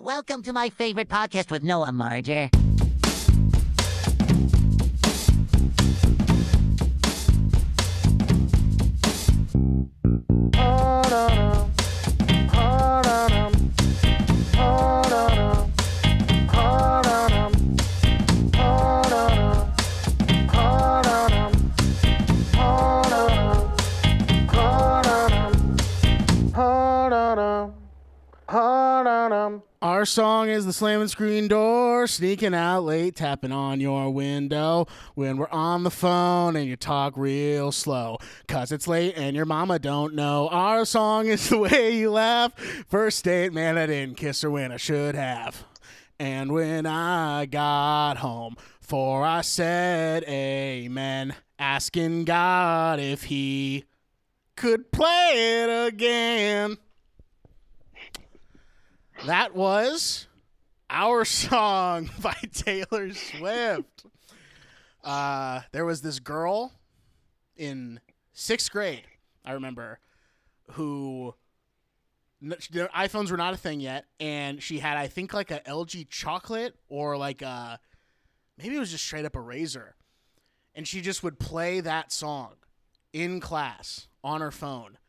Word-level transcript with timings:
Welcome 0.00 0.44
to 0.44 0.52
my 0.52 0.68
favorite 0.68 1.08
podcast 1.08 1.50
with 1.50 1.64
Noah 1.64 1.90
Marger. 1.90 2.50
Our 29.98 30.06
song 30.06 30.48
is 30.48 30.64
the 30.64 30.72
slamming 30.72 31.08
screen 31.08 31.48
door, 31.48 32.06
sneaking 32.06 32.54
out 32.54 32.84
late, 32.84 33.16
tapping 33.16 33.50
on 33.50 33.80
your 33.80 34.10
window 34.10 34.86
when 35.16 35.38
we're 35.38 35.50
on 35.50 35.82
the 35.82 35.90
phone 35.90 36.54
and 36.54 36.68
you 36.68 36.76
talk 36.76 37.14
real 37.16 37.72
slow. 37.72 38.18
Cause 38.46 38.70
it's 38.70 38.86
late 38.86 39.14
and 39.16 39.34
your 39.34 39.44
mama 39.44 39.80
don't 39.80 40.14
know. 40.14 40.46
Our 40.50 40.84
song 40.84 41.26
is 41.26 41.48
the 41.48 41.58
way 41.58 41.96
you 41.96 42.12
laugh. 42.12 42.54
First 42.86 43.24
date, 43.24 43.52
man, 43.52 43.76
I 43.76 43.86
didn't 43.86 44.18
kiss 44.18 44.42
her 44.42 44.50
when 44.52 44.70
I 44.70 44.76
should 44.76 45.16
have. 45.16 45.64
And 46.16 46.52
when 46.52 46.86
I 46.86 47.46
got 47.46 48.18
home, 48.18 48.56
for 48.80 49.24
I 49.24 49.40
said 49.40 50.22
amen, 50.28 51.34
asking 51.58 52.24
God 52.24 53.00
if 53.00 53.24
he 53.24 53.84
could 54.54 54.92
play 54.92 55.32
it 55.34 55.88
again. 55.88 56.78
That 59.26 59.54
was 59.54 60.28
our 60.88 61.24
song 61.24 62.10
by 62.22 62.36
Taylor 62.52 63.12
Swift. 63.12 64.04
Uh, 65.02 65.62
there 65.72 65.84
was 65.84 66.02
this 66.02 66.20
girl 66.20 66.72
in 67.56 68.00
sixth 68.32 68.70
grade, 68.70 69.04
I 69.44 69.52
remember, 69.52 69.98
who 70.72 71.34
iPhones 72.42 73.30
were 73.30 73.36
not 73.36 73.54
a 73.54 73.56
thing 73.56 73.80
yet, 73.80 74.04
and 74.20 74.62
she 74.62 74.78
had, 74.78 74.96
I 74.96 75.08
think, 75.08 75.34
like 75.34 75.50
a 75.50 75.60
LG 75.60 76.08
chocolate 76.08 76.76
or 76.88 77.16
like 77.16 77.42
a 77.42 77.80
maybe 78.56 78.76
it 78.76 78.80
was 78.80 78.92
just 78.92 79.04
straight 79.04 79.24
up 79.24 79.34
a 79.34 79.40
razor, 79.40 79.96
and 80.74 80.86
she 80.86 81.00
just 81.00 81.24
would 81.24 81.40
play 81.40 81.80
that 81.80 82.12
song 82.12 82.52
in 83.12 83.40
class 83.40 84.06
on 84.22 84.40
her 84.40 84.52
phone. 84.52 84.98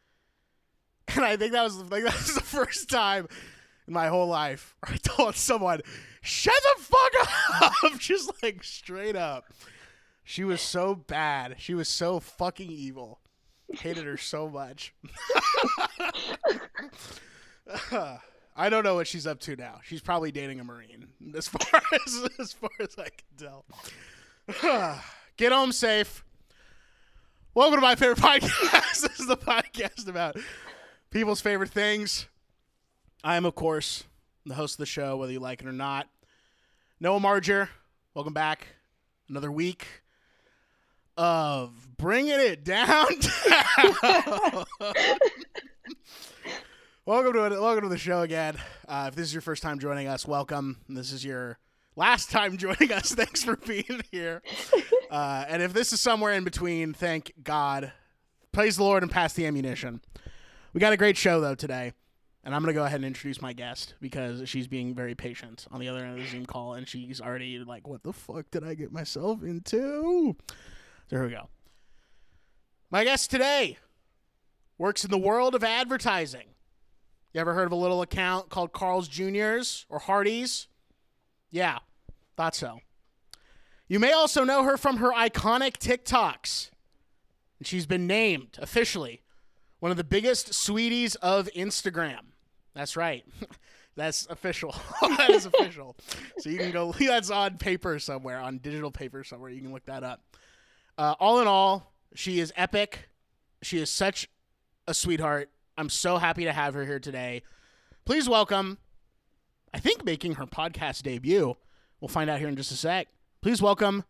And 1.15 1.25
I 1.25 1.37
think 1.37 1.53
that 1.53 1.63
was 1.63 1.75
like 1.75 2.03
that 2.05 2.13
was 2.13 2.35
the 2.35 2.41
first 2.41 2.87
time 2.87 3.27
in 3.89 3.93
my 3.93 4.07
whole 4.07 4.27
life 4.27 4.77
I 4.83 4.95
told 4.97 5.35
someone, 5.35 5.81
"Shut 6.21 6.55
the 6.77 6.83
fuck 6.83 7.11
up!" 7.61 7.73
just 7.99 8.31
like 8.41 8.63
straight 8.63 9.17
up. 9.17 9.51
She 10.23 10.45
was 10.45 10.61
so 10.61 10.95
bad. 10.95 11.55
She 11.57 11.73
was 11.73 11.89
so 11.89 12.21
fucking 12.21 12.71
evil. 12.71 13.19
Hated 13.73 14.05
her 14.05 14.17
so 14.17 14.47
much. 14.47 14.93
I 18.55 18.69
don't 18.69 18.83
know 18.83 18.95
what 18.95 19.07
she's 19.07 19.27
up 19.27 19.39
to 19.41 19.55
now. 19.55 19.79
She's 19.83 20.01
probably 20.01 20.31
dating 20.31 20.59
a 20.59 20.63
marine, 20.63 21.07
as 21.35 21.47
far 21.47 21.81
as 22.05 22.29
as 22.39 22.53
far 22.53 22.69
as 22.79 22.95
I 22.97 23.09
can 23.09 23.25
tell. 23.37 23.65
Get 25.37 25.51
home 25.51 25.71
safe. 25.71 26.23
Welcome 27.55 27.77
to 27.77 27.81
my 27.81 27.95
favorite 27.95 28.19
podcast. 28.19 29.01
this 29.01 29.19
is 29.19 29.27
the 29.27 29.37
podcast 29.37 30.07
about 30.07 30.37
people's 31.11 31.41
favorite 31.41 31.71
things. 31.71 32.27
I 33.23 33.35
am, 33.35 33.43
of 33.43 33.53
course, 33.53 34.05
the 34.45 34.53
host 34.53 34.75
of 34.75 34.77
the 34.77 34.85
show, 34.85 35.17
whether 35.17 35.33
you 35.33 35.41
like 35.41 35.61
it 35.61 35.67
or 35.67 35.73
not. 35.73 36.07
Noah 37.01 37.19
Marger, 37.19 37.69
welcome 38.13 38.33
back. 38.33 38.67
Another 39.27 39.51
week 39.51 39.85
of 41.17 41.97
bringing 41.97 42.39
it 42.39 42.63
down. 42.63 43.07
welcome 47.05 47.33
to 47.33 47.45
it. 47.45 47.59
Welcome 47.59 47.83
to 47.83 47.89
the 47.89 47.97
show 47.97 48.21
again. 48.21 48.55
Uh, 48.87 49.07
if 49.09 49.15
this 49.15 49.27
is 49.27 49.33
your 49.33 49.41
first 49.41 49.63
time 49.63 49.79
joining 49.79 50.07
us, 50.07 50.25
welcome. 50.25 50.77
And 50.87 50.95
this 50.95 51.11
is 51.11 51.25
your 51.25 51.59
last 51.97 52.31
time 52.31 52.55
joining 52.61 52.93
us. 52.93 53.13
Thanks 53.13 53.43
for 53.43 53.57
being 53.57 54.01
here. 54.11 54.41
Uh, 55.11 55.43
and 55.49 55.61
if 55.61 55.73
this 55.73 55.91
is 55.91 55.99
somewhere 55.99 56.31
in 56.31 56.45
between, 56.45 56.93
thank 56.93 57.33
God. 57.43 57.91
Praise 58.53 58.77
the 58.77 58.83
Lord 58.83 59.03
and 59.03 59.11
pass 59.11 59.33
the 59.33 59.45
ammunition. 59.45 59.99
We 60.71 60.79
got 60.79 60.93
a 60.93 60.97
great 60.97 61.17
show 61.17 61.41
though 61.41 61.55
today. 61.55 61.91
And 62.49 62.55
I'm 62.55 62.63
going 62.63 62.73
to 62.73 62.79
go 62.79 62.83
ahead 62.83 62.95
and 62.95 63.05
introduce 63.05 63.43
my 63.43 63.53
guest 63.53 63.93
because 64.01 64.49
she's 64.49 64.67
being 64.67 64.95
very 64.95 65.13
patient 65.13 65.67
on 65.69 65.79
the 65.79 65.87
other 65.87 66.03
end 66.03 66.17
of 66.17 66.25
the 66.25 66.31
Zoom 66.31 66.47
call. 66.47 66.73
And 66.73 66.87
she's 66.87 67.21
already 67.21 67.59
like, 67.59 67.87
what 67.87 68.01
the 68.01 68.11
fuck 68.11 68.49
did 68.49 68.63
I 68.63 68.73
get 68.73 68.91
myself 68.91 69.43
into? 69.43 70.35
So 70.49 70.55
here 71.11 71.23
we 71.25 71.29
go. 71.29 71.47
My 72.89 73.03
guest 73.03 73.29
today 73.29 73.77
works 74.79 75.05
in 75.05 75.11
the 75.11 75.17
world 75.19 75.53
of 75.53 75.63
advertising. 75.63 76.47
You 77.35 77.41
ever 77.41 77.53
heard 77.53 77.67
of 77.67 77.71
a 77.71 77.75
little 77.75 78.01
account 78.01 78.49
called 78.49 78.73
Carl's 78.73 79.07
Jr.'s 79.07 79.85
or 79.87 79.99
Hardee's? 79.99 80.69
Yeah, 81.51 81.77
thought 82.35 82.55
so. 82.55 82.79
You 83.87 83.99
may 83.99 84.11
also 84.11 84.43
know 84.43 84.63
her 84.63 84.75
from 84.75 84.97
her 84.97 85.11
iconic 85.11 85.77
TikToks. 85.77 86.71
And 87.59 87.67
she's 87.67 87.85
been 87.85 88.07
named 88.07 88.57
officially 88.59 89.21
one 89.79 89.91
of 89.91 89.97
the 89.97 90.03
biggest 90.03 90.55
sweeties 90.55 91.13
of 91.17 91.47
Instagram. 91.55 92.21
That's 92.79 92.95
right. 92.95 93.25
That's 93.97 94.25
official. 94.29 94.73
that 95.01 95.31
is 95.31 95.45
official. 95.45 95.97
So 96.37 96.49
you 96.49 96.57
can 96.57 96.71
go, 96.71 96.93
that's 96.99 97.29
on 97.29 97.57
paper 97.57 97.99
somewhere, 97.99 98.39
on 98.39 98.59
digital 98.59 98.91
paper 98.91 99.25
somewhere. 99.25 99.49
You 99.49 99.59
can 99.59 99.73
look 99.73 99.83
that 99.87 100.05
up. 100.05 100.23
Uh, 100.97 101.15
all 101.19 101.41
in 101.41 101.47
all, 101.47 101.91
she 102.15 102.39
is 102.39 102.53
epic. 102.55 103.09
She 103.61 103.79
is 103.79 103.89
such 103.89 104.29
a 104.87 104.93
sweetheart. 104.93 105.49
I'm 105.77 105.89
so 105.89 106.17
happy 106.17 106.45
to 106.45 106.53
have 106.53 106.75
her 106.75 106.85
here 106.85 106.99
today. 106.99 107.41
Please 108.05 108.29
welcome, 108.29 108.77
I 109.73 109.79
think 109.79 110.05
making 110.05 110.35
her 110.35 110.45
podcast 110.45 111.01
debut. 111.03 111.57
We'll 111.99 112.07
find 112.07 112.29
out 112.29 112.39
here 112.39 112.47
in 112.47 112.55
just 112.55 112.71
a 112.71 112.77
sec. 112.77 113.09
Please 113.41 113.61
welcome 113.61 114.05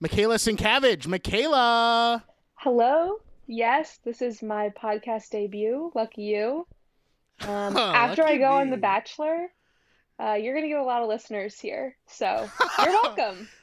Michaela 0.00 0.36
Sinkavage. 0.36 1.06
Michaela. 1.06 2.24
Hello. 2.54 3.18
Yes, 3.46 3.98
this 4.02 4.22
is 4.22 4.42
my 4.42 4.70
podcast 4.70 5.28
debut. 5.28 5.92
Lucky 5.94 6.22
you. 6.22 6.66
Um, 7.42 7.76
after 7.76 8.24
I 8.24 8.38
go 8.38 8.52
on. 8.52 8.70
The 8.70 8.76
Bachelor, 8.76 9.48
uh, 10.18 10.34
you're 10.34 10.54
going 10.54 10.64
to 10.64 10.68
get 10.68 10.78
a 10.78 10.84
lot 10.84 11.02
of 11.02 11.08
listeners 11.08 11.58
here. 11.58 11.96
So 12.06 12.48
you're 12.82 12.92
welcome. 13.02 13.48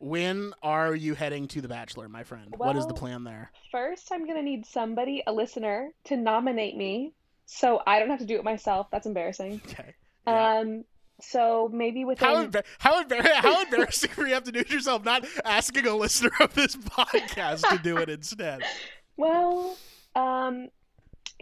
When 0.00 0.54
are 0.62 0.92
you 0.92 1.14
heading 1.14 1.46
to 1.48 1.60
The 1.60 1.68
Bachelor, 1.68 2.08
my 2.08 2.24
friend? 2.24 2.52
what 2.56 2.74
is 2.74 2.86
the 2.86 2.94
plan 2.94 3.22
there? 3.22 3.52
First, 3.70 4.10
I'm 4.10 4.24
going 4.24 4.36
to 4.36 4.42
need 4.42 4.66
somebody, 4.66 5.22
a 5.26 5.32
listener, 5.32 5.90
to 6.04 6.16
nominate 6.16 6.76
me 6.76 7.12
so 7.46 7.80
I 7.86 8.00
don't 8.00 8.10
have 8.10 8.18
to 8.20 8.24
do 8.24 8.36
it 8.36 8.44
myself. 8.44 8.88
That's 8.90 9.06
embarrassing. 9.06 9.60
Okay. 9.70 9.94
Yeah. 10.26 10.58
Um, 10.58 10.84
so 11.20 11.68
maybe 11.72 12.04
within. 12.04 12.28
How, 12.28 12.46
embar- 12.46 12.64
how, 12.78 13.04
embar- 13.04 13.24
how 13.34 13.62
embarrassing 13.62 14.10
for 14.10 14.26
you 14.26 14.34
have 14.34 14.44
to 14.44 14.52
do 14.52 14.60
it 14.60 14.70
yourself, 14.70 15.04
not 15.04 15.24
asking 15.44 15.86
a 15.86 15.94
listener 15.94 16.32
of 16.40 16.54
this 16.54 16.74
podcast 16.74 17.68
to 17.68 17.78
do 17.78 17.98
it 17.98 18.08
instead. 18.08 18.62
Well, 19.16 19.76
um, 20.16 20.68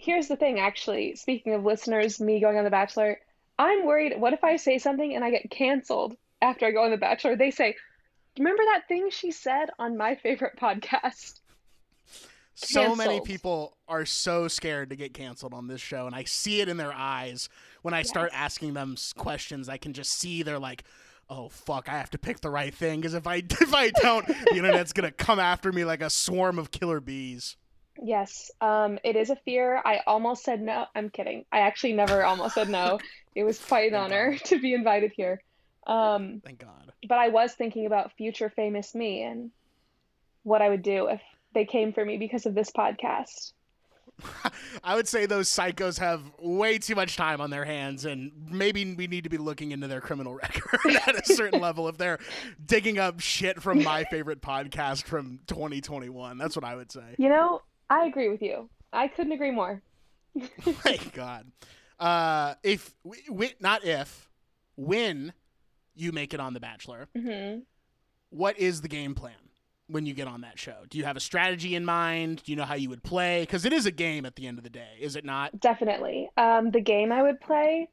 here's 0.00 0.28
the 0.28 0.36
thing, 0.36 0.58
actually. 0.58 1.14
Speaking 1.16 1.54
of 1.54 1.64
listeners, 1.64 2.20
me 2.20 2.40
going 2.40 2.58
on 2.58 2.64
The 2.64 2.70
Bachelor, 2.70 3.20
I'm 3.58 3.84
worried. 3.84 4.18
What 4.18 4.32
if 4.32 4.42
I 4.42 4.56
say 4.56 4.78
something 4.78 5.14
and 5.14 5.24
I 5.24 5.30
get 5.30 5.50
canceled 5.50 6.16
after 6.40 6.66
I 6.66 6.70
go 6.72 6.84
on 6.84 6.90
The 6.90 6.96
Bachelor? 6.96 7.36
They 7.36 7.50
say, 7.50 7.76
Remember 8.38 8.62
that 8.64 8.88
thing 8.88 9.10
she 9.10 9.32
said 9.32 9.70
on 9.78 9.96
my 9.96 10.14
favorite 10.14 10.56
podcast? 10.58 11.40
So 12.54 12.94
many 12.94 13.20
people 13.20 13.76
are 13.88 14.04
so 14.04 14.46
scared 14.48 14.90
to 14.90 14.96
get 14.96 15.14
canceled 15.14 15.54
on 15.54 15.66
this 15.66 15.80
show, 15.80 16.06
and 16.06 16.14
I 16.14 16.24
see 16.24 16.60
it 16.60 16.68
in 16.68 16.76
their 16.76 16.92
eyes 16.92 17.48
when 17.82 17.94
I 17.94 18.02
start 18.02 18.30
asking 18.34 18.74
them 18.74 18.96
questions. 19.16 19.68
I 19.68 19.78
can 19.78 19.94
just 19.94 20.12
see 20.12 20.42
they're 20.42 20.58
like, 20.58 20.84
"Oh 21.30 21.48
fuck, 21.48 21.88
I 21.88 21.92
have 21.92 22.10
to 22.10 22.18
pick 22.18 22.40
the 22.40 22.50
right 22.50 22.74
thing," 22.74 23.00
because 23.00 23.14
if 23.14 23.26
I 23.26 23.36
if 23.50 23.74
I 23.74 23.90
don't, 23.90 24.26
the 24.26 24.56
internet's 24.56 24.92
gonna 24.92 25.10
come 25.10 25.38
after 25.38 25.72
me 25.72 25.84
like 25.84 26.02
a 26.02 26.10
swarm 26.10 26.58
of 26.58 26.70
killer 26.70 27.00
bees. 27.00 27.56
Yes, 28.02 28.50
um, 28.60 28.98
it 29.04 29.16
is 29.16 29.30
a 29.30 29.36
fear. 29.36 29.80
I 29.84 30.00
almost 30.06 30.44
said 30.44 30.60
no. 30.60 30.86
I'm 30.94 31.10
kidding. 31.10 31.44
I 31.52 31.60
actually 31.60 31.92
never 31.92 32.24
almost 32.24 32.54
said 32.54 32.68
no. 32.68 32.98
It 33.32 33.44
was 33.44 33.60
quite 33.60 33.92
an 33.92 33.96
honor 33.96 34.32
God. 34.32 34.40
to 34.46 34.60
be 34.60 34.74
invited 34.74 35.12
here. 35.14 35.40
Um, 35.86 36.42
Thank 36.44 36.58
God. 36.58 36.92
but 37.08 37.16
I 37.16 37.28
was 37.28 37.52
thinking 37.52 37.86
about 37.86 38.10
future 38.16 38.50
famous 38.50 38.92
me 38.92 39.22
and 39.22 39.52
what 40.42 40.62
I 40.62 40.68
would 40.68 40.82
do 40.82 41.06
if 41.06 41.20
they 41.54 41.64
came 41.64 41.92
for 41.92 42.04
me 42.04 42.16
because 42.16 42.46
of 42.46 42.56
this 42.56 42.72
podcast. 42.72 43.52
I 44.84 44.94
would 44.94 45.08
say 45.08 45.26
those 45.26 45.48
psychos 45.48 45.98
have 45.98 46.22
way 46.40 46.78
too 46.78 46.94
much 46.94 47.16
time 47.16 47.40
on 47.40 47.50
their 47.50 47.64
hands, 47.64 48.04
and 48.04 48.32
maybe 48.50 48.94
we 48.94 49.06
need 49.06 49.24
to 49.24 49.30
be 49.30 49.38
looking 49.38 49.70
into 49.70 49.86
their 49.86 50.00
criminal 50.00 50.34
record 50.34 50.96
at 51.06 51.16
a 51.16 51.34
certain 51.34 51.60
level 51.60 51.88
if 51.88 51.96
they're 51.98 52.18
digging 52.66 52.98
up 52.98 53.20
shit 53.20 53.62
from 53.62 53.82
my 53.82 54.04
favorite 54.04 54.42
podcast 54.42 55.04
from 55.04 55.40
2021. 55.46 56.36
That's 56.36 56.56
what 56.56 56.64
I 56.64 56.74
would 56.74 56.90
say. 56.90 57.14
You 57.18 57.28
know, 57.28 57.62
I 57.90 58.06
agree 58.06 58.28
with 58.28 58.40
you. 58.40 58.70
I 58.92 59.08
couldn't 59.08 59.32
agree 59.32 59.50
more. 59.50 59.82
Thank 60.60 61.12
God. 61.12 61.50
Uh, 61.98 62.54
if 62.62 62.94
we, 63.04 63.18
we, 63.30 63.52
not 63.60 63.84
if, 63.84 64.28
when 64.76 65.32
you 65.94 66.12
make 66.12 66.32
it 66.32 66.40
on 66.40 66.54
The 66.54 66.60
Bachelor. 66.60 67.08
hmm 67.14 67.58
What 68.30 68.58
is 68.58 68.80
the 68.80 68.88
game 68.88 69.14
plan 69.14 69.34
when 69.88 70.06
you 70.06 70.14
get 70.14 70.28
on 70.28 70.42
that 70.42 70.58
show? 70.58 70.76
Do 70.88 70.98
you 70.98 71.04
have 71.04 71.16
a 71.16 71.20
strategy 71.20 71.74
in 71.74 71.84
mind? 71.84 72.42
Do 72.44 72.52
you 72.52 72.56
know 72.56 72.64
how 72.64 72.76
you 72.76 72.88
would 72.88 73.02
play? 73.02 73.42
Because 73.42 73.64
it 73.64 73.72
is 73.72 73.86
a 73.86 73.90
game 73.90 74.24
at 74.24 74.36
the 74.36 74.46
end 74.46 74.56
of 74.56 74.64
the 74.64 74.70
day, 74.70 74.96
is 75.00 75.16
it 75.16 75.24
not? 75.24 75.60
Definitely. 75.60 76.30
Um, 76.36 76.70
the 76.70 76.80
game 76.80 77.12
I 77.12 77.22
would 77.22 77.40
play 77.40 77.88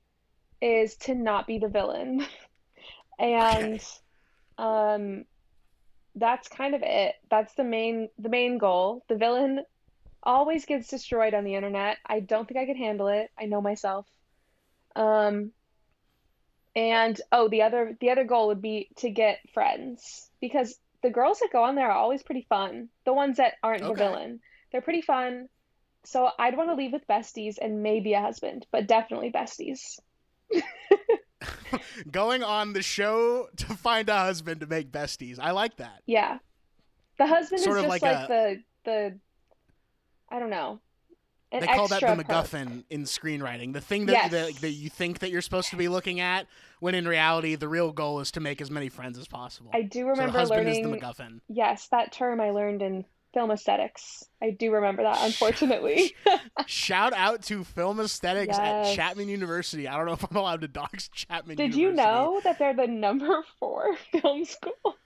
is 0.61 0.95
to 0.97 1.15
not 1.15 1.47
be 1.47 1.57
the 1.59 1.67
villain. 1.67 2.25
And 3.19 3.83
um, 4.59 5.25
that's 6.13 6.47
kind 6.47 6.75
of 6.75 6.81
it. 6.83 7.15
That's 7.31 7.53
the 7.55 7.63
main 7.63 8.09
the 8.19 8.29
main 8.29 8.59
goal. 8.59 9.03
The 9.09 9.15
villain 9.15 9.63
always 10.23 10.65
gets 10.65 10.87
destroyed 10.87 11.33
on 11.33 11.43
the 11.43 11.55
internet. 11.55 11.97
I 12.05 12.19
don't 12.19 12.47
think 12.47 12.59
I 12.59 12.65
could 12.65 12.77
handle 12.77 13.07
it. 13.07 13.29
I 13.39 13.45
know 13.45 13.61
myself. 13.61 14.07
Um, 14.95 15.51
and 16.75 17.19
oh, 17.31 17.49
the 17.49 17.63
other 17.63 17.97
the 17.99 18.11
other 18.11 18.23
goal 18.23 18.47
would 18.47 18.61
be 18.61 18.89
to 18.97 19.09
get 19.09 19.39
friends 19.53 20.29
because 20.39 20.77
the 21.01 21.09
girls 21.09 21.39
that 21.39 21.49
go 21.51 21.63
on 21.63 21.75
there 21.75 21.89
are 21.89 21.97
always 21.97 22.23
pretty 22.23 22.45
fun. 22.49 22.89
The 23.05 23.13
ones 23.13 23.37
that 23.37 23.53
aren't 23.63 23.81
the 23.81 23.93
villain, 23.93 24.39
they're 24.71 24.81
pretty 24.81 25.01
fun. 25.01 25.49
So 26.03 26.29
I'd 26.39 26.55
want 26.55 26.69
to 26.69 26.75
leave 26.75 26.93
with 26.93 27.07
besties 27.07 27.55
and 27.61 27.83
maybe 27.83 28.13
a 28.13 28.21
husband, 28.21 28.65
but 28.71 28.87
definitely 28.87 29.31
besties. 29.31 29.99
Going 32.11 32.43
on 32.43 32.73
the 32.73 32.81
show 32.81 33.47
to 33.57 33.65
find 33.75 34.07
a 34.07 34.17
husband 34.17 34.61
to 34.61 34.67
make 34.67 34.91
besties. 34.91 35.37
I 35.39 35.51
like 35.51 35.77
that. 35.77 36.01
Yeah. 36.05 36.37
The 37.17 37.27
husband 37.27 37.61
Sort 37.61 37.77
is 37.77 37.83
of 37.83 37.89
just 37.89 38.01
like 38.01 38.01
like, 38.03 38.23
a- 38.23 38.27
the 38.27 38.63
the 38.85 39.19
I 40.29 40.39
don't 40.39 40.49
know. 40.49 40.79
They 41.51 41.65
call 41.65 41.87
that 41.87 42.01
the 42.01 42.07
perk. 42.07 42.27
MacGuffin 42.27 42.83
in 42.89 43.03
screenwriting. 43.03 43.71
The 43.71 43.79
thing 43.79 44.07
that, 44.07 44.11
Yes. 44.11 44.31
that 44.31 44.55
that 44.61 44.71
you 44.71 44.89
think 44.89 45.19
that 45.19 45.29
you're 45.31 45.41
supposed 45.41 45.69
to 45.69 45.77
be 45.77 45.87
looking 45.87 46.19
at, 46.19 46.45
when 46.81 46.93
in 46.93 47.07
reality 47.07 47.55
the 47.55 47.69
real 47.69 47.93
goal 47.93 48.19
is 48.19 48.31
to 48.31 48.41
make 48.41 48.59
as 48.59 48.69
many 48.69 48.89
friends 48.89 49.17
as 49.17 49.27
possible. 49.29 49.71
I 49.73 49.83
do 49.83 50.01
so 50.01 50.07
remember 50.07 50.37
husband 50.37 50.65
learning 50.65 50.85
is 50.85 50.91
the 50.91 50.97
MacGuffin. 50.97 51.39
yes, 51.47 51.87
that 51.91 52.11
term 52.11 52.41
I 52.41 52.49
learned 52.51 52.81
in 52.81 53.05
film 53.33 53.51
aesthetics. 53.51 54.25
I 54.41 54.49
do 54.51 54.71
remember 54.73 55.03
that, 55.03 55.19
unfortunately. 55.23 56.13
Shout 56.65 57.13
out 57.13 57.43
to 57.43 57.63
film 57.63 58.01
aesthetics 58.01 58.57
at 58.57 58.93
Chapman 58.93 59.29
University. 59.29 59.87
I 59.87 59.95
don't 59.95 60.05
know 60.05 60.13
if 60.13 60.25
I'm 60.29 60.35
allowed 60.35 60.61
to 60.61 60.67
dox 60.67 61.07
Chapman 61.07 61.55
Did 61.55 61.75
you 61.75 61.93
know 61.93 62.41
that 62.43 62.59
they're 62.59 62.73
the 62.75 62.87
number 62.87 63.41
four 63.57 63.95
film 64.21 64.43
school? 64.43 64.97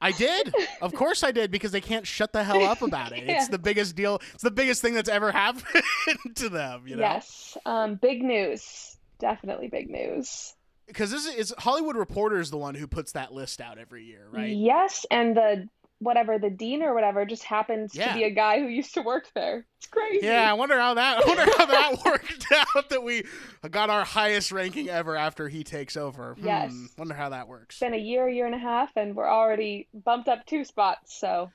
I 0.00 0.12
did. 0.12 0.54
Of 0.82 0.94
course 0.94 1.22
I 1.24 1.30
did 1.30 1.50
because 1.50 1.72
they 1.72 1.80
can't 1.80 2.06
shut 2.06 2.32
the 2.32 2.44
hell 2.44 2.62
up 2.64 2.82
about 2.82 3.12
it. 3.12 3.24
It's 3.28 3.48
the 3.48 3.58
biggest 3.58 3.96
deal. 3.96 4.20
It's 4.34 4.42
the 4.42 4.50
biggest 4.50 4.82
thing 4.82 4.94
that's 4.94 5.08
ever 5.08 5.32
happened 5.32 5.84
to 6.36 6.48
them, 6.48 6.86
you 6.86 6.96
know. 6.96 7.02
Yes. 7.02 7.56
Um, 7.64 7.94
big 7.96 8.22
news. 8.22 8.96
Definitely 9.18 9.68
big 9.68 9.88
news. 9.88 10.54
Because 10.86 11.10
this 11.10 11.26
is 11.26 11.52
Hollywood 11.58 11.96
Reporter 11.96 12.38
is 12.38 12.50
the 12.50 12.58
one 12.58 12.76
who 12.76 12.86
puts 12.86 13.12
that 13.12 13.32
list 13.32 13.60
out 13.60 13.78
every 13.78 14.04
year, 14.04 14.28
right? 14.30 14.54
Yes, 14.54 15.04
and 15.10 15.36
the 15.36 15.68
whatever 15.98 16.38
the 16.38 16.50
dean 16.50 16.82
or 16.82 16.92
whatever 16.94 17.24
just 17.24 17.42
happens 17.42 17.94
Yeah. 17.94 18.08
to 18.08 18.14
be 18.14 18.24
a 18.24 18.30
guy 18.30 18.60
who 18.60 18.66
used 18.66 18.94
to 18.94 19.02
work 19.02 19.28
there. 19.34 19.66
It's 19.78 19.86
crazy. 19.86 20.26
Yeah, 20.26 20.50
I 20.50 20.54
wonder 20.54 20.78
how 20.80 20.94
that. 20.94 21.18
I 21.24 21.26
wonder 21.28 21.44
how 21.56 21.66
that 21.66 21.96
worked 22.04 22.46
out. 22.52 22.88
That 22.90 23.02
we 23.02 23.24
got 23.70 23.88
our 23.90 24.04
highest 24.04 24.50
ranking 24.52 24.88
ever 24.88 25.16
after 25.16 25.48
he 25.48 25.62
takes 25.64 25.96
over. 25.96 26.34
Hmm, 26.34 26.44
Yes. 26.46 26.74
Wonder 26.98 27.14
how 27.14 27.28
that 27.30 27.46
works. 27.48 27.76
It's 27.76 27.80
been 27.80 27.94
a 27.94 27.98
year, 27.98 28.28
year 28.28 28.46
and 28.46 28.54
a 28.54 28.58
half, 28.58 28.90
and 28.96 29.14
we're 29.14 29.28
already 29.28 29.88
bumped 29.94 30.28
up 30.28 30.44
two 30.46 30.64
spots. 30.64 31.18
So 31.18 31.50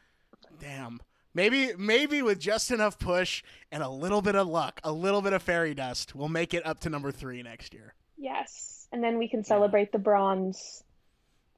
Damn. 0.60 1.02
Maybe 1.34 1.72
maybe 1.78 2.22
with 2.22 2.40
just 2.40 2.72
enough 2.72 3.00
push 3.00 3.42
and 3.72 3.82
a 3.82 3.90
little 3.90 4.22
bit 4.22 4.36
of 4.36 4.48
luck, 4.48 4.82
a 4.84 4.92
little 4.92 5.22
bit 5.22 5.32
of 5.34 5.42
fairy 5.42 5.74
dust, 5.74 6.14
we'll 6.14 6.28
make 6.30 6.54
it 6.54 6.66
up 6.66 6.80
to 6.82 6.90
number 6.90 7.12
three 7.12 7.42
next 7.42 7.74
year. 7.74 7.94
yes, 8.18 8.88
and 8.92 9.02
then 9.04 9.18
we 9.18 9.28
can 9.30 9.44
celebrate 9.44 9.92
the 9.94 9.98
bronze. 10.00 10.84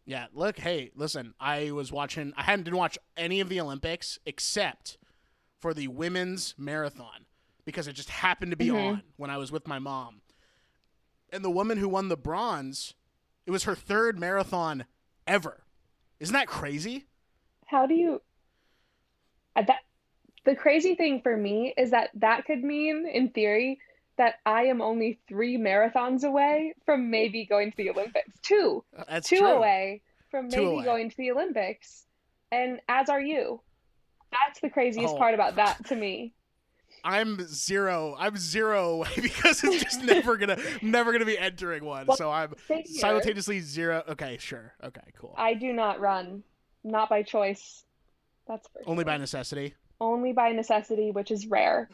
Yeah, 0.05 0.27
look, 0.33 0.57
hey, 0.59 0.91
listen, 0.95 1.33
I 1.39 1.71
was 1.71 1.91
watching 1.91 2.33
I 2.35 2.43
hadn't 2.43 2.65
didn't 2.65 2.77
watch 2.77 2.97
any 3.15 3.39
of 3.39 3.49
the 3.49 3.61
Olympics 3.61 4.19
except 4.25 4.97
for 5.59 5.73
the 5.73 5.87
women's 5.87 6.55
marathon 6.57 7.25
because 7.65 7.87
it 7.87 7.93
just 7.93 8.09
happened 8.09 8.51
to 8.51 8.57
be 8.57 8.67
Mhm. 8.67 8.75
on 8.75 9.03
when 9.15 9.29
I 9.29 9.37
was 9.37 9.51
with 9.51 9.65
my 9.67 9.79
mom. 9.79 10.21
And 11.31 11.43
the 11.43 11.49
woman 11.49 11.77
who 11.77 11.87
won 11.87 12.09
the 12.09 12.17
bronze, 12.17 12.93
it 13.45 13.51
was 13.51 13.63
her 13.63 13.75
third 13.75 14.19
marathon 14.19 14.85
ever. 15.25 15.63
Isn't 16.19 16.33
that 16.33 16.47
crazy? 16.47 17.05
How 17.67 17.85
do 17.87 17.93
you? 17.93 18.21
uh, 19.55 19.61
That 19.61 19.83
the 20.43 20.55
crazy 20.55 20.95
thing 20.95 21.21
for 21.21 21.37
me 21.37 21.73
is 21.77 21.91
that 21.91 22.09
that 22.15 22.43
could 22.45 22.61
mean, 22.63 23.07
in 23.07 23.29
theory, 23.29 23.79
that 24.17 24.35
I 24.45 24.63
am 24.63 24.81
only 24.81 25.19
three 25.27 25.57
marathons 25.57 26.23
away 26.23 26.73
from 26.85 27.09
maybe 27.09 27.45
going 27.45 27.71
to 27.71 27.77
the 27.77 27.89
Olympics. 27.89 28.39
Two, 28.41 28.83
Uh, 28.97 29.03
That's 29.09 29.27
two 29.27 29.37
true. 29.39 29.47
away 29.47 30.01
from 30.29 30.47
maybe 30.49 30.63
away. 30.63 30.83
going 30.83 31.09
to 31.09 31.17
the 31.17 31.31
Olympics, 31.31 32.05
and 32.51 32.79
as 32.87 33.09
are 33.09 33.21
you. 33.21 33.61
That's 34.31 34.59
the 34.61 34.69
craziest 34.69 35.13
Oh. 35.13 35.17
part 35.17 35.33
about 35.33 35.55
that 35.55 35.85
to 35.87 35.95
me. 35.95 36.33
I'm 37.03 37.41
zero. 37.47 38.15
I'm 38.17 38.37
zero 38.37 38.89
away 38.91 39.09
because 39.21 39.63
it's 39.63 39.83
just 39.83 40.01
never 40.03 40.37
gonna 40.37 40.57
never 40.81 41.11
gonna 41.11 41.25
be 41.25 41.37
entering 41.37 41.83
one. 41.83 42.05
Well, 42.07 42.15
So 42.17 42.31
I'm 42.31 42.53
simultaneously 42.85 43.59
zero. 43.59 44.03
Okay, 44.07 44.37
sure. 44.39 44.73
Okay, 44.83 45.01
cool. 45.17 45.33
I 45.37 45.53
do 45.53 45.73
not 45.73 45.99
run, 45.99 46.43
not 46.83 47.09
by 47.09 47.23
choice. 47.23 47.83
That's 48.47 48.67
for 48.69 48.81
Only 48.85 49.03
by 49.03 49.17
necessity. 49.17 49.73
only 49.99 50.31
by 50.33 50.51
necessity, 50.51 51.11
which 51.11 51.29
is 51.31 51.45
rare. 51.47 51.89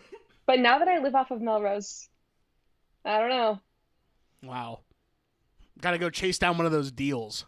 But 0.50 0.62
now 0.62 0.80
that 0.80 0.88
I 0.88 0.98
live 0.98 1.14
off 1.14 1.30
of 1.30 1.44
Melrose, 1.44 2.10
I 3.06 3.20
don't 3.20 3.30
know. 3.30 3.60
Wow. 4.42 4.80
Got 5.80 5.92
to 5.92 6.00
go 6.00 6.10
chase 6.10 6.40
down 6.40 6.58
one 6.58 6.66
of 6.66 6.72
those 6.72 6.92
deals. 6.92 7.46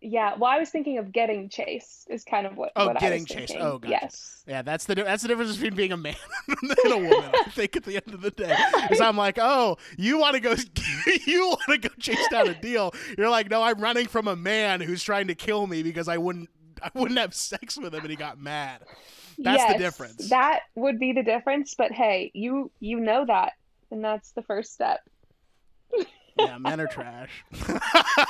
Yeah, 0.00 0.36
well, 0.38 0.52
I 0.52 0.60
was 0.60 0.70
thinking 0.70 0.98
of 0.98 1.10
getting 1.10 1.48
Chase 1.48 2.06
is 2.08 2.22
kind 2.22 2.46
of 2.46 2.56
what, 2.56 2.70
Oh, 2.76 2.86
what 2.86 2.98
I 2.98 3.00
getting 3.00 3.22
was 3.22 3.28
chased. 3.28 3.48
thinking. 3.48 3.66
Oh, 3.66 3.78
gotcha. 3.78 3.98
Yes. 4.00 4.44
Yeah, 4.46 4.62
that's 4.62 4.84
the 4.84 4.94
that's 4.94 5.22
the 5.22 5.28
difference 5.28 5.54
between 5.56 5.74
being 5.74 5.90
a 5.90 5.96
man 5.96 6.14
and 6.48 6.92
a 6.92 6.98
woman. 6.98 7.32
I 7.34 7.50
think 7.50 7.74
at 7.74 7.82
the 7.82 7.96
end 7.96 8.14
of 8.14 8.20
the 8.20 8.30
day, 8.30 8.56
because 8.82 9.00
I'm 9.00 9.16
like, 9.16 9.38
oh, 9.40 9.76
you 9.98 10.16
want 10.18 10.34
to 10.34 10.40
go, 10.40 10.54
you 11.26 11.48
want 11.48 11.82
to 11.82 11.88
go 11.88 11.94
chase 11.98 12.28
down 12.30 12.46
a 12.46 12.54
deal. 12.54 12.94
You're 13.18 13.28
like, 13.28 13.50
no, 13.50 13.60
I'm 13.60 13.80
running 13.80 14.06
from 14.06 14.28
a 14.28 14.36
man 14.36 14.80
who's 14.80 15.02
trying 15.02 15.26
to 15.26 15.34
kill 15.34 15.66
me 15.66 15.82
because 15.82 16.06
I 16.06 16.16
wouldn't 16.16 16.48
I 16.80 16.90
wouldn't 16.94 17.18
have 17.18 17.34
sex 17.34 17.76
with 17.76 17.92
him 17.92 18.02
and 18.02 18.10
he 18.10 18.14
got 18.14 18.40
mad. 18.40 18.82
That's 19.38 19.72
the 19.72 19.78
difference. 19.78 20.30
That 20.30 20.60
would 20.74 20.98
be 20.98 21.12
the 21.12 21.22
difference, 21.22 21.74
but 21.74 21.92
hey, 21.92 22.30
you 22.34 22.70
you 22.80 23.00
know 23.00 23.24
that, 23.26 23.52
and 23.90 24.02
that's 24.02 24.32
the 24.32 24.42
first 24.42 24.72
step. 24.72 25.00
Yeah, 26.38 26.58
men 26.60 26.80
are 26.80 26.86
trash. 26.86 27.44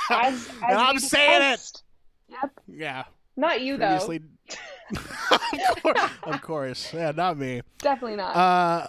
As, 0.09 0.49
as 0.67 0.77
I'm 0.77 0.99
saying 0.99 1.53
it. 1.53 1.81
Yep. 2.29 2.51
Yeah. 2.67 3.03
Not 3.35 3.61
you 3.61 3.77
though. 3.77 4.05
Previously. 4.05 4.21
of, 5.31 5.81
course, 5.81 6.11
of 6.23 6.41
course. 6.41 6.93
Yeah, 6.93 7.11
not 7.11 7.37
me. 7.37 7.61
Definitely 7.79 8.17
not. 8.17 8.35
Uh, 8.35 8.87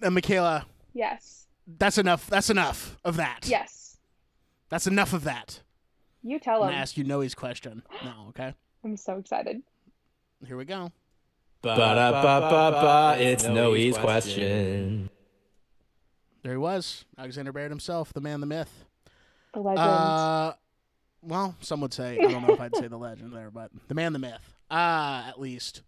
and 0.00 0.14
Michaela, 0.14 0.66
yes. 0.94 1.46
that's 1.78 1.98
enough. 1.98 2.28
That's 2.28 2.50
enough 2.50 2.96
of 3.04 3.16
that. 3.16 3.46
Yes. 3.46 3.98
That's 4.70 4.86
enough 4.86 5.12
of 5.12 5.24
that. 5.24 5.60
You 6.22 6.38
tell 6.38 6.62
I'm 6.62 6.68
him. 6.68 6.68
gonna 6.68 6.82
ask 6.82 6.96
you 6.96 7.04
Noe's 7.04 7.34
question. 7.34 7.82
No, 8.04 8.26
okay. 8.30 8.54
I'm 8.84 8.96
so 8.96 9.18
excited. 9.18 9.62
Here 10.46 10.56
we 10.56 10.64
go. 10.64 10.92
Ba-da-ba-ba-ba, 11.62 13.22
it's 13.22 13.44
Noe's 13.44 13.98
question. 13.98 15.10
There 16.42 16.52
he 16.52 16.58
was, 16.58 17.04
Alexander 17.18 17.52
Baird 17.52 17.70
himself, 17.70 18.14
the 18.14 18.20
man, 18.20 18.40
the 18.40 18.46
myth. 18.46 18.86
The 19.52 19.60
legend. 19.60 19.78
Uh, 19.78 20.52
well, 21.22 21.54
some 21.60 21.82
would 21.82 21.92
say 21.92 22.18
I 22.18 22.30
don't 22.30 22.46
know 22.46 22.54
if 22.54 22.60
I'd 22.60 22.74
say 22.74 22.88
the 22.88 22.96
legend 22.96 23.34
there, 23.34 23.50
but 23.50 23.70
the 23.88 23.94
man, 23.94 24.14
the 24.14 24.18
myth. 24.18 24.54
Uh, 24.70 25.24
at 25.28 25.38
least. 25.38 25.82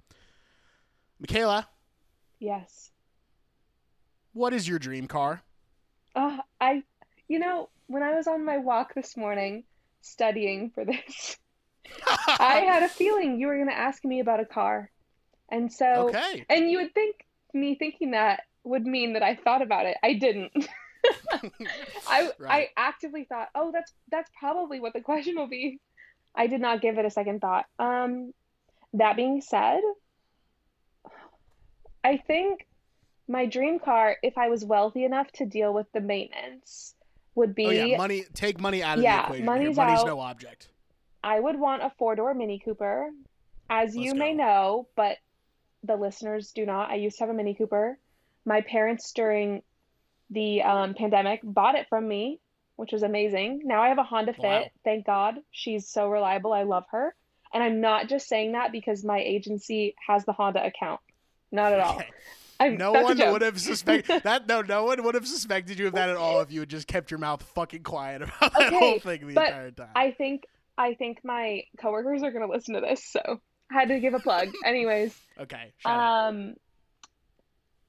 Michaela, 1.18 1.66
yes. 2.38 2.90
what 4.34 4.52
is 4.52 4.68
your 4.68 4.78
dream 4.78 5.06
car? 5.06 5.40
Uh, 6.14 6.38
I, 6.60 6.82
you 7.28 7.38
know, 7.38 7.70
when 7.86 8.02
I 8.02 8.14
was 8.14 8.26
on 8.26 8.44
my 8.44 8.58
walk 8.58 8.92
this 8.92 9.16
morning 9.16 9.64
studying 10.02 10.70
for 10.70 10.84
this, 10.84 11.38
I 12.06 12.64
had 12.66 12.82
a 12.82 12.88
feeling 12.88 13.38
you 13.38 13.46
were 13.46 13.54
going 13.56 13.68
to 13.68 13.78
ask 13.78 14.04
me 14.04 14.20
about 14.20 14.40
a 14.40 14.44
car. 14.44 14.90
And 15.52 15.70
so, 15.70 16.08
okay. 16.08 16.44
and 16.48 16.70
you 16.70 16.78
would 16.78 16.94
think 16.94 17.26
me 17.52 17.74
thinking 17.76 18.12
that 18.12 18.40
would 18.64 18.86
mean 18.86 19.12
that 19.12 19.22
I 19.22 19.36
thought 19.36 19.60
about 19.62 19.84
it. 19.86 19.98
I 20.02 20.14
didn't. 20.14 20.50
I 22.08 22.30
I 22.48 22.68
actively 22.76 23.24
thought, 23.24 23.48
"Oh, 23.54 23.70
that's 23.70 23.92
that's 24.10 24.30
probably 24.40 24.80
what 24.80 24.94
the 24.94 25.02
question 25.02 25.36
will 25.36 25.48
be." 25.48 25.78
I 26.34 26.46
did 26.46 26.62
not 26.62 26.80
give 26.80 26.96
it 26.96 27.04
a 27.04 27.10
second 27.10 27.40
thought. 27.40 27.66
Um, 27.78 28.32
that 28.94 29.14
being 29.16 29.42
said, 29.42 29.80
I 32.02 32.16
think 32.16 32.66
my 33.28 33.46
dream 33.46 33.78
car, 33.78 34.16
if 34.22 34.38
I 34.38 34.48
was 34.48 34.64
wealthy 34.64 35.04
enough 35.04 35.30
to 35.32 35.44
deal 35.46 35.72
with 35.74 35.86
the 35.92 36.00
maintenance, 36.00 36.94
would 37.34 37.54
be 37.54 37.66
Oh 37.66 37.70
yeah, 37.70 37.96
money. 37.96 38.24
Take 38.34 38.60
money 38.60 38.82
out 38.82 38.98
of 38.98 39.04
Yeah, 39.04 39.18
the 39.18 39.24
equation. 39.24 39.46
money's 39.46 39.76
Money's 39.76 39.98
out. 40.00 40.06
no 40.06 40.20
object. 40.20 40.68
I 41.22 41.38
would 41.38 41.58
want 41.58 41.82
a 41.82 41.90
four-door 41.98 42.34
Mini 42.34 42.58
Cooper, 42.58 43.10
as 43.70 43.94
you 43.94 44.06
Let's 44.10 44.18
may 44.18 44.32
go. 44.32 44.38
know, 44.42 44.88
but 44.96 45.18
the 45.84 45.96
listeners 45.96 46.52
do 46.52 46.66
not. 46.66 46.90
I 46.90 46.96
used 46.96 47.18
to 47.18 47.24
have 47.24 47.30
a 47.30 47.34
Mini 47.34 47.54
Cooper. 47.54 47.98
My 48.44 48.60
parents 48.60 49.12
during 49.12 49.62
the 50.30 50.62
um, 50.62 50.94
pandemic 50.94 51.40
bought 51.42 51.74
it 51.74 51.88
from 51.88 52.08
me 52.08 52.40
which 52.76 52.92
was 52.92 53.02
amazing. 53.02 53.60
Now 53.64 53.82
I 53.82 53.88
have 53.88 53.98
a 53.98 54.02
Honda 54.02 54.32
Fit. 54.32 54.42
Wow. 54.42 54.64
Thank 54.84 55.06
God. 55.06 55.36
She's 55.50 55.88
so 55.88 56.08
reliable. 56.08 56.52
I 56.52 56.64
love 56.64 56.84
her. 56.90 57.14
And 57.54 57.62
I'm 57.62 57.80
not 57.80 58.08
just 58.08 58.28
saying 58.28 58.52
that 58.52 58.72
because 58.72 59.04
my 59.04 59.18
agency 59.18 59.94
has 60.06 60.24
the 60.24 60.32
Honda 60.32 60.64
account. 60.64 61.00
Not 61.50 61.72
at 61.72 61.80
all. 61.80 61.96
Okay. 61.96 62.08
I'm, 62.58 62.76
No 62.76 62.92
one 62.92 63.18
would 63.18 63.42
have 63.42 63.60
suspected 63.60 64.22
that. 64.24 64.48
No, 64.48 64.62
no 64.62 64.84
one 64.84 65.02
would 65.04 65.14
have 65.14 65.28
suspected 65.28 65.78
you 65.78 65.88
of 65.88 65.94
that 65.94 66.08
at 66.08 66.16
all 66.16 66.40
if 66.40 66.50
you 66.50 66.60
had 66.60 66.70
just 66.70 66.88
kept 66.88 67.10
your 67.10 67.18
mouth 67.18 67.42
fucking 67.54 67.82
quiet 67.82 68.22
about 68.22 68.52
that 68.58 68.72
whole 68.72 68.98
thing 68.98 69.28
the 69.28 69.40
entire 69.40 69.70
time. 69.70 69.90
I 69.94 70.12
think 70.12 70.44
I 70.78 70.94
think 70.94 71.20
my 71.22 71.64
coworkers 71.78 72.22
are 72.22 72.30
gonna 72.30 72.48
listen 72.48 72.74
to 72.74 72.80
this, 72.80 73.04
so 73.04 73.40
had 73.72 73.88
to 73.88 74.00
give 74.00 74.14
a 74.14 74.18
plug. 74.20 74.48
Anyways, 74.64 75.18
okay, 75.40 75.72
um, 75.84 76.54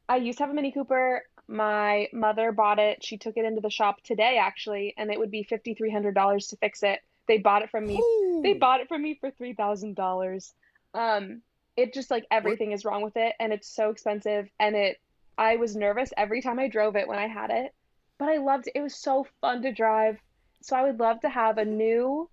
I 0.09 0.17
used 0.17 0.37
to 0.39 0.43
have 0.43 0.51
a 0.51 0.53
Mini 0.53 0.71
Cooper. 0.71 1.23
My 1.47 2.07
mother 2.13 2.51
bought 2.51 2.79
it. 2.79 3.03
She 3.03 3.17
took 3.17 3.37
it 3.37 3.45
into 3.45 3.61
the 3.61 3.69
shop 3.69 4.01
today, 4.03 4.37
actually, 4.41 4.93
and 4.97 5.11
it 5.11 5.19
would 5.19 5.31
be 5.31 5.43
fifty 5.43 5.73
three 5.73 5.91
hundred 5.91 6.15
dollars 6.15 6.47
to 6.47 6.57
fix 6.57 6.83
it. 6.83 6.99
They 7.27 7.37
bought 7.37 7.61
it 7.61 7.69
from 7.69 7.85
me. 7.85 8.01
They 8.43 8.53
bought 8.53 8.81
it 8.81 8.87
from 8.87 9.01
me 9.01 9.17
for 9.19 9.31
three 9.31 9.53
thousand 9.53 9.95
dollars. 9.95 10.53
Um, 10.93 11.41
it 11.75 11.93
just 11.93 12.11
like 12.11 12.25
everything 12.29 12.71
is 12.71 12.85
wrong 12.85 13.01
with 13.01 13.17
it, 13.17 13.33
and 13.39 13.51
it's 13.51 13.67
so 13.67 13.89
expensive. 13.89 14.49
And 14.59 14.75
it, 14.75 14.99
I 15.37 15.55
was 15.55 15.75
nervous 15.75 16.11
every 16.17 16.41
time 16.41 16.59
I 16.59 16.67
drove 16.67 16.95
it 16.95 17.07
when 17.07 17.19
I 17.19 17.27
had 17.27 17.49
it, 17.49 17.73
but 18.19 18.29
I 18.29 18.37
loved 18.37 18.67
it. 18.67 18.73
It 18.75 18.81
was 18.81 18.95
so 18.95 19.25
fun 19.41 19.61
to 19.63 19.71
drive. 19.71 20.19
So 20.61 20.75
I 20.75 20.83
would 20.83 20.99
love 20.99 21.19
to 21.21 21.29
have 21.29 21.57
a 21.57 21.65
new 21.65 22.29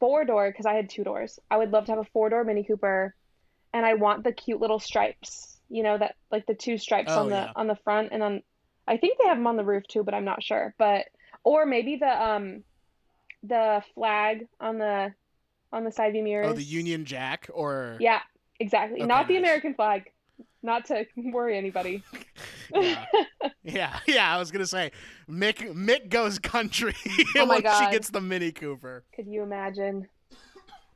four 0.00 0.24
door 0.24 0.50
because 0.50 0.66
I 0.66 0.74
had 0.74 0.88
two 0.90 1.04
doors. 1.04 1.38
I 1.50 1.56
would 1.56 1.70
love 1.70 1.86
to 1.86 1.92
have 1.92 1.98
a 1.98 2.04
four 2.12 2.30
door 2.30 2.44
Mini 2.44 2.64
Cooper, 2.64 3.14
and 3.72 3.84
I 3.86 3.94
want 3.94 4.24
the 4.24 4.32
cute 4.32 4.60
little 4.60 4.78
stripes. 4.78 5.58
You 5.68 5.82
know 5.82 5.98
that 5.98 6.14
like 6.30 6.46
the 6.46 6.54
two 6.54 6.78
stripes 6.78 7.12
Oh, 7.12 7.20
on 7.22 7.28
the 7.30 7.36
yeah. 7.36 7.52
on 7.56 7.66
the 7.66 7.76
front 7.76 8.10
and 8.12 8.22
on. 8.22 8.42
I 8.86 8.96
think 8.98 9.18
they 9.18 9.26
have 9.28 9.36
them 9.38 9.46
on 9.48 9.56
the 9.56 9.64
roof 9.64 9.82
too, 9.88 10.04
but 10.04 10.14
I'm 10.14 10.24
not 10.24 10.42
sure. 10.42 10.74
But 10.78 11.06
or 11.42 11.66
maybe 11.66 11.96
the 11.96 12.22
um 12.24 12.62
the 13.42 13.82
flag 13.94 14.46
on 14.60 14.78
the 14.78 15.12
on 15.72 15.84
the 15.84 15.90
side 15.90 16.12
view 16.12 16.22
mirrors. 16.22 16.48
Oh, 16.48 16.52
the 16.52 16.62
Union 16.62 17.04
Jack, 17.04 17.50
or 17.52 17.96
Yeah, 18.00 18.20
exactly. 18.60 19.00
Okay, 19.00 19.06
Not 19.06 19.26
the. 19.28 19.36
American 19.36 19.74
flag. 19.74 20.10
Not 20.66 20.84
to 20.86 21.06
worry 21.16 21.56
anybody. 21.56 22.02
Yeah. 22.74 23.04
yeah, 23.62 23.98
yeah. 24.06 24.34
I 24.34 24.38
was 24.38 24.50
gonna 24.50 24.66
say, 24.66 24.90
Mick 25.30 25.58
Mick 25.72 26.08
goes 26.08 26.40
country 26.40 26.94
Oh 27.36 27.46
when 27.46 27.62
God. 27.62 27.84
she 27.84 27.90
gets 27.92 28.10
the 28.10 28.20
Mini 28.20 28.50
Cooper. 28.50 29.04
Could 29.14 29.28
you 29.28 29.42
imagine 29.44 30.08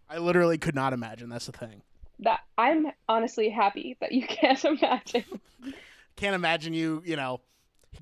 I 0.08 0.18
literally 0.18 0.58
could 0.58 0.74
not 0.74 0.92
imagine. 0.92 1.28
That's 1.28 1.46
the 1.46 1.52
thing. 1.52 1.82
that? 2.18 2.40
I'm 2.58 2.88
honestly 3.08 3.48
happy 3.48 3.96
that 4.00 4.10
you 4.10 4.26
can't 4.26 4.62
imagine. 4.64 5.24
Can't 6.16 6.34
imagine 6.34 6.74
you, 6.74 7.00
you 7.06 7.14
know, 7.14 7.40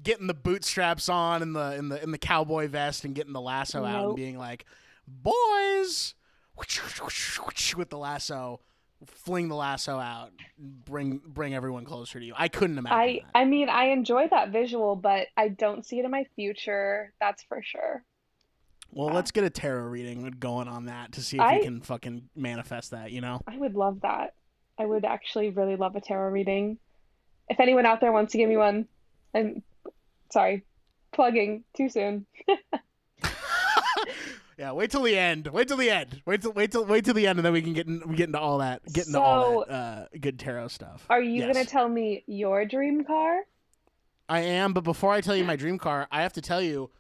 getting 0.03 0.27
the 0.27 0.35
bootstraps 0.35 1.11
on 1.11 1.43
and 1.43 1.55
the 1.55 1.77
in 1.77 1.91
the 1.91 2.03
in 2.03 2.11
the 2.11 2.19
cowboy 2.19 2.67
vest 2.67 3.05
and 3.05 3.15
getting 3.15 3.35
the 3.35 3.43
lasso 3.43 3.85
out 3.85 4.07
and 4.07 4.17
being 4.17 4.39
like, 4.39 4.65
boys, 5.07 6.15
with 6.57 7.91
the 7.91 7.99
lasso, 7.99 8.61
fling 9.07 9.49
the 9.49 9.55
lasso 9.55 9.99
out, 9.99 10.31
bring 10.59 11.21
bring 11.27 11.55
everyone 11.55 11.85
closer 11.85 12.19
to 12.19 12.25
you. 12.25 12.35
I 12.37 12.49
couldn't 12.49 12.79
imagine 12.79 12.99
I 12.99 13.21
that. 13.25 13.39
I 13.39 13.45
mean, 13.45 13.69
I 13.69 13.87
enjoy 13.91 14.29
that 14.29 14.51
visual, 14.51 14.97
but 14.97 15.29
I 15.37 15.49
don't 15.49 15.85
see 15.87 15.99
it 15.99 16.05
in 16.05 16.11
my 16.11 16.25
future. 16.37 17.13
That's 17.21 17.43
for 17.45 17.63
sure. 17.63 18.03
Well, 18.91 19.09
Yeah. 19.09 19.15
let's 19.15 19.31
get 19.31 19.45
a 19.45 19.51
tarot 19.51 19.85
reading 19.89 20.29
going 20.39 20.67
on 20.69 20.87
that 20.87 21.13
to 21.13 21.21
see 21.23 21.37
if 21.37 21.43
I- 21.43 21.57
you 21.59 21.63
can 21.63 21.81
fucking 21.81 22.31
manifest 22.35 22.91
that. 22.93 23.13
You 23.13 23.21
know. 23.21 23.41
I 23.47 23.57
would 23.57 23.75
love 23.75 24.01
that. 24.01 24.35
I 24.79 24.87
would 24.87 25.05
actually 25.05 25.51
really 25.51 25.77
love 25.77 25.95
a 25.97 26.01
tarot 26.01 26.31
reading. 26.31 26.79
If 27.49 27.61
anyone 27.61 27.87
out 27.87 28.01
there 28.01 28.13
wants 28.13 28.33
to 28.33 28.39
give 28.39 28.49
me 28.49 28.57
one, 28.57 28.87
I'm 29.35 29.63
sorry, 30.33 30.65
plugging 31.13 31.65
too 31.77 31.89
soon. 31.89 32.27
yeah, 34.59 34.73
wait 34.73 34.91
till 34.91 35.03
the 35.03 35.17
end. 35.17 35.47
Wait 35.49 35.69
till 35.69 35.77
the 35.77 35.91
end. 35.91 36.21
Wait 36.27 36.43
till 36.43 36.53
wait 36.53 36.73
till 36.73 36.85
wait 36.85 37.05
till 37.05 37.15
the 37.15 37.27
end, 37.27 37.39
and 37.39 37.47
then 37.47 37.53
we 37.53 37.63
can 37.63 37.73
get 37.75 37.87
in, 37.87 38.03
we 38.07 38.17
get 38.17 38.27
into 38.29 38.41
all 38.41 38.59
that, 38.59 38.85
get 38.93 39.07
into 39.07 39.21
all 39.21 39.65
that 39.67 39.73
uh, 39.73 40.07
good 40.21 40.39
tarot 40.39 40.69
stuff. 40.69 41.07
Are 41.09 41.23
you 41.23 41.43
Yes. 41.43 41.55
gonna 41.55 41.65
tell 41.67 41.89
me 41.89 42.25
your 42.27 42.65
dream 42.65 43.05
car? 43.05 43.41
I 44.29 44.41
am, 44.41 44.73
but 44.75 44.85
before 44.85 45.13
I 45.13 45.21
tell 45.21 45.37
you 45.37 45.45
my 45.45 45.57
dream 45.57 45.79
car, 45.79 46.07
I 46.11 46.23
have 46.23 46.35
to 46.35 46.43
tell 46.43 46.61
you, 46.61 46.91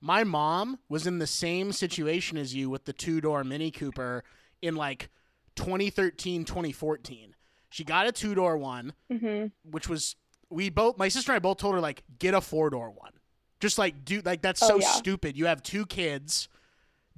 my 0.00 0.24
mom 0.24 0.78
was 0.88 1.06
in 1.06 1.18
the 1.18 1.26
same 1.26 1.72
situation 1.72 2.38
as 2.38 2.54
you 2.54 2.70
with 2.70 2.84
the 2.86 2.92
two 2.94 3.20
door 3.20 3.44
Mini 3.44 3.70
Cooper 3.70 4.24
in 4.62 4.76
like 4.76 5.10
2013, 5.56 6.44
2014. 6.44 7.34
She 7.68 7.84
got 7.84 8.06
a 8.06 8.12
two 8.12 8.34
door 8.34 8.56
one, 8.56 8.94
Mm-hmm. 9.12 9.46
which 9.70 9.88
was 9.88 10.16
we 10.48 10.68
both 10.70 10.98
my 10.98 11.08
sister 11.08 11.32
and 11.32 11.36
I 11.36 11.38
both 11.40 11.58
told 11.58 11.74
her 11.74 11.80
like 11.80 12.02
get 12.18 12.34
a 12.34 12.40
four 12.40 12.70
door 12.70 12.90
one. 12.90 13.12
Just 13.60 13.78
like 13.78 14.04
dude, 14.04 14.24
like 14.26 14.42
that's 14.42 14.62
Oh, 14.62 14.68
so 14.68 14.76
yeah. 14.80 14.86
stupid. 14.92 15.36
You 15.36 15.46
have 15.46 15.62
two 15.62 15.86
kids. 15.86 16.48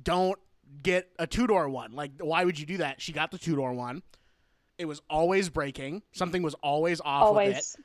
Don't 0.00 0.38
get 0.82 1.08
a 1.18 1.26
two 1.26 1.46
door 1.46 1.68
one. 1.68 1.92
Like 1.92 2.12
why 2.20 2.44
would 2.44 2.58
you 2.58 2.66
do 2.66 2.78
that? 2.78 3.00
She 3.00 3.12
got 3.12 3.30
the 3.30 3.38
two 3.38 3.56
door 3.56 3.72
one. 3.72 4.02
It 4.78 4.86
was 4.86 5.00
always 5.08 5.48
breaking. 5.48 6.02
Something 6.12 6.42
was 6.42 6.54
always 6.54 7.00
off 7.00 7.34
with 7.34 7.56
it. 7.56 7.76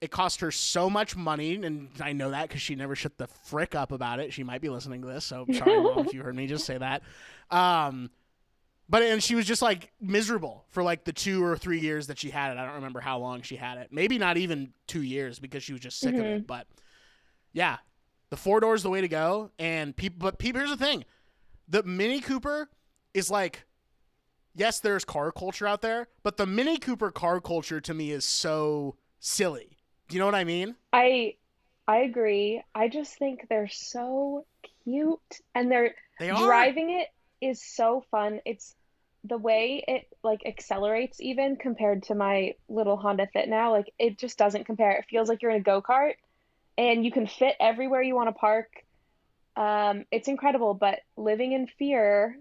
It 0.00 0.10
cost 0.10 0.40
her 0.40 0.50
so 0.50 0.90
much 0.90 1.14
money, 1.14 1.54
and 1.54 1.88
I 2.00 2.12
know 2.12 2.30
that 2.30 2.48
because 2.48 2.60
she 2.60 2.74
never 2.74 2.96
shut 2.96 3.18
the 3.18 3.28
frick 3.28 3.76
up 3.76 3.92
about 3.92 4.18
it. 4.18 4.32
She 4.32 4.42
might 4.42 4.60
be 4.60 4.68
listening 4.68 5.02
to 5.02 5.06
this, 5.06 5.24
so 5.24 5.46
sorry, 5.52 5.80
mom, 5.80 6.06
if 6.06 6.12
you 6.12 6.22
heard 6.22 6.34
me 6.34 6.48
just 6.48 6.66
say 6.66 6.76
that. 6.76 7.02
Um, 7.50 8.10
but 8.88 9.02
and 9.02 9.22
she 9.22 9.36
was 9.36 9.46
just 9.46 9.62
like 9.62 9.92
miserable 10.00 10.64
for 10.70 10.82
like 10.82 11.04
the 11.04 11.12
two 11.12 11.42
or 11.44 11.56
three 11.56 11.78
years 11.78 12.08
that 12.08 12.18
she 12.18 12.30
had 12.30 12.50
it. 12.50 12.58
I 12.58 12.64
don't 12.66 12.74
remember 12.74 13.00
how 13.00 13.18
long 13.18 13.42
she 13.42 13.54
had 13.56 13.78
it. 13.78 13.88
Maybe 13.92 14.18
not 14.18 14.36
even 14.36 14.72
two 14.88 15.02
years 15.02 15.38
because 15.38 15.62
she 15.62 15.72
was 15.72 15.80
just 15.80 16.00
sick 16.00 16.14
of 16.14 16.20
it. 16.20 16.46
But 16.46 16.66
yeah, 17.52 17.78
the 18.30 18.36
four 18.36 18.60
doors 18.60 18.82
the 18.82 18.90
way 18.90 19.00
to 19.00 19.08
go. 19.08 19.50
And 19.58 19.96
people, 19.96 20.18
but 20.18 20.38
people, 20.38 20.58
here's 20.58 20.76
the 20.76 20.84
thing: 20.84 21.04
the 21.72 21.82
Mini 21.82 22.20
Cooper 22.20 22.68
is 23.14 23.30
like 23.30 23.64
yes, 24.54 24.78
there's 24.78 25.04
car 25.04 25.32
culture 25.32 25.66
out 25.66 25.80
there, 25.80 26.08
but 26.22 26.36
the 26.36 26.46
Mini 26.46 26.76
Cooper 26.76 27.10
car 27.10 27.40
culture 27.40 27.80
to 27.80 27.94
me 27.94 28.10
is 28.10 28.24
so 28.24 28.96
silly. 29.18 29.78
Do 30.08 30.14
you 30.14 30.20
know 30.20 30.26
what 30.26 30.34
I 30.34 30.44
mean? 30.44 30.76
I 30.92 31.36
I 31.88 31.98
agree. 31.98 32.62
I 32.74 32.88
just 32.88 33.18
think 33.18 33.46
they're 33.48 33.68
so 33.68 34.44
cute 34.84 35.40
and 35.54 35.70
they're 35.70 35.94
They 36.20 36.28
driving 36.28 36.90
it 36.90 37.08
is 37.40 37.62
so 37.62 38.04
fun. 38.10 38.40
It's 38.44 38.74
the 39.24 39.38
way 39.38 39.82
it 39.88 40.06
like 40.22 40.42
accelerates 40.44 41.20
even 41.20 41.56
compared 41.56 42.02
to 42.04 42.14
my 42.14 42.54
little 42.68 42.98
Honda 42.98 43.28
Fit 43.32 43.48
now. 43.48 43.72
Like 43.72 43.92
it 43.98 44.18
just 44.18 44.36
doesn't 44.36 44.66
compare. 44.66 44.92
It 44.92 45.06
feels 45.08 45.28
like 45.28 45.40
you're 45.40 45.50
in 45.50 45.60
a 45.62 45.64
go-kart 45.64 46.14
and 46.76 47.04
you 47.04 47.10
can 47.10 47.26
fit 47.26 47.54
everywhere 47.58 48.02
you 48.02 48.14
want 48.14 48.28
to 48.28 48.32
park. 48.32 48.68
Um, 49.56 50.04
it's 50.10 50.28
incredible, 50.28 50.74
but 50.74 51.00
living 51.16 51.52
in 51.52 51.66
fear 51.66 52.38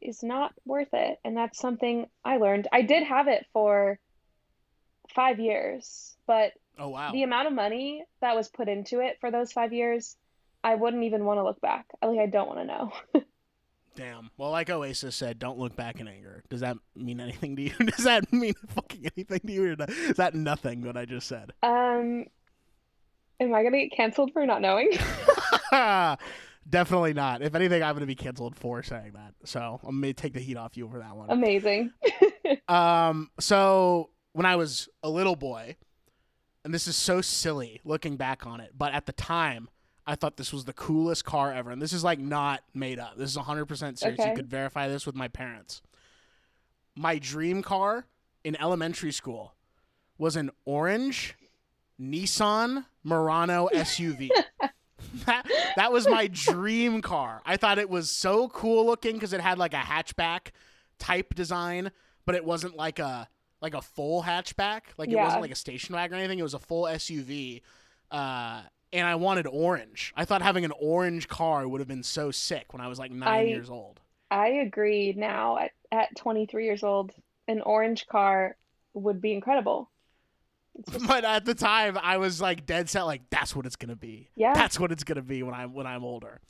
is 0.00 0.22
not 0.22 0.52
worth 0.64 0.88
it. 0.92 1.18
And 1.24 1.36
that's 1.36 1.58
something 1.58 2.06
I 2.24 2.36
learned. 2.38 2.68
I 2.72 2.82
did 2.82 3.02
have 3.04 3.28
it 3.28 3.44
for 3.52 3.98
five 5.14 5.40
years, 5.40 6.16
but 6.26 6.52
Oh 6.78 6.88
wow. 6.88 7.12
the 7.12 7.22
amount 7.24 7.48
of 7.48 7.52
money 7.54 8.04
that 8.20 8.36
was 8.36 8.48
put 8.48 8.68
into 8.68 9.00
it 9.00 9.18
for 9.20 9.30
those 9.30 9.52
five 9.52 9.72
years, 9.72 10.16
I 10.62 10.74
wouldn't 10.76 11.04
even 11.04 11.24
want 11.24 11.38
to 11.38 11.44
look 11.44 11.60
back. 11.60 11.86
Like 12.02 12.18
I 12.18 12.26
don't 12.26 12.46
want 12.48 12.60
to 12.60 12.64
know. 12.64 12.92
Damn. 13.96 14.30
Well, 14.36 14.50
like 14.52 14.70
Oasis 14.70 15.16
said, 15.16 15.40
don't 15.40 15.58
look 15.58 15.74
back 15.74 15.98
in 15.98 16.06
anger. 16.06 16.44
Does 16.48 16.60
that 16.60 16.76
mean 16.94 17.20
anything 17.20 17.56
to 17.56 17.62
you? 17.62 17.70
Does 17.80 18.04
that 18.04 18.32
mean 18.32 18.54
fucking 18.68 19.10
anything 19.16 19.40
to 19.44 19.52
you? 19.52 19.72
Or 19.72 19.76
not? 19.76 19.90
is 19.90 20.16
that 20.18 20.34
nothing 20.34 20.82
what 20.82 20.96
I 20.96 21.04
just 21.04 21.26
said? 21.26 21.52
Um, 21.64 22.26
am 23.40 23.52
I 23.54 23.64
gonna 23.64 23.78
get 23.78 23.92
canceled 23.96 24.32
for 24.32 24.46
not 24.46 24.62
knowing? 24.62 24.90
Definitely 26.68 27.14
not. 27.14 27.40
If 27.40 27.54
anything, 27.54 27.82
I'm 27.82 27.92
going 27.94 28.00
to 28.00 28.06
be 28.06 28.14
canceled 28.14 28.54
for 28.54 28.82
saying 28.82 29.12
that. 29.14 29.34
So 29.44 29.80
I'm 29.82 30.00
going 30.00 30.12
to 30.12 30.20
take 30.20 30.34
the 30.34 30.40
heat 30.40 30.56
off 30.56 30.76
you 30.76 30.88
for 30.88 30.98
that 30.98 31.16
one. 31.16 31.30
Amazing. 31.30 31.92
Um, 32.66 33.30
so 33.40 34.10
when 34.32 34.46
I 34.46 34.56
was 34.56 34.88
a 35.02 35.08
little 35.08 35.36
boy, 35.36 35.76
and 36.64 36.72
this 36.72 36.86
is 36.86 36.96
so 36.96 37.20
silly 37.20 37.80
looking 37.84 38.16
back 38.16 38.46
on 38.46 38.60
it, 38.60 38.72
but 38.76 38.92
at 38.92 39.06
the 39.06 39.12
time, 39.12 39.68
I 40.06 40.14
thought 40.14 40.38
this 40.38 40.52
was 40.52 40.64
the 40.64 40.72
coolest 40.72 41.26
car 41.26 41.52
ever. 41.52 41.70
And 41.70 41.80
this 41.80 41.92
is 41.92 42.04
like 42.04 42.18
not 42.18 42.62
made 42.74 42.98
up. 42.98 43.16
This 43.16 43.30
is 43.30 43.36
100% 43.36 43.98
serious. 43.98 44.18
You 44.18 44.34
could 44.34 44.48
verify 44.48 44.88
this 44.88 45.04
with 45.04 45.14
my 45.14 45.28
parents. 45.28 45.82
My 46.96 47.18
dream 47.18 47.62
car 47.62 48.06
in 48.44 48.58
elementary 48.60 49.12
school 49.12 49.54
was 50.16 50.36
an 50.36 50.50
orange 50.64 51.34
Nissan 52.00 52.86
Murano 53.04 53.68
SUV. 53.72 54.30
that, 55.26 55.46
that 55.76 55.92
was 55.92 56.08
my 56.08 56.26
dream 56.28 57.02
car. 57.02 57.42
I 57.44 57.56
thought 57.56 57.78
it 57.78 57.90
was 57.90 58.10
so 58.10 58.48
cool 58.48 58.86
looking 58.86 59.14
because 59.14 59.32
it 59.32 59.40
had 59.40 59.58
like 59.58 59.74
a 59.74 59.78
hatchback 59.78 60.48
type 60.98 61.34
design, 61.34 61.90
but 62.26 62.34
it 62.34 62.44
wasn't 62.44 62.76
like 62.76 62.98
a 62.98 63.28
like 63.60 63.74
a 63.74 63.82
full 63.82 64.22
hatchback. 64.22 64.82
Like 64.96 65.10
it 65.10 65.16
wasn't 65.16 65.42
like 65.42 65.50
a 65.50 65.56
station 65.56 65.94
wagon 65.94 66.16
or 66.16 66.20
anything. 66.20 66.38
It 66.38 66.44
was 66.44 66.54
a 66.54 66.58
full 66.58 66.84
SUV. 66.84 67.62
Uh, 68.10 68.62
and 68.92 69.06
I 69.06 69.16
wanted 69.16 69.46
orange. 69.46 70.12
I 70.16 70.24
thought 70.24 70.40
having 70.42 70.64
an 70.64 70.72
orange 70.80 71.28
car 71.28 71.68
would 71.68 71.80
have 71.80 71.88
been 71.88 72.02
so 72.02 72.30
sick 72.30 72.72
when 72.72 72.80
I 72.80 72.88
was 72.88 72.98
like 72.98 73.10
nine 73.10 73.28
I- 73.28 73.42
years 73.42 73.70
old. 73.70 74.00
I 74.30 74.48
agree 74.48 75.14
now 75.16 75.56
at, 75.56 75.70
at 75.90 76.14
23 76.16 76.66
years 76.66 76.82
old, 76.82 77.12
an 77.46 77.62
orange 77.62 78.06
car 78.06 78.56
would 78.92 79.22
be 79.22 79.32
incredible. 79.32 79.90
But 81.06 81.24
at 81.24 81.44
the 81.44 81.54
time, 81.54 81.98
I 82.00 82.18
was 82.18 82.40
like 82.40 82.66
dead 82.66 82.88
set, 82.88 83.02
like 83.02 83.22
that's 83.30 83.54
what 83.56 83.66
it's 83.66 83.76
gonna 83.76 83.96
be. 83.96 84.30
Yeah. 84.36 84.52
That's 84.54 84.78
what 84.78 84.92
it's 84.92 85.04
gonna 85.04 85.22
be 85.22 85.42
when 85.42 85.54
I'm 85.54 85.74
when 85.74 85.86
I'm 85.86 86.04
older. 86.04 86.40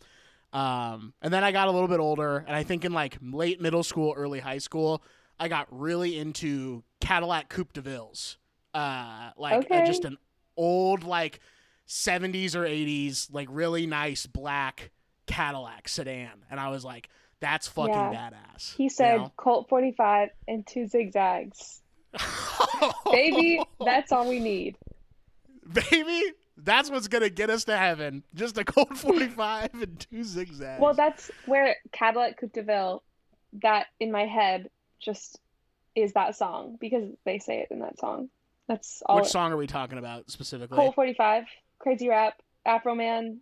Um, 0.52 1.12
and 1.20 1.32
then 1.32 1.44
I 1.44 1.52
got 1.52 1.68
a 1.68 1.70
little 1.70 1.88
bit 1.88 2.00
older, 2.00 2.38
and 2.46 2.56
I 2.56 2.62
think 2.62 2.84
in 2.84 2.92
like 2.92 3.18
late 3.22 3.60
middle 3.60 3.82
school, 3.82 4.14
early 4.16 4.40
high 4.40 4.58
school, 4.58 5.02
I 5.38 5.48
got 5.48 5.66
really 5.70 6.18
into 6.18 6.82
Cadillac 7.00 7.48
Coupe 7.48 7.72
de 7.72 7.80
Villes. 7.80 8.36
Uh, 8.74 9.30
like 9.36 9.54
uh, 9.54 9.58
Okay. 9.58 9.84
just 9.84 10.04
an 10.04 10.16
old 10.56 11.04
like 11.04 11.40
70s 11.86 12.54
or 12.54 12.64
80s, 12.64 13.32
like 13.32 13.48
really 13.50 13.86
nice 13.86 14.26
black 14.26 14.90
Cadillac 15.26 15.88
sedan, 15.88 16.44
and 16.50 16.58
I 16.60 16.68
was 16.70 16.84
like, 16.84 17.08
that's 17.40 17.68
fucking 17.68 17.92
Yeah. 17.94 18.30
badass. 18.30 18.74
He 18.76 18.84
you 18.84 18.90
said 18.90 19.16
know? 19.18 19.32
Colt 19.36 19.68
45 19.68 20.30
and 20.48 20.66
two 20.66 20.86
zigzags. 20.86 21.82
Baby, 23.12 23.60
that's 23.84 24.12
all 24.12 24.28
we 24.28 24.40
need. 24.40 24.76
baby. 25.72 26.22
That's 26.60 26.90
what's 26.90 27.06
gonna 27.06 27.30
get 27.30 27.50
us 27.50 27.64
to 27.64 27.76
heaven. 27.76 28.24
Just 28.34 28.58
a 28.58 28.64
Colt 28.64 28.96
45 28.96 29.70
and 29.74 30.00
two 30.00 30.24
zigzags. 30.24 30.80
Well, 30.80 30.94
that's 30.94 31.30
where 31.46 31.76
Cadillac 31.92 32.38
Coupe 32.38 32.52
de 32.52 32.62
Ville, 32.62 33.02
that 33.62 33.86
in 34.00 34.10
my 34.10 34.26
head 34.26 34.68
just 35.00 35.38
is 35.94 36.12
that 36.14 36.36
song 36.36 36.76
because 36.80 37.04
they 37.24 37.38
say 37.38 37.60
it 37.60 37.68
in 37.70 37.80
that 37.80 37.98
song. 37.98 38.28
That's 38.66 39.02
all. 39.06 39.16
Which 39.16 39.26
it- 39.26 39.30
song 39.30 39.52
are 39.52 39.56
we 39.56 39.68
talking 39.68 39.98
about 39.98 40.30
specifically? 40.30 40.76
Colt 40.76 40.96
45, 40.96 41.44
Crazy 41.78 42.08
Rap, 42.08 42.34
Afroman. 42.66 43.38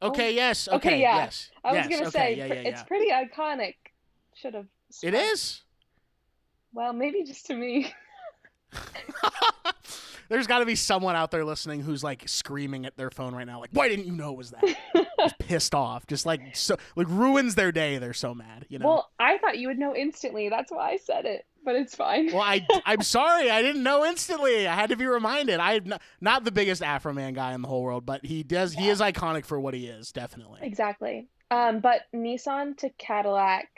Okay, 0.00 0.28
oh. 0.28 0.30
yes. 0.30 0.66
Okay, 0.66 0.76
Okay, 0.76 1.00
yeah. 1.00 1.16
yes. 1.16 1.50
I 1.62 1.74
yes, 1.74 1.86
was 1.86 1.96
gonna 1.96 2.08
okay, 2.08 2.18
say 2.18 2.34
yeah, 2.36 2.46
yeah, 2.46 2.68
it's 2.70 2.82
pretty 2.84 3.10
iconic. 3.10 3.74
Should 4.34 4.54
have. 4.54 4.66
It 5.02 5.14
is. 5.14 5.62
Well, 6.72 6.92
maybe 6.94 7.22
just 7.22 7.46
to 7.46 7.54
me. 7.54 7.92
There's 10.28 10.46
got 10.46 10.60
to 10.60 10.66
be 10.66 10.76
someone 10.76 11.14
out 11.14 11.30
there 11.30 11.44
listening 11.44 11.82
who's 11.82 12.02
like 12.02 12.22
screaming 12.26 12.86
at 12.86 12.96
their 12.96 13.10
phone 13.10 13.34
right 13.34 13.46
now, 13.46 13.60
like, 13.60 13.70
"Why 13.72 13.88
didn't 13.88 14.06
you 14.06 14.12
know 14.12 14.30
it 14.32 14.38
was 14.38 14.52
that?" 14.52 14.64
just 15.20 15.38
pissed 15.38 15.74
off, 15.74 16.06
just 16.06 16.24
like 16.24 16.56
so, 16.56 16.76
like 16.96 17.06
ruins 17.10 17.54
their 17.54 17.70
day. 17.70 17.98
They're 17.98 18.14
so 18.14 18.34
mad, 18.34 18.64
you 18.70 18.78
know. 18.78 18.86
Well, 18.86 19.10
I 19.18 19.36
thought 19.38 19.58
you 19.58 19.68
would 19.68 19.78
know 19.78 19.94
instantly. 19.94 20.48
That's 20.48 20.72
why 20.72 20.92
I 20.92 20.96
said 20.96 21.26
it, 21.26 21.44
but 21.62 21.76
it's 21.76 21.94
fine. 21.94 22.32
Well, 22.32 22.40
I 22.40 22.66
I'm 22.86 23.02
sorry, 23.02 23.50
I 23.50 23.60
didn't 23.60 23.82
know 23.82 24.06
instantly. 24.06 24.66
I 24.66 24.74
had 24.74 24.88
to 24.88 24.96
be 24.96 25.06
reminded. 25.06 25.60
I'm 25.60 25.84
not, 25.84 26.02
not 26.20 26.44
the 26.44 26.52
biggest 26.52 26.80
Afroman 26.80 27.34
guy 27.34 27.52
in 27.52 27.60
the 27.60 27.68
whole 27.68 27.82
world, 27.82 28.06
but 28.06 28.24
he 28.24 28.42
does. 28.42 28.72
He 28.72 28.88
is 28.88 29.00
iconic 29.00 29.44
for 29.44 29.60
what 29.60 29.74
he 29.74 29.86
is, 29.86 30.12
definitely. 30.12 30.60
Exactly. 30.62 31.28
Um, 31.50 31.80
but 31.80 32.02
Nissan 32.14 32.78
to 32.78 32.88
Cadillac 32.90 33.68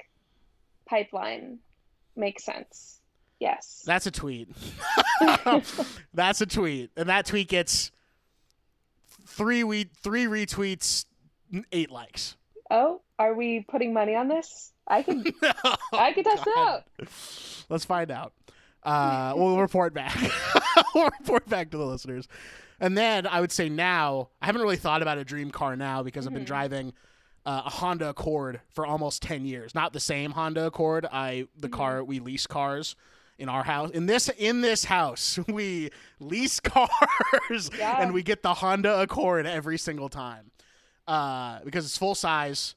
pipeline 0.87 1.59
makes 2.15 2.45
sense. 2.45 3.01
Yes. 3.41 3.83
That's 3.87 4.07
a 4.07 4.11
tweet. 4.11 4.49
That's 6.15 6.41
a 6.41 6.47
tweet, 6.47 6.91
and 6.97 7.09
that 7.09 7.27
tweet 7.27 7.49
gets 7.49 7.91
three 9.27 9.65
we 9.65 9.85
three 10.03 10.25
retweets, 10.27 11.05
eight 11.73 11.91
likes. 11.91 12.37
Oh, 12.71 13.03
are 13.19 13.35
we 13.35 13.61
putting 13.69 13.93
money 13.93 14.15
on 14.15 14.29
this? 14.29 14.73
I 14.87 15.03
can 15.03 15.25
I 15.93 16.13
can 16.13 16.25
test 16.25 16.45
it 16.47 16.59
out. 16.59 16.85
Let's 17.69 17.85
find 17.85 18.11
out. 18.11 18.33
Uh, 18.83 19.33
we'll 19.37 19.59
report 19.59 19.95
back. 19.95 20.15
we'll 20.95 21.09
report 21.21 21.49
back 21.49 21.71
to 21.71 21.77
the 21.79 21.87
listeners. 21.87 22.29
And 22.81 22.99
then 22.99 23.27
I 23.27 23.41
would 23.41 23.53
say 23.53 23.69
now, 23.69 24.29
I 24.43 24.47
haven't 24.47 24.61
really 24.61 24.77
thought 24.77 25.01
about 25.01 25.17
a 25.17 25.25
dream 25.25 25.51
car 25.51 25.75
now 25.77 26.03
because 26.03 26.27
I've 26.27 26.35
been 26.35 26.43
Mhm. 26.43 26.47
driving 26.47 26.93
uh, 27.47 27.63
a 27.67 27.71
Honda 27.71 28.09
Accord 28.11 28.61
for 28.75 28.85
almost 28.87 29.23
10 29.23 29.45
years. 29.47 29.75
Not 29.75 29.93
the 29.93 30.01
same 30.01 30.33
Honda 30.33 30.67
Accord. 30.67 31.07
I 31.11 31.47
the 31.57 31.69
Mhm. 31.69 31.73
car 31.73 32.05
we 32.05 32.19
lease 32.19 32.47
cars 32.47 32.97
in 33.39 33.49
our 33.49 33.65
house. 33.65 33.91
In 33.91 34.07
this 34.07 34.29
in 34.29 34.61
this 34.61 34.85
house, 34.85 35.39
we 35.49 35.91
lease 36.21 36.61
cars 36.61 37.71
Yeah. 37.77 37.97
and 38.01 38.13
we 38.15 38.23
get 38.23 38.43
the 38.43 38.55
Honda 38.55 39.01
Accord 39.01 39.47
every 39.47 39.79
single 39.79 40.09
time. 40.09 40.51
Uh, 41.07 41.59
because 41.65 41.85
it's 41.85 41.99
full 41.99 42.15
size, 42.15 42.75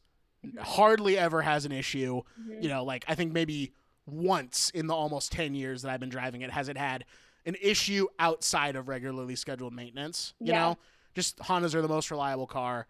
hardly 0.61 1.17
ever 1.17 1.41
has 1.41 1.65
an 1.65 1.71
issue 1.71 2.21
Mhm. 2.39 2.61
you 2.63 2.69
know, 2.69 2.83
like 2.83 3.05
I 3.07 3.15
think 3.15 3.31
maybe 3.31 3.71
once 4.05 4.69
in 4.71 4.87
the 4.87 4.93
almost 4.95 5.31
10 5.31 5.53
years 5.55 5.81
that 5.81 5.91
I've 5.91 5.99
been 5.99 6.09
driving 6.09 6.41
it 6.41 6.51
has 6.51 6.69
it 6.69 6.77
had 6.77 7.03
an 7.45 7.55
issue 7.61 8.07
outside 8.19 8.75
of 8.75 8.87
regularly 8.87 9.35
scheduled 9.35 9.73
maintenance, 9.73 10.33
you 10.39 10.47
Yeah. 10.53 10.59
know? 10.59 10.77
Just 11.13 11.37
Hondas 11.39 11.73
are 11.75 11.81
the 11.81 11.87
most 11.87 12.11
reliable 12.11 12.47
car. 12.47 12.87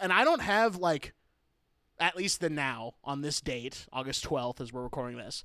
And 0.00 0.12
I 0.12 0.24
don't 0.24 0.40
have 0.42 0.76
like 0.76 1.12
at 1.98 2.16
least 2.16 2.40
the 2.40 2.48
now 2.48 2.94
on 3.04 3.20
this 3.20 3.40
date, 3.42 3.86
August 3.92 4.24
12th 4.24 4.60
as 4.60 4.72
we're 4.72 4.82
recording 4.82 5.18
this, 5.18 5.44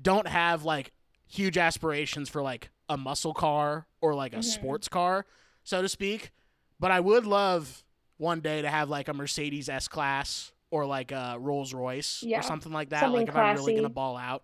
don't 0.00 0.26
have 0.26 0.64
like 0.64 0.92
huge 1.32 1.56
aspirations 1.56 2.28
for 2.28 2.42
like 2.42 2.70
a 2.90 2.96
muscle 2.98 3.32
car 3.32 3.86
or 4.02 4.14
like 4.14 4.34
a 4.34 4.38
Mhm. 4.38 4.44
sports 4.44 4.86
car, 4.88 5.24
so 5.64 5.80
to 5.80 5.88
speak. 5.88 6.30
But 6.78 6.90
I 6.90 7.00
would 7.00 7.24
love 7.26 7.84
one 8.18 8.40
day 8.40 8.60
to 8.60 8.68
have 8.68 8.90
like 8.90 9.08
a 9.08 9.14
Mercedes 9.14 9.68
S 9.70 9.88
class 9.88 10.52
or 10.70 10.84
like 10.84 11.10
a 11.10 11.36
Rolls 11.38 11.72
Royce 11.72 12.22
Yeah. 12.22 12.40
or 12.40 12.42
something 12.42 12.70
like 12.72 12.90
that. 12.90 13.00
Something 13.00 13.20
like 13.20 13.28
if 13.28 13.36
I'm 13.36 13.56
really 13.56 13.74
gonna 13.74 13.88
ball 13.88 14.16
out. 14.16 14.42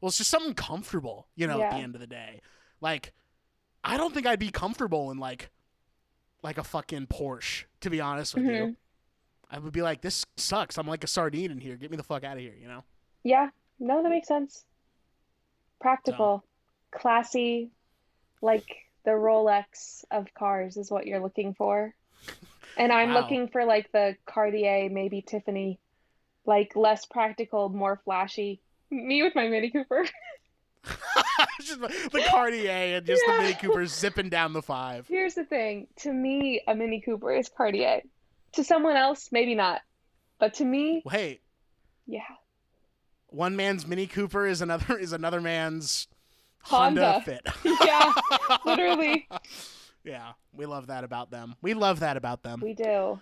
Well, 0.00 0.08
it's 0.08 0.18
just 0.18 0.30
something 0.30 0.54
comfortable, 0.54 1.28
you 1.36 1.46
know, 1.46 1.60
at 1.62 1.70
the 1.70 1.76
end 1.76 1.94
of 1.94 2.00
the 2.00 2.06
day. 2.06 2.40
Like, 2.80 3.12
I 3.84 3.96
don't 3.96 4.12
think 4.12 4.26
I'd 4.26 4.38
be 4.40 4.50
comfortable 4.50 5.10
in 5.12 5.18
like 5.18 5.50
like 6.42 6.58
a 6.58 6.64
fucking 6.64 7.06
Porsche, 7.06 7.64
to 7.80 7.88
be 7.88 8.00
honest 8.02 8.34
with 8.34 8.44
you. 8.44 8.50
Mhm. 8.50 8.76
I 9.50 9.58
would 9.58 9.72
be 9.72 9.80
like, 9.82 10.02
this 10.02 10.26
sucks. 10.36 10.76
I'm 10.76 10.86
like 10.86 11.02
a 11.04 11.06
sardine 11.06 11.50
in 11.50 11.58
here. 11.58 11.76
Get 11.76 11.90
me 11.90 11.96
the 11.96 12.02
fuck 12.02 12.22
out 12.24 12.36
of 12.36 12.42
here, 12.42 12.54
you 12.60 12.66
know? 12.68 12.84
Yeah. 13.22 13.48
No, 13.78 14.02
that 14.02 14.10
makes 14.10 14.28
sense. 14.28 14.66
Practical, 15.84 16.42
classy, 16.90 17.70
like 18.40 18.66
the 19.04 19.10
Rolex 19.10 20.02
of 20.10 20.32
cars 20.32 20.78
is 20.78 20.90
what 20.90 21.06
you're 21.06 21.20
looking 21.20 21.52
for. 21.52 21.94
And 22.78 22.90
I'm 22.90 23.10
Wow. 23.10 23.20
looking 23.20 23.48
for 23.48 23.66
like 23.66 23.92
the 23.92 24.16
Cartier, 24.24 24.88
maybe 24.88 25.20
Tiffany, 25.20 25.78
like 26.46 26.74
less 26.74 27.04
practical, 27.04 27.68
more 27.68 28.00
flashy. 28.02 28.62
Me 28.90 29.22
with 29.22 29.34
my 29.34 29.46
Mini 29.48 29.70
Cooper. 29.70 30.06
just 31.60 31.78
the 31.80 32.24
Cartier 32.30 32.96
and 32.96 33.04
just 33.06 33.22
Yeah. 33.26 33.36
the 33.36 33.42
Mini 33.42 33.54
Cooper 33.54 33.84
zipping 33.84 34.30
down 34.30 34.54
the 34.54 34.62
five. 34.62 35.06
Here's 35.06 35.34
the 35.34 35.44
thing. 35.44 35.88
To 35.96 36.10
me, 36.10 36.62
a 36.66 36.74
Mini 36.74 37.02
Cooper 37.02 37.30
is 37.30 37.50
Cartier. 37.54 38.00
To 38.52 38.64
someone 38.64 38.96
else, 38.96 39.28
maybe 39.30 39.54
not. 39.54 39.82
But 40.38 40.54
to 40.54 40.64
me, 40.64 41.02
hey, 41.10 41.42
yeah. 42.06 42.22
One 43.34 43.56
man's 43.56 43.86
Mini 43.86 44.06
Cooper 44.06 44.46
is 44.46 44.60
another 44.60 44.98
is 44.98 45.12
another 45.12 45.40
man's 45.40 46.08
Honda, 46.62 47.12
Honda. 47.12 47.24
Fit. 47.24 47.46
Yeah, 47.84 48.12
literally. 48.64 49.28
yeah, 50.04 50.32
we 50.54 50.66
love 50.66 50.86
that 50.86 51.04
about 51.04 51.30
them. 51.30 51.56
We 51.60 51.74
love 51.74 52.00
that 52.00 52.16
about 52.16 52.42
them. 52.42 52.60
We 52.60 52.74
do. 52.74 53.20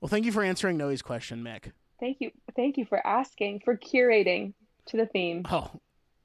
well, 0.00 0.08
thank 0.08 0.26
you 0.26 0.32
for 0.32 0.42
answering 0.42 0.76
Noe's 0.76 1.02
question, 1.02 1.42
Mick. 1.42 1.72
Thank 2.00 2.18
you. 2.20 2.30
Thank 2.54 2.76
you 2.76 2.84
for 2.84 3.04
asking, 3.06 3.62
for 3.64 3.76
curating 3.76 4.52
to 4.86 4.96
the 4.96 5.06
theme. 5.06 5.44
Oh, 5.50 5.70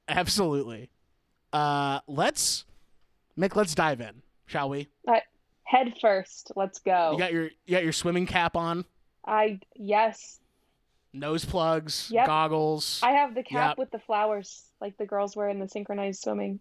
absolutely. 0.07 0.89
Uh, 1.53 1.99
let's 2.07 2.65
Mick. 3.37 3.55
Let's 3.55 3.73
dive 3.75 4.01
in, 4.01 4.21
shall 4.47 4.69
we? 4.69 4.89
Head 5.65 5.93
first. 5.99 6.51
Let's 6.55 6.79
go. 6.79 7.13
You 7.13 7.17
got 7.17 7.33
your 7.33 7.43
you 7.65 7.71
got 7.71 7.83
your 7.83 7.93
swimming 7.93 8.27
cap 8.27 8.55
on, 8.55 8.85
I 9.25 9.59
yes, 9.75 10.39
nose 11.13 11.45
plugs, 11.45 12.09
Yep. 12.11 12.25
goggles. 12.25 12.99
I 13.03 13.11
have 13.11 13.35
the 13.35 13.43
cap 13.43 13.71
Yep. 13.71 13.77
with 13.77 13.91
the 13.91 13.99
flowers 13.99 14.63
like 14.81 14.97
the 14.97 15.05
girls 15.05 15.35
wear 15.35 15.49
in 15.49 15.59
the 15.59 15.67
synchronized 15.67 16.21
swimming. 16.23 16.59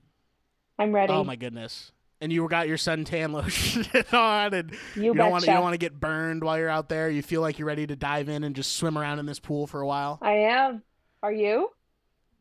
I'm 0.79 0.93
ready. 0.95 1.13
Oh 1.13 1.25
my 1.25 1.37
goodness! 1.37 1.93
And 2.21 2.33
you 2.33 2.47
got 2.49 2.69
your 2.69 2.77
suntan 2.77 3.33
lotion 3.33 3.85
on, 4.13 4.55
and 4.55 4.71
you, 4.95 5.03
you 5.05 5.15
don't 5.15 5.31
want 5.31 5.45
you 5.47 5.53
don't 5.53 5.63
want 5.63 5.75
to 5.75 5.79
get 5.79 5.99
burned 5.99 6.43
while 6.45 6.57
you're 6.59 6.69
out 6.69 6.89
there. 6.89 7.11
You 7.11 7.23
feel 7.23 7.41
like 7.41 7.59
you're 7.59 7.67
ready 7.69 7.87
to 7.87 7.97
dive 7.97 8.29
in 8.29 8.45
and 8.45 8.55
just 8.55 8.75
swim 8.75 8.97
around 8.97 9.19
in 9.19 9.27
this 9.27 9.41
pool 9.41 9.67
for 9.67 9.81
a 9.81 9.87
while. 9.87 10.19
I 10.23 10.33
am. 10.33 10.83
Are 11.23 11.33
you? 11.33 11.71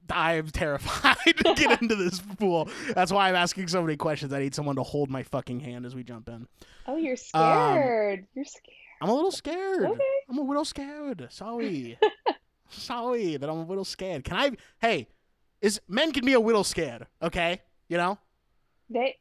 I'm 0.09 0.47
terrified 0.47 1.15
to 1.37 1.53
get 1.55 1.81
into 1.81 1.95
this 1.95 2.19
pool. 2.39 2.67
That's 2.93 3.11
why 3.11 3.29
I'm 3.29 3.35
asking 3.35 3.69
so 3.69 3.81
many 3.81 3.95
questions. 3.95 4.33
I 4.33 4.39
need 4.39 4.53
someone 4.53 4.75
to 4.75 4.83
hold 4.83 5.09
my 5.09 5.23
fucking 5.23 5.59
hand 5.61 5.85
as 5.85 5.95
we 5.95 6.03
jump 6.03 6.27
in. 6.27 6.47
Oh, 6.87 6.97
you're 6.97 7.13
Um, 7.13 7.17
scared. 7.17 8.27
You're 8.35 8.43
scared. 8.45 8.75
I'm 9.01 9.09
a 9.09 9.13
little 9.13 9.31
scared. 9.31 9.83
Okay. 9.83 9.99
I'm 10.29 10.37
a 10.37 10.41
little 10.41 10.63
scared. 10.65 11.27
Sorry. 11.31 11.97
Sorry 12.69 13.35
that 13.35 13.49
I'm 13.49 13.57
a 13.57 13.65
little 13.65 13.83
scared. 13.83 14.23
Can 14.23 14.37
I? 14.37 14.51
Hey, 14.79 15.07
is 15.61 15.81
men 15.87 16.11
can 16.13 16.25
be 16.25 16.33
a 16.33 16.39
little 16.39 16.63
scared? 16.63 17.07
Okay, 17.21 17.61
you 17.89 17.97
know. 17.97 18.17
They 18.89 19.17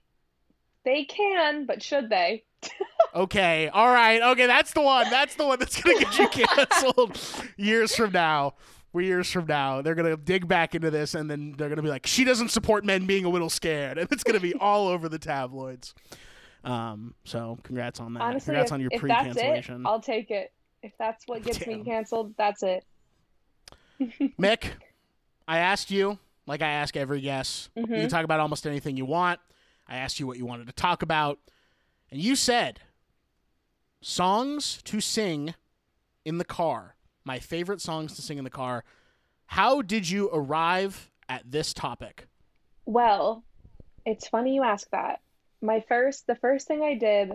they 0.84 1.04
can, 1.04 1.66
but 1.66 1.82
should 1.82 2.08
they? 2.10 2.44
Okay, 3.12 3.68
all 3.72 3.88
right. 3.88 4.22
Okay, 4.22 4.46
that's 4.46 4.72
the 4.72 4.80
one. 4.82 5.10
That's 5.10 5.34
the 5.34 5.44
one 5.44 5.58
that's 5.58 5.82
gonna 5.82 5.98
get 5.98 6.16
you 6.16 6.28
canceled 6.46 7.18
years 7.56 7.96
from 7.96 8.12
now. 8.12 8.54
We're 8.92 9.00
years 9.02 9.28
from 9.28 9.46
now, 9.46 9.82
they're 9.82 9.96
gonna 9.96 10.16
dig 10.16 10.46
back 10.46 10.76
into 10.76 10.92
this, 10.92 11.16
and 11.16 11.28
then 11.28 11.56
they're 11.58 11.68
gonna 11.68 11.82
be 11.82 11.88
like, 11.88 12.06
"She 12.06 12.22
doesn't 12.22 12.50
support 12.50 12.84
men 12.84 13.06
being 13.06 13.24
a 13.24 13.28
little 13.28 13.50
scared," 13.50 13.98
and 13.98 14.08
it's 14.12 14.22
gonna 14.22 14.38
be 14.38 14.54
all 14.54 14.86
over 14.86 15.08
the 15.08 15.18
tabloids. 15.18 15.92
Um. 16.64 17.14
So, 17.24 17.58
congrats 17.62 18.00
on 18.00 18.14
that. 18.14 18.22
Honestly, 18.22 18.52
congrats 18.52 18.70
if, 18.70 18.74
on 18.74 18.80
your 18.80 18.90
it, 18.92 18.98
pre-cancellation, 18.98 19.86
I'll 19.86 20.00
take 20.00 20.30
it. 20.30 20.52
If 20.82 20.92
that's 20.98 21.24
what 21.26 21.42
gets 21.42 21.66
me 21.66 21.82
canceled, 21.84 22.34
that's 22.36 22.62
it. 22.62 22.84
Mick. 24.40 24.70
I 25.48 25.58
asked 25.58 25.90
you, 25.90 26.18
like 26.46 26.62
I 26.62 26.68
ask 26.68 26.96
every 26.96 27.20
guest, 27.20 27.70
you 27.74 27.86
can 27.86 27.94
Mhm. 27.94 28.08
talk 28.08 28.24
about 28.24 28.40
almost 28.40 28.66
anything 28.66 28.96
you 28.96 29.04
want. 29.04 29.40
I 29.88 29.96
asked 29.96 30.20
you 30.20 30.26
what 30.26 30.38
you 30.38 30.46
wanted 30.46 30.68
to 30.68 30.72
talk 30.72 31.02
about, 31.02 31.38
and 32.10 32.20
you 32.20 32.36
said 32.36 32.80
songs 34.00 34.80
to 34.84 35.00
sing 35.00 35.54
in 36.24 36.38
the 36.38 36.44
car. 36.44 36.94
My 37.24 37.38
favorite 37.38 37.80
songs 37.80 38.14
to 38.16 38.22
sing 38.22 38.38
in 38.38 38.44
the 38.44 38.50
car. 38.50 38.84
How 39.46 39.82
did 39.82 40.08
you 40.08 40.30
arrive 40.32 41.10
at 41.28 41.50
this 41.50 41.74
topic? 41.74 42.26
Well, 42.86 43.44
it's 44.06 44.28
funny 44.28 44.54
you 44.54 44.62
ask 44.62 44.88
that. 44.90 45.20
My 45.62 45.84
first, 45.88 46.26
the 46.26 46.36
first 46.36 46.66
thing 46.66 46.82
I 46.82 46.94
did 46.94 47.32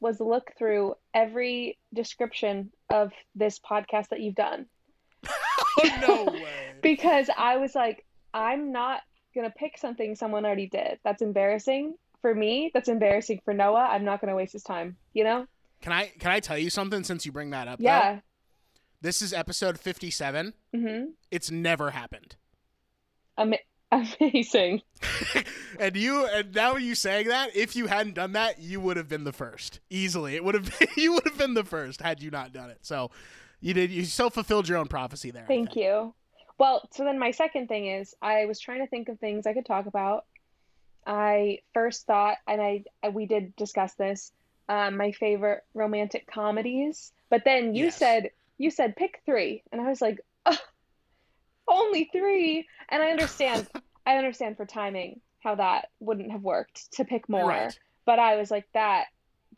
was 0.00 0.20
look 0.20 0.52
through 0.56 0.94
every 1.12 1.78
description 1.92 2.70
of 2.90 3.12
this 3.34 3.58
podcast 3.58 4.08
that 4.08 4.20
you've 4.20 4.36
done 4.36 4.66
oh 5.28 5.98
no 6.00 6.32
way. 6.32 6.44
because 6.82 7.28
I 7.36 7.56
was 7.56 7.74
like, 7.74 8.04
I'm 8.32 8.72
not 8.72 9.00
gonna 9.34 9.50
pick 9.50 9.78
something 9.78 10.14
someone 10.14 10.44
already 10.44 10.68
did. 10.68 10.98
That's 11.04 11.22
embarrassing 11.22 11.94
for 12.22 12.34
me. 12.34 12.70
That's 12.74 12.88
embarrassing 12.88 13.40
for 13.44 13.54
Noah. 13.54 13.88
I'm 13.90 14.04
not 14.04 14.20
gonna 14.20 14.36
waste 14.36 14.52
his 14.52 14.62
time. 14.62 14.96
You 15.12 15.24
know? 15.24 15.46
Can 15.80 15.92
I 15.92 16.12
can 16.18 16.30
I 16.30 16.40
tell 16.40 16.58
you 16.58 16.70
something 16.70 17.04
since 17.04 17.24
you 17.26 17.32
bring 17.32 17.50
that 17.50 17.68
up? 17.68 17.78
though? 17.78 17.84
Yeah. 17.84 18.20
This 19.00 19.22
is 19.22 19.32
episode 19.32 19.78
57. 19.78 20.54
hmm 20.74 21.04
It's 21.30 21.50
never 21.50 21.90
happened. 21.90 22.34
Ama- 23.36 23.58
amazing. 24.20 24.82
and 25.80 25.96
you 25.96 26.26
and 26.26 26.54
now 26.54 26.76
you 26.76 26.94
saying 26.94 27.28
that, 27.28 27.56
if 27.56 27.74
you 27.76 27.86
hadn't 27.86 28.14
done 28.14 28.32
that, 28.32 28.60
you 28.60 28.80
would 28.80 28.96
have 28.96 29.08
been 29.08 29.24
the 29.24 29.32
first. 29.32 29.80
Easily. 29.90 30.34
It 30.36 30.44
would 30.44 30.54
have 30.54 30.64
been 30.78 30.88
you 30.96 31.14
would 31.14 31.24
have 31.24 31.38
been 31.38 31.54
the 31.54 31.64
first 31.64 32.00
had 32.02 32.22
you 32.22 32.30
not 32.30 32.52
done 32.52 32.70
it. 32.70 32.78
So 32.82 33.10
you 33.60 33.74
did 33.74 33.90
you 33.90 34.04
self 34.04 34.34
fulfilled 34.34 34.68
your 34.68 34.78
own 34.78 34.88
prophecy 34.88 35.30
there. 35.30 35.46
Thank 35.46 35.76
you. 35.76 36.14
Well, 36.58 36.88
so 36.92 37.04
then 37.04 37.18
my 37.18 37.30
second 37.30 37.68
thing 37.68 37.86
is 37.86 38.14
I 38.20 38.46
was 38.46 38.58
trying 38.58 38.80
to 38.80 38.88
think 38.88 39.08
of 39.08 39.18
things 39.18 39.46
I 39.46 39.54
could 39.54 39.66
talk 39.66 39.86
about. 39.86 40.24
I 41.06 41.60
first 41.72 42.06
thought, 42.06 42.36
and 42.46 42.60
I 42.60 42.84
we 43.10 43.26
did 43.26 43.56
discuss 43.56 43.94
this, 43.94 44.32
um, 44.68 44.96
my 44.96 45.12
favorite 45.12 45.62
romantic 45.72 46.26
comedies. 46.26 47.12
But 47.30 47.44
then 47.44 47.74
you 47.74 47.86
Yes. 47.86 47.96
said 47.96 48.30
you 48.58 48.70
said 48.70 48.96
pick 48.96 49.22
three, 49.24 49.62
and 49.72 49.80
I 49.80 49.88
was 49.88 50.02
like, 50.02 50.18
oh, 50.44 50.58
only 51.68 52.08
three. 52.12 52.66
And 52.88 53.02
I 53.02 53.10
understand, 53.10 53.68
I 54.06 54.16
understand 54.16 54.56
for 54.56 54.66
timing 54.66 55.20
how 55.40 55.54
that 55.56 55.88
wouldn't 56.00 56.32
have 56.32 56.42
worked 56.42 56.92
to 56.94 57.04
pick 57.04 57.28
more. 57.28 57.48
Right. 57.48 57.78
But 58.04 58.18
I 58.18 58.36
was 58.36 58.50
like 58.50 58.66
that 58.72 59.06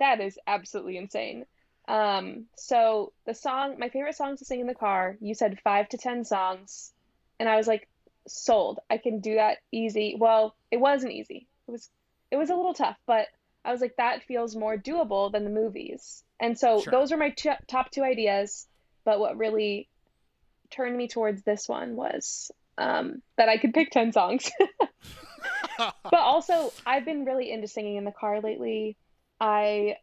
that 0.01 0.21
is 0.21 0.39
absolutely 0.47 0.97
insane. 0.97 1.45
Um, 1.87 2.47
so 2.57 3.13
the 3.27 3.35
song, 3.35 3.77
my 3.79 3.89
favorite 3.89 4.17
songs 4.17 4.41
to 4.41 4.45
sing 4.45 4.61
in 4.61 4.67
the 4.67 4.75
car, 4.75 5.17
you 5.21 5.35
said 5.35 5.61
five 5.63 5.89
to 5.91 5.99
ten 5.99 6.25
songs, 6.25 6.93
and 7.39 7.49
I 7.49 7.57
was 7.57 7.67
like, 7.67 7.89
sold. 8.27 8.81
I 8.91 8.99
can 8.99 9.21
do 9.21 9.37
that 9.37 9.59
easy. 9.73 10.17
Well, 10.19 10.55
it 10.71 10.79
wasn't 10.79 11.13
easy. 11.13 11.47
It 11.69 11.71
was 11.71 11.91
it 12.31 12.37
was 12.37 12.51
a 12.51 12.55
little 12.55 12.75
tough, 12.75 12.97
but 13.07 13.27
I 13.65 13.73
was 13.73 13.81
like, 13.81 13.97
that 13.97 14.25
feels 14.25 14.57
more 14.57 14.77
doable 14.77 15.31
than 15.31 15.45
the 15.45 15.51
movies. 15.51 16.23
And 16.39 16.59
so 16.59 16.81
Sure. 16.81 16.91
those 16.91 17.13
are 17.13 17.17
my 17.17 17.31
t- 17.31 17.51
top 17.67 17.91
two 17.91 18.03
ideas. 18.03 18.67
But 19.05 19.19
what 19.19 19.37
really 19.37 19.89
turned 20.71 20.97
me 20.97 21.09
towards 21.09 21.43
this 21.43 21.69
one 21.69 21.97
was 21.97 22.51
um, 22.79 23.23
that 23.37 23.49
I 23.49 23.59
could 23.59 23.75
pick 23.75 23.91
ten 23.91 24.13
songs. 24.13 24.51
but 25.79 26.21
also 26.21 26.73
I've 26.87 27.05
been 27.05 27.25
really 27.25 27.51
into 27.51 27.69
singing 27.69 27.97
in 27.97 28.05
the 28.05 28.13
car 28.13 28.41
lately. 28.41 28.97
I 29.41 29.97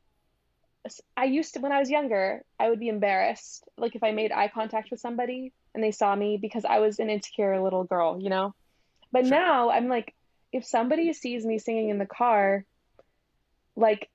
I 1.15 1.25
used 1.25 1.53
to 1.55 1.59
when 1.59 1.71
I 1.71 1.79
was 1.79 1.89
younger, 1.89 2.43
I 2.59 2.69
would 2.69 2.79
be 2.79 2.87
embarrassed 2.87 3.63
like 3.77 3.95
if 3.95 4.03
I 4.03 4.11
made 4.11 4.31
eye 4.31 4.49
contact 4.53 4.89
with 4.91 4.99
somebody 4.99 5.51
and 5.75 5.83
they 5.83 5.91
saw 5.91 6.15
me 6.15 6.37
because 6.41 6.65
I 6.65 6.79
was 6.79 6.99
an 6.99 7.09
insecure 7.09 7.61
little 7.61 7.83
girl, 7.83 8.19
you 8.21 8.29
know. 8.29 8.53
But 9.11 9.25
Sure. 9.25 9.37
now 9.37 9.69
I'm 9.69 9.87
like 9.87 10.13
if 10.53 10.65
somebody 10.65 11.11
sees 11.13 11.45
me 11.45 11.59
singing 11.59 11.89
in 11.89 11.97
the 11.97 12.05
car, 12.05 12.63
like 13.75 14.09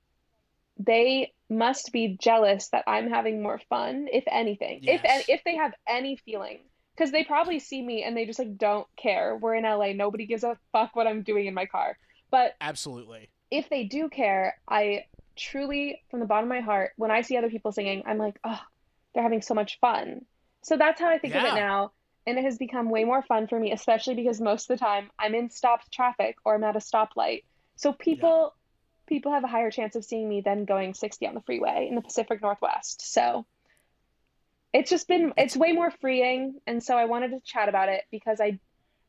they 0.78 1.32
must 1.56 1.92
be 1.92 2.16
jealous 2.20 2.68
that 2.68 2.84
I'm 2.86 3.08
having 3.08 3.42
more 3.42 3.60
fun, 3.68 4.08
if 4.12 4.24
anything. 4.26 4.80
If 4.82 5.02
Yes. 5.04 5.24
if 5.28 5.44
they 5.44 5.56
have 5.56 5.74
any 5.86 6.16
feeling 6.16 6.60
because 6.94 7.10
they 7.10 7.24
probably 7.24 7.58
see 7.58 7.82
me 7.82 8.02
and 8.02 8.16
they 8.16 8.26
just 8.26 8.38
like 8.38 8.56
don't 8.56 8.86
care. 8.96 9.36
We're 9.36 9.54
in 9.54 9.64
LA, 9.64 9.92
nobody 9.92 10.26
gives 10.26 10.44
a 10.44 10.58
fuck 10.72 10.94
what 10.94 11.06
I'm 11.06 11.22
doing 11.22 11.46
in 11.46 11.54
my 11.54 11.66
car. 11.66 11.96
But 12.30 12.54
Absolutely. 12.60 13.30
if 13.50 13.68
they 13.70 13.84
do 13.84 14.08
care, 14.08 14.56
I 14.68 15.04
truly, 15.36 16.02
from 16.10 16.20
the 16.20 16.26
bottom 16.26 16.44
of 16.44 16.54
my 16.54 16.60
heart, 16.60 16.92
when 16.96 17.10
I 17.10 17.22
see 17.22 17.36
other 17.36 17.50
people 17.50 17.72
singing, 17.72 18.02
I'm 18.06 18.18
like, 18.18 18.38
oh, 18.44 18.60
they're 19.14 19.22
having 19.22 19.42
so 19.42 19.54
much 19.54 19.78
fun. 19.80 20.22
So 20.62 20.76
that's 20.76 21.00
how 21.00 21.08
I 21.08 21.18
think 21.18 21.34
of 21.34 21.44
it 21.44 21.54
now. 21.54 21.92
And 22.26 22.38
it 22.38 22.44
has 22.44 22.56
become 22.56 22.88
way 22.88 23.04
more 23.04 23.22
fun 23.22 23.48
for 23.48 23.58
me, 23.58 23.72
especially 23.72 24.14
because 24.14 24.40
most 24.40 24.70
of 24.70 24.78
the 24.78 24.84
time 24.84 25.10
I'm 25.18 25.34
in 25.34 25.50
stopped 25.50 25.90
traffic 25.92 26.36
or 26.44 26.54
I'm 26.54 26.62
at 26.64 26.76
a 26.76 26.78
stoplight. 26.78 27.42
So 27.76 27.92
people 27.92 28.54
people 29.06 29.32
have 29.32 29.44
a 29.44 29.48
higher 29.48 29.70
chance 29.70 29.96
of 29.96 30.04
seeing 30.04 30.28
me 30.28 30.40
than 30.40 30.64
going 30.64 30.94
60 30.94 31.26
on 31.26 31.34
the 31.34 31.40
freeway 31.42 31.86
in 31.88 31.94
the 31.94 32.02
Pacific 32.02 32.40
Northwest. 32.42 33.12
So 33.12 33.44
it's 34.72 34.88
just 34.90 35.06
been 35.08 35.32
it's 35.36 35.56
way 35.56 35.72
more 35.72 35.90
freeing 35.90 36.60
and 36.66 36.82
so 36.82 36.96
I 36.96 37.04
wanted 37.04 37.32
to 37.32 37.40
chat 37.44 37.68
about 37.68 37.88
it 37.88 38.04
because 38.10 38.40
I 38.40 38.58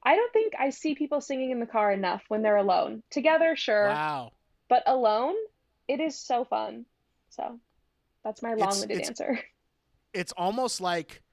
I 0.03 0.15
don't 0.15 0.33
think 0.33 0.53
I 0.59 0.71
see 0.71 0.95
people 0.95 1.21
singing 1.21 1.51
in 1.51 1.59
the 1.61 1.65
car 1.65 1.91
enough 1.91 2.21
when 2.27 2.41
they're 2.41 2.57
alone. 2.57 3.03
Together, 3.09 3.55
sure, 3.55 3.87
Wow. 3.87 4.31
but 4.67 4.83
alone, 4.85 5.35
it 5.87 6.01
is 6.01 6.19
so 6.19 6.43
fun. 6.43 6.85
So 7.29 7.59
that's 8.23 8.41
my 8.41 8.53
long-winded 8.55 8.91
it's- 8.91 9.07
answer. 9.09 9.39
It's 10.13 10.31
almost 10.33 10.79
like 10.79 11.23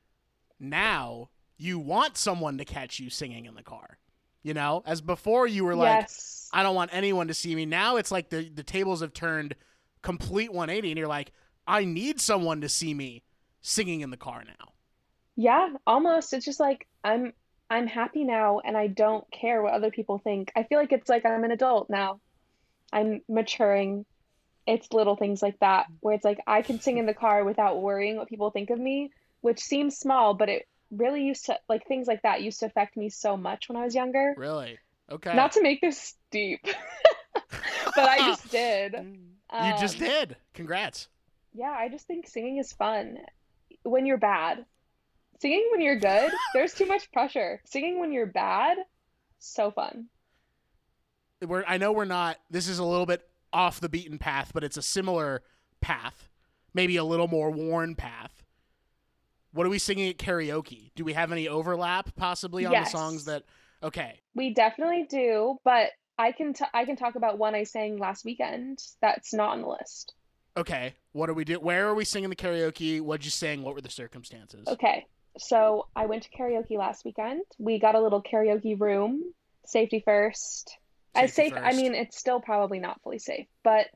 now 0.58 1.28
you 1.58 1.78
want 1.78 2.16
someone 2.16 2.56
to 2.56 2.64
catch 2.64 2.98
you 2.98 3.10
singing 3.10 3.44
in 3.44 3.54
the 3.54 3.62
car. 3.62 3.98
You 4.42 4.54
know, 4.54 4.82
as 4.86 5.00
before 5.00 5.46
you 5.46 5.64
were 5.64 5.74
like, 5.74 6.02
yes. 6.02 6.48
I 6.52 6.62
don't 6.62 6.74
want 6.74 6.90
anyone 6.94 7.28
to 7.28 7.34
see 7.34 7.54
me. 7.54 7.66
Now 7.66 7.96
it's 7.96 8.10
like 8.10 8.30
the 8.30 8.48
the 8.48 8.62
tables 8.62 9.00
have 9.00 9.12
turned 9.12 9.54
complete 10.02 10.52
180 10.52 10.90
and 10.90 10.98
you're 10.98 11.08
like, 11.08 11.32
I 11.66 11.84
need 11.84 12.20
someone 12.20 12.62
to 12.62 12.68
see 12.68 12.94
me 12.94 13.22
singing 13.60 14.00
in 14.00 14.10
the 14.10 14.16
car 14.16 14.42
now. 14.46 14.72
Yeah, 15.36 15.74
almost. 15.86 16.32
It's 16.32 16.44
just 16.44 16.60
like 16.60 16.86
I'm 17.04 17.32
I'm 17.68 17.86
happy 17.86 18.24
now 18.24 18.60
and 18.64 18.76
I 18.76 18.88
don't 18.88 19.30
care 19.30 19.62
what 19.62 19.74
other 19.74 19.90
people 19.90 20.18
think. 20.18 20.50
I 20.56 20.64
feel 20.64 20.78
like 20.78 20.92
it's 20.92 21.08
like 21.08 21.24
I'm 21.26 21.44
an 21.44 21.52
adult 21.52 21.90
now. 21.90 22.20
I'm 22.92 23.20
maturing. 23.28 24.04
It's 24.66 24.92
little 24.92 25.16
things 25.16 25.42
like 25.42 25.58
that 25.60 25.86
where 26.00 26.14
it's 26.14 26.24
like 26.24 26.40
I 26.46 26.62
can 26.62 26.80
sing 26.80 26.98
in 26.98 27.06
the 27.06 27.14
car 27.14 27.44
without 27.44 27.80
worrying 27.80 28.16
what 28.16 28.28
people 28.28 28.50
think 28.50 28.70
of 28.70 28.78
me, 28.78 29.10
which 29.40 29.60
seems 29.60 29.98
small, 29.98 30.34
but 30.34 30.48
it 30.48 30.66
really 30.90 31.22
used 31.24 31.46
to 31.46 31.58
like 31.68 31.86
things 31.86 32.06
like 32.06 32.22
that 32.22 32.42
used 32.42 32.60
to 32.60 32.66
affect 32.66 32.96
me 32.96 33.08
so 33.08 33.36
much 33.36 33.68
when 33.68 33.76
I 33.76 33.84
was 33.84 33.94
younger. 33.94 34.34
Really? 34.36 34.78
Okay. 35.10 35.34
Not 35.34 35.52
to 35.52 35.62
make 35.62 35.80
this 35.80 36.14
deep, 36.30 36.60
but 37.34 38.08
I 38.08 38.18
just 38.18 38.48
did. 38.50 38.92
you 38.94 39.72
just 39.80 39.96
Um, 40.00 40.06
did. 40.06 40.36
Congrats. 40.54 41.08
Yeah, 41.52 41.70
I 41.76 41.88
just 41.88 42.06
think 42.06 42.28
singing 42.28 42.58
is 42.58 42.72
fun 42.72 43.18
when 43.82 44.06
you're 44.06 44.18
bad. 44.18 44.64
Singing 45.40 45.68
when 45.72 45.80
you're 45.80 45.98
good, 45.98 46.30
there's 46.54 46.74
too 46.74 46.86
much 46.86 47.10
pressure. 47.12 47.60
Singing 47.64 47.98
when 47.98 48.12
you're 48.12 48.26
bad, 48.26 48.76
so 49.38 49.70
fun. 49.70 50.06
We're 51.44 51.64
I 51.66 51.78
know 51.78 51.92
we're 51.92 52.04
not 52.04 52.36
this 52.50 52.68
is 52.68 52.78
a 52.78 52.84
little 52.84 53.06
bit 53.06 53.22
off 53.52 53.80
the 53.80 53.88
beaten 53.88 54.18
path, 54.18 54.52
but 54.54 54.62
it's 54.62 54.76
a 54.76 54.82
similar 54.82 55.42
path. 55.80 56.28
Maybe 56.74 56.96
a 56.96 57.04
little 57.04 57.26
more 57.26 57.50
worn 57.50 57.94
path. 57.96 58.39
What 59.52 59.66
are 59.66 59.70
we 59.70 59.78
singing 59.78 60.08
at 60.08 60.18
karaoke? 60.18 60.92
Do 60.94 61.04
we 61.04 61.12
have 61.12 61.32
any 61.32 61.48
overlap 61.48 62.14
possibly 62.16 62.66
on 62.66 62.72
Yes. 62.72 62.92
the 62.92 62.98
songs 62.98 63.24
that 63.26 63.44
Okay. 63.82 64.20
We 64.34 64.52
definitely 64.52 65.06
do, 65.08 65.58
but 65.64 65.90
I 66.18 66.32
can 66.32 66.52
t 66.52 66.64
I 66.74 66.84
can 66.84 66.96
talk 66.96 67.14
about 67.14 67.38
one 67.38 67.54
I 67.54 67.64
sang 67.64 67.96
last 67.98 68.24
weekend 68.26 68.78
that's 69.00 69.32
not 69.32 69.52
on 69.52 69.62
the 69.62 69.68
list. 69.68 70.14
Okay. 70.56 70.94
What 71.12 71.30
are 71.30 71.34
we 71.34 71.44
do? 71.44 71.58
Where 71.58 71.88
are 71.88 71.94
we 71.94 72.04
singing 72.04 72.28
the 72.28 72.36
karaoke? 72.36 73.00
What'd 73.00 73.24
you 73.24 73.30
sing? 73.30 73.62
What 73.62 73.74
were 73.74 73.80
the 73.80 73.90
circumstances? 73.90 74.68
Okay, 74.68 75.06
so 75.38 75.86
I 75.96 76.06
went 76.06 76.24
to 76.24 76.28
karaoke 76.30 76.76
last 76.76 77.04
weekend. 77.04 77.42
We 77.58 77.78
got 77.78 77.94
a 77.94 78.00
little 78.00 78.22
karaoke 78.22 78.78
room, 78.78 79.32
safety 79.64 80.02
first. 80.04 80.76
As 81.14 81.32
Safety 81.32 81.54
safe, 81.54 81.58
I 81.64 81.70
first. 81.70 81.76
mean, 81.78 81.94
it's 81.94 82.18
still 82.18 82.40
probably 82.40 82.78
not 82.80 83.00
fully 83.02 83.18
safe, 83.18 83.46
but 83.64 83.86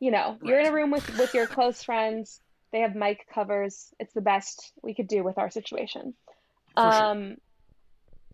you 0.00 0.10
know, 0.10 0.36
you're 0.42 0.58
in 0.60 0.66
a 0.66 0.72
room 0.72 0.90
with 0.90 1.08
with 1.16 1.32
your 1.32 1.46
close 1.46 1.82
friends. 1.82 2.40
They 2.72 2.80
have 2.80 2.94
mic 2.94 3.26
covers. 3.32 3.94
It's 3.98 4.12
the 4.12 4.20
best 4.20 4.72
we 4.82 4.94
could 4.94 5.08
do 5.08 5.22
with 5.22 5.38
our 5.38 5.50
situation. 5.50 6.14
For 6.74 6.92
sure. 6.92 7.02
Um, 7.04 7.36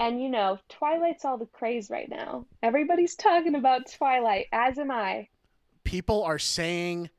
and 0.01 0.21
you 0.23 0.29
know, 0.29 0.59
Twilight's 0.69 1.25
all 1.25 1.39
the 1.39 1.47
craze 1.47 1.89
right 1.91 2.09
now. 2.09 2.47
Everybody's 2.63 3.15
talking 3.15 3.55
about 3.55 3.83
Twilight, 3.97 4.47
as 4.53 4.79
am 4.79 4.91
I. 4.91 5.29
People 5.85 6.25
are 6.25 6.39
saying 6.39 7.11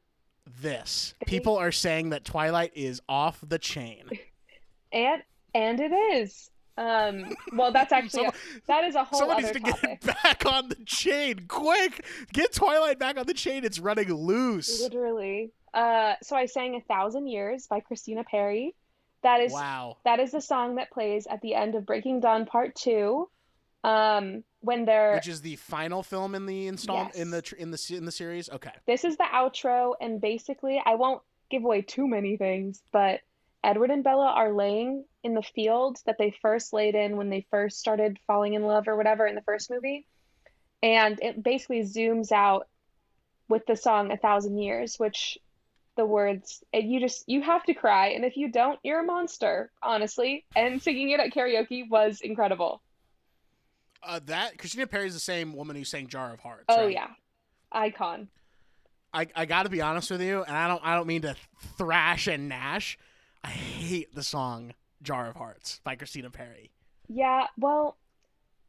this. 0.62 1.14
People 1.26 1.56
are 1.56 1.72
saying 1.72 2.10
that 2.10 2.26
Twilight 2.26 2.72
is 2.76 3.02
off 3.08 3.40
the 3.48 3.60
chain. 3.60 4.10
And 4.92 5.24
and 5.54 5.82
it 5.82 5.92
is. 5.92 6.50
Um, 6.78 7.36
well, 7.54 7.74
that's 7.74 7.92
actually 7.92 8.28
a, 8.28 8.34
that 8.68 8.86
is 8.86 8.96
a 8.96 9.04
whole 9.04 9.20
Someone 9.20 9.38
needs 9.38 9.52
to 9.52 9.60
topic. 9.60 10.02
get 10.02 10.24
back 10.24 10.46
on 10.46 10.70
the 10.70 10.78
chain, 10.86 11.46
quick! 11.50 12.06
Get 12.32 12.54
Twilight 12.54 12.98
back 12.98 13.18
on 13.18 13.26
the 13.26 13.34
chain. 13.34 13.66
It's 13.66 13.80
running 13.80 14.14
loose. 14.14 14.82
Literally. 14.82 15.52
Uh, 15.76 16.16
so 16.24 16.36
I 16.36 16.46
sang 16.46 16.76
A 16.76 16.82
Thousand 16.82 17.28
Years 17.28 17.68
by 17.68 17.82
Christina 17.82 18.24
Perri. 18.24 18.74
That 19.24 19.42
is 19.42 19.52
Wow. 19.52 19.98
that 20.06 20.20
is 20.20 20.32
the 20.32 20.42
song 20.42 20.76
that 20.76 20.90
plays 20.92 21.28
at 21.28 21.42
the 21.42 21.54
end 21.54 21.76
of 21.76 21.86
Breaking 21.86 22.22
Dawn 22.22 22.46
Part 22.46 22.76
Two. 22.76 23.30
Um, 23.84 24.44
when 24.62 24.86
they're 24.86 25.14
Which 25.16 25.28
is 25.28 25.42
the 25.42 25.58
final 25.58 26.02
film 26.02 26.34
in 26.34 26.48
the 26.48 26.68
install 26.68 27.12
in 27.14 27.30
the 27.30 27.44
in 27.58 27.70
the 27.72 27.96
in 27.96 28.06
the 28.06 28.12
series. 28.12 28.50
Okay. 28.50 28.72
this 28.88 29.04
is 29.04 29.18
the 29.18 29.26
outro, 29.26 29.94
and 30.00 30.20
basically 30.20 30.82
I 30.84 30.96
won't 30.96 31.22
give 31.52 31.64
away 31.64 31.82
too 31.84 32.08
many 32.08 32.38
things, 32.38 32.82
but 32.92 33.20
Edward 33.64 33.92
and 33.92 34.04
Bella 34.04 34.28
are 34.28 34.54
laying 34.54 35.06
in 35.24 35.34
the 35.34 35.44
field 35.44 35.98
that 36.06 36.18
they 36.18 36.32
first 36.42 36.72
laid 36.72 36.96
in 36.96 37.18
when 37.18 37.30
they 37.30 37.46
first 37.52 37.80
started 37.80 38.20
falling 38.28 38.54
in 38.54 38.64
love 38.64 38.88
or 38.88 38.96
whatever 38.96 39.28
in 39.28 39.36
the 39.36 39.42
first 39.42 39.70
movie. 39.70 40.06
And 40.82 41.20
it 41.22 41.44
basically 41.44 41.82
zooms 41.82 42.32
out 42.32 42.68
with 43.48 43.66
the 43.66 43.76
song 43.76 44.12
A 44.12 44.18
Thousand 44.18 44.58
Years, 44.58 44.98
which 44.98 45.38
the 45.96 46.06
words 46.06 46.64
and 46.74 46.92
you 46.92 47.00
just 47.00 47.24
you 47.28 47.42
have 47.42 47.64
to 47.64 47.74
cry 47.74 48.08
and 48.10 48.26
if 48.26 48.36
you 48.38 48.50
don't 48.52 48.80
you're 48.84 49.00
a 49.00 49.04
monster 49.04 49.72
honestly 49.82 50.44
and 50.56 50.82
singing 50.82 51.10
it 51.12 51.20
at 51.20 51.32
karaoke 51.34 51.90
was 51.90 52.20
incredible 52.22 52.82
Uh, 54.04 54.20
that 54.26 54.58
Christina 54.58 54.86
Perri 54.88 55.08
is 55.08 55.14
the 55.14 55.20
same 55.20 55.54
woman 55.56 55.76
who 55.76 55.84
sang 55.84 56.08
Jar 56.08 56.34
of 56.34 56.40
Hearts. 56.40 56.66
oh 56.70 56.84
right? 56.86 56.94
yeah 56.94 57.08
icon 57.72 58.28
I, 59.14 59.28
I 59.34 59.46
got 59.46 59.64
to 59.64 59.70
be 59.70 59.80
honest 59.80 60.12
with 60.12 60.22
you, 60.22 60.44
and 60.44 60.58
I 60.58 60.68
don't 60.68 60.82
I 60.86 60.94
don't 60.96 61.08
mean 61.08 61.22
to 61.22 61.38
thrash 61.78 62.28
and 62.28 62.50
gnash. 62.50 62.98
I 63.46 63.48
hate 63.48 64.14
the 64.14 64.24
song 64.24 64.74
"Jar 65.02 65.30
of 65.30 65.38
Hearts" 65.38 65.80
by 65.86 65.96
Christina 65.96 66.30
Perri. 66.30 66.70
yeah 67.08 67.48
well 67.58 67.96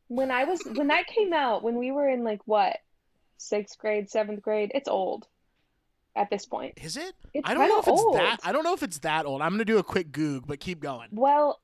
when 0.08 0.30
i 0.30 0.44
was 0.44 0.60
when 0.76 0.86
that 0.86 1.08
came 1.08 1.32
out 1.32 1.64
when 1.64 1.74
we 1.76 1.90
were 1.90 2.08
in 2.08 2.22
like 2.22 2.40
what 2.44 2.76
sixth 3.38 3.76
grade 3.78 4.08
seventh 4.08 4.40
grade 4.40 4.70
it's 4.72 4.86
old 4.88 5.26
at 6.16 6.30
this 6.30 6.46
point 6.46 6.74
Is 6.82 6.96
it? 6.96 7.14
it's 7.34 7.48
I 7.48 7.54
don't 7.54 7.68
know 7.68 7.78
if 7.80 7.86
it's 7.88 8.00
old. 8.00 8.16
that. 8.16 8.38
I 8.44 8.52
don't 8.52 8.64
know 8.64 8.72
if 8.74 8.82
it's 8.82 8.98
that 9.00 9.26
old. 9.26 9.42
I'm 9.42 9.50
gonna 9.52 9.64
do 9.64 9.78
a 9.78 9.82
quick 9.84 10.10
goog, 10.12 10.44
but 10.46 10.58
keep 10.60 10.80
going. 10.80 11.08
Well, 11.12 11.60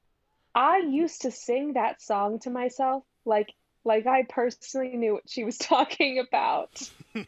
I 0.54 0.78
used 0.78 1.22
to 1.22 1.30
sing 1.30 1.72
that 1.74 2.02
song 2.02 2.38
to 2.40 2.50
myself 2.50 3.04
like 3.24 3.52
like 3.84 4.06
I 4.06 4.24
personally 4.28 4.96
knew 4.96 5.14
what 5.14 5.28
she 5.28 5.42
was 5.44 5.58
talking 5.72 6.18
about. 6.18 6.80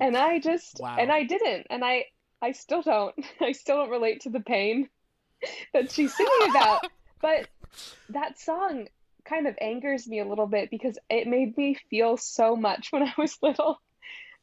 And 0.00 0.16
I 0.16 0.38
just 0.38 0.78
Wow. 0.80 0.96
and 0.98 1.10
I 1.10 1.24
didn't 1.24 1.66
and 1.70 1.84
I 1.84 2.04
I 2.42 2.52
still 2.52 2.82
don't. 2.82 3.14
I 3.40 3.52
still 3.52 3.76
don't 3.76 3.90
relate 3.90 4.20
to 4.22 4.30
the 4.30 4.40
pain 4.40 4.88
that 5.72 5.90
she's 5.92 6.14
singing 6.16 6.50
about. 6.50 6.86
But 7.20 7.48
that 8.10 8.38
song 8.38 8.88
kind 9.24 9.46
of 9.48 9.56
angers 9.60 10.06
me 10.06 10.20
a 10.20 10.24
little 10.24 10.46
bit 10.46 10.70
because 10.70 10.98
it 11.10 11.26
made 11.26 11.56
me 11.56 11.76
feel 11.90 12.16
so 12.16 12.54
much 12.56 12.92
when 12.92 13.02
I 13.02 13.12
was 13.18 13.36
little 13.42 13.80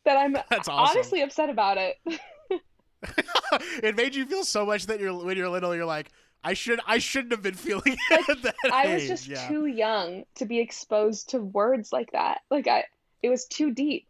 that 0.05 0.17
I'm 0.17 0.33
That's 0.49 0.67
awesome. 0.67 0.97
honestly 0.97 1.21
upset 1.21 1.49
about 1.49 1.77
it. 1.77 1.97
it 3.83 3.95
made 3.95 4.15
you 4.15 4.25
feel 4.25 4.43
so 4.43 4.65
much 4.65 4.85
that 4.87 4.99
you're 4.99 5.13
when 5.25 5.37
you're 5.37 5.49
little, 5.49 5.75
you're 5.75 5.85
like, 5.85 6.09
I 6.43 6.53
should 6.53 6.79
I 6.87 6.97
shouldn't 6.99 7.31
have 7.31 7.41
been 7.41 7.53
feeling 7.53 7.97
it 8.11 8.55
I 8.71 8.93
was 8.93 9.07
just 9.07 9.27
yeah. 9.27 9.47
too 9.47 9.65
young 9.65 10.23
to 10.35 10.45
be 10.45 10.59
exposed 10.59 11.29
to 11.29 11.39
words 11.39 11.91
like 11.91 12.11
that. 12.11 12.41
Like 12.49 12.67
I 12.67 12.85
it 13.21 13.29
was 13.29 13.45
too 13.45 13.71
deep. 13.71 14.07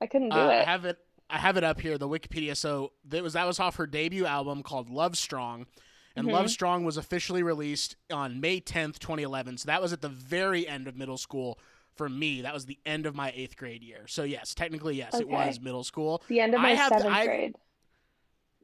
I 0.00 0.06
couldn't 0.06 0.30
do 0.30 0.36
Uh, 0.36 0.48
I 0.48 0.64
have 0.64 0.84
it. 0.84 0.98
I 1.30 1.38
have 1.38 1.56
it 1.56 1.64
up 1.64 1.80
here. 1.80 1.96
The 1.96 2.08
Wikipedia. 2.08 2.56
So 2.56 2.92
that 3.08 3.22
was 3.22 3.32
that 3.34 3.46
was 3.46 3.58
off 3.60 3.76
her 3.76 3.86
debut 3.86 4.26
album 4.26 4.62
called 4.62 4.90
Lovestrong, 4.90 5.66
and 6.16 6.26
Mhm. 6.26 6.32
Lovestrong 6.32 6.84
was 6.84 6.96
officially 6.96 7.42
released 7.42 7.96
on 8.12 8.40
May 8.40 8.60
tenth, 8.60 8.98
twenty 8.98 9.22
eleven. 9.22 9.56
So 9.58 9.66
that 9.66 9.80
was 9.82 9.92
at 9.92 10.00
the 10.02 10.08
very 10.08 10.66
end 10.68 10.86
of 10.86 10.96
middle 10.96 11.18
school 11.18 11.58
for 11.96 12.08
me. 12.08 12.42
That 12.42 12.54
was 12.54 12.66
the 12.66 12.78
end 12.84 13.06
of 13.06 13.14
my 13.14 13.32
eighth 13.34 13.56
grade 13.56 13.82
year. 13.82 14.06
So 14.06 14.22
yes, 14.24 14.54
technically 14.54 14.96
yes, 14.96 15.14
it 15.18 15.28
was 15.28 15.60
middle 15.60 15.84
school. 15.84 16.22
the 16.28 16.40
end 16.40 16.54
of 16.54 16.60
I 16.60 16.74
my 16.74 16.76
seventh 16.88 17.06
I- 17.06 17.26
grade. 17.26 17.56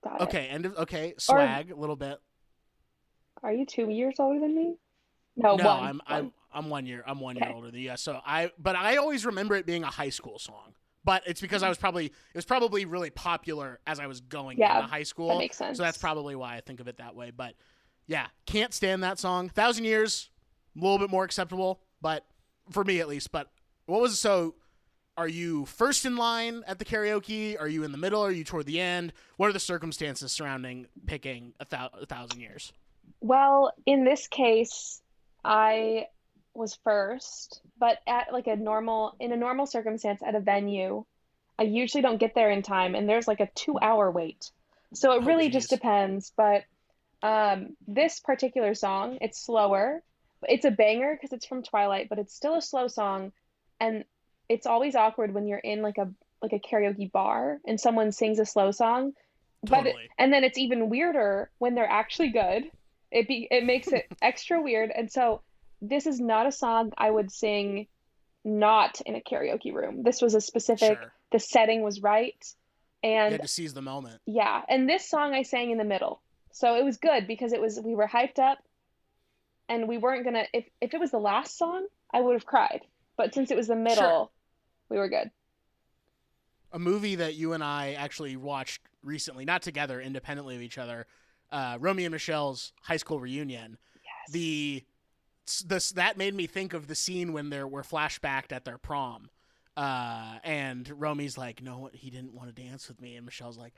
Got 0.02 0.20
it. 0.20 0.24
Okay, 0.24 0.46
end 0.48 0.66
of 0.66 0.76
okay 0.78 1.14
swag 1.18 1.70
a 1.70 1.76
little 1.76 1.96
bit. 1.96 2.18
Are 3.42 3.52
you 3.52 3.66
two 3.66 3.90
years 3.90 4.16
older 4.18 4.40
than 4.40 4.54
me? 4.54 4.74
No, 5.36 5.56
no, 5.56 5.64
one. 5.64 5.78
I'm 5.78 5.82
one. 5.84 6.00
I'm 6.08 6.32
I'm 6.52 6.70
one 6.70 6.86
year. 6.86 7.04
I'm 7.06 7.20
one 7.20 7.36
year 7.36 7.50
older 7.54 7.70
than 7.70 7.80
you. 7.80 7.92
So 7.96 8.18
I 8.24 8.50
but 8.58 8.76
I 8.76 8.96
always 8.96 9.24
remember 9.26 9.56
it 9.56 9.66
being 9.66 9.84
a 9.84 9.88
high 9.90 10.08
school 10.10 10.38
song. 10.38 10.74
But 11.02 11.22
it's 11.26 11.40
because 11.40 11.62
I 11.62 11.68
was 11.68 11.78
probably 11.78 12.06
it 12.06 12.12
was 12.34 12.44
probably 12.44 12.84
really 12.84 13.10
popular 13.10 13.80
as 13.86 14.00
I 14.00 14.06
was 14.06 14.20
going 14.20 14.58
Yeah, 14.58 14.76
into 14.76 14.88
high 14.90 15.02
school. 15.02 15.28
that 15.28 15.38
makes 15.38 15.56
sense. 15.56 15.76
So 15.78 15.82
that's 15.82 15.96
probably 15.98 16.34
why 16.34 16.56
I 16.56 16.60
think 16.60 16.80
of 16.80 16.88
it 16.88 16.98
that 16.98 17.14
way. 17.14 17.30
But 17.30 17.54
yeah, 18.06 18.26
can't 18.46 18.74
stand 18.74 19.02
that 19.02 19.18
song. 19.18 19.48
Thousand 19.48 19.84
Years, 19.84 20.28
a 20.76 20.80
little 20.80 20.98
bit 20.98 21.08
more 21.10 21.24
acceptable, 21.24 21.80
but 22.02 22.26
for 22.70 22.84
me 22.84 23.00
at 23.00 23.08
least. 23.08 23.32
But 23.32 23.48
what 23.86 24.00
was 24.00 24.18
so? 24.18 24.54
Are 25.16 25.28
you 25.28 25.66
first 25.66 26.06
in 26.06 26.16
line 26.16 26.62
at 26.66 26.78
the 26.78 26.84
karaoke? 26.84 27.60
Are 27.60 27.68
you 27.68 27.82
in 27.84 27.92
the 27.92 27.98
middle? 27.98 28.22
Are 28.22 28.30
you 28.30 28.44
toward 28.44 28.66
the 28.66 28.80
end? 28.80 29.12
What 29.36 29.48
are 29.48 29.52
the 29.52 29.58
circumstances 29.60 30.32
surrounding 30.32 30.86
picking 31.06 31.52
a, 31.60 31.66
thou- 31.68 31.90
a 32.00 32.06
thousand 32.06 32.40
years? 32.40 32.72
Well, 33.20 33.72
in 33.84 34.04
this 34.04 34.28
case, 34.28 35.02
I 35.44 36.06
was 36.54 36.78
first, 36.84 37.60
but 37.78 37.98
at 38.06 38.32
like 38.32 38.46
a 38.46 38.56
normal 38.56 39.14
in 39.20 39.32
a 39.32 39.36
normal 39.36 39.66
circumstance 39.66 40.22
at 40.26 40.34
a 40.34 40.40
venue, 40.40 41.04
I 41.58 41.64
usually 41.64 42.02
don't 42.02 42.18
get 42.18 42.34
there 42.34 42.50
in 42.50 42.62
time 42.62 42.94
and 42.94 43.08
there's 43.08 43.28
like 43.28 43.40
a 43.40 43.46
2-hour 43.48 44.10
wait. 44.10 44.50
So 44.94 45.12
it 45.12 45.22
Oh, 45.22 45.26
really 45.26 45.50
just 45.50 45.70
depends, 45.70 46.32
but 46.36 46.62
um 47.22 47.76
this 47.86 48.20
particular 48.20 48.74
song, 48.74 49.18
it's 49.20 49.38
slower. 49.44 50.02
It's 50.48 50.64
a 50.64 50.70
banger 50.70 51.14
because 51.14 51.32
it's 51.32 51.46
from 51.46 51.62
Twilight, 51.62 52.08
but 52.08 52.18
it's 52.18 52.34
still 52.34 52.54
a 52.56 52.62
slow 52.62 52.88
song 52.88 53.32
and 53.78 54.04
it's 54.48 54.66
always 54.66 54.94
awkward 54.96 55.32
when 55.34 55.46
you're 55.46 55.58
in 55.58 55.82
like 55.82 55.98
a 55.98 56.08
like 56.42 56.52
a 56.52 56.58
karaoke 56.58 57.10
bar 57.12 57.58
and 57.66 57.78
someone 57.78 58.12
sings 58.12 58.38
a 58.38 58.46
slow 58.46 58.70
song. 58.70 59.12
But 59.62 59.86
it- 59.86 59.96
and 60.18 60.32
then 60.32 60.42
it's 60.44 60.56
even 60.58 60.88
weirder 60.88 61.50
when 61.58 61.74
they're 61.74 61.90
actually 61.90 62.30
good. 62.30 62.64
It 63.10 63.28
be 63.28 63.46
it 63.50 63.64
makes 63.64 63.88
it 63.88 64.06
extra 64.22 64.60
weird. 64.62 64.90
And 64.94 65.10
so 65.12 65.42
this 65.82 66.06
is 66.06 66.18
not 66.20 66.46
a 66.46 66.52
song 66.52 66.92
I 66.96 67.10
would 67.10 67.30
sing 67.30 67.86
not 68.44 69.00
in 69.02 69.14
a 69.16 69.20
karaoke 69.20 69.72
room. 69.74 70.02
This 70.02 70.22
was 70.22 70.34
a 70.34 70.40
specific 70.40 70.98
Sure. 70.98 71.12
the 71.32 71.38
setting 71.38 71.82
was 71.82 72.00
right. 72.02 72.36
You 73.02 73.10
And 73.10 73.32
had 73.32 73.42
to 73.42 73.48
seize 73.48 73.74
the 73.74 73.82
moment. 73.82 74.20
yeah, 74.26 74.62
and 74.68 74.88
this 74.88 75.08
song 75.08 75.34
I 75.34 75.42
sang 75.42 75.70
in 75.70 75.78
the 75.78 75.84
middle. 75.84 76.22
So 76.52 76.74
it 76.76 76.84
was 76.84 76.96
good 76.96 77.26
because 77.26 77.52
it 77.52 77.60
was 77.60 77.78
we 77.80 77.94
were 77.94 78.08
hyped 78.08 78.38
up 78.38 78.58
and 79.70 79.88
we 79.88 79.96
weren't 79.96 80.24
gonna 80.24 80.44
if 80.52 80.66
if 80.82 80.92
it 80.92 81.00
was 81.00 81.12
the 81.12 81.18
last 81.18 81.56
song, 81.56 81.86
I 82.12 82.20
would 82.20 82.34
have 82.34 82.44
cried. 82.44 82.82
But 83.16 83.32
since 83.32 83.50
it 83.50 83.56
was 83.56 83.68
the 83.68 83.76
middle, 83.76 84.32
we 84.90 84.98
were 84.98 85.08
good. 85.08 85.30
a 86.72 86.78
movie 86.78 87.14
that 87.16 87.34
you 87.34 87.52
and 87.52 87.64
I 87.64 87.92
actually 87.94 88.36
watched 88.36 88.82
recently, 89.02 89.44
not 89.44 89.62
together, 89.62 90.00
independently 90.00 90.56
of 90.56 90.62
each 90.62 90.78
other, 90.78 91.06
uh, 91.50 91.78
Romy 91.80 92.04
and 92.04 92.12
Michelle's 92.12 92.72
high 92.82 92.96
school 92.96 93.20
reunion. 93.20 93.78
Yes. 93.94 94.32
The 94.32 94.84
this 95.66 95.92
that 95.92 96.16
made 96.16 96.34
me 96.34 96.46
think 96.46 96.74
of 96.74 96.86
the 96.86 96.94
scene 96.94 97.32
when 97.32 97.50
they 97.50 97.62
were 97.64 97.82
flashbacked 97.82 98.52
at 98.52 98.64
their 98.64 98.78
prom, 98.78 99.30
uh, 99.76 100.38
and 100.44 100.88
Romy's 101.00 101.38
like, 101.38 101.62
"No, 101.62 101.90
he 101.92 102.10
didn't 102.10 102.34
want 102.34 102.54
to 102.54 102.62
dance 102.62 102.88
with 102.88 103.00
me," 103.00 103.16
and 103.16 103.24
Michelle's 103.24 103.58
like, 103.58 103.74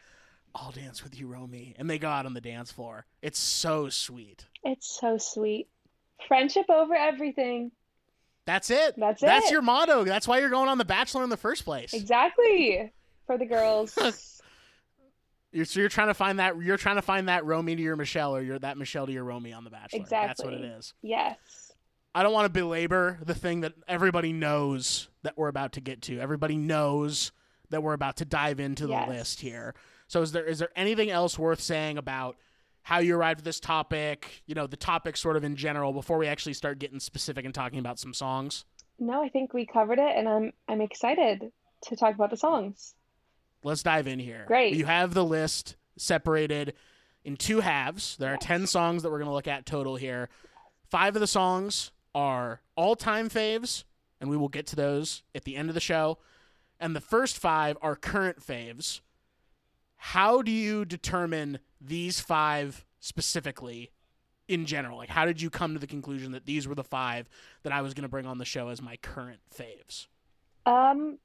"I'll 0.55 0.73
dance 0.73 1.03
with 1.03 1.19
you, 1.19 1.27
Romy," 1.29 1.75
and 1.79 1.89
they 1.89 1.99
go 1.99 2.09
out 2.09 2.27
on 2.27 2.35
the 2.35 2.41
dance 2.41 2.71
floor. 2.71 3.07
It's 3.23 3.39
so 3.39 3.89
sweet. 3.89 4.47
It's 4.65 4.99
so 5.01 5.17
sweet. 5.19 5.69
Friendship 6.29 6.67
over 6.69 6.95
everything. 6.95 7.71
That's 8.45 8.71
it. 8.71 8.95
That's 8.97 9.21
That's 9.21 9.47
it. 9.47 9.53
your 9.53 9.63
motto. 9.63 10.05
That's 10.05 10.27
why 10.27 10.39
you're 10.41 10.51
going 10.51 10.69
on 10.69 10.79
The 10.79 10.85
Bachelor 10.85 11.23
in 11.25 11.31
the 11.31 11.37
first 11.37 11.65
place. 11.65 11.93
Exactly. 11.93 12.93
For 13.27 13.39
the 13.39 13.47
girls. 13.47 13.97
You're, 15.55 15.67
so 15.67 15.81
you're 15.81 15.91
trying 15.91 16.09
to 16.09 16.15
find 16.15 16.39
that 16.39 16.57
you're 16.63 16.79
trying 16.79 16.97
to 16.97 17.03
find 17.03 17.29
that 17.29 17.45
Romy 17.45 17.77
to 17.77 17.83
your 17.83 17.95
Michelle, 17.95 18.35
or 18.35 18.41
you're 18.41 18.59
that 18.61 18.79
Michelle 18.79 19.05
to 19.05 19.13
your 19.13 19.25
Romy 19.25 19.53
on 19.53 19.65
The 19.65 19.71
Bachelor. 19.71 20.01
Exactly. 20.01 20.27
That's 20.29 20.43
what 20.43 20.55
it 20.55 20.63
is. 20.65 20.95
Yes. 21.03 21.37
I 22.15 22.23
don't 22.23 22.33
want 22.33 22.47
to 22.47 22.49
belabor 22.51 23.19
the 23.23 23.35
thing 23.35 23.61
that 23.61 23.75
everybody 23.87 24.33
knows 24.33 25.09
that 25.25 25.37
we're 25.37 25.49
about 25.49 25.73
to 25.73 25.83
get 25.83 26.01
to. 26.03 26.19
Everybody 26.19 26.57
knows 26.57 27.33
that 27.69 27.83
we're 27.83 27.93
about 27.93 28.17
to 28.17 28.25
dive 28.25 28.61
into 28.61 28.87
the 28.87 28.93
Yes. 28.95 29.09
list 29.11 29.41
here. 29.43 29.75
So 30.09 30.23
is 30.23 30.33
there 30.33 30.45
is 30.47 30.59
there 30.59 30.71
anything 30.75 31.11
else 31.11 31.39
worth 31.39 31.61
saying 31.61 31.99
about 31.99 32.39
how 32.83 32.99
you 32.99 33.17
arrived 33.17 33.41
at 33.41 33.45
this 33.45 33.61
topic? 33.61 34.43
You 34.47 34.55
know, 34.55 34.67
the 34.67 34.77
topic 34.77 35.17
sort 35.17 35.37
of 35.37 35.45
in 35.45 35.57
general 35.57 35.93
before 35.93 36.19
we 36.19 36.27
actually 36.27 36.55
start 36.55 36.79
getting 36.79 37.01
specific 37.01 37.45
and 37.45 37.55
talking 37.55 37.79
about 37.79 37.99
some 37.99 38.15
songs. 38.15 38.65
No, 38.99 39.23
I 39.23 39.29
think 39.29 39.53
we 39.53 39.67
covered 39.67 39.99
it 39.99 40.17
and 40.17 40.29
I'm 40.29 40.53
I'm 40.69 40.81
excited 40.81 41.53
to 41.85 41.97
talk 41.97 42.15
about 42.15 42.31
the 42.31 42.37
songs. 42.37 42.95
Let's 43.65 43.83
dive 43.83 44.07
in 44.07 44.19
here. 44.19 44.45
Great. 44.47 44.75
You 44.75 44.87
have 44.87 45.15
the 45.15 45.25
list 45.25 45.77
separated 45.97 46.75
in 47.25 47.37
two 47.37 47.61
halves. 47.61 48.17
There 48.17 48.33
are 48.33 48.37
10 48.37 48.67
songs 48.67 49.03
that 49.03 49.11
we're 49.11 49.19
going 49.19 49.29
to 49.29 49.35
look 49.35 49.49
at 49.49 49.67
total 49.67 49.97
here. 49.97 50.29
Five 50.91 51.15
of 51.15 51.21
the 51.21 51.27
songs 51.27 51.93
are 52.15 52.61
all 52.77 52.97
time 52.97 53.29
faves, 53.29 53.85
and 54.21 54.29
we 54.29 54.37
will 54.37 54.49
get 54.49 54.67
to 54.69 54.77
those 54.77 55.23
at 55.35 55.45
the 55.45 55.57
end 55.57 55.69
of 55.69 55.75
the 55.75 55.81
show. 55.81 56.19
And 56.81 56.97
the 56.97 57.01
first 57.01 57.39
five 57.39 57.79
are 57.81 57.95
current 57.95 58.41
faves. 58.41 59.01
How 60.07 60.43
do 60.43 60.51
you 60.51 60.85
determine 60.85 61.61
these 61.81 62.19
five 62.19 62.85
specifically 62.99 63.93
in 64.49 64.67
general? 64.67 64.99
Like, 64.99 65.09
how 65.11 65.25
did 65.27 65.41
you 65.41 65.49
come 65.49 65.75
to 65.75 65.79
the 65.79 65.87
conclusion 65.87 66.33
that 66.33 66.45
these 66.45 66.67
were 66.67 66.75
the 66.75 66.83
five 66.83 67.29
that 67.63 67.73
I 67.73 67.83
was 67.83 67.95
going 67.95 68.03
to 68.03 68.09
bring 68.09 68.27
on 68.27 68.39
the 68.39 68.45
show 68.45 68.69
as 68.69 68.83
my 68.83 68.97
current 68.97 69.39
faves? 69.57 70.09
Um 70.67 71.19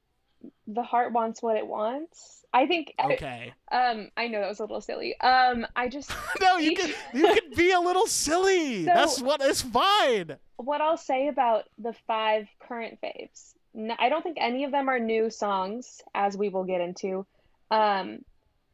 the 0.68 0.84
heart 0.84 1.12
wants 1.12 1.42
what 1.42 1.56
it 1.56 1.66
wants. 1.66 2.44
I 2.54 2.66
think 2.66 2.94
Okay. 3.04 3.52
um 3.72 4.10
I 4.16 4.28
know 4.28 4.40
that 4.40 4.48
was 4.48 4.60
a 4.60 4.62
little 4.62 4.80
silly. 4.80 5.18
Um 5.20 5.66
I 5.74 5.88
just 5.88 6.12
no, 6.40 6.58
you 6.58 6.76
can 6.76 6.92
you 7.12 7.24
can 7.34 7.50
be 7.56 7.72
a 7.72 7.80
little 7.80 8.06
silly. 8.06 8.84
So- 8.84 8.92
That's 8.94 9.20
what 9.20 9.40
it's 9.42 9.62
fine. 9.62 10.36
what 10.56 10.80
I'll 10.80 10.96
say 10.96 11.26
about 11.26 11.64
the 11.78 11.94
five 12.06 12.46
current 12.60 13.00
faves. 13.02 13.54
I 13.98 14.08
don't 14.08 14.22
think 14.22 14.38
any 14.40 14.62
of 14.62 14.70
them 14.70 14.88
are 14.88 15.00
new 15.00 15.30
songs, 15.30 16.00
as 16.14 16.36
we 16.36 16.48
will 16.48 16.64
get 16.64 16.80
into. 16.80 17.26
Um, 17.72 18.20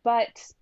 but 0.04 0.52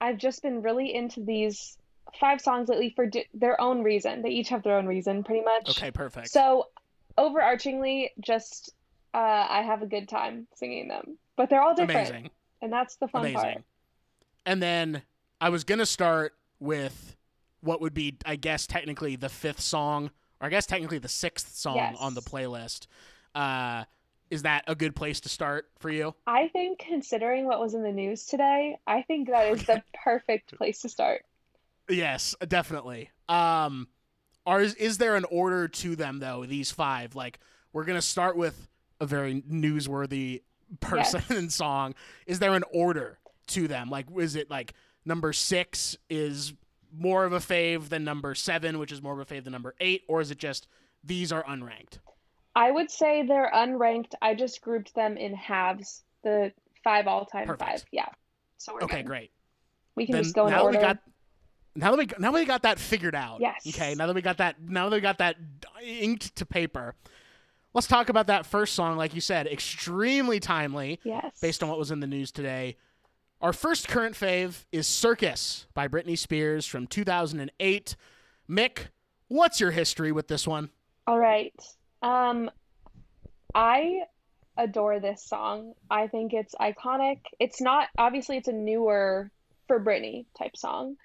I've 0.00 0.16
just 0.18 0.42
been 0.42 0.62
really 0.62 0.94
into 0.94 1.20
these 1.22 1.76
five 2.18 2.40
songs 2.40 2.68
lately 2.68 2.92
for 2.96 3.06
di- 3.06 3.26
their 3.34 3.60
own 3.60 3.82
reason. 3.82 4.22
They 4.22 4.30
each 4.30 4.48
have 4.48 4.62
their 4.62 4.76
own 4.78 4.86
reason, 4.86 5.22
pretty 5.24 5.44
much. 5.44 5.70
Okay, 5.70 5.90
perfect. 5.90 6.30
So, 6.30 6.68
overarchingly, 7.18 8.08
just 8.20 8.72
uh, 9.14 9.18
I 9.48 9.62
have 9.62 9.82
a 9.82 9.86
good 9.86 10.08
time 10.08 10.46
singing 10.54 10.88
them, 10.88 11.18
but 11.36 11.50
they're 11.50 11.62
all 11.62 11.74
different, 11.74 12.08
amazing. 12.08 12.30
and 12.62 12.72
that's 12.72 12.96
the 12.96 13.08
fun 13.08 13.22
Amazing. 13.22 13.36
part. 13.40 13.62
And 14.46 14.62
then 14.62 15.02
I 15.40 15.50
was 15.50 15.64
gonna 15.64 15.86
start 15.86 16.34
with 16.58 17.16
what 17.60 17.80
would 17.80 17.94
be, 17.94 18.16
I 18.24 18.36
guess, 18.36 18.66
technically 18.66 19.16
the 19.16 19.28
fifth 19.28 19.60
song, 19.60 20.10
or 20.40 20.46
I 20.46 20.50
guess 20.50 20.66
technically 20.66 20.98
the 20.98 21.08
sixth 21.08 21.54
song 21.56 21.76
Yes. 21.76 21.96
on 22.00 22.14
the 22.14 22.22
playlist. 22.22 22.86
Uh, 23.34 23.84
is 24.32 24.44
that 24.44 24.64
a 24.66 24.74
good 24.74 24.96
place 24.96 25.20
to 25.20 25.28
start 25.28 25.68
for 25.78 25.90
you? 25.90 26.14
I 26.26 26.48
think, 26.48 26.78
considering 26.78 27.44
what 27.44 27.60
was 27.60 27.74
in 27.74 27.82
the 27.82 27.92
news 27.92 28.24
today, 28.24 28.78
I 28.86 29.02
think 29.02 29.28
that 29.28 29.52
is 29.52 29.64
the 29.64 29.82
perfect 30.02 30.56
place 30.56 30.80
to 30.80 30.88
start. 30.88 31.26
Yes, 31.86 32.34
definitely. 32.48 33.10
Um, 33.28 33.88
are 34.46 34.62
is, 34.62 34.74
is 34.76 34.96
there 34.96 35.16
an 35.16 35.26
order 35.30 35.68
to 35.68 35.96
them 35.96 36.18
though? 36.18 36.46
These 36.46 36.72
five, 36.72 37.14
like 37.14 37.40
we're 37.74 37.84
gonna 37.84 38.00
start 38.00 38.38
with 38.38 38.68
a 39.00 39.06
very 39.06 39.42
newsworthy 39.42 40.40
person 40.80 41.22
Yes. 41.28 41.30
and 41.38 41.52
song. 41.52 41.94
Is 42.26 42.38
there 42.38 42.54
an 42.54 42.64
order 42.72 43.18
to 43.48 43.68
them? 43.68 43.90
Like, 43.90 44.06
is 44.16 44.34
it 44.34 44.50
like 44.50 44.72
number 45.04 45.34
six 45.34 45.94
is 46.08 46.54
more 46.90 47.26
of 47.26 47.34
a 47.34 47.38
fave 47.38 47.90
than 47.90 48.02
number 48.02 48.34
seven, 48.34 48.78
which 48.78 48.92
is 48.92 49.02
more 49.02 49.12
of 49.12 49.18
a 49.18 49.26
fave 49.34 49.44
than 49.44 49.52
number 49.52 49.74
eight, 49.78 50.04
or 50.08 50.22
is 50.22 50.30
it 50.30 50.38
just 50.38 50.68
these 51.04 51.32
are 51.32 51.44
unranked? 51.44 51.98
I 52.54 52.70
would 52.70 52.90
say 52.90 53.22
they're 53.26 53.50
unranked. 53.54 54.14
I 54.20 54.34
just 54.34 54.60
grouped 54.60 54.94
them 54.94 55.16
in 55.16 55.34
halves, 55.34 56.02
the 56.22 56.52
five 56.84 57.06
all-time 57.06 57.54
five. 57.58 57.84
Yeah. 57.92 58.06
So 58.58 58.74
we're 58.74 58.82
Okay, 58.82 58.98
good. 58.98 59.06
great. 59.06 59.30
We 59.94 60.06
can 60.06 60.14
then 60.14 60.22
just 60.24 60.34
go 60.34 60.46
in 60.46 60.50
now 60.52 60.58
that 60.58 60.64
order. 60.64 60.78
we 60.78 60.82
got 60.84 60.98
now 61.74 61.90
that 61.90 61.98
we 61.98 62.06
now 62.18 62.30
that 62.32 62.38
we 62.40 62.44
got 62.44 62.62
that 62.62 62.78
figured 62.78 63.14
out. 63.14 63.40
Yes. 63.40 63.66
Okay. 63.66 63.94
Now 63.94 64.06
that 64.06 64.14
we 64.14 64.22
got 64.22 64.38
that 64.38 64.60
now 64.60 64.88
that 64.88 64.96
we 64.96 65.00
got 65.00 65.18
that 65.18 65.36
inked 65.82 66.34
to 66.36 66.46
paper, 66.46 66.94
let's 67.74 67.86
talk 67.86 68.08
about 68.08 68.26
that 68.26 68.44
first 68.46 68.74
song. 68.74 68.96
Like 68.96 69.14
you 69.14 69.20
said, 69.20 69.46
extremely 69.46 70.38
timely 70.40 71.00
Yes. 71.04 71.38
based 71.40 71.62
on 71.62 71.68
what 71.68 71.78
was 71.78 71.90
in 71.90 72.00
the 72.00 72.06
news 72.06 72.30
today. 72.30 72.76
Our 73.40 73.52
first 73.52 73.88
current 73.88 74.14
fave 74.14 74.64
is 74.70 74.86
"Circus" 74.86 75.66
by 75.74 75.88
Britney 75.88 76.16
Spears 76.16 76.64
from 76.66 76.86
2008. 76.86 77.96
Mick, 78.48 78.78
what's 79.28 79.58
your 79.60 79.72
history 79.72 80.12
with 80.12 80.28
this 80.28 80.46
one? 80.46 80.70
All 81.06 81.18
right. 81.18 81.52
Um, 82.02 82.50
I 83.54 84.00
adore 84.56 85.00
this 85.00 85.24
song. 85.26 85.74
I 85.90 86.08
think 86.08 86.32
it's 86.34 86.54
iconic. 86.54 87.20
It's 87.38 87.60
not 87.60 87.88
obviously 87.98 88.36
it's 88.36 88.48
a 88.48 88.52
newer 88.52 89.30
for 89.68 89.82
Britney 89.82 90.26
type 90.38 90.56
song. 90.56 90.96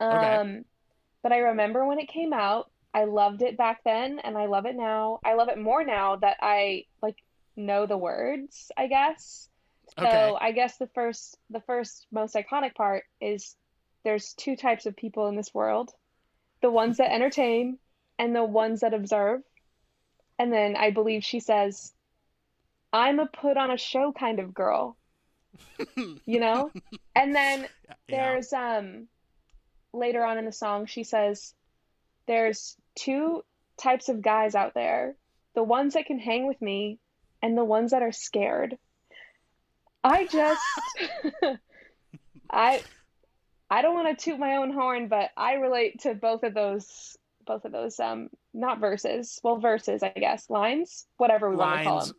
Um, 0.00 0.16
Okay. 0.16 0.38
but 1.22 1.32
I 1.32 1.38
remember 1.38 1.86
when 1.86 1.98
it 1.98 2.08
came 2.08 2.32
out, 2.32 2.70
I 2.94 3.04
loved 3.04 3.42
it 3.42 3.56
back 3.56 3.82
then 3.84 4.20
and 4.20 4.36
I 4.36 4.46
love 4.46 4.66
it 4.66 4.76
now. 4.76 5.20
I 5.24 5.34
love 5.34 5.48
it 5.48 5.58
more 5.58 5.84
now 5.84 6.16
that 6.16 6.38
I 6.42 6.84
like 7.02 7.16
know 7.56 7.86
the 7.86 7.98
words, 7.98 8.70
I 8.76 8.88
guess. 8.88 9.48
So 10.00 10.06
Okay. 10.06 10.36
I 10.40 10.52
guess 10.52 10.78
the 10.78 10.88
first 10.94 11.38
the 11.50 11.60
first 11.62 12.06
most 12.12 12.34
iconic 12.34 12.74
part 12.74 13.04
is 13.20 13.56
there's 14.04 14.34
two 14.34 14.56
types 14.56 14.86
of 14.86 14.96
people 14.96 15.28
in 15.28 15.36
this 15.36 15.54
world. 15.54 15.90
The 16.62 16.70
ones 16.70 16.98
that 16.98 17.12
entertain 17.12 17.78
and 18.18 18.34
the 18.34 18.44
ones 18.44 18.80
that 18.80 18.94
observe. 18.94 19.42
And 20.42 20.52
then 20.52 20.74
I 20.74 20.90
believe 20.90 21.22
she 21.22 21.38
says, 21.38 21.92
I'm 22.92 23.20
a 23.20 23.26
put 23.26 23.56
on 23.56 23.70
a 23.70 23.76
show 23.78 24.12
kind 24.12 24.40
of 24.40 24.52
girl. 24.52 24.96
You 26.26 26.40
know? 26.40 26.72
And 27.14 27.32
then 27.32 27.68
Yeah. 27.88 27.94
there's 28.08 28.52
um 28.52 29.06
later 29.92 30.24
on 30.24 30.38
in 30.38 30.44
the 30.44 30.52
song 30.52 30.86
she 30.86 31.04
says 31.04 31.54
there's 32.26 32.76
two 32.96 33.44
types 33.78 34.08
of 34.08 34.22
guys 34.22 34.56
out 34.56 34.74
there 34.74 35.14
the 35.54 35.62
ones 35.62 35.94
that 35.94 36.06
can 36.06 36.18
hang 36.18 36.48
with 36.48 36.60
me 36.60 36.98
and 37.42 37.56
the 37.56 37.64
ones 37.64 37.90
that 37.90 38.02
are 38.02 38.12
scared 38.12 38.78
i 40.02 40.26
just 40.26 40.80
i 42.50 42.82
i 43.70 43.82
don't 43.82 43.94
want 43.94 44.18
to 44.18 44.24
toot 44.24 44.38
my 44.40 44.56
own 44.56 44.72
horn 44.72 45.08
but 45.08 45.28
i 45.36 45.54
relate 45.54 46.00
to 46.00 46.14
both 46.14 46.42
of 46.42 46.54
those 46.54 47.16
both 47.46 47.66
of 47.66 47.72
those 47.72 48.00
um 48.00 48.30
not 48.54 48.80
verses 48.80 49.40
well 49.42 49.58
verses 49.58 50.02
i 50.02 50.10
guess 50.10 50.48
lines 50.50 51.06
whatever 51.16 51.50
we 51.50 51.56
want 51.56 51.78
to 51.78 51.84
call 51.84 52.06
them 52.06 52.14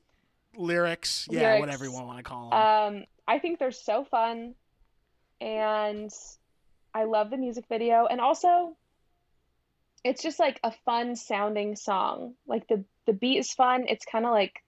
lyrics, 0.58 1.28
yeah, 1.30 1.42
Lyrics. 1.42 1.60
whatever 1.60 1.86
you 1.86 1.92
want 1.92 2.18
to 2.18 2.24
call 2.24 2.50
them. 2.50 2.98
um, 2.98 3.04
I 3.28 3.40
think 3.40 3.60
they're 3.60 3.72
so 3.72 4.04
fun, 4.04 4.56
and 5.42 6.12
I 6.94 7.06
love 7.06 7.30
the 7.30 7.38
music 7.38 7.66
video, 7.70 8.06
and 8.06 8.20
also 8.22 8.76
it's 10.04 10.22
just 10.22 10.40
like 10.40 10.60
a 10.64 10.72
fun 10.86 11.16
sounding 11.16 11.76
song. 11.76 12.34
Like 12.46 12.68
the 12.68 12.84
the 13.06 13.14
beat 13.14 13.38
is 13.38 13.52
fun. 13.54 13.86
It's 13.88 14.06
kind 14.06 14.26
of 14.26 14.32
like 14.32 14.64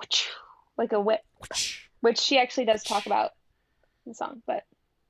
like 0.78 0.92
a 0.92 1.00
whip, 1.00 1.20
which 2.00 2.18
she 2.18 2.38
actually 2.38 2.66
does 2.66 2.82
talk 2.82 3.06
about 3.06 3.32
in 4.04 4.10
the 4.10 4.14
song. 4.14 4.42
But 4.46 4.64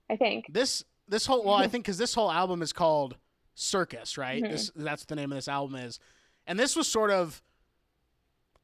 I 0.09 0.17
think 0.17 0.47
this 0.49 0.85
this 1.09 1.27
whole 1.27 1.45
well, 1.45 1.55
I 1.55 1.67
think 1.69 1.85
because 1.85 1.99
this 1.99 2.15
whole 2.15 2.31
album 2.31 2.63
is 2.63 2.73
called 2.73 3.17
Circus, 3.59 4.17
right? 4.19 4.43
Mhm. 4.43 4.51
This 4.51 4.71
that's 4.77 5.05
the 5.07 5.17
name 5.17 5.33
of 5.33 5.37
this 5.39 5.49
album 5.49 5.77
is, 5.77 5.99
and 6.47 6.59
this 6.61 6.77
was 6.77 6.87
sort 6.87 7.11
of. 7.11 7.43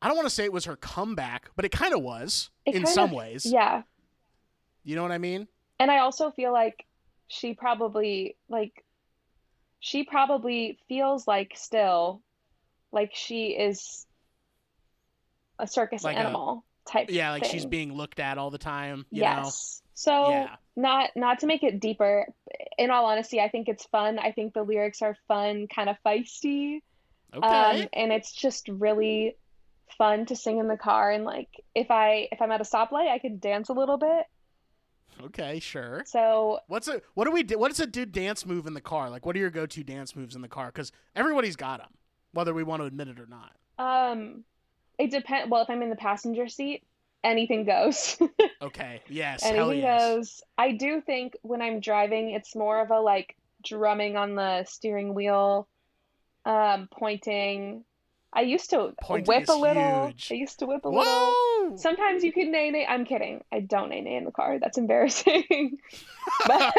I 0.02 0.08
don't 0.08 0.16
want 0.16 0.26
to 0.26 0.34
say 0.34 0.44
it 0.44 0.52
was 0.52 0.66
her 0.66 0.76
comeback, 0.76 1.50
but 1.56 1.64
it 1.64 1.70
kind 1.70 1.94
of 1.94 2.02
was 2.02 2.50
it 2.66 2.74
in 2.74 2.86
some 2.86 3.10
of- 3.10 3.16
ways. 3.16 3.46
yeah. 3.46 3.82
You 4.84 4.96
know 4.96 5.02
what 5.02 5.12
I 5.12 5.18
mean? 5.18 5.48
And 5.78 5.90
I 5.90 5.98
also 5.98 6.30
feel 6.32 6.52
like 6.52 6.84
she 7.28 7.54
probably 7.54 8.36
like 8.48 8.84
she 9.80 10.04
probably 10.04 10.78
feels 10.88 11.26
like 11.26 11.52
still 11.56 12.20
like 12.92 13.14
she 13.14 13.46
is 13.56 14.06
a 15.58 15.66
circus 15.66 16.04
Like 16.04 16.16
animal 16.16 16.64
type 16.86 17.08
Yeah, 17.10 17.30
like 17.30 17.44
she's 17.44 17.66
being 17.66 17.94
looked 17.94 18.20
at 18.20 18.38
all 18.38 18.50
the 18.50 18.58
time. 18.58 19.06
You 19.10 19.22
yes. 19.22 19.44
Know? 19.44 19.50
So 19.94 20.30
Yeah. 20.30 20.56
not 20.76 21.10
not 21.16 21.40
to 21.40 21.46
make 21.46 21.62
it 21.62 21.80
deeper, 21.80 22.26
in 22.78 22.90
all 22.90 23.04
honesty, 23.06 23.40
I 23.40 23.48
think 23.48 23.68
it's 23.68 23.84
fun. 23.86 24.18
I 24.18 24.32
think 24.32 24.54
the 24.54 24.62
lyrics 24.62 25.02
are 25.02 25.16
fun, 25.28 25.68
kind 25.68 25.88
of 25.88 25.96
feisty. 26.04 26.80
Okay. 27.34 27.46
Um, 27.46 27.88
and 27.92 28.12
it's 28.12 28.32
just 28.32 28.68
really 28.68 29.36
fun 29.98 30.26
to 30.26 30.36
sing 30.36 30.58
in 30.58 30.68
the 30.68 30.76
car 30.76 31.10
and 31.10 31.24
like 31.24 31.48
if 31.74 31.90
I 31.90 32.28
if 32.32 32.40
I'm 32.40 32.50
at 32.52 32.60
a 32.60 32.64
stoplight, 32.64 33.08
I 33.10 33.18
could 33.18 33.40
dance 33.40 33.68
a 33.68 33.72
little 33.74 33.98
bit. 33.98 34.24
okay. 35.26 35.60
Sure. 35.60 36.02
So 36.06 36.60
What's 36.68 36.88
a 36.88 37.00
what 37.14 37.24
do 37.26 37.30
we 37.30 37.42
do? 37.42 37.58
What 37.58 37.68
does 37.68 37.80
a 37.80 37.86
dude 37.86 38.12
dance 38.12 38.44
move 38.46 38.66
in 38.66 38.74
the 38.74 38.80
car? 38.80 39.10
Like, 39.10 39.24
what 39.26 39.36
are 39.36 39.38
your 39.38 39.50
go-to 39.50 39.84
dance 39.84 40.16
moves 40.16 40.34
in 40.34 40.42
the 40.42 40.48
car? 40.48 40.66
Because 40.66 40.90
everybody's 41.14 41.56
got 41.56 41.80
them, 41.80 41.90
whether 42.32 42.54
we 42.54 42.62
want 42.64 42.80
to 42.82 42.86
admit 42.86 43.08
it 43.08 43.20
or 43.20 43.26
not. 43.26 43.52
Um, 43.78 44.44
it 45.02 45.10
depends. 45.10 45.50
Well, 45.50 45.62
if 45.62 45.70
I'm 45.70 45.82
in 45.82 45.90
the 45.90 45.96
passenger 45.96 46.48
seat, 46.48 46.82
anything 47.24 47.64
goes. 47.64 48.18
Okay. 48.62 49.02
Yes. 49.08 49.42
anything 49.42 49.80
yes. 49.80 50.00
goes. 50.00 50.42
I 50.56 50.70
do 50.72 51.00
think 51.00 51.36
when 51.42 51.60
I'm 51.60 51.80
driving, 51.80 52.30
it's 52.30 52.54
more 52.54 52.80
of 52.80 52.92
a 52.92 53.00
like 53.00 53.34
drumming 53.64 54.16
on 54.16 54.36
the 54.36 54.62
steering 54.64 55.14
wheel, 55.14 55.66
um, 56.44 56.88
pointing. 56.92 57.82
I 58.32 58.42
used 58.42 58.70
to 58.70 58.94
Pointing 59.02 59.26
whip 59.26 59.48
a 59.48 59.52
little. 59.52 60.06
huge. 60.06 60.28
I 60.30 60.34
used 60.36 60.60
to 60.60 60.66
whip 60.66 60.84
a 60.84 60.88
little. 60.88 61.76
Sometimes 61.76 62.22
you 62.22 62.32
can 62.32 62.52
nay 62.52 62.70
nay. 62.70 62.86
I'm 62.88 63.04
kidding. 63.04 63.42
I 63.52 63.60
don't 63.60 63.90
nay 63.90 64.00
nay 64.00 64.14
in 64.14 64.24
the 64.24 64.30
car. 64.30 64.60
That's 64.60 64.78
embarrassing. 64.78 65.78
but 66.46 66.72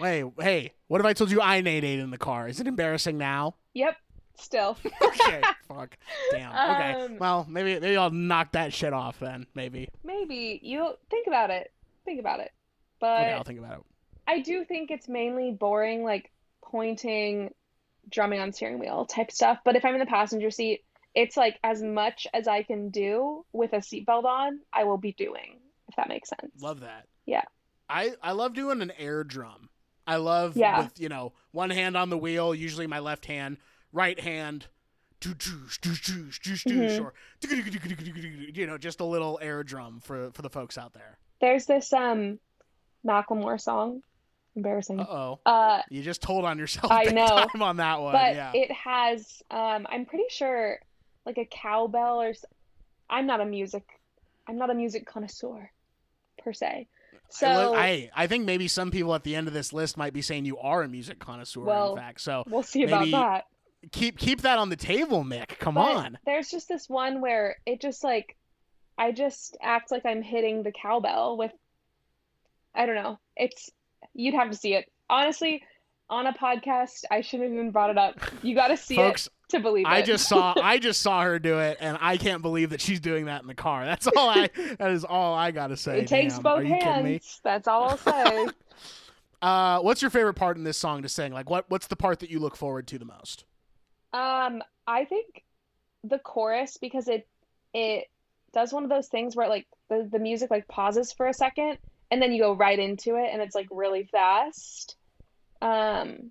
Wait, 0.00 0.24
hey, 0.40 0.72
what 0.88 1.00
if 1.00 1.06
I 1.06 1.12
told 1.12 1.30
you 1.30 1.40
I 1.40 1.60
nade 1.60 1.84
eight 1.84 2.00
in 2.00 2.10
the 2.10 2.18
car? 2.18 2.48
Is 2.48 2.58
it 2.60 2.66
embarrassing 2.66 3.16
now? 3.18 3.54
yep, 3.72 3.96
still. 4.44 4.76
Okay, 5.26 5.42
fuck, 5.66 5.96
damn. 6.30 6.52
Okay, 6.52 7.04
Um, 7.04 7.18
well, 7.18 7.46
maybe 7.48 7.80
maybe 7.80 7.96
I'll 7.96 8.10
knock 8.10 8.52
that 8.52 8.72
shit 8.72 8.92
off 8.92 9.18
then. 9.18 9.46
Maybe. 9.54 9.88
Maybe 10.04 10.60
you 10.62 10.92
think 11.10 11.26
about 11.26 11.50
it. 11.50 11.72
Think 12.04 12.20
about 12.20 12.38
it. 12.40 12.52
But 13.00 13.22
Okay, 13.22 13.32
I'll 13.32 13.42
think 13.44 13.58
about 13.58 13.78
it. 13.78 13.84
I 14.28 14.40
do 14.40 14.64
think 14.64 14.90
it's 14.90 15.08
mainly 15.08 15.50
boring, 15.52 16.04
like 16.04 16.30
pointing, 16.62 17.52
drumming 18.10 18.40
on 18.40 18.52
steering 18.52 18.78
wheel 18.78 19.04
type 19.06 19.30
stuff. 19.32 19.58
But 19.64 19.76
if 19.76 19.84
I'm 19.84 19.94
in 19.94 20.00
the 20.00 20.06
passenger 20.06 20.50
seat, 20.50 20.84
it's 21.14 21.36
like 21.36 21.58
as 21.64 21.82
much 21.82 22.26
as 22.34 22.46
I 22.46 22.62
can 22.62 22.90
do 22.90 23.44
with 23.52 23.72
a 23.72 23.78
seatbelt 23.78 24.24
on, 24.24 24.60
I 24.72 24.84
will 24.84 24.98
be 24.98 25.12
doing, 25.12 25.58
if 25.88 25.96
that 25.96 26.08
makes 26.08 26.28
sense. 26.28 26.60
Love 26.60 26.80
that. 26.80 27.06
Yeah. 27.24 27.42
I 27.88 28.12
I 28.22 28.32
love 28.32 28.54
doing 28.54 28.82
an 28.82 28.92
air 28.98 29.24
drum. 29.24 29.70
I 30.06 30.16
love 30.16 30.56
Yeah. 30.56 30.82
with 30.84 31.00
you 31.00 31.08
know 31.08 31.32
one 31.52 31.70
hand 31.70 31.96
on 31.96 32.10
the 32.10 32.18
wheel, 32.18 32.54
usually 32.54 32.86
my 32.86 32.98
left 32.98 33.26
hand, 33.26 33.56
right 33.92 34.18
hand. 34.20 34.66
doo 35.18 35.34
doosh, 35.34 35.78
doosh, 35.80 36.40
doosh, 36.40 36.64
Mhm. 36.66 37.00
Or 37.04 37.14
you 38.54 38.66
know, 38.66 38.78
just 38.78 39.00
a 39.00 39.04
little 39.04 39.38
air 39.42 39.62
drum 39.64 40.00
for 40.00 40.30
for 40.32 40.42
the 40.42 40.50
folks 40.50 40.76
out 40.76 40.92
there. 40.92 41.18
There's 41.40 41.66
this 41.66 41.92
um 41.92 42.38
Macklemore 43.04 43.60
song, 43.60 44.02
embarrassing. 44.56 45.00
Uh 45.00 45.06
oh, 45.08 45.40
Uh, 45.46 45.82
you 45.90 46.02
just 46.02 46.20
told 46.22 46.44
on 46.44 46.58
yourself. 46.58 46.90
I 46.92 47.04
know, 47.04 47.46
on 47.60 47.76
that 47.78 48.00
one. 48.00 48.12
but 48.12 48.34
yeah. 48.34 48.52
it 48.54 48.70
has 48.72 49.42
um 49.50 49.86
I'm 49.88 50.04
pretty 50.06 50.26
sure 50.28 50.80
like 51.24 51.38
a 51.38 51.46
cowbell 51.46 52.20
or 52.22 52.34
I'm 53.08 53.26
not 53.26 53.40
a 53.40 53.46
music 53.46 53.84
I'm 54.46 54.58
not 54.58 54.70
a 54.70 54.74
music 54.74 55.06
connoisseur 55.06 55.70
per 56.38 56.52
se. 56.52 56.88
So 57.28 57.74
I 57.74 58.10
I 58.14 58.26
think 58.26 58.44
maybe 58.44 58.68
some 58.68 58.90
people 58.90 59.14
at 59.14 59.24
the 59.24 59.34
end 59.34 59.48
of 59.48 59.54
this 59.54 59.72
list 59.72 59.96
might 59.96 60.12
be 60.12 60.22
saying 60.22 60.44
you 60.44 60.58
are 60.58 60.82
a 60.82 60.88
music 60.88 61.18
connoisseur. 61.18 61.62
Well, 61.62 61.92
in 61.92 61.96
fact, 61.96 62.20
so 62.20 62.44
we'll 62.48 62.62
see 62.62 62.84
about 62.84 63.10
that. 63.10 63.46
Keep 63.92 64.18
keep 64.18 64.42
that 64.42 64.58
on 64.58 64.68
the 64.68 64.76
table, 64.76 65.24
Mick. 65.24 65.58
Come 65.58 65.74
But 65.74 65.96
on. 65.96 66.18
There's 66.26 66.50
just 66.50 66.68
this 66.68 66.88
one 66.88 67.20
where 67.20 67.56
it 67.66 67.80
just 67.80 68.02
like 68.04 68.36
I 68.98 69.12
just 69.12 69.56
act 69.62 69.90
like 69.90 70.06
I'm 70.06 70.22
hitting 70.22 70.62
the 70.62 70.72
cowbell 70.72 71.36
with 71.36 71.52
I 72.74 72.86
don't 72.86 72.94
know. 72.96 73.18
It's 73.36 73.70
you'd 74.14 74.34
have 74.34 74.50
to 74.50 74.56
see 74.56 74.74
it. 74.74 74.90
Honestly, 75.08 75.62
on 76.10 76.26
a 76.26 76.32
podcast, 76.32 77.04
I 77.10 77.20
shouldn't 77.20 77.50
have 77.50 77.58
even 77.58 77.70
brought 77.70 77.90
it 77.90 77.98
up. 77.98 78.18
You 78.42 78.54
got 78.54 78.68
to 78.68 78.76
see 78.76 78.96
Folks, 78.96 79.26
it 79.26 79.32
to 79.50 79.60
believe 79.60 79.86
it. 79.86 79.88
I 79.88 80.02
just 80.02 80.28
saw 80.28 80.54
I 80.62 80.78
just 80.78 81.00
saw 81.02 81.22
her 81.22 81.38
do 81.38 81.58
it, 81.58 81.78
and 81.80 81.98
I 82.00 82.16
can't 82.16 82.42
believe 82.42 82.70
that 82.70 82.80
she's 82.80 83.00
doing 83.00 83.26
that 83.26 83.42
in 83.42 83.46
the 83.48 83.54
car. 83.54 83.84
That's 83.84 84.06
all 84.06 84.28
I. 84.28 84.50
that 84.78 84.90
is 84.90 85.04
all 85.04 85.34
I 85.34 85.50
gotta 85.50 85.76
say. 85.76 86.00
it 86.00 86.08
takes 86.08 86.34
Damn. 86.34 86.42
both 86.42 86.58
Are 86.60 86.64
you 86.64 86.74
kidding 86.76 87.04
me? 87.04 87.10
hands. 87.12 87.40
That's 87.44 87.68
all 87.68 87.90
I'll 87.90 87.96
say. 87.98 88.46
Uh, 89.42 89.78
what's 89.80 90.00
your 90.00 90.10
favorite 90.10 90.34
part 90.34 90.56
in 90.56 90.64
this 90.64 90.78
song 90.78 91.02
to 91.02 91.08
sing? 91.10 91.30
Like, 91.30 91.50
what 91.50 91.66
what's 91.68 91.86
the 91.88 91.94
part 91.94 92.20
that 92.20 92.30
you 92.30 92.38
look 92.38 92.56
forward 92.56 92.86
to 92.88 92.98
the 92.98 93.04
most? 93.04 93.44
Um, 94.16 94.62
I 94.86 95.04
think 95.04 95.44
the 96.04 96.18
chorus 96.18 96.78
because 96.78 97.08
it 97.08 97.28
it 97.74 98.06
does 98.52 98.72
one 98.72 98.84
of 98.84 98.88
those 98.88 99.08
things 99.08 99.36
where 99.36 99.48
like 99.48 99.66
the, 99.90 100.08
the 100.10 100.18
music 100.18 100.50
like 100.50 100.66
pauses 100.68 101.12
for 101.12 101.26
a 101.26 101.34
second 101.34 101.78
and 102.10 102.22
then 102.22 102.32
you 102.32 102.40
go 102.40 102.54
right 102.54 102.78
into 102.78 103.16
it 103.16 103.28
and 103.30 103.42
it's 103.42 103.54
like 103.54 103.66
really 103.70 104.04
fast. 104.04 104.96
Um, 105.60 106.30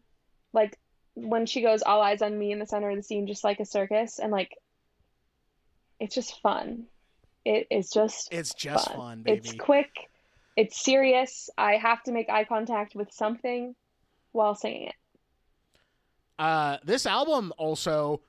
like 0.54 0.80
when 1.14 1.46
she 1.46 1.62
goes 1.62 1.84
all 1.84 2.02
eyes 2.02 2.22
on 2.24 2.38
me 2.38 2.52
in 2.52 2.60
the 2.60 2.66
center 2.66 2.90
of 2.90 2.96
the 2.96 3.04
scene 3.04 3.28
just 3.28 3.44
like 3.44 3.60
a 3.60 3.66
circus 3.66 4.18
and 4.18 4.32
like 4.32 4.58
it's 6.00 6.16
just 6.16 6.42
fun. 6.42 6.86
It 7.44 7.68
is 7.70 7.92
just 7.92 8.30
It's 8.32 8.56
just 8.56 8.88
fun. 8.88 8.98
fun, 8.98 9.22
baby. 9.22 9.38
It's 9.40 9.54
quick. 9.54 10.10
It's 10.58 10.84
serious. 10.84 11.50
I 11.58 11.76
have 11.76 12.02
to 12.04 12.12
make 12.12 12.30
eye 12.30 12.46
contact 12.46 12.96
with 12.96 13.12
something 13.12 13.76
while 14.32 14.56
singing 14.56 14.88
it. 14.88 14.96
Uh, 16.38 16.78
this 16.84 17.06
album 17.06 17.54
also 17.58 18.22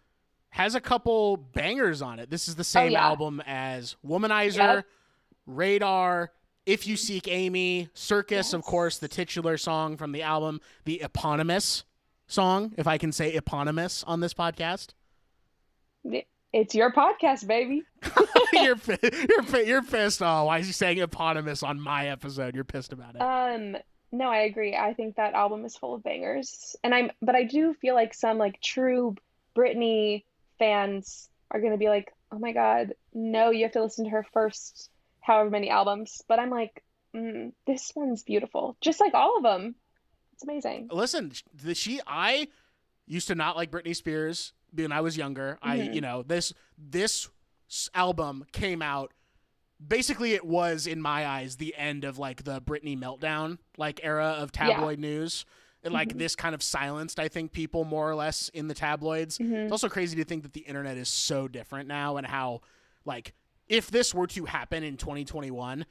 has 0.51 0.75
a 0.75 0.81
couple 0.81 1.37
bangers 1.37 2.01
on 2.03 2.19
it. 2.19 2.31
This 2.31 2.49
is 2.49 2.55
the 2.55 2.65
same 2.65 2.89
Oh, 2.89 2.93
yeah. 2.93 3.07
album 3.07 3.43
as 3.47 3.97
Womanizer, 4.07 4.57
Yep. 4.77 4.87
Radar, 5.47 6.33
If 6.65 6.87
You 6.87 6.97
Seek 6.97 7.29
Amy, 7.29 7.89
Circus, 7.95 8.53
of 8.53 8.63
course, 8.63 8.99
the 8.99 9.09
titular 9.09 9.57
song 9.59 9.97
from 9.97 10.13
the 10.13 10.23
album, 10.23 10.61
the 10.85 11.01
eponymous 11.03 11.85
song, 12.27 12.73
if 12.77 12.87
I 12.87 12.97
can 12.99 13.13
say 13.13 13.33
eponymous 13.35 14.03
on 14.05 14.21
this 14.21 14.35
podcast. 14.35 14.89
It's 16.53 16.75
your 16.75 16.93
podcast, 16.93 17.47
baby. 17.47 17.83
you're 18.53 18.77
you're 19.53 19.63
you're 19.63 19.83
pissed. 19.83 20.23
Oh, 20.23 20.45
why 20.45 20.59
is 20.59 20.67
he 20.67 20.73
saying 20.73 20.99
eponymous 20.99 21.63
on 21.63 21.81
my 21.81 22.09
episode? 22.09 22.55
You're 22.55 22.65
pissed 22.65 22.93
about 22.93 23.15
it. 23.17 23.21
Um, 23.21 23.77
no, 24.17 24.29
I 24.31 24.39
agree. 24.41 24.75
I 24.77 24.95
think 24.95 25.17
that 25.17 25.35
album 25.35 25.65
is 25.65 25.77
full 25.77 25.95
of 25.95 26.03
bangers. 26.03 26.77
And 26.83 26.95
I'm 26.95 27.11
but 27.21 27.35
I 27.35 27.45
do 27.45 27.75
feel 27.75 27.95
like 27.95 28.15
some 28.15 28.39
like 28.39 28.61
true 28.61 29.15
Britney 29.57 30.25
fans 30.59 31.29
are 31.51 31.61
gonna 31.61 31.77
be 31.77 31.89
like, 31.89 32.13
oh 32.33 32.39
my 32.39 32.53
God, 32.53 32.95
no, 33.13 33.51
you 33.51 33.65
have 33.65 33.73
to 33.73 33.83
listen 33.83 34.05
to 34.05 34.11
her 34.11 34.27
first 34.33 34.91
however 35.21 35.51
many 35.51 35.71
albums. 35.71 36.23
But 36.29 36.39
I'm 36.39 36.51
like, 36.51 36.83
mm, 37.15 37.53
this 37.67 37.93
one's 37.95 38.23
beautiful. 38.23 38.77
Just 38.81 39.01
like 39.01 39.15
all 39.15 39.37
of 39.37 39.43
them. 39.43 39.75
It's 40.35 40.45
amazing. 40.45 40.89
Listen, 40.93 41.33
the, 41.55 41.75
she 41.75 42.01
I 42.07 42.49
used 43.07 43.29
to 43.29 43.35
not 43.35 43.57
like 43.57 43.71
Britney 43.71 43.97
Spears 43.97 44.53
when 44.73 44.93
I 44.93 45.01
was 45.01 45.17
younger. 45.17 45.59
I 45.63 45.79
Mhm. 45.79 45.95
you 45.95 46.01
know 46.01 46.23
this 46.23 46.53
this 46.79 47.29
album 47.95 48.47
came 48.53 48.83
out. 48.83 49.13
Basically, 49.85 50.33
it 50.33 50.45
was 50.45 50.87
in 50.87 51.03
my 51.03 51.27
eyes 51.27 51.57
the 51.57 51.75
end 51.77 52.05
of 52.05 52.19
like 52.19 52.45
the 52.45 52.61
Britney 52.63 52.99
meltdown 52.99 53.59
like 53.77 54.01
era 54.03 54.29
of 54.39 54.51
tabloid 54.53 54.99
news. 54.99 55.45
And 55.85 55.93
like 55.93 56.15
Mhm. 56.15 56.19
this 56.19 56.35
kind 56.35 56.55
of 56.55 56.63
silenced, 56.63 57.21
I 57.21 57.29
think, 57.29 57.53
people 57.53 57.85
more 57.85 58.11
or 58.11 58.15
less 58.17 58.49
in 58.49 58.67
the 58.67 58.75
tabloids. 58.75 59.37
hmm 59.39 59.55
It's 59.55 59.73
also 59.73 59.89
crazy 59.89 60.17
to 60.17 60.25
think 60.25 60.43
that 60.43 60.53
the 60.53 60.63
internet 60.63 60.97
is 60.97 61.09
so 61.09 61.47
different 61.47 61.87
now 61.89 62.17
and 62.17 62.27
how 62.27 62.63
like 63.05 63.35
if 63.69 63.91
this 63.91 64.13
were 64.15 64.27
to 64.29 64.47
happen 64.47 64.83
in 64.83 64.97
2021, 64.97 65.85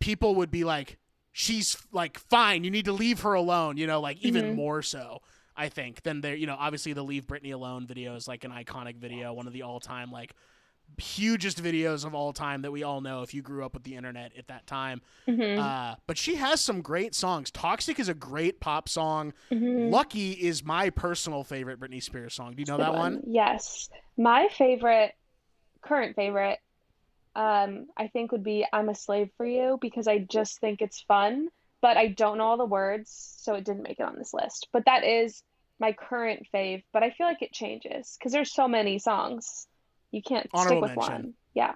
people 0.00 0.34
would 0.34 0.50
be 0.50 0.64
like 0.64 0.98
she's 1.32 1.76
like 1.92 2.18
fine, 2.18 2.64
you 2.64 2.70
need 2.70 2.84
to 2.84 2.92
leave 2.92 3.20
her 3.20 3.34
alone, 3.34 3.76
you 3.76 3.86
know, 3.86 4.00
like 4.00 4.18
even 4.20 4.46
Mhm. 4.46 4.54
more 4.56 4.82
so. 4.82 5.22
I 5.56 5.68
think 5.68 6.02
than 6.02 6.20
there, 6.20 6.34
you 6.34 6.46
know, 6.48 6.56
obviously 6.58 6.92
the 6.94 7.04
Leave 7.04 7.26
Britney 7.26 7.54
Alone 7.54 7.86
video 7.86 8.16
is 8.16 8.26
like 8.26 8.42
an 8.44 8.50
iconic 8.50 8.96
video, 8.96 9.32
one 9.32 9.46
of 9.46 9.52
the 9.52 9.62
all-time 9.62 10.10
like 10.10 10.34
hugest 10.98 11.62
videos 11.62 12.04
of 12.04 12.14
all 12.14 12.32
time 12.32 12.62
that 12.62 12.70
we 12.70 12.82
all 12.82 13.00
know 13.00 13.22
if 13.22 13.34
you 13.34 13.42
grew 13.42 13.64
up 13.64 13.74
with 13.74 13.82
the 13.82 13.96
internet 13.96 14.32
at 14.38 14.48
that 14.48 14.66
time. 14.66 15.02
hmm 15.26 15.58
Uh, 15.58 15.94
but 16.06 16.16
she 16.16 16.36
has 16.36 16.60
some 16.60 16.80
great 16.82 17.14
songs. 17.14 17.50
Toxic 17.50 17.98
is 17.98 18.08
a 18.08 18.14
great 18.14 18.60
pop 18.60 18.88
song. 18.88 19.32
hmm 19.50 19.90
Lucky 19.90 20.32
is 20.32 20.64
my 20.64 20.90
personal 20.90 21.44
favorite 21.44 21.80
Britney 21.80 22.02
Spears 22.02 22.34
song. 22.34 22.54
Do 22.54 22.62
you 22.62 22.66
know 22.66 22.78
that 22.78 22.94
one? 22.94 23.22
Yes. 23.26 23.88
My 24.16 24.48
favorite, 24.56 25.12
current 25.82 26.16
favorite, 26.16 26.58
um, 27.36 27.86
I 27.96 28.08
think 28.08 28.30
would 28.32 28.44
be 28.44 28.64
I'm 28.72 28.88
a 28.88 28.94
Slave 28.94 29.30
for 29.36 29.44
You 29.46 29.78
because 29.80 30.06
I 30.06 30.18
just 30.18 30.60
think 30.60 30.80
it's 30.80 31.02
fun, 31.02 31.48
but 31.82 31.96
I 31.96 32.08
don't 32.08 32.38
know 32.38 32.44
all 32.44 32.56
the 32.56 32.64
words, 32.64 33.10
so 33.40 33.54
it 33.54 33.64
didn't 33.64 33.82
make 33.82 33.98
it 33.98 34.06
on 34.06 34.16
this 34.16 34.32
list. 34.32 34.68
But 34.72 34.84
that 34.86 35.04
is 35.04 35.42
my 35.80 35.92
current 35.92 36.46
fave, 36.54 36.84
but 36.92 37.02
I 37.02 37.10
feel 37.10 37.26
like 37.26 37.42
it 37.42 37.52
changes 37.52 38.16
because 38.16 38.30
there's 38.32 38.54
so 38.54 38.68
many 38.68 38.98
songs. 39.00 39.66
You 40.14 40.22
can't 40.22 40.46
Honorable 40.54 40.86
stick 40.86 40.96
with 40.96 41.08
mention. 41.08 41.24
one. 41.24 41.34
Yeah. 41.54 41.72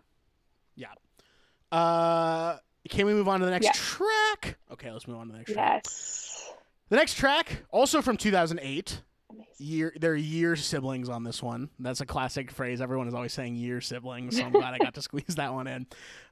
Uh, 1.70 2.56
can 2.88 3.04
we 3.06 3.12
move 3.12 3.28
on 3.28 3.40
to 3.40 3.44
the 3.44 3.50
next 3.50 3.66
Yeah. 3.66 3.72
track? 3.74 4.56
Okay, 4.72 4.90
let's 4.90 5.06
move 5.06 5.18
on 5.18 5.26
to 5.26 5.32
the 5.32 5.38
next 5.38 5.52
track. 5.52 5.82
Yes. 5.84 6.50
The 6.88 6.96
next 6.96 7.14
track, 7.18 7.64
also 7.70 8.00
from 8.00 8.16
2008. 8.16 9.02
Amazing. 9.30 9.46
Year, 9.58 9.92
they're 10.00 10.14
year 10.16 10.56
siblings 10.56 11.10
on 11.10 11.24
this 11.24 11.42
one. 11.42 11.68
That's 11.78 12.00
a 12.00 12.06
classic 12.06 12.50
phrase. 12.50 12.80
Everyone 12.80 13.06
is 13.08 13.12
always 13.12 13.34
saying 13.34 13.56
year 13.56 13.82
siblings, 13.82 14.38
so 14.38 14.44
I'm 14.44 14.52
glad 14.52 14.72
I 14.72 14.78
got 14.78 14.94
to 14.94 15.02
squeeze 15.08 15.34
that 15.34 15.52
one 15.52 15.66
in. 15.66 15.86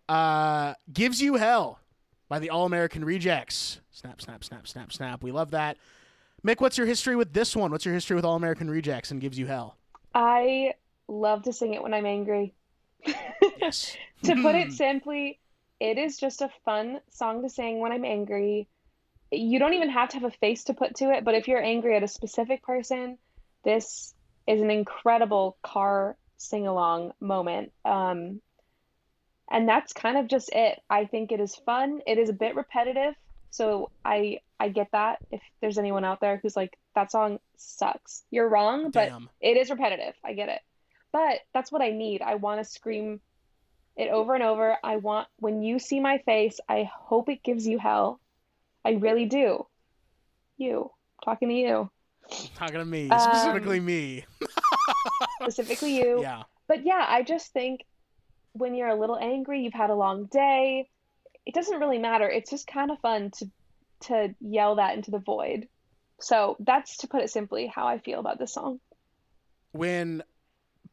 Uh, 0.08 0.72
Gives 0.90 1.20
You 1.20 1.34
Hell 1.34 1.80
by 2.30 2.38
the 2.38 2.48
All 2.48 2.64
American 2.64 3.04
Rejects. 3.04 3.80
Snap, 3.90 4.22
snap, 4.22 4.42
snap, 4.44 4.66
snap, 4.66 4.92
snap. 4.92 5.22
We 5.22 5.32
love 5.32 5.50
that. 5.50 5.76
Mick, 6.42 6.60
what's 6.62 6.78
your 6.78 6.86
history 6.86 7.16
with 7.16 7.34
this 7.34 7.54
one? 7.54 7.70
What's 7.70 7.84
your 7.84 7.92
history 7.94 8.16
with 8.16 8.24
All 8.24 8.36
American 8.36 8.70
Rejects 8.70 9.10
and 9.10 9.20
Gives 9.20 9.38
You 9.38 9.46
Hell? 9.46 9.76
I 10.14 10.72
love 11.08 11.42
to 11.44 11.52
sing 11.52 11.74
it 11.74 11.82
when 11.82 11.94
I'm 11.94 12.06
angry. 12.06 12.54
Yes. 13.58 13.96
To 14.24 14.34
put 14.42 14.54
it 14.54 14.72
simply, 14.72 15.38
it 15.80 15.98
is 15.98 16.18
just 16.18 16.40
a 16.42 16.50
fun 16.64 17.00
song 17.10 17.42
to 17.42 17.48
sing 17.48 17.80
when 17.80 17.92
I'm 17.92 18.04
angry. 18.04 18.68
You 19.30 19.58
don't 19.58 19.74
even 19.74 19.90
have 19.90 20.10
to 20.10 20.16
have 20.16 20.24
a 20.24 20.30
face 20.30 20.64
to 20.64 20.74
put 20.74 20.96
to 20.96 21.10
it, 21.10 21.24
but 21.24 21.34
if 21.34 21.48
you're 21.48 21.62
angry 21.62 21.96
at 21.96 22.02
a 22.02 22.08
specific 22.08 22.62
person, 22.62 23.18
this 23.64 24.14
is 24.46 24.60
an 24.60 24.70
incredible 24.70 25.56
car 25.62 26.16
sing 26.36 26.66
along 26.66 27.12
moment. 27.20 27.72
Um, 27.84 28.40
and 29.50 29.68
that's 29.68 29.92
kind 29.92 30.16
of 30.16 30.28
just 30.28 30.50
it. 30.52 30.80
I 30.88 31.04
think 31.06 31.32
it 31.32 31.40
is 31.40 31.54
fun. 31.54 32.00
It 32.06 32.18
is 32.18 32.28
a 32.28 32.34
bit 32.34 32.56
repetitive, 32.56 33.14
so 33.50 33.90
I 34.04 34.40
I 34.58 34.70
get 34.70 34.88
that. 34.92 35.18
If 35.30 35.40
there's 35.60 35.78
anyone 35.78 36.04
out 36.04 36.20
there 36.20 36.38
who's 36.42 36.56
like 36.56 36.76
that 36.94 37.12
song 37.12 37.38
sucks, 37.56 38.24
you're 38.30 38.48
wrong, 38.48 38.90
but 38.90 39.08
Damn. 39.08 39.28
it 39.40 39.56
is 39.56 39.70
repetitive. 39.70 40.14
I 40.24 40.32
get 40.32 40.48
it. 40.48 40.60
But 41.16 41.38
that's 41.54 41.72
what 41.72 41.80
I 41.80 41.92
need. 41.92 42.20
I 42.20 42.34
want 42.34 42.60
to 42.60 42.64
scream 42.70 43.20
it 43.96 44.10
over 44.10 44.34
and 44.34 44.42
over. 44.44 44.76
I 44.84 44.96
want, 44.98 45.28
when 45.38 45.62
you 45.62 45.78
see 45.78 45.98
my 45.98 46.18
face, 46.18 46.60
I 46.68 46.90
hope 46.92 47.30
it 47.30 47.42
gives 47.42 47.66
you 47.66 47.78
hell. 47.78 48.20
I 48.84 48.90
really 48.90 49.24
do. 49.24 49.66
You, 50.58 50.90
talking 51.24 51.48
to 51.48 51.54
you, 51.54 51.90
Talking 52.56 52.80
to 52.80 52.84
me, 52.84 53.08
Um, 53.08 53.18
specifically 53.18 53.80
me. 53.80 54.26
specifically 55.40 55.96
you. 55.96 56.20
Yeah. 56.20 56.42
But 56.68 56.84
yeah, 56.84 57.02
I 57.08 57.22
just 57.22 57.50
think 57.54 57.80
when 58.52 58.74
you're 58.74 58.88
a 58.88 59.00
little 59.00 59.16
angry, 59.16 59.62
you've 59.62 59.72
had 59.72 59.88
a 59.88 59.94
long 59.94 60.26
day, 60.26 60.90
it 61.46 61.54
doesn't 61.54 61.80
really 61.80 61.98
matter. 61.98 62.28
It's 62.28 62.50
just 62.50 62.66
kind 62.66 62.90
of 62.90 62.98
fun 63.00 63.30
to 63.38 63.50
to 64.00 64.34
yell 64.40 64.74
that 64.74 64.96
into 64.96 65.10
the 65.10 65.18
void. 65.18 65.66
So 66.20 66.56
that's 66.60 66.98
to 66.98 67.08
put 67.08 67.22
it 67.22 67.30
simply 67.30 67.68
how 67.68 67.86
I 67.86 68.00
feel 68.00 68.20
about 68.20 68.38
this 68.38 68.52
song. 68.52 68.80
when 69.72 70.22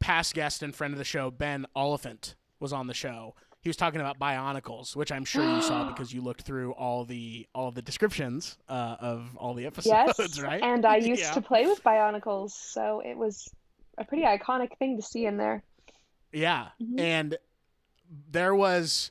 past 0.04 0.34
guest 0.34 0.62
and 0.62 0.74
friend 0.74 0.92
of 0.92 0.98
the 0.98 1.04
show 1.04 1.30
Ben 1.30 1.66
Oliphant 1.74 2.34
was 2.60 2.72
on 2.72 2.86
the 2.86 2.94
show, 2.94 3.34
he 3.60 3.68
was 3.70 3.76
talking 3.76 4.00
about 4.00 4.18
Bionicles, 4.18 4.94
which 4.94 5.10
I'm 5.10 5.24
sure 5.24 5.42
you 5.42 5.60
saw 5.62 5.84
because 5.88 6.12
you 6.12 6.20
looked 6.20 6.42
through 6.42 6.72
all 6.72 7.04
the 7.06 7.46
all 7.54 7.70
the 7.70 7.80
descriptions 7.82 8.58
uh, 8.68 8.96
of 9.00 9.34
all 9.36 9.54
the 9.54 9.64
episodes, 9.66 10.16
Yes, 10.18 10.38
right? 10.42 10.62
and 10.62 10.84
I 10.84 10.96
used 10.96 11.22
Yeah. 11.22 11.32
to 11.32 11.40
play 11.40 11.66
with 11.66 11.82
Bionicles, 11.82 12.50
so 12.50 13.00
it 13.00 13.16
was 13.16 13.48
a 13.96 14.04
pretty 14.04 14.24
iconic 14.24 14.76
thing 14.78 14.96
to 14.96 15.02
see 15.02 15.24
in 15.24 15.36
there. 15.38 15.62
Yeah, 16.32 16.68
Mhm. 16.82 17.00
and 17.00 17.38
there 18.30 18.54
was 18.54 19.10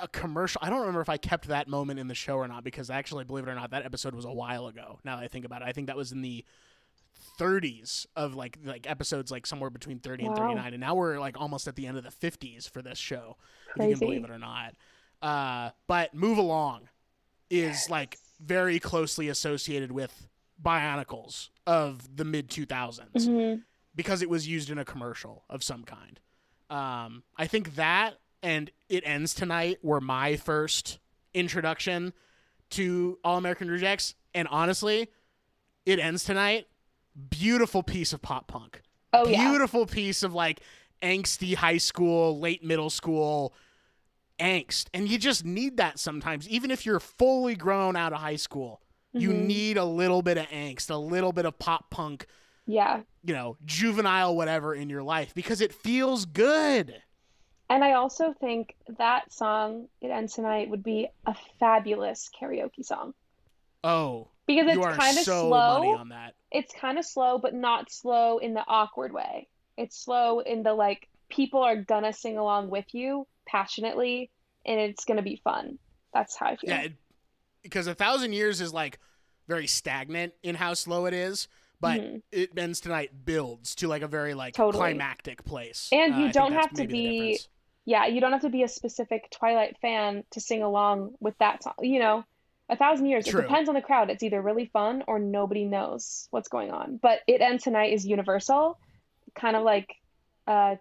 a 0.00 0.08
commercial. 0.08 0.60
I 0.64 0.70
don't 0.70 0.80
remember 0.80 1.00
if 1.02 1.08
I 1.08 1.18
kept 1.18 1.48
that 1.48 1.68
moment 1.68 2.00
in 2.00 2.08
the 2.08 2.14
show 2.14 2.36
or 2.36 2.48
not 2.48 2.64
because 2.64 2.88
actually, 2.90 3.24
believe 3.24 3.46
it 3.46 3.50
or 3.50 3.54
not, 3.54 3.70
that 3.72 3.84
episode 3.84 4.14
was 4.14 4.24
a 4.24 4.32
while 4.32 4.66
ago. 4.68 4.98
Now 5.04 5.16
that 5.16 5.24
I 5.24 5.28
think 5.28 5.44
about 5.44 5.62
it, 5.62 5.68
I 5.68 5.72
think 5.72 5.86
that 5.88 5.96
was 5.96 6.10
in 6.12 6.22
the 6.22 6.44
30s 7.38 8.06
of 8.16 8.34
like 8.34 8.58
like 8.64 8.88
episodes 8.88 9.30
like 9.30 9.46
somewhere 9.46 9.70
between 9.70 9.98
30 9.98 10.26
and 10.26 10.36
39 10.36 10.72
and 10.74 10.80
now 10.80 10.94
we're 10.94 11.18
like 11.18 11.38
almost 11.40 11.66
at 11.68 11.74
the 11.76 11.86
end 11.86 11.96
of 11.98 12.04
the 12.04 12.10
50s 12.10 12.68
for 12.70 12.80
this 12.82 12.98
show 12.98 13.36
if 13.76 13.82
you 13.82 13.90
can 13.90 13.98
believe 13.98 14.24
it 14.24 14.30
or 14.30 14.38
not 14.38 14.74
uh 15.22 15.70
but 15.86 16.14
move 16.14 16.38
along 16.38 16.88
is 17.50 17.88
like 17.90 18.18
very 18.40 18.78
closely 18.78 19.28
associated 19.28 19.92
with 19.92 20.28
Bionicles 20.62 21.48
of 21.66 22.16
the 22.16 22.24
mid 22.24 22.48
2000s 22.48 23.26
Mhm. 23.28 23.62
because 23.94 24.22
it 24.22 24.28
was 24.30 24.46
used 24.48 24.70
in 24.70 24.78
a 24.78 24.84
commercial 24.84 25.44
of 25.50 25.62
some 25.62 25.84
kind. 25.84 26.20
Um, 26.70 27.22
I 27.36 27.46
think 27.46 27.74
that 27.76 28.18
and 28.42 28.70
It 28.88 29.02
Ends 29.06 29.34
Tonight 29.34 29.78
were 29.82 30.00
my 30.00 30.36
first 30.36 30.98
introduction 31.34 32.12
to 32.70 33.18
All 33.24 33.36
American 33.38 33.68
Rejects. 33.70 34.14
And 34.34 34.46
honestly, 34.48 35.08
It 35.86 35.98
Ends 35.98 36.24
Tonight, 36.24 36.66
beautiful 37.30 37.82
piece 37.82 38.12
of 38.12 38.22
pop 38.22 38.48
punk. 38.48 38.82
Oh 39.12 39.28
yeah. 39.28 39.48
beautiful 39.48 39.86
piece 39.86 40.22
of 40.22 40.34
like 40.34 40.60
angsty 41.02 41.54
high 41.54 41.76
school, 41.78 42.38
late 42.40 42.64
middle 42.64 42.90
school 42.90 43.54
angst. 44.40 44.86
And 44.92 45.08
you 45.08 45.18
just 45.18 45.44
need 45.44 45.76
that 45.76 45.98
sometimes. 45.98 46.48
Even 46.48 46.70
if 46.70 46.84
you're 46.84 46.98
fully 47.00 47.54
grown 47.54 47.94
out 47.94 48.12
of 48.12 48.20
high 48.20 48.36
school, 48.36 48.80
you 49.12 49.30
Mhm. 49.30 49.46
need 49.46 49.76
a 49.76 49.84
little 49.84 50.22
bit 50.22 50.36
of 50.38 50.46
angst, 50.46 50.90
a 50.90 50.96
little 50.96 51.32
bit 51.32 51.46
of 51.46 51.56
pop 51.58 51.90
punk 51.90 52.26
Yeah. 52.66 53.02
you 53.22 53.32
know, 53.34 53.56
juvenile 53.64 54.34
whatever 54.34 54.74
in 54.74 54.90
your 54.90 55.02
life 55.04 55.32
because 55.34 55.60
it 55.60 55.72
feels 55.72 56.24
good. 56.24 57.00
And 57.70 57.84
I 57.84 57.92
also 57.92 58.32
think 58.32 58.74
that 58.98 59.32
song, 59.32 59.88
It 60.00 60.08
Ends 60.10 60.34
Tonight, 60.34 60.68
would 60.68 60.82
be 60.82 61.08
a 61.26 61.34
fabulous 61.60 62.28
karaoke 62.38 62.84
song. 62.84 63.14
Oh, 63.84 64.28
Because 64.46 64.66
it's 64.68 64.96
kind 64.96 65.18
of 65.18 65.24
so 65.24 65.50
money 65.50 65.88
slow. 65.88 65.96
on 65.98 66.08
that. 66.08 66.34
It's 66.50 66.72
kind 66.74 66.98
of 66.98 67.04
slow, 67.04 67.38
but 67.38 67.54
not 67.54 67.90
slow 67.90 68.38
in 68.38 68.54
the 68.54 68.64
awkward 68.66 69.12
way. 69.12 69.48
It's 69.76 69.96
slow 69.96 70.40
in 70.40 70.62
the 70.62 70.72
like, 70.74 71.08
people 71.28 71.62
are 71.62 71.76
gonna 71.76 72.12
sing 72.12 72.38
along 72.38 72.70
with 72.70 72.86
you 72.94 73.26
passionately, 73.46 74.30
and 74.64 74.80
it's 74.80 75.04
gonna 75.04 75.22
be 75.22 75.40
fun. 75.44 75.78
That's 76.12 76.36
how 76.36 76.46
I 76.46 76.56
feel. 76.56 76.70
Yeah, 76.70 76.80
it, 76.82 76.92
because 77.62 77.86
a 77.86 77.94
thousand 77.94 78.32
years 78.32 78.60
is 78.60 78.72
like 78.72 78.98
very 79.48 79.66
stagnant 79.66 80.32
in 80.42 80.54
how 80.54 80.74
slow 80.74 81.06
it 81.06 81.14
is, 81.14 81.48
but 81.80 82.00
Mhm. 82.00 82.22
it 82.32 82.56
ends 82.58 82.80
tonight 82.80 83.24
builds 83.24 83.74
to 83.76 83.88
like 83.88 84.02
a 84.02 84.08
very 84.08 84.32
like 84.34 84.54
Totally. 84.54 84.80
climactic 84.92 85.44
place. 85.44 85.88
And 85.92 86.14
Uh, 86.14 86.18
you 86.18 86.24
I 86.26 86.32
don't 86.32 86.52
have 86.52 86.72
to 86.74 86.86
be- 86.86 87.38
Yeah, 87.86 88.06
you 88.06 88.20
don't 88.22 88.32
have 88.32 88.40
to 88.42 88.48
be 88.48 88.62
a 88.62 88.68
specific 88.68 89.30
Twilight 89.30 89.76
fan 89.82 90.24
to 90.30 90.40
sing 90.40 90.62
along 90.62 91.16
with 91.20 91.36
that 91.38 91.62
song. 91.62 91.74
You 91.82 91.98
know, 91.98 92.24
a 92.68 92.76
thousand 92.76 93.06
years. 93.06 93.26
True. 93.26 93.40
It 93.40 93.42
depends 93.44 93.68
on 93.68 93.74
the 93.74 93.82
crowd. 93.82 94.10
It's 94.10 94.22
either 94.22 94.40
really 94.40 94.66
fun 94.66 95.04
or 95.06 95.18
nobody 95.18 95.64
knows 95.64 96.28
what's 96.30 96.48
going 96.48 96.70
on. 96.70 96.98
But 97.02 97.20
It 97.26 97.40
Ends 97.40 97.64
Tonight 97.64 97.92
is 97.92 98.06
universal, 98.06 98.78
kind 99.34 99.56
of 99.56 99.62
like 99.62 99.94
uh, 100.46 100.76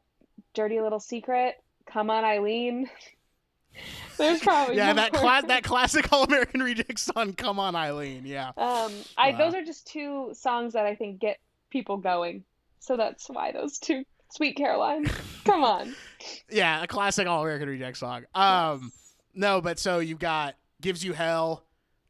Dirty 0.53 0.79
Little 0.81 0.99
Secret, 0.99 1.55
Come 1.86 2.09
On 2.09 2.23
Eileen. 2.23 2.89
There's 4.17 4.39
probably 4.39 4.75
Yeah, 4.77 4.93
that 4.93 5.11
more. 5.13 5.21
cla- 5.21 5.47
that 5.47 5.63
classic 5.63 6.11
All 6.13 6.23
American 6.23 6.61
Rejects 6.61 7.01
song, 7.13 7.34
"Come 7.34 7.59
On, 7.59 7.75
Eileen." 7.75 8.25
Yeah, 8.25 8.49
Um, 8.55 8.91
I 9.17 9.31
Wow. 9.31 9.38
those 9.39 9.55
are 9.55 9.63
just 9.63 9.88
two 9.88 10.29
songs 10.34 10.73
that 10.73 10.86
I 10.86 10.93
think 10.95 11.19
get 11.19 11.38
people 11.71 11.97
going. 11.97 12.43
So 12.79 12.97
that's 12.97 13.27
why 13.29 13.51
those 13.51 13.79
two. 13.79 14.03
Sweet 14.31 14.55
Caroline, 14.57 15.05
come 15.45 15.63
on. 15.63 15.95
yeah, 16.49 16.81
a 16.84 16.88
classic 16.88 17.27
All 17.27 17.43
American 17.43 17.69
Rejects 17.69 17.99
song. 17.99 18.23
Um, 18.34 18.91
no, 19.36 19.61
but 19.61 19.77
so 19.77 19.99
you've 19.99 20.17
got 20.19 20.55
"Gives 20.81 21.03
You 21.05 21.13
Hell," 21.13 21.63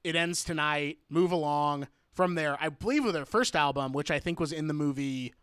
"It 0.03 0.15
Ends 0.15 0.43
Tonight," 0.43 0.99
"Move 1.09 1.31
Along." 1.31 1.87
From 2.11 2.35
there, 2.35 2.57
I 2.61 2.69
believe 2.69 3.03
with 3.03 3.15
their 3.15 3.25
first 3.25 3.55
album, 3.55 3.91
which 3.91 4.11
I 4.11 4.19
think 4.19 4.39
was 4.39 4.51
in 4.51 4.67
the 4.67 4.73
movie. 4.73 5.33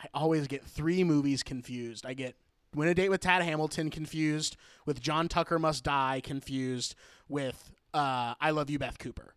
I 0.00 0.06
always 0.14 0.46
get 0.46 0.62
three 0.62 1.02
movies 1.02 1.42
confused. 1.42 2.06
I 2.06 2.14
get 2.14 2.36
"Win 2.74 2.88
a 2.88 2.94
Date 2.94 3.08
with 3.08 3.20
Tad 3.22 3.42
Hamilton" 3.42 3.90
confused 3.90 4.56
with 4.84 5.00
"John 5.00 5.26
Tucker 5.28 5.58
Must 5.58 5.82
Die" 5.82 6.20
confused 6.22 6.94
with 7.28 7.72
uh, 7.92 8.34
"I 8.40 8.50
Love 8.50 8.70
You, 8.70 8.78
Beth 8.78 8.98
Cooper." 8.98 9.34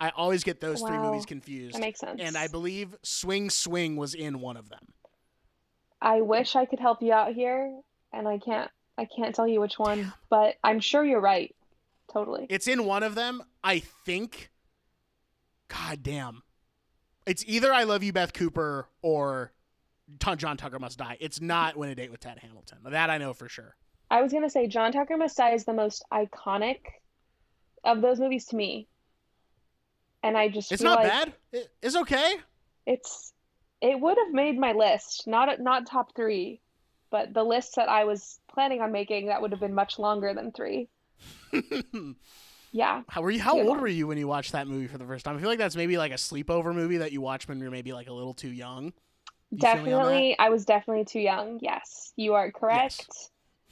I 0.00 0.10
always 0.10 0.44
get 0.44 0.60
those 0.60 0.82
three 0.82 0.98
movies 0.98 1.24
confused, 1.24 1.76
That 1.76 1.80
makes 1.80 2.00
sense. 2.00 2.20
and 2.20 2.36
I 2.36 2.46
believe 2.48 2.94
"Swing 3.02 3.48
Swing" 3.48 3.96
was 3.96 4.14
in 4.14 4.40
one 4.40 4.56
of 4.56 4.68
them. 4.68 4.92
I 6.02 6.20
wish 6.20 6.54
I 6.56 6.66
could 6.66 6.80
help 6.80 7.00
you 7.02 7.12
out 7.12 7.32
here, 7.32 7.80
and 8.12 8.28
I 8.28 8.38
can't. 8.38 8.70
I 8.98 9.06
can't 9.06 9.34
tell 9.34 9.48
you 9.48 9.60
which 9.60 9.78
one, 9.78 10.12
but 10.28 10.56
I'm 10.62 10.78
sure 10.78 11.04
you're 11.04 11.20
right. 11.20 11.53
Totally. 12.12 12.46
It's 12.48 12.68
in 12.68 12.84
one 12.84 13.02
of 13.02 13.14
them. 13.14 13.42
I 13.62 13.80
think. 13.80 14.50
God 15.68 16.02
damn. 16.02 16.42
It's 17.26 17.44
either 17.46 17.72
I 17.72 17.84
Love 17.84 18.02
You, 18.02 18.12
Beth 18.12 18.32
Cooper, 18.32 18.86
or 19.02 19.52
John 20.18 20.56
Tucker 20.56 20.78
Must 20.78 20.98
Die. 20.98 21.16
It's 21.20 21.40
not 21.40 21.76
Win 21.76 21.90
a 21.90 21.94
Date 21.94 22.10
with 22.10 22.20
Ted 22.20 22.38
Hamilton. 22.38 22.78
That 22.84 23.10
I 23.10 23.18
know 23.18 23.32
for 23.32 23.48
sure. 23.48 23.76
I 24.10 24.20
was 24.22 24.32
gonna 24.32 24.50
say 24.50 24.66
John 24.68 24.92
Tucker 24.92 25.16
Must 25.16 25.36
Die 25.36 25.52
is 25.54 25.64
the 25.64 25.72
most 25.72 26.04
iconic 26.12 26.80
of 27.82 28.02
those 28.02 28.20
movies 28.20 28.44
to 28.46 28.56
me, 28.56 28.86
and 30.22 30.36
I 30.36 30.48
just 30.48 30.70
It's 30.70 30.82
not 30.82 30.98
like 30.98 31.08
bad. 31.08 31.32
It- 31.52 31.72
it's 31.82 31.96
okay. 31.96 32.34
it's 32.86 33.32
it 33.80 33.98
would 33.98 34.16
have 34.18 34.32
made 34.32 34.58
my 34.58 34.72
list, 34.72 35.26
not 35.26 35.58
not 35.60 35.86
top 35.86 36.14
three, 36.14 36.60
but 37.10 37.32
the 37.34 37.42
list 37.42 37.76
that 37.76 37.88
I 37.88 38.04
was 38.04 38.38
planning 38.52 38.80
on 38.82 38.92
making 38.92 39.26
that 39.26 39.40
would 39.42 39.50
have 39.50 39.60
been 39.60 39.74
much 39.74 39.98
longer 39.98 40.32
than 40.34 40.52
three. 40.52 40.88
Yeah. 42.72 43.02
how 43.08 43.22
were 43.22 43.30
you? 43.30 43.40
How 43.40 43.56
old 43.56 43.80
were 43.80 43.86
you 43.86 44.08
when 44.08 44.18
you 44.18 44.26
watched 44.26 44.50
that 44.50 44.66
movie 44.66 44.88
for 44.88 44.98
the 44.98 45.04
first 45.04 45.24
time? 45.24 45.36
I 45.36 45.40
feel 45.40 45.48
like 45.48 45.60
that's 45.60 45.76
maybe 45.76 45.96
like 45.96 46.10
a 46.10 46.16
sleepover 46.16 46.74
movie 46.74 46.96
that 46.96 47.12
you 47.12 47.20
watch 47.20 47.46
when 47.46 47.60
you're 47.60 47.70
maybe 47.70 47.92
like 47.92 48.08
a 48.08 48.12
little 48.12 48.34
too 48.34 48.48
young. 48.48 48.92
You 49.52 49.58
feel 49.60 49.82
me 49.82 49.92
on 49.92 50.02
that? 50.02 50.10
Definitely, 50.10 50.38
I 50.40 50.48
was 50.48 50.64
definitely 50.64 51.04
too 51.04 51.20
young. 51.20 51.60
Yes, 51.62 52.12
you 52.16 52.34
are 52.34 52.50
correct. 52.50 53.08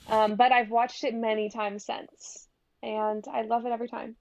Um, 0.09 0.37
but 0.37 0.53
I've 0.53 0.71
watched 0.71 1.03
it 1.03 1.15
many 1.15 1.51
times 1.51 1.85
since, 1.85 2.49
and 2.83 3.25
I 3.33 3.43
love 3.43 3.67
it 3.67 3.73
every 3.73 3.89
time. 3.89 4.15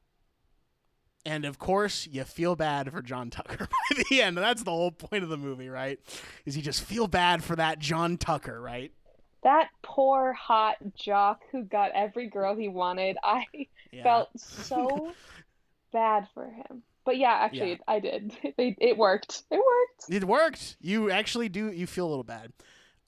And 1.25 1.45
of 1.45 1.59
course, 1.59 2.07
you 2.07 2.23
feel 2.23 2.55
bad 2.55 2.91
for 2.91 3.01
John 3.01 3.29
Tucker 3.29 3.67
by 3.91 4.03
the 4.09 4.21
end. 4.21 4.37
That's 4.37 4.63
the 4.63 4.71
whole 4.71 4.91
point 4.91 5.23
of 5.23 5.29
the 5.29 5.37
movie, 5.37 5.69
right? 5.69 5.99
Is 6.45 6.57
you 6.57 6.63
just 6.63 6.83
feel 6.83 7.07
bad 7.07 7.43
for 7.43 7.55
that 7.55 7.77
John 7.77 8.17
Tucker, 8.17 8.59
right? 8.59 8.91
That 9.43 9.69
poor 9.81 10.33
hot 10.33 10.75
jock 10.95 11.41
who 11.51 11.63
got 11.63 11.91
every 11.93 12.27
girl 12.27 12.55
he 12.55 12.67
wanted. 12.67 13.17
I 13.23 13.45
Yeah. 13.91 14.03
felt 14.03 14.29
so 14.39 15.13
bad 15.91 16.27
for 16.33 16.45
him. 16.45 16.83
But 17.03 17.17
yeah, 17.17 17.33
actually, 17.33 17.71
Yeah. 17.71 17.77
I 17.87 17.99
did. 17.99 18.33
It, 18.57 18.77
it 18.79 18.97
worked. 18.97 19.43
It 19.51 19.55
worked. 19.57 20.09
It 20.09 20.23
worked. 20.23 20.77
You 20.79 21.09
actually 21.11 21.49
do. 21.49 21.71
You 21.71 21.87
feel 21.87 22.07
a 22.07 22.09
little 22.09 22.23
bad. 22.23 22.53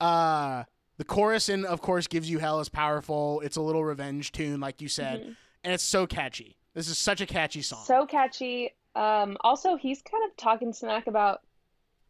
Uh, 0.01 0.63
the 0.97 1.03
chorus, 1.05 1.47
and 1.49 1.65
of 1.65 1.81
course, 1.81 2.07
gives 2.07 2.29
you 2.29 2.39
hell 2.39 2.59
is 2.59 2.69
powerful. 2.69 3.39
It's 3.41 3.55
a 3.55 3.61
little 3.61 3.83
revenge 3.85 4.31
tune, 4.31 4.59
like 4.59 4.81
you 4.81 4.87
said, 4.87 5.21
Mhm. 5.21 5.35
and 5.63 5.73
it's 5.73 5.83
so 5.83 6.05
catchy. 6.05 6.57
This 6.73 6.89
is 6.89 6.97
such 6.97 7.21
a 7.21 7.25
catchy 7.25 7.61
song. 7.61 7.83
So 7.85 8.05
catchy. 8.05 8.71
Um, 8.95 9.37
also, 9.41 9.75
he's 9.75 10.01
kind 10.01 10.23
of 10.25 10.35
talking 10.37 10.73
smack 10.73 11.07
about 11.07 11.41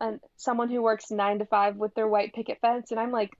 an, 0.01 0.19
someone 0.38 0.69
who 0.69 0.82
works 0.82 1.11
nine 1.11 1.39
to 1.39 1.45
five 1.45 1.76
with 1.78 1.93
their 1.95 2.07
white 2.07 2.34
picket 2.34 2.59
fence, 2.61 2.91
and 2.91 2.99
I'm 2.99 3.11
like, 3.11 3.32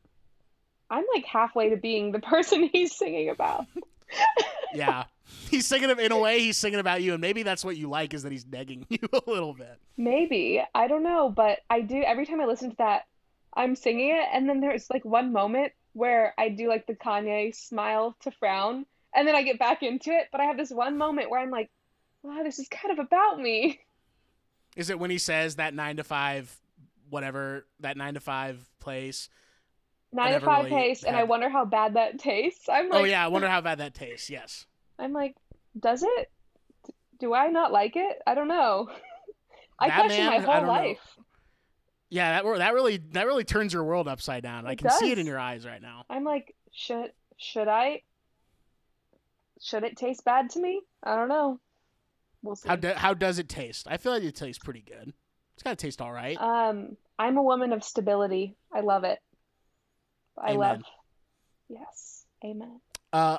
I'm 0.90 1.06
like 1.14 1.26
halfway 1.26 1.70
to 1.70 1.78
being 1.78 2.12
the 2.12 2.20
person 2.20 2.64
he's 2.72 2.96
singing 2.96 3.30
about. 3.30 3.66
yeah, 4.74 5.06
he's 5.50 5.66
singing 5.66 5.90
it 5.90 6.00
in 6.00 6.12
a 6.12 6.18
way. 6.20 6.40
He's 6.40 6.58
singing 6.58 6.80
about 6.80 7.02
you, 7.02 7.14
and 7.14 7.22
maybe 7.22 7.44
that's 7.44 7.66
what 7.66 7.78
you 7.78 7.90
like 7.90 8.14
is 8.14 8.24
that 8.24 8.32
he's 8.32 8.46
negging 8.46 8.86
you 8.90 9.08
a 9.12 9.30
little 9.30 9.54
bit. 9.54 9.80
Maybe. 9.98 10.64
I 10.74 10.88
don't 10.88 11.04
know, 11.04 11.30
but 11.30 11.60
I 11.70 11.82
do 11.82 12.02
every 12.04 12.26
time 12.26 12.42
I 12.42 12.46
listen 12.46 12.72
to 12.72 12.78
that, 12.78 13.08
I'm 13.54 13.76
singing 13.76 14.10
it, 14.10 14.28
and 14.32 14.48
then 14.48 14.60
there's 14.60 14.90
like 14.90 15.06
one 15.06 15.32
moment 15.32 15.74
where 15.94 16.34
I 16.38 16.50
do 16.50 16.68
like 16.68 16.88
the 16.88 16.96
Kanye 16.96 17.56
smile 17.56 18.16
to 18.22 18.32
frown, 18.32 18.86
and 19.16 19.28
then 19.28 19.36
I 19.36 19.44
get 19.44 19.60
back 19.60 19.84
into 19.84 20.12
it, 20.12 20.30
but 20.32 20.42
I 20.42 20.46
have 20.46 20.58
this 20.58 20.72
one 20.72 20.98
moment 20.98 21.30
where 21.30 21.40
I'm 21.40 21.52
like, 21.52 21.70
wow, 22.24 22.42
this 22.44 22.58
is 22.58 22.68
kind 22.70 22.98
of 22.98 23.06
about 23.06 23.40
me. 23.40 23.80
Is 24.76 24.90
it 24.90 24.98
when 24.98 25.12
he 25.12 25.20
says 25.20 25.58
that 25.58 25.74
nine 25.74 25.98
to 25.98 26.04
five, 26.04 26.56
whatever 27.10 27.68
that 27.80 27.96
nine 27.96 28.16
to 28.16 28.20
five 28.20 28.68
place? 28.80 29.30
Nine 30.14 30.34
to 30.34 30.40
five 30.40 30.66
really 30.66 30.76
pace, 30.78 31.04
and 31.04 31.16
I 31.16 31.24
wonder 31.24 31.50
how 31.50 31.66
bad 31.66 31.96
that 31.96 32.20
tastes. 32.20 32.70
I'm 32.70 32.92
oh 32.92 33.04
yeah, 33.04 33.26
I 33.26 33.28
wonder 33.28 33.48
how 33.56 33.62
bad 33.62 33.80
that 33.80 33.94
tastes. 33.94 34.30
Yes. 34.30 34.66
I'm 35.00 35.12
like, 35.12 35.36
does 35.80 36.04
it? 36.04 36.32
Do 37.20 37.34
I 37.34 37.48
not 37.48 37.72
like 37.72 37.96
it? 37.96 38.18
I 38.28 38.36
don't 38.36 38.48
know. 38.48 38.90
I 39.80 39.88
That 39.88 40.00
question 40.02 40.26
man, 40.26 40.40
my 40.40 40.46
whole 40.46 40.54
don't 40.54 40.64
know. 40.66 40.72
life. 40.72 41.18
Yeah, 42.10 42.42
that 42.42 42.58
that 42.60 42.74
really 42.76 42.98
that 43.14 43.26
really 43.26 43.44
turns 43.44 43.74
your 43.74 43.84
world 43.84 44.08
upside 44.08 44.44
down. 44.44 44.68
I 44.68 44.74
It 44.74 44.78
can 44.78 44.92
see 44.92 45.12
it 45.12 45.18
in 45.18 45.26
your 45.26 45.40
eyes 45.40 45.66
right 45.66 45.82
now. 45.82 46.06
I'm 46.10 46.24
like, 46.24 46.56
should 46.72 47.12
should 47.38 47.68
I? 47.68 48.04
Should 49.60 49.84
it 49.84 49.98
taste 49.98 50.24
bad 50.26 50.50
to 50.52 50.62
me? 50.62 50.82
I 51.02 51.16
don't 51.16 51.30
know. 51.30 51.60
We'll 52.44 52.56
see. 52.56 52.70
How 52.70 52.76
do, 52.76 52.94
how 52.94 53.14
does 53.14 53.40
it 53.40 53.50
taste? 53.50 53.88
I 53.90 53.98
feel 53.98 54.12
like 54.12 54.24
it 54.24 54.36
tastes 54.36 54.64
pretty 54.64 54.82
good. 54.82 55.14
It's 55.56 55.64
gotta 55.64 55.76
taste 55.76 56.02
all 56.02 56.12
right. 56.12 56.40
Um, 56.40 56.98
I'm 57.18 57.38
a 57.38 57.44
woman 57.44 57.74
of 57.74 57.84
stability. 57.84 58.56
I 58.72 58.82
love 58.82 59.06
it. 59.06 59.20
I 60.38 60.52
Amen. 60.52 60.58
love. 60.60 60.82
Yes. 61.70 62.26
Amen. 62.44 62.80
Uh, 63.12 63.38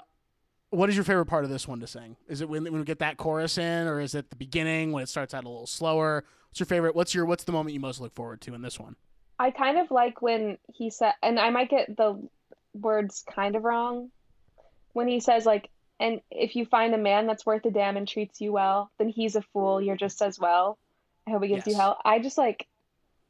what 0.71 0.89
is 0.89 0.97
your 0.97 1.05
favorite 1.05 1.27
part 1.27 1.45
of 1.45 1.51
this 1.51 1.69
one 1.69 1.81
to 1.81 1.87
sing? 1.87 2.17
Is 2.29 2.41
it 2.41 2.49
when, 2.49 2.65
when 2.65 2.79
we 2.79 2.85
get 2.85 2.99
that 3.01 3.17
chorus 3.17 3.59
in, 3.59 3.87
or 3.87 4.01
is 4.01 4.15
it 4.15 4.31
the 4.31 4.37
beginning 4.37 4.93
when 4.93 5.03
it 5.03 5.09
starts 5.09 5.35
out 5.35 5.45
a 5.45 5.49
little 5.49 5.67
slower? 5.67 6.25
What's 6.49 6.61
your 6.61 6.67
favorite? 6.67 6.95
What's 6.95 7.15
your 7.15 7.27
what's 7.27 7.45
the 7.45 7.53
moment 7.53 7.75
you 7.75 7.81
most 7.81 8.01
look 8.01 8.15
forward 8.15 8.41
to 8.43 8.55
in 8.55 8.63
this 8.63 8.79
one? 8.79 8.97
I 9.39 9.51
kind 9.51 9.79
of 9.79 9.91
like 9.91 10.23
when 10.23 10.59
he 10.73 10.91
said, 10.91 11.15
and 11.23 11.39
I 11.39 11.51
might 11.51 11.69
get 11.71 11.97
the 11.97 12.29
words 12.73 13.25
kind 13.35 13.57
of 13.57 13.65
wrong, 13.65 14.11
when 14.93 15.09
he 15.09 15.21
says 15.21 15.45
like, 15.45 15.71
and 16.01 16.21
if 16.31 16.57
you 16.57 16.65
find 16.67 16.95
a 16.95 16.99
man 16.99 17.27
that's 17.27 17.45
worth 17.47 17.65
a 17.67 17.71
damn 17.71 17.97
and 17.97 18.07
treats 18.07 18.41
you 18.41 18.53
well, 18.53 18.91
then 18.99 19.09
he's 19.09 19.37
a 19.37 19.43
fool. 19.53 19.81
You're 19.81 19.97
just 19.97 20.23
as 20.23 20.39
well. 20.39 20.79
I 21.27 21.31
hope 21.31 21.43
he 21.43 21.49
gives 21.49 21.67
you 21.67 21.73
Yes. 21.73 21.81
hell. 21.81 21.99
I 22.05 22.19
just 22.19 22.39
like, 22.39 22.67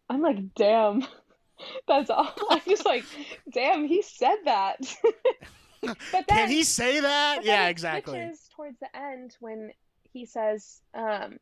I'm 0.09 0.21
like, 0.23 0.55
damn. 0.55 1.07
That's 1.89 2.11
all. 2.11 2.33
I'm 2.51 2.61
just 2.67 2.85
like, 2.85 3.05
damn, 3.53 3.87
he 3.87 4.03
said 4.03 4.37
that. 4.45 4.77
but 5.83 5.97
then, 6.13 6.25
Can 6.29 6.49
he 6.49 6.65
say 6.65 7.01
that? 7.01 7.45
Yeah, 7.45 7.69
exactly. 7.69 8.19
switches 8.21 8.49
towards 8.57 8.79
the 8.81 8.97
end 8.97 9.37
when 9.41 9.71
he 10.13 10.27
says, 10.27 10.81
um, 10.95 11.39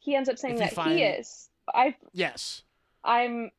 he 0.00 0.14
ends 0.16 0.28
up 0.28 0.38
saying 0.38 0.56
that 0.56 0.72
find- 0.72 0.98
he 0.98 1.02
is. 1.04 1.48
I, 1.72 1.94
Yes. 2.12 2.62
I'm, 3.04 3.50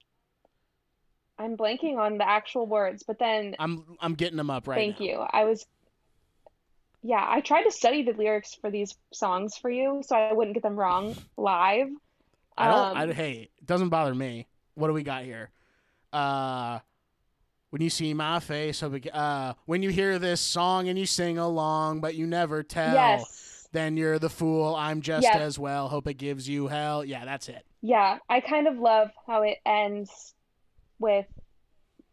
I'm 1.39 1.55
blanking 1.57 1.97
on 1.97 2.17
the 2.17 2.27
actual 2.27 2.67
words, 2.67 3.03
but 3.07 3.17
then 3.19 3.55
I'm 3.57 3.97
I'm 3.99 4.13
getting 4.13 4.37
them 4.37 4.49
up 4.51 4.67
right 4.67 4.75
Thank 4.75 4.99
now. 4.99 5.05
you. 5.05 5.25
I 5.31 5.45
was, 5.45 5.65
yeah, 7.01 7.25
I 7.27 7.41
tried 7.41 7.63
to 7.63 7.71
study 7.71 8.03
the 8.03 8.11
lyrics 8.13 8.53
for 8.53 8.69
these 8.69 8.95
songs 9.11 9.57
for 9.57 9.69
you 9.71 10.03
so 10.05 10.15
I 10.15 10.33
wouldn't 10.33 10.53
get 10.53 10.61
them 10.61 10.75
wrong 10.75 11.15
live. 11.37 11.87
I 12.57 12.67
don't. 12.67 12.97
I, 12.97 13.03
Um, 13.03 13.11
hey, 13.11 13.49
it 13.57 13.65
doesn't 13.65 13.89
bother 13.89 14.13
me. 14.13 14.47
What 14.76 14.88
do 14.88 14.93
we 14.93 15.03
got 15.03 15.24
here? 15.24 15.49
Uh, 16.13 16.80
when 17.69 17.82
you 17.82 17.89
see 17.89 18.13
my 18.13 18.39
face, 18.39 18.84
uh, 18.84 19.53
when 19.65 19.82
you 19.82 19.89
hear 19.89 20.19
this 20.19 20.41
song 20.41 20.89
and 20.89 20.99
you 20.99 21.05
sing 21.05 21.38
along, 21.38 22.01
but 22.01 22.15
you 22.15 22.28
never 22.28 22.63
tell, 22.63 22.93
Yes. 22.93 23.67
then 23.72 23.95
you're 23.95 24.19
the 24.19 24.30
fool. 24.30 24.76
I'm 24.76 25.01
just 25.01 25.24
Yes. 25.24 25.36
as 25.38 25.59
well. 25.59 25.88
Hope 25.88 26.07
it 26.07 26.15
gives 26.15 26.49
you 26.49 26.67
hell. 26.67 27.05
Yeah, 27.05 27.24
that's 27.24 27.47
it. 27.47 27.65
Yeah, 27.82 28.19
I 28.30 28.41
kind 28.41 28.67
of 28.67 28.78
love 28.78 29.09
how 29.26 29.43
it 29.43 29.57
ends 29.65 30.34
with 30.99 31.26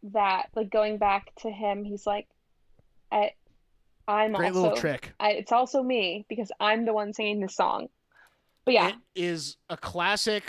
that, 0.03 0.49
like 0.55 0.69
going 0.69 0.97
back 0.97 1.33
to 1.41 1.51
him. 1.51 1.83
He's 1.83 2.07
like, 2.07 2.27
I, 3.11 3.33
I'm 4.07 4.31
Great 4.33 4.47
also, 4.49 4.61
little 4.61 4.77
trick. 4.77 5.11
I, 5.19 5.31
it's 5.31 5.51
also 5.51 5.83
me 5.83 6.25
because 6.29 6.51
I'm 6.59 6.85
the 6.85 6.93
one 6.93 7.13
singing 7.13 7.41
this 7.41 7.55
song. 7.55 7.89
But 8.65 8.73
yeah, 8.75 8.87
It 8.89 8.95
is 9.15 9.57
a 9.69 9.75
classic 9.77 10.43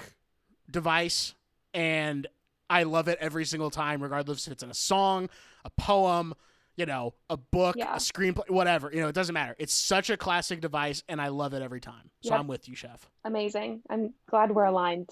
device, 0.71 1.35
and 1.75 2.27
I 2.69 2.85
love 2.85 3.09
it 3.09 3.19
every 3.21 3.45
single 3.45 3.71
time, 3.71 4.03
regardless 4.03 4.47
if 4.47 4.53
it's 4.53 4.63
in 4.63 4.71
a 4.71 4.75
song, 4.75 5.29
a 5.65 5.71
poem, 5.71 6.35
you 6.77 6.87
know, 6.87 7.15
a 7.29 7.37
book, 7.37 7.77
Yeah. 7.77 7.95
a 7.95 7.99
screenplay, 7.99 8.49
whatever. 8.49 8.91
You 8.93 9.01
know, 9.01 9.09
it 9.09 9.15
doesn't 9.15 9.33
matter. 9.35 9.55
It's 9.59 9.75
such 9.75 10.09
a 10.11 10.17
classic 10.17 10.61
device, 10.61 11.03
and 11.09 11.21
I 11.21 11.29
love 11.29 11.53
it 11.55 11.63
every 11.63 11.81
time. 11.81 12.11
So 12.23 12.31
Yep. 12.31 12.41
I'm 12.41 12.47
with 12.47 12.69
you, 12.69 12.75
Chef. 12.77 13.11
amazing. 13.25 13.83
I'm 13.91 14.15
glad 14.29 14.53
we're 14.53 14.65
aligned. 14.67 15.11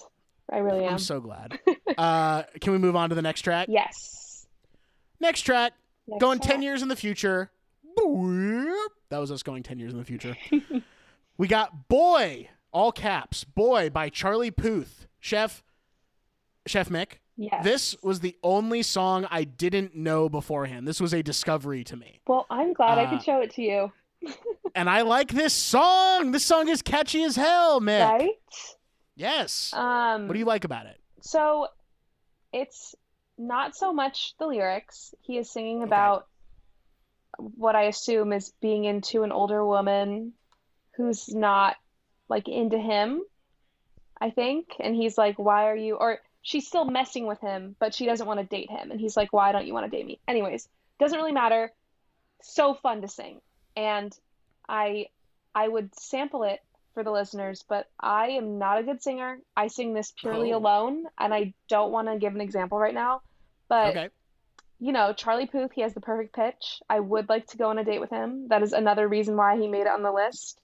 I 0.51 0.57
really 0.59 0.85
am. 0.85 0.93
I'm 0.93 0.99
so 0.99 1.19
glad. 1.19 1.59
uh, 1.97 2.43
can 2.59 2.73
we 2.73 2.79
move 2.79 2.95
on 2.95 3.09
to 3.09 3.15
the 3.15 3.21
next 3.21 3.41
track? 3.41 3.67
Yes. 3.69 4.47
Next 5.19 5.41
track, 5.41 5.73
Next 6.07 6.21
going 6.21 6.39
10 6.39 6.61
years 6.63 6.81
in 6.81 6.87
the 6.87 6.95
future. 6.95 7.51
That 7.97 9.17
was 9.19 9.31
us 9.31 9.43
going 9.43 9.63
10 9.63 9.79
years 9.79 9.91
in 9.93 9.99
the 9.99 10.05
future. 10.05 10.35
we 11.37 11.47
got 11.47 11.87
Boy, 11.87 12.49
all 12.71 12.91
caps, 12.91 13.43
Boy 13.43 13.89
by 13.89 14.09
Charlie 14.09 14.51
Puth. 14.51 15.07
Chef, 15.19 15.63
Chef 16.67 16.89
Mick, 16.89 17.13
Yes. 17.37 17.63
this 17.63 17.95
was 18.03 18.19
the 18.19 18.35
only 18.43 18.83
song 18.83 19.25
I 19.31 19.43
didn't 19.45 19.95
know 19.95 20.27
beforehand. 20.29 20.87
This 20.87 20.99
was 20.99 21.13
a 21.13 21.23
discovery 21.23 21.83
to 21.85 21.95
me. 21.95 22.19
Well, 22.27 22.45
I'm 22.49 22.73
glad 22.73 22.97
I 22.97 23.05
Uh, 23.05 23.09
could 23.11 23.23
show 23.23 23.41
it 23.41 23.51
to 23.55 23.61
you. 23.61 23.91
And 24.75 24.87
I 24.87 25.01
like 25.01 25.29
this 25.31 25.53
song. 25.53 26.31
This 26.31 26.45
song 26.45 26.69
is 26.69 26.83
catchy 26.83 27.23
as 27.23 27.35
hell, 27.35 27.81
Mick. 27.81 28.07
Right? 28.07 28.29
Yes. 29.15 29.73
Um, 29.73 30.27
what 30.27 30.33
do 30.33 30.39
you 30.39 30.45
like 30.45 30.63
about 30.63 30.85
it? 30.85 30.99
So 31.21 31.67
it's 32.53 32.93
not 33.37 33.75
so 33.75 33.91
much 33.91 34.35
the 34.37 34.45
lyrics. 34.45 35.15
He 35.21 35.37
is 35.39 35.49
singing 35.49 35.81
about 35.81 36.27
what 37.37 37.75
I 37.75 37.83
assume 37.85 38.31
is 38.31 38.51
being 38.61 38.85
into 38.85 39.23
an 39.23 39.31
older 39.31 39.65
woman 39.65 40.33
who's 40.97 41.29
not 41.33 41.77
like 42.27 42.47
into 42.47 42.77
him, 42.77 43.23
I 44.21 44.29
think. 44.29 44.67
And 44.79 44.93
he's 44.95 45.17
like, 45.17 45.39
Why 45.39 45.67
are 45.67 45.75
you? 45.75 45.95
Or 45.95 46.19
she's 46.41 46.67
still 46.67 46.85
messing 46.85 47.25
with 47.27 47.39
him, 47.41 47.75
but 47.79 47.93
she 47.93 48.05
doesn't 48.05 48.25
want 48.27 48.39
to 48.39 48.45
date 48.45 48.69
him. 48.69 48.91
And 48.91 48.99
he's 48.99 49.17
like, 49.17 49.33
Why 49.33 49.51
don't 49.51 49.67
you 49.67 49.73
want 49.73 49.89
to 49.91 49.95
date 49.95 50.05
me? 50.05 50.19
Anyways, 50.27 50.67
doesn't 50.99 51.17
really 51.17 51.31
matter. 51.31 51.71
So 52.41 52.73
fun 52.73 53.01
to 53.01 53.07
sing. 53.07 53.41
And 53.75 54.15
I 54.67 55.07
I 55.55 55.67
would 55.67 55.93
sample 55.99 56.43
it 56.43 56.59
for 56.93 57.03
the 57.03 57.11
listeners, 57.11 57.63
but 57.67 57.87
I 57.99 58.29
am 58.29 58.57
not 58.59 58.79
a 58.79 58.83
good 58.83 59.01
singer. 59.01 59.39
I 59.55 59.67
sing 59.67 59.93
this 59.93 60.11
purely 60.19 60.53
Oh. 60.53 60.57
alone, 60.57 61.05
and 61.17 61.33
I 61.33 61.53
don't 61.67 61.91
want 61.91 62.07
to 62.07 62.17
give 62.17 62.33
an 62.35 62.41
example 62.41 62.77
right 62.79 62.93
now. 62.93 63.21
But 63.67 63.89
Okay. 63.95 64.09
you 64.79 64.91
know, 64.91 65.13
Charlie 65.13 65.45
Puth, 65.47 65.71
he 65.73 65.81
has 65.81 65.93
the 65.93 66.01
perfect 66.01 66.33
pitch. 66.35 66.81
I 66.89 66.99
would 66.99 67.29
like 67.29 67.47
to 67.47 67.57
go 67.57 67.69
on 67.69 67.77
a 67.77 67.83
date 67.83 67.99
with 67.99 68.09
him. 68.09 68.47
That 68.47 68.63
is 68.63 68.73
another 68.73 69.07
reason 69.07 69.35
why 69.35 69.57
he 69.57 69.67
made 69.67 69.81
it 69.81 69.87
on 69.87 70.03
the 70.03 70.11
list. 70.11 70.59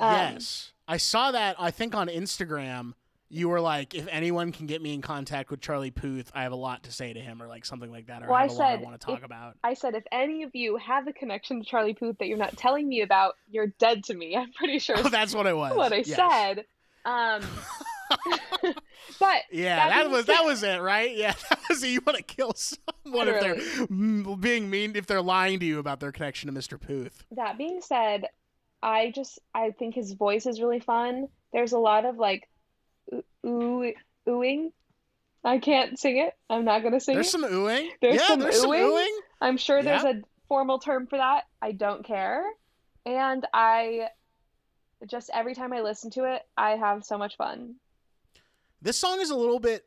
um, 0.00 0.12
yes. 0.12 0.72
I 0.86 0.96
saw 0.98 1.30
that, 1.32 1.56
I 1.58 1.70
think, 1.70 1.94
on 1.94 2.08
Instagram. 2.08 2.94
You 3.30 3.50
were 3.50 3.60
like, 3.60 3.94
if 3.94 4.08
anyone 4.10 4.52
can 4.52 4.66
get 4.66 4.80
me 4.80 4.94
in 4.94 5.02
contact 5.02 5.50
with 5.50 5.60
Charlie 5.60 5.90
Puth, 5.90 6.30
I 6.34 6.44
have 6.44 6.52
a 6.52 6.56
lot 6.56 6.84
to 6.84 6.92
say 6.92 7.12
to 7.12 7.20
him, 7.20 7.42
or 7.42 7.46
like 7.46 7.66
something 7.66 7.90
like 7.90 8.06
that, 8.06 8.22
or 8.22 8.28
Well, 8.28 8.36
I 8.36 8.44
I 8.44 8.46
lot 8.46 8.52
I 8.52 8.56
said 8.76 8.80
want 8.82 8.98
to 9.00 9.04
talk 9.06 9.18
if- 9.18 9.24
about. 9.24 9.56
I 9.62 9.74
said, 9.74 9.94
if 9.94 10.04
any 10.10 10.44
of 10.44 10.50
you 10.54 10.76
have 10.78 11.06
a 11.08 11.12
connection 11.12 11.60
to 11.60 11.66
Charlie 11.66 11.92
Puth 11.94 12.16
that 12.18 12.26
you're 12.28 12.38
not 12.38 12.56
telling 12.56 12.88
me 12.88 13.02
about, 13.02 13.34
you're 13.50 13.66
dead 13.78 14.04
to 14.04 14.14
me. 14.14 14.34
I'm 14.38 14.52
pretty 14.52 14.78
sure 14.78 14.96
Oh, 15.04 15.08
that's 15.10 15.34
what 15.34 15.46
it 15.46 15.56
was. 15.56 15.76
what 15.76 15.92
I 15.92 16.04
Yes. 16.06 16.16
said. 16.16 16.64
Um, 17.04 17.42
but 19.20 19.42
Yeah, 19.50 19.88
That 19.88 20.04
that, 20.04 20.10
was 20.10 20.26
that 20.26 20.44
was 20.44 20.62
it, 20.62 20.80
right? 20.80 21.14
Yeah, 21.16 21.34
that 21.50 21.60
was 21.68 21.82
it. 21.82 21.88
You 21.88 22.00
want 22.06 22.16
to 22.18 22.22
kill 22.24 22.52
someone 22.54 23.28
if 23.28 23.40
they're 23.40 24.36
being 24.36 24.70
mean, 24.70 24.96
if 24.96 25.06
they're 25.06 25.22
lying 25.22 25.60
to 25.60 25.66
you 25.66 25.78
about 25.78 26.00
their 26.00 26.12
connection 26.12 26.52
to 26.52 26.58
Mr. 26.58 26.80
Puth. 26.80 27.24
that 27.32 27.58
being 27.58 27.80
said, 27.80 28.24
I 28.82 29.12
just 29.14 29.38
I 29.54 29.70
think 29.72 29.94
his 29.94 30.12
voice 30.12 30.46
is 30.46 30.60
really 30.60 30.80
fun. 30.80 31.28
There's 31.52 31.72
a 31.72 31.78
lot 31.78 32.04
of 32.04 32.16
like 32.16 32.48
ooh, 33.46 33.92
oohing. 34.28 34.72
I 35.44 35.58
can't 35.58 35.98
sing 35.98 36.18
it. 36.18 36.34
I'm 36.50 36.64
not 36.64 36.82
gonna 36.82 37.00
sing 37.00 37.14
There's 37.14 37.28
it. 37.28 37.30
some 37.30 37.44
oohing. 37.44 37.88
There's 38.00 38.16
yeah, 38.16 38.26
some 38.26 38.40
there's 38.40 38.60
some 38.60 38.70
oohing. 38.70 38.90
oohing. 39.06 39.16
I'm 39.40 39.56
sure 39.56 39.82
there's 39.82 40.02
Yeah. 40.04 40.10
a 40.10 40.22
formal 40.48 40.78
term 40.78 41.06
for 41.06 41.16
that. 41.16 41.44
I 41.62 41.72
don't 41.72 42.04
care. 42.04 42.44
And 43.06 43.46
I 43.54 44.08
just 45.06 45.30
every 45.32 45.54
time 45.54 45.72
I 45.72 45.80
listen 45.80 46.10
to 46.12 46.24
it, 46.24 46.42
I 46.56 46.70
have 46.72 47.04
so 47.04 47.16
much 47.16 47.36
fun. 47.36 47.76
This 48.82 48.98
song 48.98 49.20
is 49.20 49.30
a 49.30 49.36
little 49.36 49.60
bit. 49.60 49.86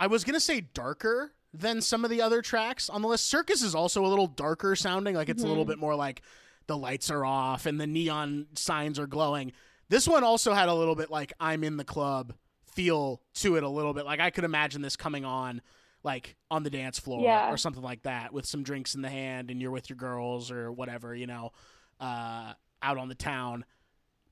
I 0.00 0.06
was 0.08 0.24
gonna 0.24 0.40
say 0.40 0.60
darker 0.60 1.32
than 1.54 1.80
some 1.80 2.04
of 2.04 2.10
the 2.10 2.20
other 2.20 2.42
tracks 2.42 2.90
on 2.90 3.00
the 3.02 3.08
list. 3.08 3.26
Circus 3.26 3.62
is 3.62 3.74
also 3.74 4.04
a 4.04 4.08
little 4.08 4.26
darker 4.26 4.76
sounding, 4.76 5.14
like 5.14 5.28
it's 5.28 5.42
a 5.42 5.46
little 5.46 5.64
Mhm. 5.64 5.68
bit 5.68 5.78
more 5.78 5.94
like 5.94 6.22
the 6.66 6.76
lights 6.76 7.10
are 7.10 7.24
off 7.24 7.64
and 7.64 7.80
the 7.80 7.86
neon 7.86 8.48
signs 8.54 8.98
are 8.98 9.06
glowing. 9.06 9.52
This 9.88 10.06
one 10.06 10.22
also 10.24 10.52
had 10.52 10.68
a 10.68 10.74
little 10.74 10.94
bit 10.94 11.10
like 11.10 11.32
I'm 11.40 11.64
in 11.64 11.78
the 11.78 11.84
club 11.84 12.34
feel 12.82 13.20
to 13.34 13.56
it 13.56 13.64
a 13.64 13.68
little 13.68 13.92
bit. 13.92 14.04
Like 14.06 14.20
I 14.20 14.30
could 14.30 14.44
imagine 14.44 14.82
this 14.82 14.94
coming 14.96 15.24
on 15.24 15.60
like 16.04 16.36
on 16.48 16.62
the 16.62 16.70
dance 16.70 16.96
floor 16.96 17.22
Yeah. 17.24 17.50
or 17.50 17.56
something 17.56 17.82
like 17.82 18.02
that 18.04 18.32
with 18.32 18.46
some 18.46 18.62
drinks 18.62 18.94
in 18.94 19.02
the 19.02 19.10
hand 19.10 19.50
and 19.50 19.60
you're 19.60 19.72
with 19.72 19.90
your 19.90 19.96
girls 19.96 20.52
or 20.52 20.70
whatever, 20.70 21.12
you 21.12 21.26
know, 21.26 21.50
uh, 21.98 22.52
out 22.80 22.96
on 22.98 23.08
the 23.08 23.16
town. 23.16 23.64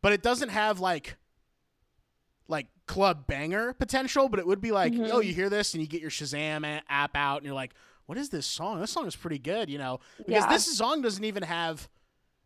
But 0.01 0.13
it 0.13 0.23
doesn't 0.23 0.51
have 0.51 0.79
like 0.79 1.17
like 2.47 2.69
club 2.87 3.27
banger 3.27 3.73
potential, 3.73 4.29
but 4.29 4.39
it 4.39 4.47
would 4.47 4.61
be 4.61 4.71
like, 4.71 4.93
Mhm. 4.93 5.11
oh, 5.13 5.19
you 5.21 5.35
hear 5.35 5.51
this 5.51 5.75
and 5.75 5.81
you 5.81 5.89
get 5.89 6.01
your 6.01 6.11
Shazam 6.11 6.81
app 6.89 7.17
out 7.17 7.39
and 7.39 7.47
you're 7.47 7.55
like, 7.55 7.75
what 8.07 8.17
is 8.17 8.29
this 8.29 8.47
song? 8.47 8.79
This 8.81 8.93
song 8.93 9.09
is 9.09 9.17
pretty 9.17 9.41
good, 9.41 9.69
you 9.69 9.79
know, 9.79 9.99
because 10.19 10.45
Yeah. 10.45 10.49
this 10.49 10.77
song 10.77 11.03
doesn't 11.03 11.25
even 11.25 11.43
have. 11.43 11.89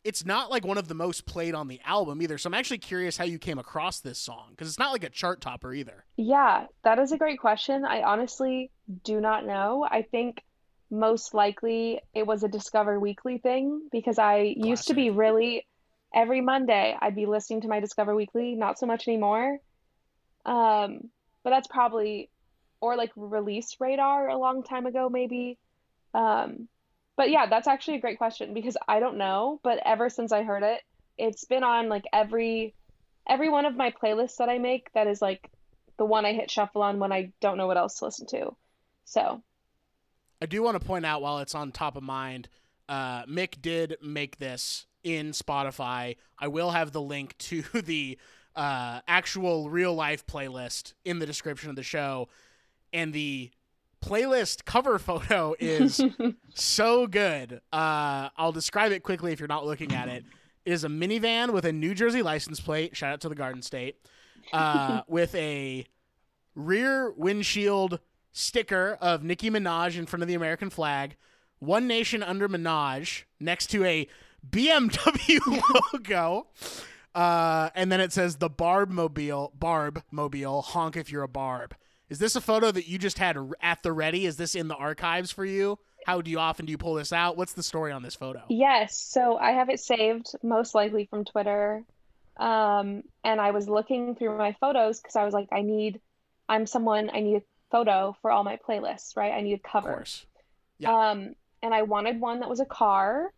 It's 0.02 0.24
not 0.24 0.50
like 0.50 0.64
one 0.64 0.78
of 0.78 0.88
the 0.88 0.94
most 0.94 1.26
played 1.26 1.54
on 1.54 1.68
the 1.68 1.80
album 1.84 2.22
either. 2.22 2.38
So 2.38 2.48
I'm 2.48 2.54
actually 2.54 2.78
curious 2.78 3.16
how 3.16 3.24
you 3.24 3.38
came 3.38 3.58
across 3.58 4.00
this 4.00 4.18
song 4.18 4.48
because 4.50 4.68
it's 4.68 4.78
not 4.78 4.92
like 4.92 5.04
a 5.04 5.10
chart 5.10 5.40
topper 5.40 5.74
either. 5.74 6.04
Yeah, 6.16 6.66
that 6.84 6.98
is 6.98 7.12
a 7.12 7.18
great 7.18 7.38
question. 7.38 7.84
I 7.84 8.02
honestly 8.02 8.70
do 9.04 9.20
not 9.20 9.44
know. 9.44 9.86
I 9.88 10.02
think 10.02 10.42
most 10.90 11.34
likely 11.34 12.00
it 12.14 12.26
was 12.26 12.42
a 12.42 12.48
Discover 12.48 12.98
Weekly 12.98 13.38
thing 13.38 13.88
because 13.92 14.18
I 14.18 14.54
used 14.56 14.88
to 14.88 14.94
be 14.94 15.10
really 15.10 15.66
every 16.14 16.40
Monday 16.40 16.96
I'd 17.00 17.14
be 17.14 17.26
listening 17.26 17.60
to 17.62 17.68
my 17.68 17.80
Discover 17.80 18.14
Weekly, 18.14 18.54
not 18.54 18.78
so 18.78 18.86
much 18.86 19.06
anymore. 19.06 19.58
Um, 20.44 21.10
but 21.44 21.50
that's 21.50 21.68
probably 21.68 22.30
or 22.80 22.96
like 22.96 23.10
Release 23.14 23.76
Radar 23.78 24.28
a 24.28 24.38
long 24.38 24.62
time 24.62 24.86
ago 24.86 25.08
maybe. 25.08 25.58
Um, 26.14 26.68
but 27.20 27.28
yeah, 27.28 27.44
that's 27.44 27.68
actually 27.68 27.96
a 27.96 28.00
great 28.00 28.16
question 28.16 28.54
because 28.54 28.78
I 28.88 28.98
don't 28.98 29.18
know, 29.18 29.60
but 29.62 29.78
ever 29.84 30.08
since 30.08 30.32
I 30.32 30.42
heard 30.42 30.62
it, 30.62 30.80
it's 31.18 31.44
been 31.44 31.62
on 31.62 31.90
like 31.90 32.04
every 32.14 32.74
every 33.28 33.50
one 33.50 33.66
of 33.66 33.76
my 33.76 33.90
playlists 33.90 34.38
that 34.38 34.48
I 34.48 34.56
make 34.56 34.90
that 34.94 35.06
is 35.06 35.20
like 35.20 35.50
the 35.98 36.06
one 36.06 36.24
I 36.24 36.32
hit 36.32 36.50
shuffle 36.50 36.80
on 36.80 36.98
when 36.98 37.12
I 37.12 37.30
don't 37.42 37.58
know 37.58 37.66
what 37.66 37.76
else 37.76 37.98
to 37.98 38.06
listen 38.06 38.26
to. 38.28 38.56
So, 39.04 39.42
I 40.40 40.46
do 40.46 40.62
want 40.62 40.80
to 40.80 40.86
point 40.86 41.04
out 41.04 41.20
while 41.20 41.40
it's 41.40 41.54
on 41.54 41.72
top 41.72 41.94
of 41.94 42.02
mind, 42.02 42.48
uh, 42.88 43.26
Mick 43.26 43.60
did 43.60 43.98
make 44.02 44.38
this 44.38 44.86
in 45.04 45.32
Spotify. 45.32 46.16
I 46.38 46.48
will 46.48 46.70
have 46.70 46.92
the 46.92 47.02
link 47.02 47.36
to 47.36 47.60
the 47.74 48.16
uh, 48.56 49.00
actual 49.06 49.68
real 49.68 49.94
life 49.94 50.26
playlist 50.26 50.94
in 51.04 51.18
the 51.18 51.26
description 51.26 51.68
of 51.68 51.76
the 51.76 51.82
show, 51.82 52.30
and 52.94 53.12
the 53.12 53.50
playlist 54.04 54.64
cover 54.64 54.98
photo 54.98 55.54
is 55.60 56.00
so 56.54 57.06
good. 57.06 57.60
Uh, 57.72 58.28
I'll 58.36 58.52
describe 58.52 58.92
it 58.92 59.02
quickly 59.02 59.32
if 59.32 59.40
you're 59.40 59.48
not 59.48 59.66
looking 59.66 59.94
at 59.94 60.08
it. 60.08 60.24
It 60.64 60.72
is 60.72 60.84
a 60.84 60.88
minivan 60.88 61.52
with 61.52 61.64
a 61.64 61.72
New 61.72 61.94
Jersey 61.94 62.22
license 62.22 62.60
plate. 62.60 62.96
Shout 62.96 63.12
out 63.12 63.20
to 63.22 63.28
the 63.28 63.34
Garden 63.34 63.62
State. 63.62 63.96
Uh, 64.52 65.02
with 65.08 65.34
a 65.34 65.86
rear 66.54 67.12
windshield 67.12 68.00
sticker 68.32 68.98
of 69.00 69.22
Nicki 69.22 69.50
Minaj 69.50 69.98
in 69.98 70.06
front 70.06 70.22
of 70.22 70.28
the 70.28 70.34
American 70.34 70.70
flag. 70.70 71.16
One 71.58 71.86
Nation 71.86 72.22
under 72.22 72.48
Minaj 72.48 73.24
next 73.38 73.68
to 73.68 73.84
a 73.84 74.08
BMW 74.48 75.40
logo. 75.92 76.48
Uh, 77.14 77.70
and 77.74 77.90
then 77.90 78.00
it 78.00 78.12
says 78.12 78.36
the 78.36 78.48
Barb 78.48 78.90
Mobile, 78.90 79.52
Barb 79.58 80.02
Mobile, 80.10 80.62
honk 80.62 80.96
if 80.96 81.10
you're 81.10 81.22
a 81.22 81.28
Barb. 81.28 81.74
Is 82.10 82.18
this 82.18 82.34
a 82.34 82.40
photo 82.40 82.72
that 82.72 82.88
you 82.88 82.98
just 82.98 83.18
had 83.18 83.38
at 83.62 83.84
the 83.84 83.92
ready? 83.92 84.26
Is 84.26 84.36
this 84.36 84.56
in 84.56 84.66
the 84.66 84.74
archives 84.74 85.30
for 85.30 85.44
you? 85.44 85.78
How 86.04 86.20
do 86.20 86.30
you 86.30 86.40
often 86.40 86.66
do 86.66 86.72
you 86.72 86.78
pull 86.78 86.94
this 86.94 87.12
out? 87.12 87.36
What's 87.36 87.52
the 87.52 87.62
story 87.62 87.92
on 87.92 88.02
this 88.02 88.16
photo? 88.16 88.42
Yes, 88.48 88.96
so 88.98 89.36
I 89.36 89.52
have 89.52 89.70
it 89.70 89.78
saved 89.78 90.26
most 90.42 90.74
likely 90.74 91.06
from 91.06 91.24
Twitter. 91.24 91.84
Um, 92.36 93.04
and 93.22 93.40
I 93.40 93.52
was 93.52 93.68
looking 93.68 94.16
through 94.16 94.36
my 94.36 94.56
photos 94.60 95.00
because 95.00 95.14
I 95.14 95.24
was 95.24 95.32
like, 95.32 95.48
I 95.52 95.62
need, 95.62 96.00
I'm 96.48 96.66
someone, 96.66 97.10
I 97.12 97.20
need 97.20 97.36
a 97.36 97.42
photo 97.70 98.16
for 98.22 98.32
all 98.32 98.42
my 98.42 98.58
playlists, 98.68 99.16
right? 99.16 99.32
I 99.32 99.42
need 99.42 99.60
a 99.64 99.78
Of 99.78 99.84
course. 99.84 100.26
Yeah. 100.78 101.10
Um, 101.10 101.34
and 101.62 101.72
I 101.72 101.82
wanted 101.82 102.20
one 102.20 102.40
that 102.40 102.48
was 102.48 102.60
a 102.60 102.66
car. 102.66 103.32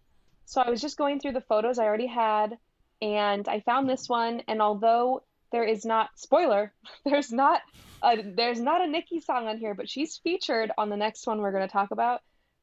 So 0.46 0.62
I 0.62 0.70
was 0.70 0.80
just 0.80 0.96
going 0.96 1.20
through 1.20 1.32
the 1.32 1.40
photos 1.42 1.78
I 1.78 1.84
already 1.84 2.06
had, 2.06 2.56
and 3.02 3.46
I 3.48 3.60
found 3.60 3.88
this 3.88 4.08
one. 4.08 4.42
And 4.48 4.62
although 4.62 5.24
there 5.50 5.64
is 5.64 5.84
not, 5.84 6.10
spoiler, 6.16 6.72
there's 7.04 7.32
not 7.32 7.60
a, 8.02 8.22
there's 8.22 8.60
not 8.60 8.82
a 8.82 8.86
Nicki 8.86 9.20
song 9.20 9.46
on 9.48 9.58
here, 9.58 9.74
but 9.74 9.88
she's 9.88 10.16
featured 10.18 10.70
on 10.78 10.88
the 10.90 10.96
next 10.96 11.26
one 11.26 11.38
we're 11.40 11.52
going 11.52 11.66
to 11.66 11.72
talk 11.72 11.90
about. 11.90 12.20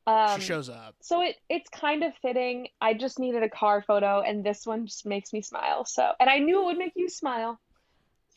Um, 0.08 0.40
she 0.40 0.46
shows 0.46 0.70
up. 0.70 0.96
so 1.02 1.22
it 1.22 1.36
it's 1.50 1.70
kind 1.70 2.04
of 2.04 2.14
fitting. 2.22 2.68
I 2.82 2.94
just 2.96 3.20
needed 3.20 3.44
a 3.44 3.50
car 3.50 3.84
photo, 3.86 4.22
and 4.22 4.44
this 4.44 4.66
one 4.66 4.88
just 4.88 5.06
makes 5.06 5.32
me 5.34 5.42
smile. 5.42 5.86
So, 5.86 6.12
and 6.20 6.30
I 6.30 6.40
knew 6.40 6.62
it 6.62 6.66
would 6.66 6.78
make 6.78 6.94
you 6.96 7.10
smile. 7.10 7.60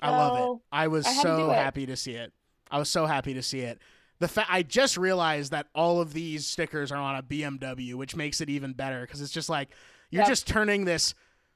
I 0.03 0.11
love 0.11 0.37
it. 0.37 0.61
I 0.73 0.89
was 0.89 1.07
I 1.07 1.15
to 1.15 1.23
so 1.23 1.51
it. 1.51 1.55
happy 1.55 1.87
to 1.87 1.97
see 1.97 2.13
it. 2.13 2.33
I 2.71 2.79
was 2.79 2.89
so 2.89 3.07
happy 3.07 3.35
to 3.35 3.43
see 3.43 3.61
it. 3.61 3.79
The 4.19 4.29
fa- 4.29 4.47
I 4.49 4.63
just 4.63 4.97
realized 4.97 5.53
that 5.53 5.67
all 5.75 6.01
of 6.01 6.13
these 6.13 6.47
stickers 6.47 6.93
are 6.93 6.99
on 6.99 7.17
a 7.17 7.23
BMW, 7.23 7.95
which 7.95 8.17
makes 8.17 8.41
it 8.41 8.51
even 8.51 8.73
better 8.73 9.03
because 9.03 9.21
it's 9.21 9.33
just 9.33 9.49
like 9.49 9.71
you're 10.11 10.21
Yep. 10.23 10.29
just 10.29 10.47
turning 10.47 10.85
this 10.85 11.15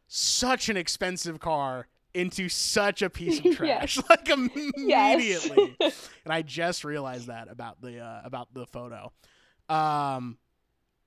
such 0.09 0.69
an 0.69 0.77
expensive 0.77 1.41
car 1.41 1.89
into 2.17 2.49
such 2.49 3.03
a 3.03 3.11
piece 3.11 3.39
of 3.45 3.55
trash 3.57 3.99
like 4.11 4.27
Yes. 4.77 5.15
immediately. 5.15 5.77
and 6.25 6.33
I 6.33 6.43
just 6.43 6.85
realized 6.85 7.29
that 7.29 7.49
about 7.51 7.81
the 7.81 8.01
uh, 8.01 8.21
about 8.25 8.53
the 8.55 8.67
photo. 8.67 9.13
Um, 9.69 10.39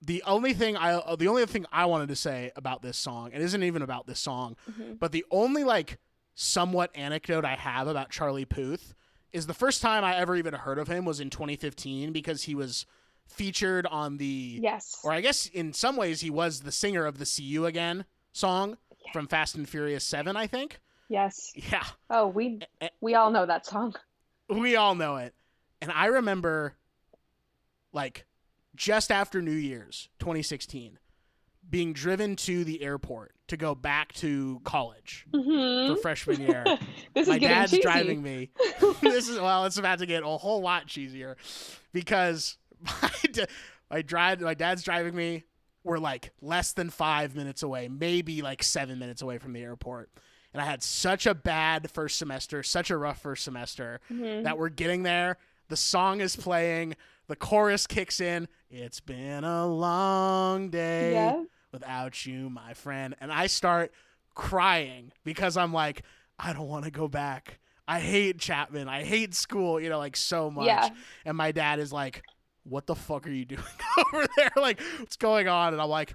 the 0.02 0.24
only 0.26 0.54
thing 0.54 0.78
I 0.78 0.94
uh, 0.94 1.16
the 1.16 1.28
only 1.28 1.46
thing 1.46 1.66
I 1.72 1.86
wanted 1.86 2.10
to 2.10 2.16
say 2.16 2.52
about 2.56 2.82
this 2.82 2.98
song, 2.98 3.32
it 3.34 3.42
isn't 3.42 3.64
even 3.64 3.82
about 3.82 4.08
this 4.08 4.20
song, 4.20 4.56
Mhm. 4.72 5.00
but 5.00 5.12
the 5.12 5.26
only 5.32 5.64
like 5.64 5.98
somewhat 6.36 6.92
anecdote 6.96 7.44
I 7.44 7.56
have 7.56 7.88
about 7.88 8.10
Charlie 8.10 8.46
Puth 8.46 8.94
is 9.34 9.46
the 9.48 9.54
first 9.54 9.82
time 9.82 10.04
I 10.06 10.16
ever 10.16 10.36
even 10.36 10.54
heard 10.54 10.80
of 10.80 10.88
him 10.88 11.04
was 11.06 11.20
in 11.20 11.30
2015 11.30 12.14
because 12.14 12.44
he 12.44 12.56
was 12.56 12.86
featured 13.28 13.86
on 13.88 14.18
the 14.18 14.60
Yes. 14.62 15.00
or 15.04 15.12
I 15.12 15.22
guess 15.22 15.46
in 15.48 15.74
some 15.74 15.96
ways 15.98 16.22
he 16.22 16.30
was 16.30 16.62
the 16.62 16.72
singer 16.72 17.06
of 17.06 17.18
the 17.20 17.26
"See 17.26 17.44
You 17.44 17.66
Again" 17.66 18.06
song 18.32 18.78
from 19.14 19.28
Fast 19.28 19.56
and 19.56 19.68
Furious 19.68 20.04
Seven, 20.04 20.36
I 20.38 20.48
think. 20.48 20.80
Yes. 21.10 21.52
Yeah, 21.56 21.84
Oh, 22.10 22.28
we 22.28 22.60
we 23.02 23.16
all 23.16 23.32
know 23.32 23.46
that 23.46 23.66
song. 23.66 23.96
we 24.48 24.76
all 24.76 24.96
know 24.96 25.18
it. 25.18 25.34
And 25.82 25.92
I 25.92 26.06
remember, 26.08 26.76
like, 27.94 28.26
just 28.76 29.12
after 29.12 29.42
New 29.42 29.52
Year's 29.52 30.10
2016, 30.20 31.00
being 31.70 31.94
driven 31.94 32.36
to 32.36 32.64
the 32.64 32.82
airport 32.82 33.34
to 33.48 33.58
go 33.58 33.76
back 33.76 34.14
to 34.14 34.62
college 34.64 35.26
hmm 35.34 35.88
for 35.88 35.96
freshman 35.98 36.42
year. 36.42 36.64
This 37.16 37.24
is 37.24 37.30
My 37.30 37.40
getting 37.40 37.58
dad's 37.58 37.72
cheesy. 37.72 37.82
driving 37.82 38.22
me. 38.22 38.52
this 39.02 39.28
is 39.28 39.40
well, 39.40 39.66
it's 39.66 39.78
about 39.78 40.00
to 40.00 40.06
get 40.06 40.22
a 40.24 40.28
whole 40.28 40.62
lot 40.62 40.88
cheesier 40.88 41.36
because 41.92 42.58
my, 42.80 43.12
da- 43.32 43.46
my 43.90 44.02
drive, 44.04 44.42
my 44.42 44.54
dad's 44.54 44.84
driving 44.84 45.16
me. 45.16 45.44
We're 45.84 45.98
like 45.98 46.32
less 46.42 46.74
than 46.74 46.90
five 46.92 47.36
minutes 47.36 47.64
away, 47.64 47.88
maybe 47.88 48.42
like 48.44 48.62
seven 48.62 49.00
minutes 49.00 49.22
away 49.24 49.38
from 49.40 49.54
the 49.54 49.62
airport. 49.62 50.12
And 50.54 50.62
I 50.62 50.66
had 50.66 50.82
such 50.82 51.26
a 51.28 51.36
bad 51.36 51.90
first 51.92 52.18
semester, 52.18 52.64
such 52.64 52.90
a 52.90 52.98
rough 52.98 53.22
first 53.22 53.44
semester 53.44 54.00
Mhm. 54.12 54.44
that 54.44 54.58
we're 54.58 54.70
getting 54.70 55.04
there. 55.04 55.38
The 55.68 55.78
song 55.78 56.22
is 56.22 56.36
playing, 56.36 56.96
the 57.28 57.36
chorus 57.36 57.86
kicks 57.86 58.20
in. 58.20 58.48
It's 58.72 59.00
been 59.00 59.44
a 59.44 59.68
long 59.68 60.70
day 60.70 61.14
Yeah. 61.14 61.44
without 61.72 62.26
you, 62.26 62.50
my 62.50 62.74
friend. 62.74 63.16
And 63.22 63.32
I 63.32 63.46
start 63.48 63.94
crying 64.34 65.12
because 65.24 65.58
I'm 65.58 65.74
like, 65.74 66.04
I 66.40 66.54
don't 66.54 66.68
want 66.68 66.86
to 66.86 66.92
go 66.92 67.08
back. 67.08 67.60
I 67.88 68.00
hate 68.00 68.40
Chapman. 68.40 68.88
I 68.88 69.04
hate 69.04 69.34
school, 69.36 69.80
you 69.80 69.90
know, 69.90 69.98
like 70.00 70.16
so 70.16 70.50
much. 70.50 70.66
Yeah. 70.68 70.90
And 71.26 71.36
my 71.38 71.52
dad 71.52 71.80
is 71.80 71.92
like, 71.94 72.24
What 72.64 72.86
the 72.86 72.94
fuck 72.96 73.26
are 73.26 73.32
you 73.32 73.46
doing 73.46 73.64
over 74.14 74.28
there? 74.38 74.52
Like, 74.56 74.80
what's 75.00 75.16
going 75.16 75.48
on? 75.48 75.74
And 75.74 75.82
I'm 75.82 75.90
like, 75.90 76.14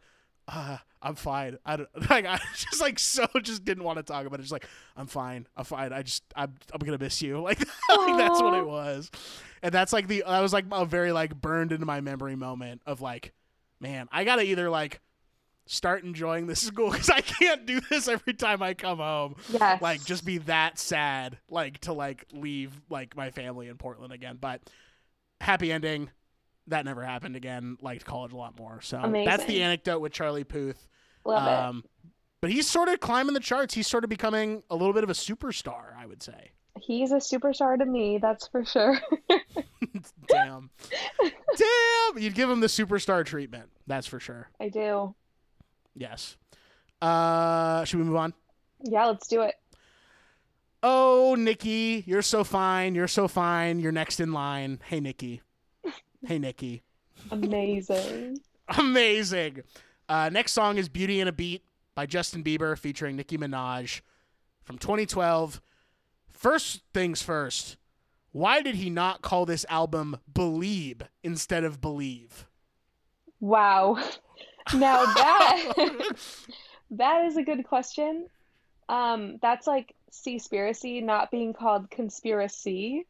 uh, 0.49 0.79
I'm 1.03 1.15
fine. 1.15 1.59
I 1.65 1.77
don't 1.77 1.89
like. 2.11 2.27
I 2.27 2.39
just 2.57 2.81
like 2.81 2.99
so 2.99 3.27
just 3.43 3.65
didn't 3.65 3.85
want 3.85 3.99
to 3.99 4.03
talk 4.03 4.27
about 4.27 4.41
it. 4.41 4.43
Just 4.43 4.53
like 4.53 4.67
I'm 4.97 5.07
fine. 5.07 5.47
I'm 5.57 5.65
fine. 5.65 5.93
I 5.93 6.03
just 6.03 6.23
I'm 6.35 6.55
I'm 6.73 6.81
gonna 6.81 6.99
miss 6.99 7.23
you. 7.23 7.39
Like, 7.45 7.59
like 7.61 8.17
that's 8.17 8.41
what 8.41 8.55
it 8.55 8.67
was, 8.67 9.11
and 9.63 9.73
that's 9.73 9.93
like 9.93 10.09
the 10.09 10.25
that 10.27 10.41
was 10.41 10.53
like 10.53 10.65
a 10.73 10.87
very 10.87 11.13
like 11.13 11.39
burned 11.39 11.73
into 11.73 11.87
my 11.87 12.01
memory 12.01 12.37
moment 12.37 12.81
of 12.87 13.01
like, 13.01 13.33
man, 13.81 14.09
I 14.11 14.25
gotta 14.25 14.43
either 14.43 14.71
like 14.71 15.01
start 15.67 16.05
enjoying 16.05 16.47
this 16.47 16.61
school 16.61 16.91
because 16.91 17.11
I 17.11 17.21
can't 17.21 17.65
do 17.67 17.81
this 17.81 18.09
every 18.09 18.35
time 18.35 18.63
I 18.63 18.75
come 18.75 18.99
home. 18.99 19.37
Yes. 19.51 19.81
Like 19.81 20.05
just 20.05 20.25
be 20.25 20.39
that 20.39 20.79
sad 20.79 21.39
like 21.49 21.79
to 21.81 21.93
like 21.93 22.27
leave 22.33 22.73
like 22.91 23.17
my 23.17 23.31
family 23.31 23.69
in 23.69 23.77
Portland 23.77 24.13
again. 24.13 24.39
But 24.41 24.63
happy 25.41 25.73
ending. 25.73 26.11
That 26.69 26.85
never 26.85 27.05
happened 27.05 27.37
again. 27.37 27.77
Liked 27.81 28.05
college 28.05 28.33
a 28.33 28.37
lot 28.37 28.59
more. 28.59 28.81
So 28.81 29.01
that's 29.25 29.45
the 29.45 29.63
anecdote 29.63 30.01
with 30.01 30.13
Charlie 30.13 30.45
Puth. 30.45 30.89
Love 31.25 31.47
it. 31.47 31.53
Um, 31.53 31.85
but 32.41 32.51
he's 32.51 32.69
sort 32.69 32.89
of 32.89 33.01
climbing 33.01 33.35
the 33.35 33.41
charts. 33.41 33.75
He's 33.75 33.87
sort 33.87 34.05
of 34.05 34.11
becoming 34.11 34.63
a 34.71 34.77
little 34.77 34.93
bit 34.93 35.05
of 35.05 35.11
a 35.11 35.15
superstar, 35.15 35.97
I 35.99 36.07
would 36.07 36.23
say. 36.23 36.53
He's 36.81 37.13
a 37.13 37.17
superstar 37.17 37.79
to 37.79 37.87
me, 37.87 38.19
that's 38.19 38.49
for 38.49 38.65
sure. 38.65 38.99
Damn. 40.29 40.71
Damn. 41.23 42.19
You'd 42.19 42.35
give 42.35 42.51
him 42.51 42.61
the 42.61 42.67
superstar 42.67 43.25
treatment. 43.25 43.71
That's 43.87 44.07
for 44.07 44.21
sure. 44.21 44.51
I 44.61 44.69
do. 44.69 45.15
Yes. 45.95 46.37
Uh, 47.01 47.85
should 47.85 47.99
we 48.01 48.05
move 48.05 48.17
on? 48.17 48.35
Yeah, 48.83 49.07
let's 49.07 49.29
do 49.29 49.43
it. 49.43 49.55
Oh, 50.83 51.35
Nicki, 51.39 52.05
you're 52.07 52.21
so 52.23 52.45
fine. 52.45 52.95
You're 52.95 53.09
so 53.09 53.27
fine. 53.27 53.81
You're 53.81 53.93
next 53.93 54.21
in 54.21 54.33
line. 54.33 54.81
Hey, 54.85 55.01
Nicki. 55.01 55.41
Hey, 56.27 56.39
Nicki. 56.39 56.83
Amazing. 57.31 58.39
Amazing. 58.79 59.63
Uh, 60.09 60.31
next 60.33 60.53
song 60.53 60.79
is 60.79 60.89
Beauty 60.89 61.21
and 61.21 61.29
a 61.29 61.33
Beat 61.33 61.63
by 61.95 62.07
Justin 62.07 62.43
Bieber 62.43 62.77
featuring 62.79 63.17
Nicki 63.17 63.37
Minaj 63.39 64.01
from 64.63 64.79
2012. 64.79 65.61
First 66.29 66.83
things 66.93 67.23
first, 67.23 67.77
why 68.33 68.61
did 68.63 68.75
he 68.77 68.91
not 68.91 69.23
call 69.23 69.47
this 69.47 69.65
album 69.69 70.17
Believe 70.33 71.03
instead 71.23 71.65
of 71.65 71.81
Believe? 71.81 72.47
Wow. 73.41 73.99
Now 74.73 75.05
that 75.05 75.73
that 76.93 77.27
is 77.27 77.37
a 77.37 77.43
good 77.43 77.67
question. 77.67 78.29
Um, 78.89 79.37
that's 79.43 79.67
like 79.67 79.95
Seaspiracy 80.11 81.03
not 81.03 81.31
being 81.31 81.53
called 81.53 81.91
conspiracy. 81.91 83.05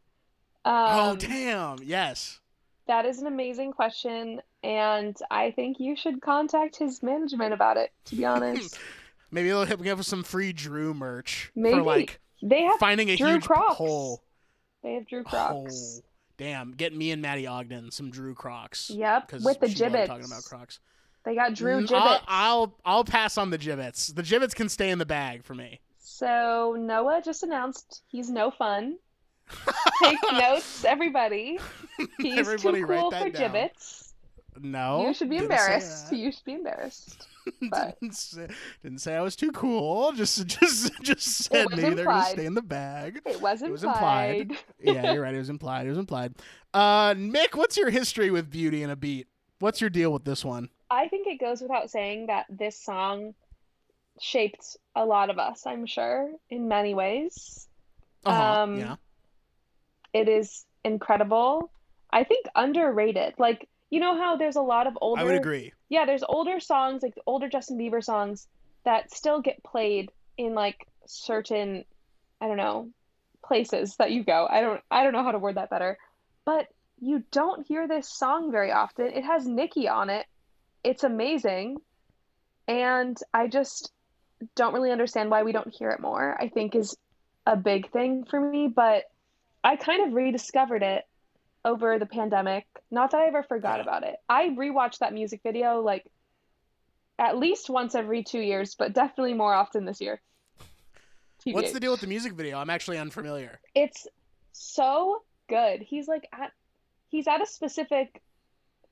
oh, 0.64 1.10
Um, 1.12 1.18
damn. 1.18 1.78
Yes. 1.80 2.40
That 2.86 3.06
is 3.06 3.20
an 3.20 3.26
amazing 3.26 3.72
question, 3.72 4.42
and 4.62 5.16
I 5.30 5.50
think 5.52 5.80
you 5.80 5.96
should 5.96 6.20
contact 6.20 6.76
his 6.76 7.02
management 7.02 7.54
about 7.54 7.76
it, 7.78 7.92
to 8.06 8.16
be 8.16 8.24
honest. 8.26 8.78
Maybe 9.30 9.48
they'll 9.48 9.64
hit 9.64 9.80
me 9.80 9.88
up 9.90 9.98
with 9.98 10.06
some 10.06 10.22
free 10.22 10.52
Drew 10.52 10.92
merch 10.94 11.50
Maybe. 11.56 11.76
for 11.76 11.82
like 11.82 12.20
They 12.42 12.62
have 12.62 12.78
finding 12.78 13.10
a 13.10 13.16
Drew 13.16 13.32
huge 13.32 13.44
Crocs. 13.46 13.76
hole. 13.76 14.22
they 14.82 14.94
have 14.94 15.06
Drew 15.08 15.20
Oh, 15.26 15.28
Crocs. 15.30 16.02
damn. 16.36 16.72
Get 16.72 16.94
me 16.94 17.10
and 17.10 17.22
Maddie 17.22 17.46
Ogden 17.46 17.90
some 17.90 18.10
Drew 18.10 18.34
Crocs. 18.34 18.90
Yep, 18.90 19.32
with 19.42 19.60
the 19.60 19.66
Jibbitz. 19.66 20.06
Talking 20.06 20.26
about 20.26 20.44
Crocs. 20.44 20.78
They 21.24 21.34
got 21.34 21.54
Drew 21.54 21.80
Mm, 21.80 21.86
Jibbitz. 21.88 21.94
I'll, 22.00 22.20
I'll 22.28 22.78
I'll 22.84 23.04
pass 23.04 23.38
on 23.38 23.48
the 23.48 23.58
Jibbitz. 23.58 24.14
The 24.14 24.22
Jibbitz 24.22 24.54
can 24.54 24.68
stay 24.68 24.90
in 24.90 24.98
the 24.98 25.06
bag 25.06 25.42
for 25.42 25.54
me. 25.54 25.80
So 25.98 26.76
Noah 26.78 27.22
just 27.24 27.42
announced 27.42 28.02
he's 28.08 28.28
no 28.30 28.50
fun. 28.50 28.98
Take 30.02 30.18
notes, 30.32 30.84
everybody. 30.84 31.58
He's 32.18 32.38
Everybody 32.38 32.80
too 32.80 32.86
cool 32.86 33.10
for 33.10 33.30
down. 33.30 33.52
Jibbitz. 33.52 34.12
No, 34.60 35.06
you 35.08 35.14
should 35.14 35.30
be 35.30 35.38
embarrassed. 35.38 36.12
You 36.12 36.30
should 36.30 36.44
be 36.44 36.54
embarrassed. 36.54 37.26
but- 37.70 37.98
didn't, 38.00 38.14
say, 38.14 38.46
didn't 38.82 39.00
say 39.00 39.16
I 39.16 39.20
was 39.20 39.34
too 39.36 39.50
cool. 39.52 40.12
Just 40.12 40.46
just 40.46 40.92
just 41.02 41.26
said 41.44 41.66
maybe 41.70 41.94
they're 41.94 42.04
gonna 42.04 42.24
stay 42.26 42.46
in 42.46 42.54
the 42.54 42.62
bag. 42.62 43.20
It 43.26 43.40
was 43.40 43.62
It 43.62 43.70
was 43.70 43.82
implied. 43.84 44.40
implied. 44.52 44.58
yeah, 44.80 45.12
you're 45.12 45.22
right. 45.22 45.34
It 45.34 45.38
was 45.38 45.50
implied. 45.50 45.86
It 45.86 45.90
was 45.90 45.98
implied. 45.98 46.34
Uh, 46.72 47.14
Mick, 47.14 47.54
what's 47.54 47.76
your 47.76 47.90
history 47.90 48.30
with 48.30 48.50
Beauty 48.50 48.82
and 48.82 48.92
a 48.92 48.96
Beat? 48.96 49.26
What's 49.58 49.80
your 49.80 49.90
deal 49.90 50.12
with 50.12 50.24
this 50.24 50.44
one? 50.44 50.68
I 50.90 51.08
think 51.08 51.26
it 51.26 51.40
goes 51.40 51.60
without 51.60 51.90
saying 51.90 52.26
that 52.26 52.46
this 52.48 52.78
song 52.80 53.34
shaped 54.20 54.76
a 54.94 55.04
lot 55.04 55.30
of 55.30 55.38
us, 55.38 55.66
I'm 55.66 55.86
sure, 55.86 56.30
in 56.50 56.68
many 56.68 56.94
ways. 56.94 57.66
Uh-huh, 58.24 58.62
Um, 58.62 58.78
yeah. 58.78 58.96
It 60.14 60.28
is 60.28 60.64
incredible. 60.84 61.70
I 62.10 62.24
think 62.24 62.46
underrated. 62.54 63.34
Like, 63.38 63.68
you 63.90 64.00
know 64.00 64.16
how 64.16 64.36
there's 64.36 64.56
a 64.56 64.62
lot 64.62 64.86
of 64.86 64.96
older 65.00 65.20
I 65.20 65.24
would 65.24 65.34
agree. 65.34 65.72
Yeah, 65.88 66.06
there's 66.06 66.22
older 66.26 66.60
songs, 66.60 67.02
like 67.02 67.14
older 67.26 67.48
Justin 67.48 67.76
Bieber 67.76 68.02
songs 68.02 68.46
that 68.84 69.12
still 69.12 69.42
get 69.42 69.62
played 69.64 70.10
in 70.38 70.54
like 70.54 70.86
certain, 71.06 71.84
I 72.40 72.46
don't 72.46 72.56
know, 72.56 72.88
places 73.44 73.96
that 73.96 74.12
you 74.12 74.24
go. 74.24 74.46
I 74.48 74.60
don't 74.60 74.80
I 74.90 75.02
don't 75.02 75.12
know 75.12 75.24
how 75.24 75.32
to 75.32 75.38
word 75.38 75.56
that 75.56 75.70
better. 75.70 75.98
But 76.44 76.66
you 77.00 77.24
don't 77.32 77.66
hear 77.66 77.88
this 77.88 78.08
song 78.08 78.52
very 78.52 78.70
often. 78.70 79.06
It 79.06 79.24
has 79.24 79.46
Nicki 79.46 79.88
on 79.88 80.10
it. 80.10 80.26
It's 80.84 81.04
amazing. 81.04 81.78
And 82.68 83.16
I 83.32 83.48
just 83.48 83.92
don't 84.54 84.74
really 84.74 84.92
understand 84.92 85.30
why 85.30 85.42
we 85.42 85.52
don't 85.52 85.74
hear 85.74 85.90
it 85.90 86.00
more. 86.00 86.36
I 86.40 86.48
think 86.48 86.74
is 86.74 86.96
a 87.46 87.56
big 87.56 87.90
thing 87.90 88.24
for 88.24 88.40
me, 88.40 88.68
but 88.68 89.04
I 89.64 89.76
kind 89.76 90.06
of 90.06 90.12
rediscovered 90.12 90.82
it 90.82 91.04
over 91.64 91.98
the 91.98 92.06
pandemic. 92.06 92.66
Not 92.90 93.10
that 93.12 93.22
I 93.22 93.26
ever 93.26 93.42
forgot 93.42 93.78
Yeah. 93.78 93.82
about 93.82 94.02
it. 94.04 94.16
I 94.28 94.50
rewatched 94.50 94.98
that 94.98 95.14
music 95.14 95.40
video 95.42 95.80
like 95.80 96.06
at 97.18 97.38
least 97.38 97.70
once 97.70 97.94
every 97.94 98.22
two 98.22 98.40
years, 98.40 98.74
but 98.74 98.92
definitely 98.92 99.34
more 99.34 99.54
often 99.54 99.86
this 99.86 100.00
year. 100.00 100.20
What's 101.46 101.72
the 101.72 101.80
deal 101.80 101.92
with 101.92 102.00
the 102.00 102.06
music 102.06 102.32
video? 102.34 102.58
I'm 102.58 102.70
actually 102.70 102.98
unfamiliar. 102.98 103.60
It's 103.74 104.06
so 104.52 105.22
good. 105.48 105.80
He's 105.80 106.08
like 106.08 106.28
at 106.32 106.52
he's 107.08 107.26
at 107.26 107.42
a 107.42 107.46
specific 107.46 108.22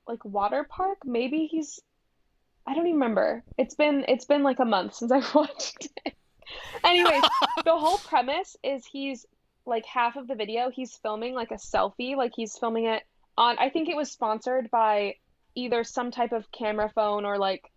like 0.07 0.23
water 0.25 0.63
park. 0.63 0.99
Maybe 1.05 1.47
he's 1.49 1.79
I 2.65 2.73
don't 2.73 2.87
even 2.87 2.99
remember. 2.99 3.43
It's 3.57 3.75
been 3.75 4.05
it's 4.07 4.25
been 4.25 4.43
like 4.43 4.59
a 4.59 4.65
month 4.65 4.95
since 4.95 5.11
I've 5.11 5.33
watched 5.35 5.87
it. 6.05 6.15
Anyways, 6.83 7.23
the 7.65 7.77
whole 7.77 7.97
premise 7.97 8.55
is 8.63 8.85
he's 8.85 9.25
like 9.65 9.85
half 9.85 10.15
of 10.15 10.27
the 10.27 10.35
video 10.35 10.69
he's 10.69 10.95
filming 10.97 11.33
like 11.33 11.51
a 11.51 11.55
selfie, 11.55 12.15
like 12.15 12.33
he's 12.35 12.57
filming 12.57 12.85
it 12.85 13.03
on 13.37 13.57
I 13.57 13.69
think 13.69 13.89
it 13.89 13.95
was 13.95 14.11
sponsored 14.11 14.69
by 14.69 15.15
either 15.55 15.83
some 15.83 16.11
type 16.11 16.31
of 16.31 16.51
camera 16.51 16.91
phone 16.93 17.25
or 17.25 17.37
like 17.37 17.71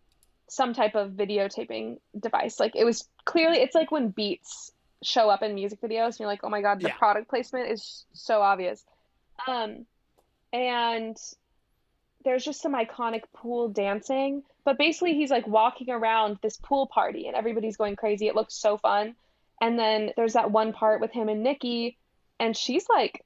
some 0.48 0.74
type 0.74 0.94
of 0.94 1.12
videotaping 1.12 1.96
device. 2.18 2.58
Like 2.60 2.76
it 2.76 2.84
was 2.84 3.08
clearly 3.24 3.58
it's 3.58 3.74
like 3.74 3.90
when 3.90 4.08
beats 4.08 4.72
show 5.02 5.28
up 5.28 5.42
in 5.42 5.54
music 5.54 5.80
videos 5.80 6.06
and 6.06 6.20
you're 6.20 6.28
like, 6.28 6.40
"Oh 6.42 6.48
my 6.48 6.62
God, 6.62 6.80
the 6.80 6.88
Yeah. 6.88 6.96
product 6.96 7.28
placement 7.28 7.70
is 7.70 8.04
so 8.12 8.40
obvious." 8.40 8.84
Um 9.46 9.86
and 10.52 11.16
there's 12.24 12.44
just 12.44 12.60
some 12.60 12.74
iconic 12.74 13.22
pool 13.34 13.68
dancing, 13.68 14.42
but 14.64 14.78
basically 14.78 15.14
he's 15.14 15.30
like 15.30 15.46
walking 15.46 15.90
around 15.90 16.38
this 16.42 16.56
pool 16.56 16.86
party 16.86 17.26
and 17.26 17.36
everybody's 17.36 17.76
going 17.76 17.94
crazy. 17.96 18.26
It 18.26 18.34
looks 18.34 18.54
so 18.54 18.78
fun. 18.78 19.14
And 19.60 19.78
then 19.78 20.10
there's 20.16 20.34
that 20.34 20.50
one 20.50 20.72
part 20.72 21.00
with 21.00 21.12
him 21.12 21.28
and 21.28 21.42
Nicki 21.42 21.96
and 22.38 22.56
she's 22.56 22.86
like 22.88 23.22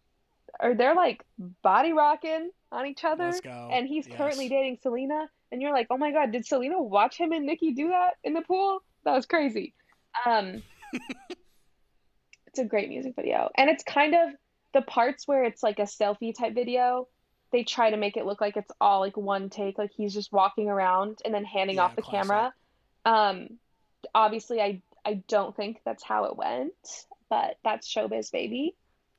or 0.60 0.74
they're 0.74 0.94
like 0.94 1.24
body 1.62 1.92
rocking 1.92 2.50
on 2.72 2.86
each 2.86 3.04
other 3.04 3.32
and 3.72 3.86
he's 3.88 4.06
Yes. 4.06 4.16
currently 4.16 4.48
dating 4.48 4.78
Selena, 4.82 5.28
and 5.52 5.60
you're 5.62 5.72
like, 5.72 5.88
oh 5.90 5.96
my 5.96 6.12
god, 6.12 6.32
did 6.32 6.46
Selena 6.46 6.80
watch 6.80 7.16
him 7.16 7.32
and 7.32 7.46
Nicki 7.46 7.72
do 7.72 7.88
that 7.88 8.12
in 8.24 8.34
the 8.34 8.42
pool? 8.42 8.80
That 9.04 9.14
was 9.14 9.26
crazy. 9.26 9.74
Um, 10.26 10.62
it's 12.46 12.58
a 12.58 12.64
great 12.64 12.88
music 12.88 13.14
video, 13.16 13.50
and 13.56 13.70
it's 13.70 13.82
kind 13.84 14.14
of 14.14 14.30
the 14.74 14.82
parts 14.82 15.26
where 15.26 15.44
it's 15.44 15.62
like 15.62 15.78
a 15.78 15.82
selfie 15.82 16.36
type 16.36 16.54
video. 16.54 17.08
They 17.52 17.64
try 17.64 17.90
to 17.90 17.96
make 17.96 18.16
it 18.16 18.26
look 18.26 18.40
like 18.40 18.56
it's 18.56 18.70
all 18.80 19.00
like 19.00 19.16
one 19.16 19.50
take, 19.50 19.78
like 19.78 19.90
he's 19.96 20.14
just 20.14 20.32
walking 20.32 20.68
around 20.68 21.18
and 21.24 21.34
then 21.34 21.44
handing 21.44 21.76
Yeah, 21.76 21.84
off 21.84 21.96
the 21.96 22.02
classic. 22.02 22.30
camera. 22.30 22.52
Um, 23.04 23.48
obviously, 24.14 24.60
I 24.60 24.82
I 25.04 25.22
don't 25.28 25.56
think 25.56 25.80
that's 25.84 26.02
how 26.02 26.24
it 26.24 26.36
went, 26.36 26.72
but 27.28 27.56
that's 27.64 27.92
showbiz, 27.92 28.30
baby. 28.30 28.74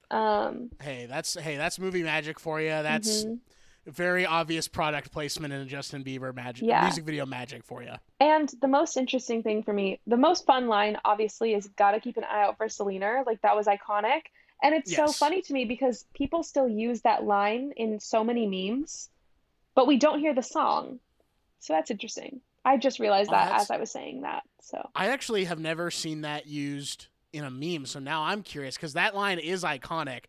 Um, 0.09 0.69
Hey, 0.81 1.05
that's 1.07 1.35
hey, 1.35 1.57
that's 1.57 1.79
movie 1.79 2.03
magic 2.03 2.39
for 2.39 2.59
you. 2.59 2.69
That's 2.69 3.23
mhm. 3.25 3.39
very 3.85 4.25
obvious 4.25 4.67
product 4.67 5.11
placement 5.11 5.53
in 5.53 5.61
a 5.61 5.65
Justin 5.65 6.03
Bieber 6.03 6.35
magic 6.35 6.67
Yeah. 6.67 6.83
music 6.83 7.05
video 7.05 7.25
magic 7.25 7.63
for 7.63 7.81
you. 7.81 7.93
And 8.19 8.49
the 8.61 8.67
most 8.67 8.97
interesting 8.97 9.41
thing 9.41 9.63
for 9.63 9.73
me, 9.73 9.99
the 10.05 10.17
most 10.17 10.45
fun 10.45 10.67
line, 10.67 10.97
obviously, 11.05 11.53
is 11.53 11.67
gotta 11.69 11.99
keep 11.99 12.17
an 12.17 12.23
eye 12.25 12.43
out 12.43 12.57
for 12.57 12.67
Selena. 12.69 13.23
Like 13.25 13.41
that 13.41 13.55
was 13.55 13.67
iconic. 13.67 14.23
And 14.63 14.75
it's 14.75 14.95
so 14.95 15.07
funny 15.07 15.41
to 15.41 15.53
me 15.53 15.65
because 15.65 16.05
people 16.13 16.43
still 16.43 16.67
use 16.67 17.01
that 17.01 17.23
line 17.23 17.71
in 17.75 17.99
so 17.99 18.23
many 18.23 18.45
memes, 18.45 19.09
but 19.73 19.87
we 19.87 19.97
don't 19.97 20.19
hear 20.19 20.35
the 20.35 20.43
song. 20.43 20.99
So 21.59 21.73
that's 21.73 21.89
interesting. 21.89 22.41
I 22.63 22.77
just 22.77 22.99
realized 22.99 23.29
Oh, 23.31 23.35
that 23.35 23.59
as 23.61 23.71
I 23.71 23.77
was 23.77 23.91
saying 23.91 24.21
that. 24.21 24.43
So 24.61 24.87
I 24.95 25.07
actually 25.09 25.45
have 25.45 25.59
never 25.59 25.89
seen 25.91 26.21
that 26.21 26.47
used 26.47 27.07
in 27.33 27.43
a 27.43 27.49
meme, 27.51 27.85
so 27.85 27.99
now 27.99 28.23
I'm 28.23 28.43
curious 28.43 28.75
because 28.75 28.93
that 28.93 29.15
line 29.15 29.39
is 29.39 29.63
iconic 29.63 30.25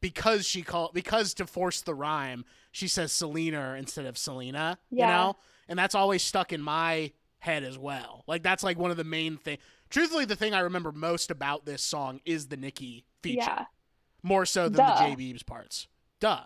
because 0.00 0.46
she 0.46 0.62
called 0.62 0.92
because 0.92 1.32
to 1.34 1.46
force 1.46 1.80
the 1.80 1.94
rhyme, 1.94 2.44
she 2.72 2.88
says 2.88 3.12
Selener 3.12 3.78
instead 3.78 4.04
of 4.04 4.18
Selena. 4.18 4.78
Yeah. 4.90 5.06
You 5.06 5.12
know, 5.12 5.36
and 5.68 5.78
that's 5.78 5.94
always 5.94 6.22
stuck 6.22 6.52
in 6.52 6.60
my 6.60 7.12
head 7.38 7.64
as 7.64 7.78
well. 7.78 8.24
Like 8.26 8.42
that's 8.42 8.62
like 8.62 8.78
one 8.78 8.90
of 8.90 8.96
the 8.96 9.04
main 9.04 9.38
thing. 9.38 9.58
Truthfully, 9.88 10.24
the 10.24 10.36
thing 10.36 10.52
I 10.54 10.60
remember 10.60 10.92
most 10.92 11.30
about 11.30 11.64
this 11.64 11.80
song 11.82 12.20
is 12.24 12.48
the 12.48 12.56
Nicki 12.56 13.04
feature, 13.22 13.40
yeah. 13.40 13.64
more 14.22 14.44
so 14.44 14.68
than 14.68 14.84
Duh. 14.84 15.08
the 15.08 15.14
J 15.14 15.32
Beebs 15.32 15.46
parts. 15.46 15.88
Duh. 16.20 16.40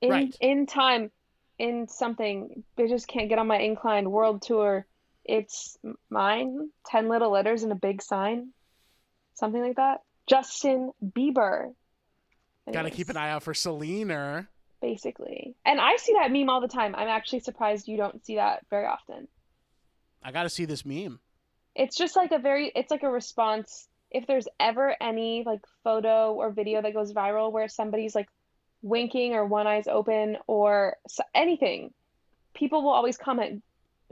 In 0.00 0.10
Right. 0.10 0.36
in 0.40 0.66
time, 0.66 1.10
in 1.58 1.88
something, 1.88 2.64
they 2.76 2.88
just 2.88 3.08
can't 3.08 3.28
get 3.28 3.38
on 3.38 3.46
my 3.46 3.58
inclined 3.58 4.10
world 4.10 4.42
tour. 4.42 4.86
It's 5.24 5.78
mine, 6.10 6.70
10 6.86 7.08
little 7.08 7.30
letters 7.30 7.62
and 7.62 7.72
a 7.72 7.76
big 7.76 8.02
sign. 8.02 8.50
Something 9.34 9.62
like 9.62 9.76
that. 9.76 10.02
Justin 10.26 10.92
Bieber. 11.04 11.72
Got 12.72 12.82
to 12.82 12.90
keep 12.90 13.08
an 13.08 13.16
eye 13.16 13.30
out 13.30 13.42
for 13.42 13.54
Selena. 13.54 14.48
Basically. 14.80 15.54
And 15.64 15.80
I 15.80 15.96
see 15.96 16.14
that 16.14 16.30
meme 16.30 16.48
all 16.48 16.60
the 16.60 16.68
time. 16.68 16.94
I'm 16.94 17.08
actually 17.08 17.40
surprised 17.40 17.88
you 17.88 17.96
don't 17.96 18.24
see 18.24 18.36
that 18.36 18.66
very 18.70 18.86
often. 18.86 19.28
I 20.22 20.32
got 20.32 20.44
to 20.44 20.50
see 20.50 20.64
this 20.64 20.84
meme. 20.84 21.20
It's 21.74 21.96
just 21.96 22.16
like 22.16 22.32
a 22.32 22.38
very, 22.38 22.72
it's 22.74 22.90
like 22.90 23.02
a 23.02 23.10
response. 23.10 23.88
If 24.10 24.26
there's 24.26 24.48
ever 24.58 24.96
any 25.00 25.44
like 25.44 25.60
photo 25.84 26.32
or 26.32 26.50
video 26.50 26.82
that 26.82 26.94
goes 26.94 27.12
viral 27.12 27.52
where 27.52 27.68
somebody's 27.68 28.14
like 28.14 28.28
winking 28.82 29.34
or 29.34 29.44
one 29.44 29.66
eye's 29.66 29.88
open 29.88 30.36
or 30.46 30.96
anything, 31.34 31.92
people 32.54 32.82
will 32.82 32.90
always 32.90 33.16
comment, 33.16 33.62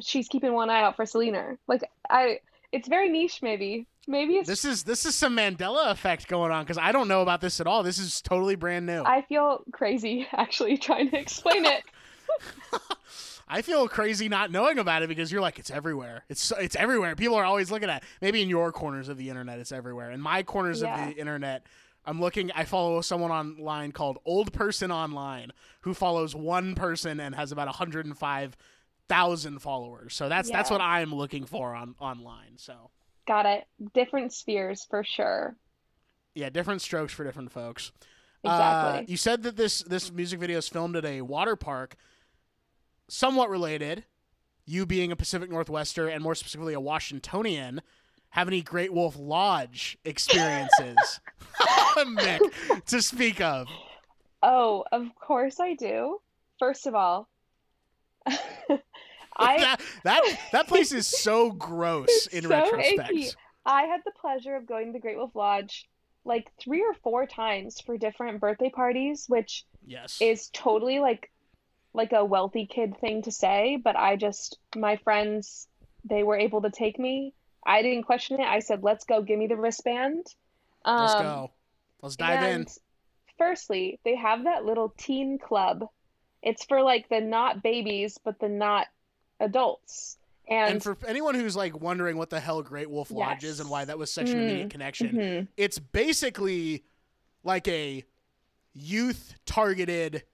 she's 0.01 0.29
keeping 0.29 0.53
one 0.53 0.71
eye 0.71 0.83
out 0.83 0.97
for 0.97 1.07
Selena. 1.07 1.57
Like, 1.67 1.83
I, 2.09 2.41
it's 2.73 2.89
very 2.89 3.09
niche, 3.09 3.41
maybe. 3.43 3.87
Maybe 4.07 4.35
it's, 4.35 4.49
This 4.49 4.67
is 4.67 4.83
this 4.85 5.07
is 5.07 5.15
some 5.15 5.35
Mandela 5.35 5.91
effect 5.91 6.29
going 6.29 6.53
on 6.53 6.63
because 6.65 6.77
I 6.77 6.93
don't 6.93 7.09
know 7.09 7.23
about 7.23 7.41
this 7.41 7.59
at 7.59 7.67
all. 7.67 7.83
This 7.83 7.99
is 7.99 8.21
totally 8.21 8.55
brand 8.55 8.85
new. 8.85 9.03
I 9.03 9.23
feel 9.23 9.65
crazy 9.73 10.27
actually 10.33 10.77
trying 10.77 11.11
to 11.11 11.19
explain 11.19 11.65
it. 11.65 11.83
I 13.49 13.63
feel 13.63 13.89
crazy 13.89 14.29
not 14.29 14.51
knowing 14.51 14.79
about 14.79 15.03
it 15.03 15.09
because 15.09 15.31
you're 15.31 15.41
like 15.41 15.59
it's 15.59 15.71
everywhere. 15.71 16.25
It's 16.29 16.53
it's 16.59 16.77
everywhere. 16.77 17.15
People 17.17 17.37
are 17.37 17.45
always 17.45 17.71
looking 17.71 17.89
at. 17.89 18.03
It. 18.03 18.09
Maybe 18.21 18.43
in 18.43 18.49
your 18.49 18.73
corners 18.73 19.09
of 19.09 19.17
the 19.17 19.31
internet, 19.31 19.59
it's 19.59 19.73
everywhere. 19.73 20.11
In 20.11 20.21
my 20.21 20.43
corners 20.43 20.83
Yeah. 20.83 21.09
of 21.09 21.15
the 21.15 21.19
internet, 21.21 21.65
I'm 22.07 22.21
looking. 22.21 22.51
I 22.53 22.65
follow 22.65 23.01
someone 23.01 23.31
online 23.31 23.93
called 23.93 24.19
Old 24.25 24.53
Person 24.53 24.91
Online 24.91 25.53
who 25.83 25.95
follows 25.95 26.35
one 26.35 26.75
person 26.75 27.21
and 27.21 27.35
has 27.35 27.53
about 27.53 27.67
105 27.67 28.57
thousand 29.09 29.59
followers. 29.61 30.15
So 30.15 30.29
that's 30.29 30.51
that's 30.51 30.71
what 30.71 30.81
I'm 30.81 31.15
looking 31.15 31.45
for 31.45 31.75
on 31.75 31.95
online. 32.01 32.57
So 32.57 32.91
Got 33.27 33.47
it. 33.47 33.65
Different 33.95 34.33
spheres 34.33 34.87
for 34.89 35.03
sure. 35.05 35.57
yeah, 36.35 36.51
different 36.51 36.83
strokes 36.83 37.13
for 37.13 37.25
different 37.25 37.53
folks. 37.53 37.91
Exactly. 38.43 39.01
Uh, 39.01 39.05
you 39.09 39.17
said 39.17 39.43
that 39.45 39.57
this 39.57 39.81
this 39.83 40.13
music 40.13 40.41
video 40.41 40.59
is 40.59 40.69
filmed 40.69 40.97
at 40.97 41.05
a 41.05 41.23
water 41.23 41.57
park. 41.57 41.97
Somewhat 43.09 43.51
related, 43.51 44.05
you 44.67 44.87
being 44.87 45.13
a 45.13 45.17
Pacific 45.17 45.51
Northwester 45.51 46.13
and 46.13 46.23
more 46.23 46.35
specifically 46.35 46.75
a 46.75 46.81
Washingtonian, 46.81 47.83
have 48.35 48.49
any 48.49 48.63
Great 48.63 48.93
Wolf 48.93 49.17
Lodge 49.17 49.97
experiences, 50.05 51.21
Mick, 51.97 52.41
to 52.87 53.01
speak 53.01 53.41
of? 53.41 53.69
Oh, 54.43 54.85
of 54.91 55.07
course 55.21 55.61
I 55.61 55.75
do. 55.75 56.19
First 56.59 56.89
of 56.89 56.97
all, 56.97 57.29
I 58.27 59.59
that, 59.59 59.81
that 60.03 60.39
that 60.53 60.67
place 60.67 60.91
is 60.91 61.07
so 61.07 61.53
gross 61.53 62.27
in 62.27 62.43
so 62.43 62.49
retrospect. 62.51 63.11
icky. 63.13 63.31
I 63.65 63.85
had 63.85 64.01
the 64.05 64.13
pleasure 64.21 64.57
of 64.57 64.67
going 64.67 64.87
to 64.89 64.93
the 64.95 64.99
Great 64.99 65.17
Wolf 65.17 65.35
Lodge 65.35 65.89
like 66.25 66.51
three 66.61 66.83
or 66.83 66.95
four 67.05 67.27
times 67.27 67.81
for 67.81 67.97
different 67.97 68.41
birthday 68.41 68.71
parties, 68.71 69.27
which 69.29 69.65
Yes. 69.87 70.19
is 70.21 70.49
totally 70.53 70.99
like 70.99 71.31
like 71.93 72.13
a 72.13 72.25
wealthy 72.25 72.67
kid 72.67 72.99
thing 73.01 73.23
to 73.23 73.31
say, 73.31 73.79
but 73.83 73.95
I 73.95 74.17
just 74.17 74.59
my 74.75 74.97
friends 75.05 75.69
they 76.05 76.25
were 76.25 76.37
able 76.37 76.63
to 76.63 76.71
take 76.71 76.99
me. 76.99 77.33
I 77.67 77.83
didn't 77.83 78.05
question 78.05 78.41
it. 78.41 78.47
I 78.47 78.59
said, 78.61 78.83
"Let's 78.83 79.05
go. 79.05 79.23
Give 79.23 79.39
me 79.39 79.47
the 79.47 79.57
wristband." 79.57 80.27
Let's 80.87 81.15
Um, 81.15 81.23
go. 81.23 81.51
Let's 82.03 82.17
dive 82.17 82.43
in. 82.43 82.67
firstly, 83.39 83.99
they 84.05 84.17
have 84.17 84.45
that 84.45 84.65
little 84.65 84.93
teen 84.99 85.39
club. 85.39 85.87
It's 86.43 86.65
for 86.67 86.83
like 86.83 87.09
the 87.09 87.21
not 87.21 87.63
babies, 87.63 88.19
but 88.23 88.39
the 88.39 88.49
not 88.49 88.87
adults. 89.41 90.19
And, 90.47 90.73
And 90.73 90.83
for 90.83 90.99
anyone 91.07 91.35
who's 91.35 91.57
like 91.57 91.81
wondering 91.81 92.19
what 92.19 92.29
the 92.29 92.39
hell 92.39 92.63
Great 92.63 92.91
Wolf 92.91 93.11
Lodge 93.11 93.45
is 93.45 93.61
and 93.61 93.71
why 93.71 93.87
that 93.87 93.97
was 93.97 94.13
such 94.13 94.29
an 94.31 94.41
immediate 94.41 94.69
Mm, 94.69 94.71
connection, 94.71 95.17
Mhm. 95.17 95.49
it's 95.57 95.79
basically 95.79 96.85
like 97.43 97.67
a 97.67 98.05
youth 98.75 99.35
targeted 99.47 100.25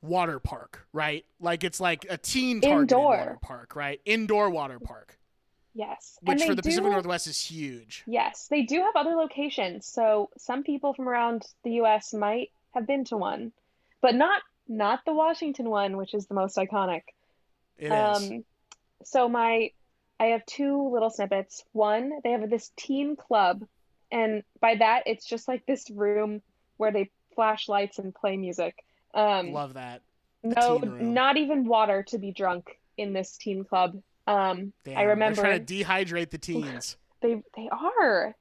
water 0.00 0.38
park, 0.38 0.86
right? 0.94 1.26
Like 1.38 1.64
it's 1.64 1.80
like 1.80 2.06
a 2.08 2.16
teen 2.16 2.62
targeted 2.62 2.92
Indoor. 2.96 3.04
water 3.18 3.38
park, 3.42 3.76
right? 3.76 4.00
Indoor 4.06 4.48
water 4.48 4.80
park, 4.80 5.18
yes, 5.74 6.18
which 6.22 6.42
for 6.42 6.54
the 6.54 6.62
do 6.62 6.68
Pacific 6.68 6.90
Northwest 6.90 7.26
is 7.26 7.40
huge. 7.40 8.02
Yes, 8.06 8.48
they 8.48 8.62
do 8.62 8.80
have 8.80 8.96
other 8.96 9.14
locations. 9.14 9.86
So 9.86 10.30
some 10.38 10.62
people 10.62 10.94
from 10.94 11.08
around 11.08 11.44
the 11.64 11.72
US 11.82 12.12
might 12.12 12.50
have 12.74 12.86
been 12.86 13.04
to 13.06 13.16
one, 13.16 13.52
but 14.00 14.14
not 14.14 14.42
not 14.68 15.04
the 15.04 15.12
Washington 15.12 15.68
one, 15.68 15.96
which 15.96 16.14
is 16.14 16.26
the 16.26 16.34
most 16.34 16.56
iconic. 16.56 17.02
It 17.78 17.86
is. 17.86 17.92
Um, 17.92 18.44
so 19.04 19.28
my 19.28 19.70
I 20.18 20.26
have 20.26 20.44
two 20.46 20.90
little 20.92 21.10
snippets. 21.10 21.64
One, 21.72 22.12
they 22.22 22.32
have 22.32 22.48
this 22.50 22.70
teen 22.76 23.16
club, 23.16 23.64
and 24.12 24.42
by 24.60 24.76
that 24.76 25.04
it's 25.06 25.26
just 25.26 25.48
like 25.48 25.66
this 25.66 25.90
room 25.90 26.42
where 26.76 26.92
they 26.92 27.10
flash 27.34 27.68
lights 27.68 27.98
and 27.98 28.14
play 28.14 28.36
music. 28.36 28.84
Um, 29.14 29.52
Love 29.52 29.74
that. 29.74 30.02
no, 30.42 30.78
not 30.78 31.36
even 31.36 31.64
water 31.66 32.02
to 32.04 32.18
be 32.18 32.32
drunk 32.32 32.78
in 32.96 33.12
this 33.12 33.36
teen 33.36 33.64
club. 33.64 34.00
Um, 34.30 34.72
Damn, 34.84 34.98
I 34.98 35.02
remember 35.02 35.42
trying 35.42 35.64
to 35.64 35.74
dehydrate 35.74 36.30
the 36.30 36.38
teens. 36.38 36.96
they 37.22 37.42
they 37.56 37.68
are. 37.70 38.34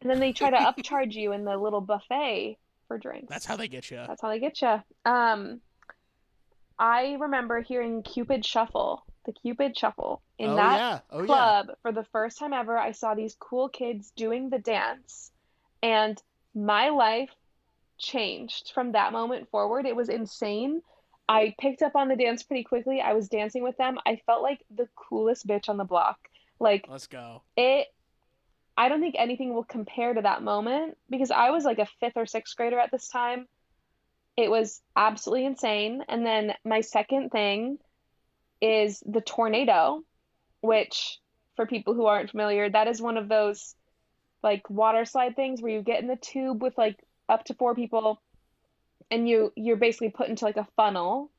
And 0.00 0.10
then 0.10 0.20
they 0.20 0.32
try 0.32 0.50
to 0.50 0.56
upcharge 0.56 1.14
you 1.14 1.32
in 1.32 1.44
the 1.44 1.56
little 1.56 1.80
buffet 1.80 2.58
for 2.86 2.98
drinks. 2.98 3.28
That's 3.28 3.46
how 3.46 3.56
they 3.56 3.68
get 3.68 3.90
you. 3.90 4.02
That's 4.06 4.20
how 4.20 4.28
they 4.28 4.38
get 4.38 4.60
you. 4.60 4.82
Um, 5.04 5.60
I 6.78 7.16
remember 7.18 7.60
hearing 7.60 8.02
Cupid 8.02 8.44
Shuffle, 8.44 9.04
the 9.24 9.32
Cupid 9.32 9.76
Shuffle, 9.76 10.20
in 10.38 10.50
oh 10.50 10.56
that 10.56 10.76
yeah. 10.76 10.98
Oh 11.10 11.20
yeah. 11.20 11.26
club 11.26 11.66
for 11.82 11.92
the 11.92 12.04
first 12.04 12.38
time 12.38 12.52
ever. 12.52 12.76
I 12.76 12.92
saw 12.92 13.14
these 13.14 13.36
cool 13.38 13.68
kids 13.68 14.12
doing 14.16 14.50
the 14.50 14.58
dance, 14.58 15.32
and 15.82 16.20
my 16.54 16.90
life 16.90 17.30
changed 17.98 18.72
from 18.74 18.92
that 18.92 19.12
moment 19.12 19.48
forward. 19.50 19.86
It 19.86 19.96
was 19.96 20.08
insane. 20.08 20.82
I 21.28 21.54
picked 21.60 21.82
up 21.82 21.96
on 21.96 22.08
the 22.08 22.16
dance 22.16 22.42
pretty 22.42 22.62
quickly. 22.62 23.00
I 23.00 23.14
was 23.14 23.28
dancing 23.28 23.62
with 23.62 23.76
them. 23.76 23.98
I 24.06 24.20
felt 24.26 24.42
like 24.42 24.64
the 24.74 24.88
coolest 24.94 25.46
bitch 25.46 25.68
on 25.68 25.76
the 25.76 25.84
block. 25.84 26.18
Like 26.60 26.86
Let's 26.88 27.06
go. 27.06 27.42
it 27.56 27.88
I 28.76 28.88
don't 28.88 29.00
think 29.00 29.16
anything 29.18 29.54
will 29.54 29.64
compare 29.64 30.12
to 30.12 30.22
that 30.22 30.42
moment 30.42 30.98
because 31.08 31.30
I 31.30 31.50
was 31.50 31.64
like 31.64 31.78
a 31.78 31.88
fifth 32.00 32.16
or 32.16 32.26
sixth 32.26 32.56
grader 32.56 32.78
at 32.78 32.90
this 32.90 33.08
time. 33.08 33.46
It 34.36 34.50
was 34.50 34.82
absolutely 34.94 35.46
insane. 35.46 36.02
And 36.08 36.26
then 36.26 36.52
my 36.64 36.82
second 36.82 37.30
thing 37.30 37.78
is 38.60 39.02
the 39.06 39.22
tornado, 39.22 40.02
which 40.60 41.18
for 41.56 41.66
people 41.66 41.94
who 41.94 42.04
aren't 42.04 42.30
familiar, 42.30 42.68
that 42.68 42.86
is 42.86 43.00
one 43.00 43.16
of 43.16 43.28
those 43.28 43.74
like 44.42 44.68
water 44.68 45.06
slide 45.06 45.36
things 45.36 45.62
where 45.62 45.72
you 45.72 45.80
get 45.82 46.00
in 46.00 46.06
the 46.06 46.16
tube 46.16 46.62
with 46.62 46.76
like 46.76 46.98
up 47.30 47.44
to 47.44 47.54
four 47.54 47.74
people 47.74 48.20
and 49.10 49.28
you 49.28 49.52
you're 49.56 49.76
basically 49.76 50.10
put 50.10 50.28
into 50.28 50.44
like 50.44 50.56
a 50.56 50.66
funnel 50.76 51.30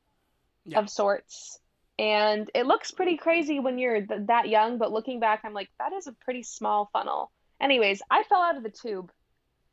Yeah. 0.64 0.80
of 0.80 0.90
sorts. 0.90 1.58
And 1.98 2.48
it 2.54 2.66
looks 2.66 2.92
pretty 2.92 3.16
crazy 3.16 3.58
when 3.58 3.78
you're 3.78 4.06
th- 4.06 4.26
that 4.26 4.48
young, 4.48 4.78
but 4.78 4.92
looking 4.92 5.18
back, 5.18 5.40
I'm 5.44 5.52
like, 5.54 5.68
that 5.80 5.92
is 5.92 6.06
a 6.06 6.12
pretty 6.12 6.44
small 6.44 6.88
funnel. 6.92 7.32
Anyways, 7.60 8.02
I 8.08 8.22
fell 8.22 8.40
out 8.40 8.56
of 8.56 8.62
the 8.62 8.70
tube 8.70 9.10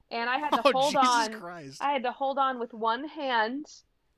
and 0.10 0.28
I 0.30 0.38
had 0.40 0.52
to 0.52 0.62
Oh 0.66 0.72
hold 0.72 0.94
Jesus 0.94 1.28
on. 1.28 1.40
Christ. 1.40 1.78
I 1.82 1.92
had 1.92 2.04
to 2.04 2.12
hold 2.12 2.38
on 2.40 2.58
with 2.60 2.74
one 2.74 3.08
hand, 3.08 3.66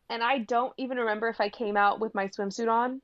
and 0.09 0.23
I 0.23 0.37
don't 0.39 0.73
even 0.77 0.97
remember 0.97 1.27
if 1.27 1.41
I 1.41 1.49
came 1.49 1.75
out 1.75 1.99
with 1.99 2.15
my 2.15 2.27
swimsuit 2.29 2.71
on 2.71 3.01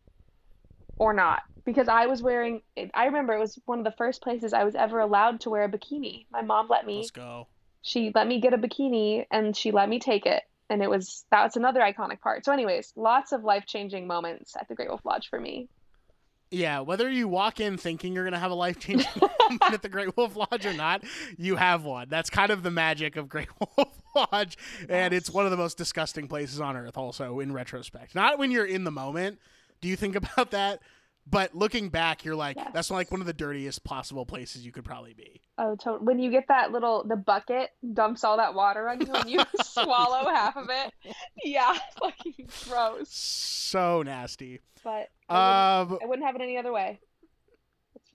or 0.97 1.11
not 1.13 1.41
because 1.65 1.87
I 1.87 2.05
was 2.05 2.21
wearing 2.21 2.61
I 2.93 3.05
remember 3.05 3.33
it 3.33 3.39
was 3.39 3.59
one 3.65 3.79
of 3.79 3.85
the 3.85 3.93
first 3.97 4.21
places 4.21 4.53
I 4.53 4.63
was 4.63 4.75
ever 4.75 4.99
allowed 4.99 5.41
to 5.41 5.49
wear 5.49 5.63
a 5.63 5.69
bikini. 5.69 6.27
My 6.31 6.41
mom 6.41 6.67
let 6.69 6.85
me. 6.85 6.97
Let's 6.97 7.11
go. 7.11 7.47
She 7.81 8.11
let 8.13 8.27
me 8.27 8.39
get 8.39 8.53
a 8.53 8.57
bikini 8.57 9.25
and 9.31 9.55
she 9.55 9.71
let 9.71 9.89
me 9.89 9.99
take 9.99 10.25
it. 10.25 10.43
And 10.69 10.81
it 10.81 10.89
was 10.89 11.25
that 11.31 11.43
was 11.43 11.55
another 11.55 11.81
iconic 11.81 12.21
part. 12.21 12.45
So 12.45 12.51
anyways, 12.51 12.93
lots 12.95 13.31
of 13.31 13.43
life-changing 13.43 14.07
moments 14.07 14.55
at 14.59 14.67
the 14.67 14.75
Great 14.75 14.89
Wolf 14.89 15.01
Lodge 15.05 15.29
for 15.29 15.39
me. 15.39 15.69
Yeah, 16.53 16.81
whether 16.81 17.09
you 17.09 17.27
walk 17.27 17.59
in 17.59 17.77
thinking 17.77 18.13
you're 18.13 18.23
gonna 18.23 18.37
have 18.37 18.51
a 18.51 18.55
life 18.55 18.79
changing 18.79 19.09
moment 19.21 19.73
at 19.73 19.81
the 19.81 19.89
Great 19.89 20.15
Wolf 20.15 20.35
Lodge 20.35 20.65
or 20.65 20.73
not, 20.73 21.03
you 21.37 21.55
have 21.55 21.83
one. 21.83 22.09
That's 22.09 22.29
kind 22.29 22.51
of 22.51 22.61
the 22.61 22.71
magic 22.71 23.15
of 23.15 23.27
Great 23.27 23.49
Wolf 23.77 24.01
Lodge, 24.15 24.57
and 24.87 25.13
it's 25.13 25.31
one 25.31 25.45
of 25.45 25.51
the 25.51 25.57
most 25.57 25.77
disgusting 25.77 26.27
places 26.27 26.61
on 26.61 26.77
earth. 26.77 26.95
Also, 26.95 27.39
in 27.39 27.53
retrospect, 27.53 28.13
not 28.13 28.37
when 28.37 28.51
you're 28.51 28.65
in 28.65 28.83
the 28.83 28.91
moment, 28.91 29.39
do 29.81 29.87
you 29.87 29.95
think 29.95 30.15
about 30.33 30.51
that? 30.51 30.79
But 31.25 31.55
looking 31.55 31.87
back, 31.89 32.25
you're 32.25 32.35
like, 32.35 32.57
that's 32.73 32.91
like 32.91 33.09
one 33.09 33.21
of 33.21 33.27
the 33.27 33.33
dirtiest 33.33 33.83
possible 33.85 34.25
places 34.25 34.65
you 34.65 34.71
could 34.73 34.83
probably 34.83 35.13
be. 35.13 35.41
Oh, 35.57 35.75
to- 35.77 35.93
when 35.99 36.19
you 36.19 36.29
get 36.29 36.47
that 36.49 36.71
little 36.71 37.05
the 37.07 37.15
bucket 37.15 37.69
dumps 37.93 38.23
all 38.25 38.37
that 38.37 38.53
water 38.53 38.89
on 38.89 38.99
you 39.01 39.13
and 39.13 39.29
you 39.29 39.39
swallow 39.63 40.29
half 40.29 40.57
of 40.57 40.67
it. 40.69 41.15
Yeah, 41.43 41.77
fucking 41.99 42.49
gross. 42.69 43.09
So 43.09 44.01
nasty. 44.03 44.59
But 44.83 45.09
I 45.29 45.79
Um, 45.81 45.89
wouldn't, 45.91 46.03
I 46.03 46.05
wouldn't 46.07 46.25
have 46.27 46.35
it 46.35 46.41
any 46.41 46.57
other 46.57 46.73
way. 46.73 46.99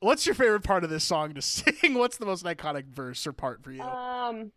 what's 0.01 0.27
your 0.27 0.35
favorite 0.35 0.63
part 0.65 0.85
of 0.85 0.91
this 0.91 1.03
song 1.05 1.33
to 1.35 1.43
sing? 1.43 1.95
What's 1.95 2.19
the 2.19 2.27
most 2.27 2.45
iconic 2.45 2.87
verse 2.89 3.27
or 3.27 3.33
part 3.33 3.63
for 3.65 3.73
you? 3.73 3.81
Um, 3.83 4.53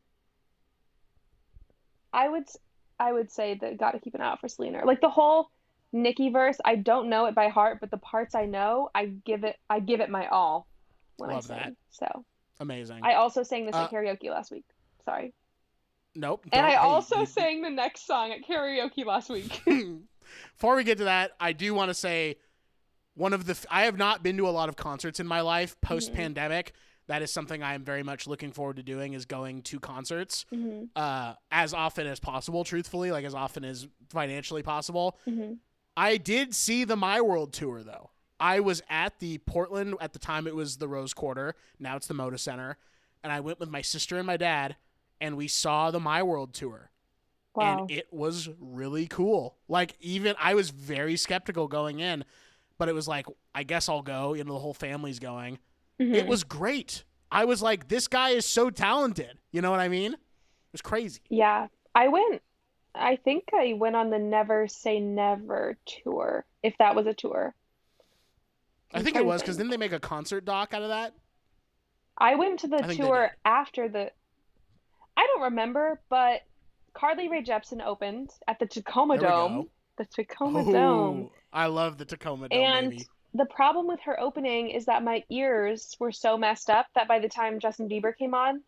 I 2.13 2.27
would 2.27 2.43
I 2.99 3.13
would 3.13 3.31
say 3.31 3.57
that 3.61 3.77
got 3.77 3.91
to 3.91 3.99
keep 3.99 4.13
an 4.13 4.21
eye 4.21 4.31
out 4.31 4.41
for 4.41 4.47
Selena. 4.49 4.85
Like 4.85 5.01
the 5.01 5.09
whole 5.09 5.49
Nicki 5.93 6.29
verse, 6.29 6.57
I 6.63 6.75
don't 6.75 7.09
know 7.09 7.25
it 7.25 7.35
by 7.35 7.49
heart, 7.49 7.79
but 7.81 7.91
the 7.91 7.97
parts 7.97 8.33
I 8.35 8.45
know, 8.45 8.89
I 8.95 9.05
give 9.25 9.43
it 9.43 9.57
I 9.69 9.79
give 9.79 9.99
it 9.99 10.09
my 10.09 10.27
all 10.27 10.67
when 11.17 11.29
Love 11.31 11.49
I 11.51 11.55
that. 11.55 11.73
So 11.91 12.25
Amazing. 12.59 12.99
I 13.03 13.15
also 13.15 13.43
sang 13.43 13.65
this 13.65 13.75
Uh, 13.75 13.79
at 13.85 13.91
karaoke 13.91 14.29
last 14.29 14.51
week. 14.51 14.65
Sorry. 15.03 15.33
nope. 16.15 16.45
And 16.51 16.65
I 16.65 16.71
hey, 16.71 16.75
also 16.77 17.19
you- 17.19 17.25
sang 17.25 17.61
the 17.61 17.69
next 17.69 18.05
song 18.05 18.31
at 18.31 18.43
karaoke 18.47 19.05
last 19.05 19.29
week. 19.29 19.61
Before 20.55 20.75
we 20.75 20.83
get 20.83 20.97
to 20.99 21.05
that, 21.05 21.31
I 21.39 21.51
do 21.53 21.73
want 21.73 21.89
to 21.89 21.93
say 21.93 22.37
one 23.15 23.33
of 23.33 23.45
the 23.45 23.51
f- 23.51 23.65
I 23.69 23.83
have 23.83 23.97
not 23.97 24.23
been 24.23 24.37
to 24.37 24.47
a 24.47 24.51
lot 24.51 24.69
of 24.69 24.75
concerts 24.77 25.19
in 25.19 25.27
my 25.27 25.41
life 25.41 25.75
post 25.81 26.13
pandemic. 26.13 26.73
That 27.07 27.21
is 27.21 27.33
something 27.33 27.61
I 27.61 27.73
am 27.73 27.83
very 27.83 28.03
much 28.03 28.27
looking 28.27 28.51
forward 28.53 28.77
to 28.77 28.83
doing 28.83 29.11
is 29.13 29.25
going 29.25 29.63
to 29.63 29.79
concerts 29.81 30.45
hmm 30.49 30.83
uh, 30.95 31.33
as 31.51 31.73
often 31.73 32.07
as 32.07 32.19
possible. 32.21 32.63
Truthfully, 32.63 33.11
like 33.11 33.25
as 33.25 33.33
often 33.35 33.65
as 33.65 33.87
financially 34.09 34.63
possible. 34.63 35.17
hmm 35.25 35.53
I 35.97 36.17
did 36.17 36.55
see 36.55 36.83
the 36.83 36.95
My 36.95 37.21
World 37.21 37.53
tour 37.53 37.83
though. 37.83 38.09
I 38.39 38.59
was 38.59 38.81
at 38.89 39.19
the 39.19 39.37
Portland 39.39 39.95
at 40.01 40.13
the 40.13 40.19
time 40.19 40.47
it 40.47 40.55
was 40.55 40.77
the 40.77 40.87
Rose 40.87 41.13
Quarter. 41.13 41.55
Now 41.79 41.95
it's 41.95 42.07
the 42.07 42.13
Moda 42.15 42.39
Center, 42.39 42.77
and 43.23 43.31
I 43.31 43.39
went 43.39 43.59
with 43.59 43.69
my 43.69 43.81
sister 43.81 44.17
and 44.17 44.25
my 44.25 44.37
dad, 44.37 44.75
and 45.19 45.37
we 45.37 45.47
saw 45.47 45.91
the 45.91 45.99
My 45.99 46.23
World 46.23 46.53
tour 46.53 46.89
Wow. 47.53 47.79
and 47.81 47.91
it 47.91 48.07
was 48.11 48.49
really 48.59 49.07
cool. 49.07 49.57
Like 49.67 49.95
even 49.99 50.35
I 50.39 50.53
was 50.55 50.69
very 50.69 51.17
skeptical 51.17 51.67
going 51.67 51.99
in, 51.99 52.23
but 52.77 52.87
it 52.89 52.95
was 52.95 53.07
like 53.07 53.27
I 53.53 53.63
guess 53.63 53.89
I'll 53.89 54.01
go. 54.01 54.33
You 54.33 54.43
know, 54.43 54.53
the 54.53 54.59
whole 54.59 54.73
family's 54.73 55.19
going. 55.19 55.59
It 55.99 56.25
Mhm. 56.25 56.27
was 56.27 56.43
great. 56.43 57.03
I 57.29 57.45
was 57.45 57.61
like, 57.61 57.87
this 57.89 58.07
guy 58.07 58.29
is 58.31 58.45
so 58.45 58.69
talented. 58.71 59.37
You 59.51 59.61
know 59.61 59.69
what 59.69 59.79
I 59.79 59.87
mean? 59.87 60.13
It 60.13 60.19
was 60.71 60.81
crazy. 60.81 61.19
Yeah, 61.29 61.67
I 61.93 62.07
went. 62.07 62.41
I 62.93 63.15
think 63.15 63.45
I 63.53 63.73
went 63.73 63.95
on 63.95 64.09
the 64.09 64.19
Never 64.19 64.67
Say 64.67 64.99
Never 64.99 65.77
tour, 65.85 66.45
if 66.61 66.77
that 66.79 66.95
was 66.95 67.07
a 67.07 67.13
tour. 67.13 67.55
I 68.93 69.01
think 69.01 69.15
it 69.15 69.25
was 69.25 69.41
because 69.41 69.57
didn't 69.57 69.71
they 69.71 69.77
make 69.77 69.93
a 69.93 69.99
concert 69.99 70.45
doc 70.45 70.73
out 70.73 70.81
of 70.81 70.89
that? 70.89 71.13
I 72.17 72.35
went 72.35 72.59
to 72.61 72.67
the 72.67 72.77
I 72.77 72.87
think 72.87 72.99
they 72.99 73.07
tour 73.07 73.31
after 73.45 73.87
the. 73.87 74.11
I 75.15 75.27
don't 75.27 75.43
remember, 75.43 76.01
but 76.09 76.41
Carly 76.93 77.29
Rae 77.29 77.43
Jepsen 77.43 77.81
opened 77.85 78.31
at 78.47 78.59
the 78.59 78.65
Tacoma 78.65 79.17
Dome. 79.17 79.69
The 79.97 80.05
Tacoma 80.05 80.63
oh, 80.67 80.71
Dome. 80.71 81.29
Oh, 81.29 81.31
I 81.53 81.67
love 81.67 81.97
the 81.97 82.05
Tacoma 82.05 82.49
Dome, 82.49 82.59
And 82.59 82.89
baby. 82.91 83.07
the 83.33 83.45
problem 83.45 83.87
with 83.87 83.99
her 84.01 84.19
opening 84.19 84.69
is 84.69 84.85
that 84.85 85.03
my 85.03 85.23
ears 85.29 85.95
were 85.99 86.11
so 86.11 86.37
messed 86.37 86.69
up 86.69 86.87
that 86.95 87.07
by 87.07 87.19
the 87.19 87.29
time 87.29 87.59
Justin 87.59 87.89
Bieber 87.89 88.15
came 88.15 88.33
on, 88.33 88.61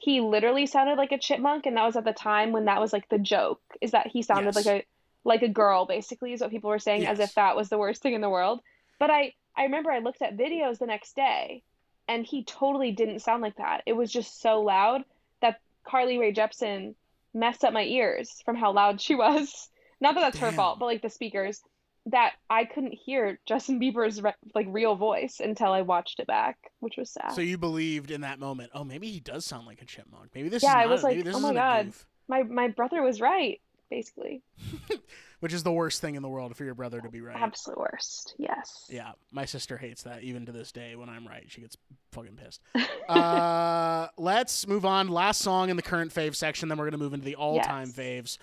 he 0.00 0.20
literally 0.20 0.66
sounded 0.66 0.96
like 0.98 1.12
a 1.12 1.18
chipmunk, 1.18 1.66
and 1.66 1.76
that 1.76 1.84
was 1.84 1.94
at 1.96 2.04
the 2.04 2.12
time 2.12 2.52
when 2.52 2.64
that 2.64 2.80
was 2.80 2.92
like 2.92 3.08
the 3.10 3.18
joke, 3.18 3.60
is 3.80 3.92
that 3.92 4.08
he 4.08 4.22
sounded 4.22 4.54
Yes. 4.54 4.56
like 4.56 4.66
a 4.66 4.84
like 5.24 5.42
a 5.42 5.48
girl, 5.48 5.84
basically, 5.86 6.32
is 6.32 6.40
what 6.40 6.50
people 6.50 6.70
were 6.70 6.78
saying, 6.78 7.06
as 7.06 7.20
if 7.20 7.34
that 7.34 7.54
was 7.54 7.68
the 7.68 7.78
worst 7.78 8.02
thing 8.02 8.14
in 8.14 8.22
the 8.22 8.30
world. 8.30 8.60
But 8.98 9.10
I 9.10 9.34
I 9.56 9.64
remember 9.64 9.92
I 9.92 9.98
looked 10.00 10.22
at 10.22 10.36
videos 10.38 10.78
the 10.78 10.86
next 10.86 11.14
day, 11.14 11.62
and 12.08 12.24
he 12.24 12.44
totally 12.44 12.92
didn't 12.92 13.20
sound 13.20 13.42
like 13.42 13.56
that. 13.56 13.82
It 13.86 13.92
was 13.92 14.10
just 14.10 14.40
so 14.40 14.62
loud 14.62 15.04
that 15.42 15.60
Carly 15.84 16.18
Rae 16.18 16.32
Jepsen 16.32 16.94
messed 17.34 17.64
up 17.64 17.72
my 17.74 17.84
ears 17.84 18.40
from 18.44 18.56
how 18.56 18.72
loud 18.72 19.00
she 19.00 19.14
was. 19.26 19.68
Not 20.00 20.14
that 20.14 20.22
that's 20.22 20.38
her 20.38 20.52
fault, 20.52 20.78
but 20.78 20.86
like 20.86 21.02
the 21.02 21.10
speakers 21.10 21.60
that 22.06 22.32
I 22.48 22.64
couldn't 22.64 22.92
hear 22.94 23.38
Justin 23.46 23.78
Bieber's 23.80 24.22
re- 24.22 24.34
like 24.54 24.66
real 24.70 24.96
voice 24.96 25.40
until 25.40 25.72
I 25.72 25.82
watched 25.82 26.18
it 26.20 26.26
back, 26.26 26.56
which 26.80 26.96
was 26.96 27.10
sad. 27.10 27.32
So 27.32 27.40
you 27.42 27.58
believed 27.58 28.10
in 28.10 28.22
that 28.22 28.38
moment? 28.38 28.70
Oh, 28.74 28.84
maybe 28.84 29.10
he 29.10 29.20
does 29.20 29.44
sound 29.44 29.66
like 29.66 29.82
a 29.82 29.84
chipmunk. 29.84 30.30
Maybe 30.34 30.48
this 30.48 30.62
Yeah, 30.62 30.70
is 30.70 30.74
I 30.76 30.86
was 30.86 31.02
maybe 31.04 31.22
like, 31.24 31.34
oh 31.34 31.40
my 31.40 31.52
God. 31.52 31.92
my 32.28 32.42
my 32.42 32.68
brother 32.68 33.02
was 33.02 33.20
right, 33.20 33.60
basically. 33.90 34.42
Which 35.40 35.54
is 35.54 35.62
the 35.62 35.72
worst 35.72 36.02
thing 36.02 36.16
in 36.16 36.22
the 36.22 36.28
world 36.28 36.54
for 36.54 36.64
your 36.64 36.74
brother 36.74 37.00
to 37.00 37.08
be 37.08 37.22
right. 37.22 37.34
Absolute 37.36 37.78
worst. 37.78 38.34
Yes. 38.38 38.86
Yeah, 38.90 39.12
my 39.32 39.46
sister 39.46 39.78
hates 39.78 40.02
that 40.02 40.22
even 40.22 40.44
to 40.46 40.52
this 40.52 40.70
day. 40.70 40.96
When 40.96 41.08
I'm 41.08 41.26
right, 41.26 41.44
she 41.48 41.62
gets 41.62 41.78
fucking 42.12 42.36
pissed. 42.36 42.60
uh, 43.08 44.08
let's 44.18 44.66
move 44.66 44.84
on. 44.84 45.08
Last 45.08 45.40
song 45.40 45.70
in 45.70 45.76
the 45.76 45.82
current 45.82 46.12
fave 46.14 46.34
section. 46.34 46.68
Then 46.68 46.76
we're 46.76 46.84
gonna 46.86 46.98
move 46.98 47.14
into 47.14 47.24
the 47.24 47.36
all-time 47.36 47.88
Yes. 47.88 47.96
faves. 47.96 48.38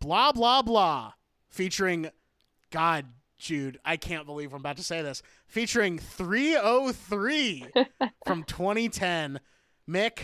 Blah 0.00 0.32
blah 0.32 0.62
blah, 0.62 1.12
featuring 1.50 2.10
God, 2.74 3.06
Jude. 3.38 3.78
I 3.84 3.96
can't 3.96 4.26
believe 4.26 4.52
I'm 4.52 4.58
about 4.58 4.78
to 4.78 4.82
say 4.82 5.00
this. 5.00 5.22
Featuring 5.46 5.96
3OH!3 5.96 7.86
from 8.26 8.42
2010. 8.42 9.38
Mick, 9.88 10.18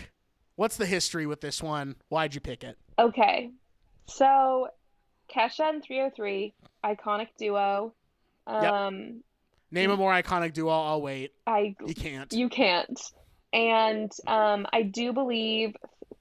what's 0.57 0.75
the 0.75 0.85
history 0.85 1.25
with 1.25 1.39
this 1.39 1.63
one? 1.63 1.95
Why'd 2.09 2.35
you 2.35 2.41
pick 2.41 2.65
it? 2.65 2.77
Okay. 2.99 3.51
So 4.05 4.67
Kesha 5.33 5.69
and 5.69 5.81
3OH!3, 5.81 6.51
iconic 6.83 7.27
duo. 7.37 7.93
Um 8.45 9.23
Name 9.71 9.91
a 9.91 9.95
more 9.95 10.11
iconic 10.11 10.51
duo. 10.51 10.71
I'll 10.71 11.01
wait. 11.01 11.31
I 11.47 11.77
You 11.87 11.95
can't. 11.95 12.33
you 12.33 12.49
can't. 12.49 12.99
And 13.53 14.11
um 14.27 14.67
I 14.73 14.81
do 14.81 15.13
believe 15.13 15.77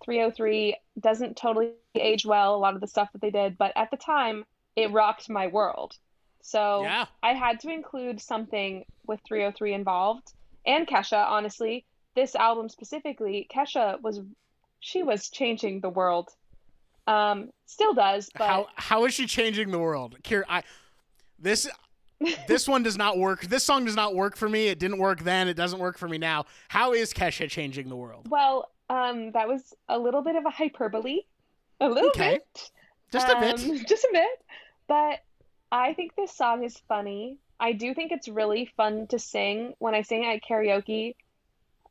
3OH!3 0.07 0.75
doesn't 1.01 1.37
totally 1.37 1.73
age 1.97 2.25
well 2.25 2.55
a 2.55 2.59
lot 2.59 2.77
of 2.77 2.81
the 2.81 2.87
stuff 2.87 3.09
that 3.15 3.21
they 3.21 3.31
did, 3.31 3.59
but 3.59 3.73
at 3.75 3.91
the 3.91 3.97
time 3.97 4.45
it 4.77 4.93
rocked 4.93 5.29
my 5.29 5.49
world. 5.49 5.97
So 6.43 6.83
yeah. 6.83 7.07
I 7.23 7.35
had 7.35 7.61
to 7.61 7.71
include 7.71 8.21
something 8.21 8.85
with 9.07 9.21
3OH!3 9.31 9.73
involved 9.75 10.33
and 10.67 10.87
Kesha, 10.87 11.27
honestly. 11.27 11.85
This 12.17 12.35
album 12.35 12.69
specifically, 12.69 13.47
Kesha 13.55 14.01
was 14.03 14.21
she 14.81 15.03
was 15.03 15.29
changing 15.31 15.81
the 15.81 15.91
world. 15.91 16.29
Um 17.07 17.51
still 17.67 17.95
does, 17.95 18.29
but 18.37 18.49
How 18.49 18.67
how 18.75 19.05
is 19.05 19.15
she 19.15 19.27
changing 19.27 19.71
the 19.71 19.79
world? 19.79 20.17
Kier, 20.23 20.43
I 20.49 20.63
this 21.39 21.69
this 22.49 22.69
one 22.69 22.83
does 22.83 22.97
not 22.99 23.17
work. 23.19 23.43
This 23.43 23.65
song 23.65 23.85
does 23.85 23.97
not 23.97 24.15
work 24.15 24.37
for 24.37 24.49
me. 24.49 24.69
It 24.69 24.79
didn't 24.79 24.99
work 24.99 25.21
then. 25.23 25.49
It 25.49 25.55
doesn't 25.55 25.79
work 25.79 25.99
for 25.99 26.09
me 26.09 26.19
now. 26.19 26.47
How 26.69 26.93
is 26.93 27.13
Kesha 27.13 27.49
changing 27.49 27.89
the 27.89 27.97
world? 27.97 28.27
well, 28.29 28.71
um 28.91 29.31
that 29.33 29.47
was 29.49 29.73
a 29.89 29.99
little 29.99 30.23
bit 30.23 30.37
of 30.37 30.45
a 30.47 30.51
hyperbole. 30.51 31.21
A 31.81 31.89
little 31.89 32.11
Okay. 32.11 32.41
bit. 32.55 32.71
Just 33.13 33.29
a 33.29 33.39
bit. 33.41 33.55
Um, 33.65 33.85
just 33.89 34.05
a 34.05 34.09
bit. 34.13 34.29
But 34.89 35.21
I 35.73 35.95
think 35.95 36.15
this 36.17 36.35
song 36.37 36.65
is 36.65 36.77
funny. 36.89 37.39
I 37.59 37.73
do 37.73 37.95
think 37.95 38.11
it's 38.13 38.29
really 38.29 38.71
fun 38.77 39.07
to 39.09 39.19
sing. 39.19 39.75
When 39.79 39.95
I 39.95 40.03
sing 40.03 40.25
at 40.25 40.43
karaoke, 40.43 41.15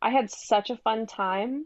I 0.01 0.09
had 0.09 0.31
such 0.31 0.69
a 0.69 0.77
fun 0.77 1.05
time 1.05 1.65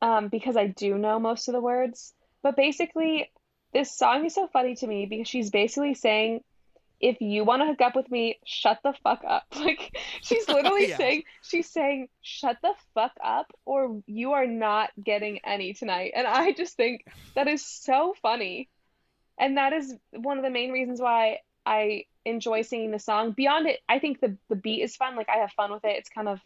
um, 0.00 0.28
because 0.28 0.56
I 0.56 0.66
do 0.66 0.96
know 0.98 1.18
most 1.18 1.48
of 1.48 1.54
the 1.54 1.60
words. 1.60 2.12
But 2.42 2.56
basically, 2.56 3.30
this 3.72 3.96
song 3.96 4.24
is 4.24 4.34
so 4.34 4.48
funny 4.52 4.74
to 4.76 4.86
me 4.86 5.06
because 5.06 5.28
she's 5.28 5.50
basically 5.50 5.94
saying, 5.94 6.40
if 7.00 7.20
you 7.20 7.44
want 7.44 7.62
to 7.62 7.66
hook 7.66 7.80
up 7.80 7.94
with 7.94 8.10
me, 8.10 8.38
shut 8.44 8.78
the 8.82 8.92
fuck 9.04 9.22
up. 9.26 9.44
Like, 9.56 9.96
she's 10.22 10.48
literally 10.48 10.88
Yeah. 10.88 10.96
saying, 10.96 11.22
she's 11.42 11.70
saying, 11.70 12.08
shut 12.22 12.56
the 12.62 12.72
fuck 12.94 13.12
up, 13.22 13.46
or 13.64 14.00
you 14.06 14.32
are 14.32 14.46
not 14.46 14.90
getting 15.02 15.38
any 15.44 15.74
tonight. 15.74 16.12
And 16.16 16.26
I 16.26 16.52
just 16.52 16.76
think 16.76 17.04
that 17.36 17.46
is 17.46 17.64
so 17.64 18.14
funny. 18.22 18.68
And 19.38 19.56
that 19.56 19.72
is 19.72 19.94
one 20.12 20.38
of 20.38 20.44
the 20.44 20.50
main 20.50 20.70
reasons 20.72 21.00
why 21.00 21.38
I 21.64 22.04
enjoy 22.24 22.62
singing 22.62 22.90
the 22.90 22.98
song. 22.98 23.32
Beyond 23.32 23.66
it, 23.68 23.80
I 23.88 23.98
think 23.98 24.20
the 24.20 24.36
the 24.48 24.56
beat 24.56 24.82
is 24.82 24.96
fun. 24.96 25.16
Like 25.16 25.28
I 25.28 25.38
have 25.38 25.52
fun 25.52 25.72
with 25.72 25.84
it. 25.84 25.96
It's 25.96 26.08
kind 26.08 26.28
of 26.28 26.40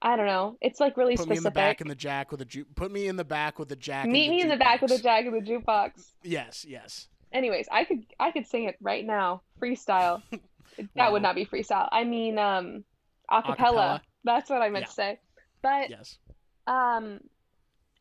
I 0.00 0.16
don't 0.16 0.26
know. 0.26 0.56
It's 0.60 0.80
like 0.80 0.96
really 0.96 1.16
Put 1.16 1.28
me 1.28 1.36
in 1.36 1.42
the 1.42 1.50
back 1.50 1.80
in 1.80 1.88
the 1.88 1.94
jack 1.94 2.30
with 2.32 2.40
a 2.40 2.44
ju- 2.44 2.64
put 2.74 2.90
me 2.90 3.06
in 3.08 3.16
the 3.16 3.24
back 3.24 3.58
with 3.58 3.68
the 3.68 3.76
jack. 3.76 4.06
Meet 4.08 4.30
me 4.30 4.40
in 4.42 4.48
the 4.48 4.56
back 4.56 4.82
with 4.82 4.90
a 4.92 4.98
jack 4.98 5.26
of 5.26 5.32
the 5.32 5.40
jukebox. 5.40 5.92
Yes, 6.22 6.64
yes. 6.68 7.08
Anyways, 7.32 7.68
I 7.70 7.84
could 7.84 8.04
I 8.20 8.30
could 8.30 8.46
sing 8.46 8.64
it 8.64 8.76
right 8.80 9.04
now, 9.06 9.42
freestyle. 9.60 10.22
that 10.96 11.12
would 11.12 11.22
not 11.22 11.34
be 11.34 11.44
freestyle. 11.46 11.88
I 11.90 12.04
mean 12.04 12.38
um 12.38 12.84
acapella. 13.30 13.56
Acapella? 13.56 14.00
That's 14.24 14.50
what 14.50 14.62
I 14.62 14.70
meant 14.70 14.84
Yeah. 14.84 14.86
to 14.88 14.92
say. 14.92 15.20
But 15.62 15.90
Yes. 15.90 16.18
um 16.66 17.20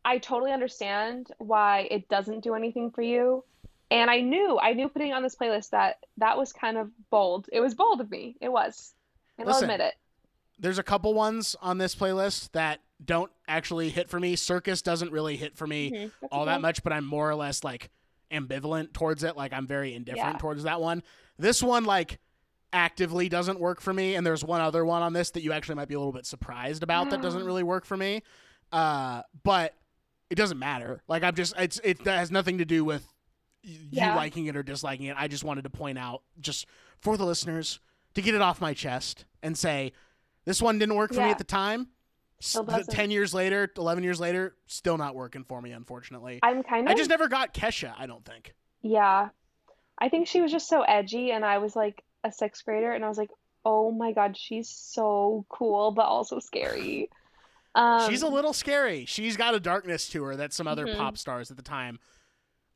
I 0.03 0.17
totally 0.17 0.51
understand 0.51 1.28
why 1.38 1.88
it 1.91 2.09
doesn't 2.09 2.43
do 2.43 2.55
anything 2.55 2.91
for 2.91 3.03
you. 3.03 3.43
And 3.92 4.10
I 4.10 4.22
knew, 4.22 4.58
I 4.58 4.74
knew 4.74 4.88
putting 4.89 5.12
on 5.14 5.22
this 5.22 5.36
playlist 5.36 5.70
that 5.72 5.98
that 6.18 6.38
was 6.38 6.54
kind 6.54 6.78
of 6.78 6.89
bold. 7.12 7.48
It 7.52 7.60
was 7.60 7.76
bold 7.76 8.00
of 8.02 8.10
me. 8.10 8.38
It 8.42 8.50
was. 8.50 8.94
And 9.38 9.46
Listen, 9.46 9.70
I'll 9.70 9.76
admit 9.76 9.88
it. 9.88 9.94
There's 10.58 10.78
a 10.80 10.84
couple 10.84 11.14
ones 11.14 11.56
on 11.62 11.78
this 11.78 11.94
playlist 11.94 12.52
that 12.54 12.80
don't 13.04 13.32
actually 13.48 13.89
hit 13.89 14.10
for 14.10 14.20
me. 14.20 14.36
Circus 14.36 14.82
doesn't 14.82 15.12
really 15.12 15.36
hit 15.36 15.58
for 15.58 15.68
me 15.68 15.92
Mhm, 15.92 16.12
all 16.32 16.44
okay. 16.44 16.52
that 16.52 16.62
much, 16.62 16.84
but 16.84 16.94
I'm 16.94 17.06
more 17.06 17.30
or 17.30 17.36
less 17.36 17.64
like 17.64 17.89
ambivalent 18.32 18.94
towards 18.94 19.24
it. 19.24 19.36
Like 19.36 19.52
I'm 19.54 19.68
very 19.68 19.94
indifferent 19.94 20.36
Yeah. 20.36 20.39
towards 20.39 20.64
that 20.64 20.80
one. 20.80 21.04
This 21.38 21.62
one 21.62 21.84
like 21.84 22.20
actively 22.72 23.28
doesn't 23.28 23.60
work 23.60 23.82
for 23.82 23.92
me, 23.94 24.16
and 24.16 24.26
there's 24.26 24.44
one 24.46 24.62
other 24.62 24.86
one 24.86 25.02
on 25.02 25.12
this 25.14 25.32
that 25.32 25.42
you 25.44 25.52
actually 25.52 25.76
might 25.76 25.89
be 25.89 25.96
a 25.96 26.00
little 26.00 26.14
bit 26.14 26.26
surprised 26.26 26.84
about 26.84 27.10
that 27.10 27.22
doesn't 27.22 27.44
really 27.44 27.64
work 27.64 27.84
for 27.86 27.98
me. 27.98 28.22
Uh, 28.72 29.24
but 29.44 29.74
it 30.30 30.36
doesn't 30.36 30.60
matter. 30.60 31.02
Like 31.10 31.24
I'm 31.24 31.36
just 31.36 31.54
it's 31.58 31.82
it 31.84 32.04
that 32.06 32.20
has 32.20 32.32
nothing 32.32 32.60
to 32.60 32.66
do 32.66 32.86
with 32.86 33.06
you 33.64 33.80
Yeah. 33.91 34.16
liking 34.16 34.45
it 34.47 34.55
or 34.55 34.64
disliking 34.64 35.05
it. 35.07 35.16
I 35.18 35.28
just 35.28 35.43
wanted 35.43 35.64
to 35.64 35.70
point 35.70 35.97
out 35.97 36.24
just 36.39 36.66
for 36.99 37.18
the 37.18 37.26
listeners 37.26 37.80
to 38.16 38.22
get 38.22 38.34
it 38.36 38.41
off 38.41 38.59
my 38.62 38.74
chest 38.74 39.26
and 39.43 39.57
say 39.57 39.91
this 40.45 40.62
one 40.62 40.80
didn't 40.80 40.95
work 40.95 41.14
for 41.14 41.22
me 41.22 41.30
at 41.30 41.38
the 41.38 41.43
time. 41.43 41.89
S- 42.39 42.47
Still 42.47 42.66
10 42.66 43.12
years 43.12 43.34
later, 43.34 43.72
11 43.78 44.03
years 44.03 44.20
later, 44.20 44.55
still 44.66 44.97
not 44.97 45.14
working 45.16 45.43
for 45.43 45.62
me 45.62 45.72
unfortunately. 45.72 46.39
I'm 46.41 46.64
kind 46.64 46.88
of 46.88 46.91
I 46.91 46.95
just 46.95 47.09
never 47.09 47.28
got 47.28 47.53
Kesha, 47.53 47.93
I 47.97 48.07
don't 48.07 48.26
think. 48.26 48.55
Yeah. 48.82 49.30
I 49.99 50.09
think 50.09 50.28
she 50.28 50.41
was 50.41 50.51
just 50.51 50.68
so 50.68 50.82
edgy, 50.82 51.30
and 51.32 51.45
I 51.45 51.59
was 51.59 51.76
like 51.76 52.03
a 52.24 52.32
sixth 52.32 52.66
grader, 52.66 52.91
and 52.91 53.05
I 53.05 53.07
was 53.09 53.20
like, 53.20 53.30
oh 53.64 53.91
my 53.91 54.12
God, 54.14 54.36
she's 54.36 54.68
so 54.68 55.45
cool, 55.49 55.91
but 55.91 56.05
also 56.05 56.39
scary. 56.39 57.09
Um, 57.76 58.01
She's 58.09 58.24
a 58.24 58.28
little 58.28 58.53
scary. 58.53 59.05
She's 59.05 59.38
got 59.38 59.53
a 59.53 59.59
darkness 59.59 60.09
to 60.09 60.24
her 60.24 60.36
that 60.38 60.51
some 60.53 60.68
other 60.68 60.88
Mhm. 60.88 60.97
pop 60.97 61.18
stars 61.20 61.51
at 61.51 61.57
the 61.57 61.64
time 61.64 61.99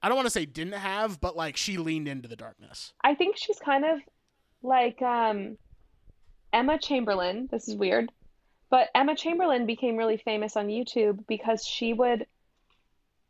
I 0.05 0.07
don't 0.07 0.17
want 0.17 0.27
to 0.27 0.31
say 0.31 0.45
didn't 0.45 0.73
have, 0.73 1.19
but 1.19 1.35
like 1.35 1.57
she 1.57 1.77
leaned 1.77 2.07
into 2.07 2.27
the 2.27 2.35
darkness. 2.35 2.93
I 3.03 3.15
think 3.15 3.37
she's 3.37 3.57
kind 3.57 3.83
of 3.83 3.99
like 4.61 5.01
um, 5.01 5.57
Emma 6.53 6.77
Chamberlain. 6.77 7.49
This 7.51 7.67
is 7.67 7.75
weird, 7.75 8.11
but 8.69 8.89
Emma 8.93 9.15
Chamberlain 9.15 9.65
became 9.65 9.97
really 9.97 10.17
famous 10.17 10.55
on 10.55 10.67
YouTube 10.67 11.25
because 11.27 11.65
she 11.65 11.91
would 11.93 12.27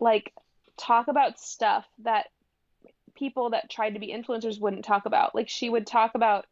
like 0.01 0.33
talk 0.75 1.07
about 1.07 1.39
stuff 1.39 1.85
that 1.99 2.25
people 3.15 3.51
that 3.51 3.69
tried 3.69 3.91
to 3.91 3.99
be 4.01 4.07
influencers 4.07 4.59
wouldn't 4.59 4.83
talk 4.83 5.05
about. 5.05 5.33
Like 5.33 5.47
she 5.47 5.69
would 5.69 5.87
talk 5.87 6.11
about 6.13 6.45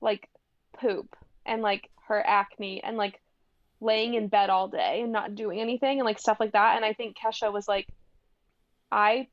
like 0.00 0.28
poop 0.76 1.14
and 1.46 1.62
like 1.62 1.88
her 2.08 2.20
acne 2.26 2.82
and 2.82 2.96
like 2.96 3.20
laying 3.80 4.14
in 4.14 4.26
bed 4.26 4.50
all 4.50 4.66
day 4.66 5.02
and 5.02 5.12
not 5.12 5.36
doing 5.36 5.60
anything 5.60 6.00
and 6.00 6.04
like 6.04 6.18
stuff 6.18 6.40
like 6.40 6.50
that. 6.50 6.74
And 6.74 6.84
I 6.84 6.94
think 6.94 7.16
Kesha 7.16 7.52
was 7.52 7.68
like, 7.68 7.86
I 8.90 9.28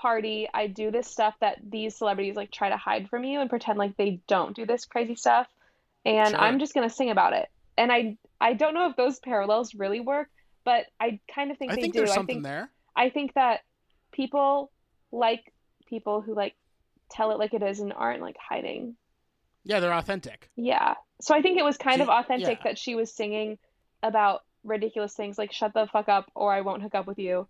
party, 0.00 0.48
I 0.52 0.66
do 0.66 0.90
this 0.90 1.06
stuff 1.06 1.34
that 1.40 1.58
these 1.62 1.96
celebrities 1.96 2.36
like 2.36 2.50
try 2.50 2.68
to 2.70 2.76
hide 2.76 3.08
from 3.10 3.24
you 3.24 3.40
and 3.40 3.50
pretend 3.50 3.78
like 3.78 3.96
they 3.96 4.20
don't 4.26 4.56
do 4.56 4.64
this 4.66 4.84
crazy 4.84 5.14
stuff. 5.14 5.46
And 6.04 6.30
Sure. 6.30 6.40
I'm 6.40 6.58
just 6.58 6.74
gonna 6.74 6.90
sing 6.90 7.10
about 7.10 7.32
it. 7.34 7.48
And 7.76 7.92
I 7.92 8.16
I 8.40 8.54
don't 8.54 8.74
know 8.74 8.88
if 8.88 8.96
those 8.96 9.18
parallels 9.18 9.74
really 9.74 10.00
work, 10.00 10.28
but 10.64 10.86
I 10.98 11.20
kind 11.34 11.50
of 11.50 11.58
think 11.58 11.72
I 11.72 11.74
they 11.76 11.82
think 11.82 11.94
do. 11.94 12.00
there's 12.00 12.10
I 12.12 12.14
something 12.14 12.36
think 12.36 12.44
there. 12.44 12.70
I 12.96 13.10
think 13.10 13.34
that 13.34 13.60
people 14.12 14.70
like 15.12 15.52
people 15.86 16.20
who 16.22 16.34
like 16.34 16.54
tell 17.10 17.30
it 17.32 17.38
like 17.38 17.52
it 17.54 17.62
is 17.62 17.80
and 17.80 17.92
aren't 17.92 18.22
like 18.22 18.36
hiding. 18.38 18.96
Yeah, 19.64 19.80
they're 19.80 19.92
authentic. 19.92 20.48
Yeah. 20.56 20.94
So 21.20 21.34
I 21.34 21.42
think 21.42 21.58
it 21.58 21.64
was 21.64 21.76
kind 21.76 21.96
She- 21.96 22.02
of 22.02 22.08
authentic 22.08 22.58
yeah. 22.58 22.64
that 22.64 22.78
she 22.78 22.94
was 22.94 23.12
singing 23.12 23.58
about 24.02 24.42
ridiculous 24.64 25.14
things 25.14 25.36
like 25.38 25.52
shut 25.52 25.74
the 25.74 25.86
fuck 25.86 26.08
up 26.08 26.30
or 26.34 26.52
I 26.52 26.62
won't 26.62 26.82
hook 26.82 26.94
up 26.94 27.06
with 27.06 27.18
you. 27.18 27.46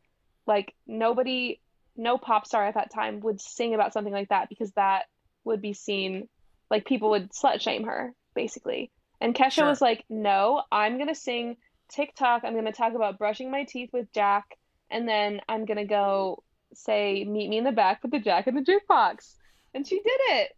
Like 0.47 0.75
nobody 0.87 1.61
no 1.97 2.19
pop 2.19 2.47
star 2.47 2.67
at 2.67 2.75
that 2.75 2.93
time 2.93 3.21
would 3.21 3.41
sing 3.41 3.75
about 3.75 3.93
something 3.93 4.13
like 4.13 4.29
that 4.31 4.49
because 4.49 4.73
that 4.73 5.05
would 5.45 5.61
be 5.61 5.73
seen 5.73 6.29
like 6.71 6.85
people 6.87 7.11
would 7.11 7.31
slut 7.33 7.61
shame 7.61 7.85
her 7.85 8.15
basically. 8.35 8.91
And 9.21 9.35
Kesha 9.35 9.51
Sure. 9.53 9.67
was 9.69 9.81
like, 9.81 10.05
"No, 10.09 10.63
I'm 10.73 10.97
going 10.97 11.09
to 11.09 11.15
sing 11.15 11.57
TikTok. 11.89 12.43
I'm 12.45 12.53
going 12.55 12.65
to 12.65 12.73
talk 12.73 12.95
about 12.95 13.19
brushing 13.19 13.51
my 13.51 13.65
teeth 13.65 13.91
with 13.93 14.13
Jack 14.13 14.57
and 14.91 15.07
then 15.09 15.41
I'm 15.49 15.65
going 15.67 15.77
to 15.79 15.85
go 15.85 16.43
say 16.75 17.25
meet 17.25 17.49
me 17.51 17.59
in 17.59 17.65
the 17.65 17.73
back 17.73 18.03
with 18.03 18.13
the 18.13 18.21
Jack 18.21 18.47
in 18.47 18.55
the 18.55 18.63
jukebox." 18.63 19.35
And 19.75 19.87
she 19.87 19.97
did 19.97 20.21
it. 20.31 20.57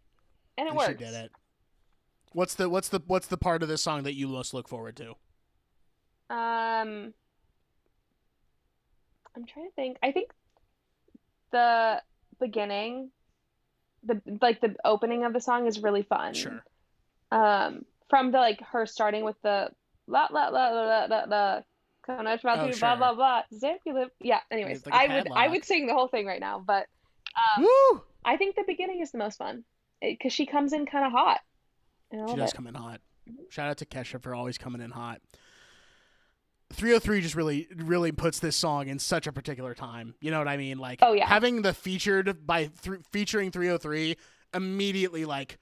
And 0.57 0.67
it 0.67 0.69
And 0.69 0.77
worked. 0.77 0.99
she 0.99 1.05
did 1.05 1.13
it. 1.13 1.31
What's 2.31 2.55
the 2.55 2.67
what's 2.69 2.89
the 2.89 3.01
what's 3.05 3.27
the 3.27 3.37
part 3.37 3.61
of 3.63 3.69
this 3.69 3.81
song 3.81 4.03
that 4.03 4.13
you 4.15 4.27
most 4.27 4.53
look 4.53 4.67
forward 4.67 4.95
to? 4.97 5.09
Um, 6.29 7.13
I'm 9.35 9.45
trying 9.45 9.67
to 9.67 9.71
think. 9.75 9.97
I 10.01 10.11
think 10.11 10.31
the 11.53 12.01
beginning, 12.39 13.11
the 14.03 14.21
like 14.41 14.59
the 14.59 14.75
opening 14.83 15.23
of 15.23 15.31
the 15.31 15.39
song 15.39 15.67
is 15.67 15.79
really 15.81 16.03
fun. 16.03 16.33
Sure. 16.33 16.63
Um, 17.31 17.85
from 18.09 18.31
the 18.31 18.39
like 18.39 18.61
her 18.71 18.85
starting 18.85 19.23
with 19.23 19.41
the 19.41 19.69
la 20.07 20.27
la 20.29 20.49
la 20.49 20.67
la 20.69 21.05
la 21.05 21.23
la, 21.27 21.61
Coming 22.05 22.27
out 22.27 22.41
about 22.41 22.59
Oh, 22.59 22.65
you, 22.65 22.73
blah 22.73 22.89
sure. 22.89 22.97
blah 22.97 23.13
blah. 23.13 23.41
You 23.85 23.93
live. 23.93 24.09
Yeah. 24.19 24.39
Anyways, 24.51 24.85
like 24.85 24.93
I 24.93 25.15
would 25.15 25.31
I 25.31 25.47
would 25.47 25.63
sing 25.63 25.87
the 25.87 25.93
whole 25.93 26.09
thing 26.09 26.25
right 26.25 26.41
now, 26.41 26.59
but 26.59 26.87
um, 27.57 27.63
Woo! 27.63 28.01
I 28.25 28.35
think 28.35 28.55
the 28.55 28.65
beginning 28.67 29.01
is 29.01 29.11
the 29.11 29.17
most 29.17 29.37
fun 29.37 29.63
because 30.01 30.33
she 30.33 30.45
comes 30.45 30.73
in 30.73 30.85
kind 30.85 31.05
of 31.05 31.13
hot. 31.13 31.39
She 32.11 32.35
does 32.35 32.51
come 32.51 32.67
in 32.67 32.75
hot. 32.75 32.99
Shout 33.49 33.69
out 33.69 33.77
to 33.77 33.85
Kesha 33.85 34.21
for 34.21 34.35
always 34.35 34.57
coming 34.57 34.81
in 34.81 34.91
hot. 34.91 35.21
3OH!3 36.75 37.21
just 37.21 37.35
really 37.35 37.67
really 37.75 38.11
puts 38.11 38.39
this 38.39 38.55
song 38.55 38.87
in 38.87 38.99
such 38.99 39.27
a 39.27 39.31
particular 39.31 39.73
time. 39.73 40.15
You 40.21 40.31
know 40.31 40.39
what 40.39 40.47
I 40.47 40.57
mean? 40.57 40.77
Like 40.77 40.99
Oh, 41.01 41.13
yeah. 41.13 41.27
having 41.27 41.61
the 41.61 41.73
featured 41.73 42.45
by 42.45 42.65
th- 42.81 42.99
featuring 43.11 43.51
3OH!3 43.51 44.15
immediately 44.53 45.25
like 45.25 45.57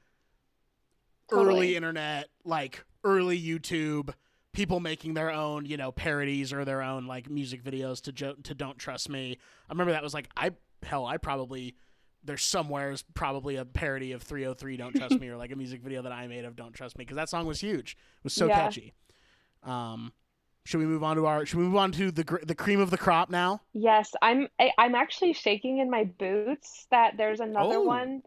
early 1.32 1.76
internet, 1.76 2.28
like 2.44 2.84
early 3.04 3.42
YouTube, 3.42 4.14
people 4.54 4.80
making 4.80 5.14
their 5.14 5.32
own, 5.32 5.66
you 5.66 5.78
know, 5.78 5.92
parodies 5.92 6.52
or 6.52 6.66
their 6.66 6.82
own 6.82 7.08
like 7.08 7.30
music 7.30 7.64
videos 7.64 8.02
to 8.02 8.12
jo- 8.12 8.36
to 8.44 8.54
Don't 8.54 8.78
Trust 8.78 9.10
Me. 9.10 9.38
I 9.70 9.72
remember 9.72 9.94
that 9.94 10.04
was 10.04 10.14
like 10.14 10.30
I 10.36 10.52
hell, 10.84 11.06
I 11.06 11.18
probably 11.18 11.76
there's 12.24 12.44
somewhere's 12.44 13.04
probably 13.16 13.56
a 13.56 13.66
parody 13.66 14.12
of 14.12 14.24
3OH!3 14.24 14.78
Don't 14.78 14.94
Trust 14.96 15.20
Me 15.20 15.30
or 15.30 15.38
like 15.38 15.52
a 15.52 15.56
music 15.56 15.82
video 15.82 16.02
that 16.04 16.12
I 16.12 16.28
made 16.28 16.46
of 16.46 16.56
Don't 16.56 16.74
Trust 16.74 16.98
Me 16.98 17.04
because 17.04 17.16
that 17.16 17.30
song 17.30 17.46
was 17.46 17.60
huge. 17.62 17.94
It 18.18 18.24
was 18.24 18.34
so 18.34 18.48
Yeah. 18.48 18.56
catchy. 18.56 18.94
Um 19.64 20.12
should 20.66 20.80
we 20.80 20.86
move 20.86 21.04
on 21.04 21.16
to 21.18 21.26
our 21.26 21.46
should 21.46 21.58
we 21.60 21.66
move 21.66 21.76
on 21.76 21.92
to 21.94 22.12
the 22.12 22.24
the 22.44 22.56
cream 22.56 22.80
of 22.80 22.90
the 22.92 22.98
crop 22.98 23.30
now? 23.30 23.62
Yes, 23.74 24.12
I'm 24.22 24.48
I, 24.60 24.72
I'm 24.78 24.96
actually 24.96 25.34
shaking 25.34 25.80
in 25.80 25.90
my 25.90 26.04
boots 26.06 26.88
that 26.92 27.18
there's 27.18 27.40
another 27.40 27.76
Oh. 27.78 27.82
one, 27.84 28.22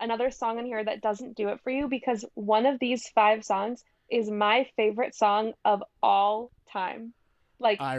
another 0.00 0.30
song 0.30 0.58
in 0.58 0.66
here 0.66 0.82
that 0.84 1.00
doesn't 1.02 1.36
do 1.36 1.48
it 1.48 1.60
for 1.62 1.70
you 1.70 1.88
because 1.88 2.24
one 2.34 2.66
of 2.66 2.78
these 2.78 3.08
five 3.14 3.44
songs 3.44 3.84
is 4.10 4.30
my 4.30 4.66
favorite 4.76 5.14
song 5.14 5.52
of 5.64 5.82
all 6.02 6.50
time. 6.72 7.12
Like 7.58 7.80
I 7.80 7.98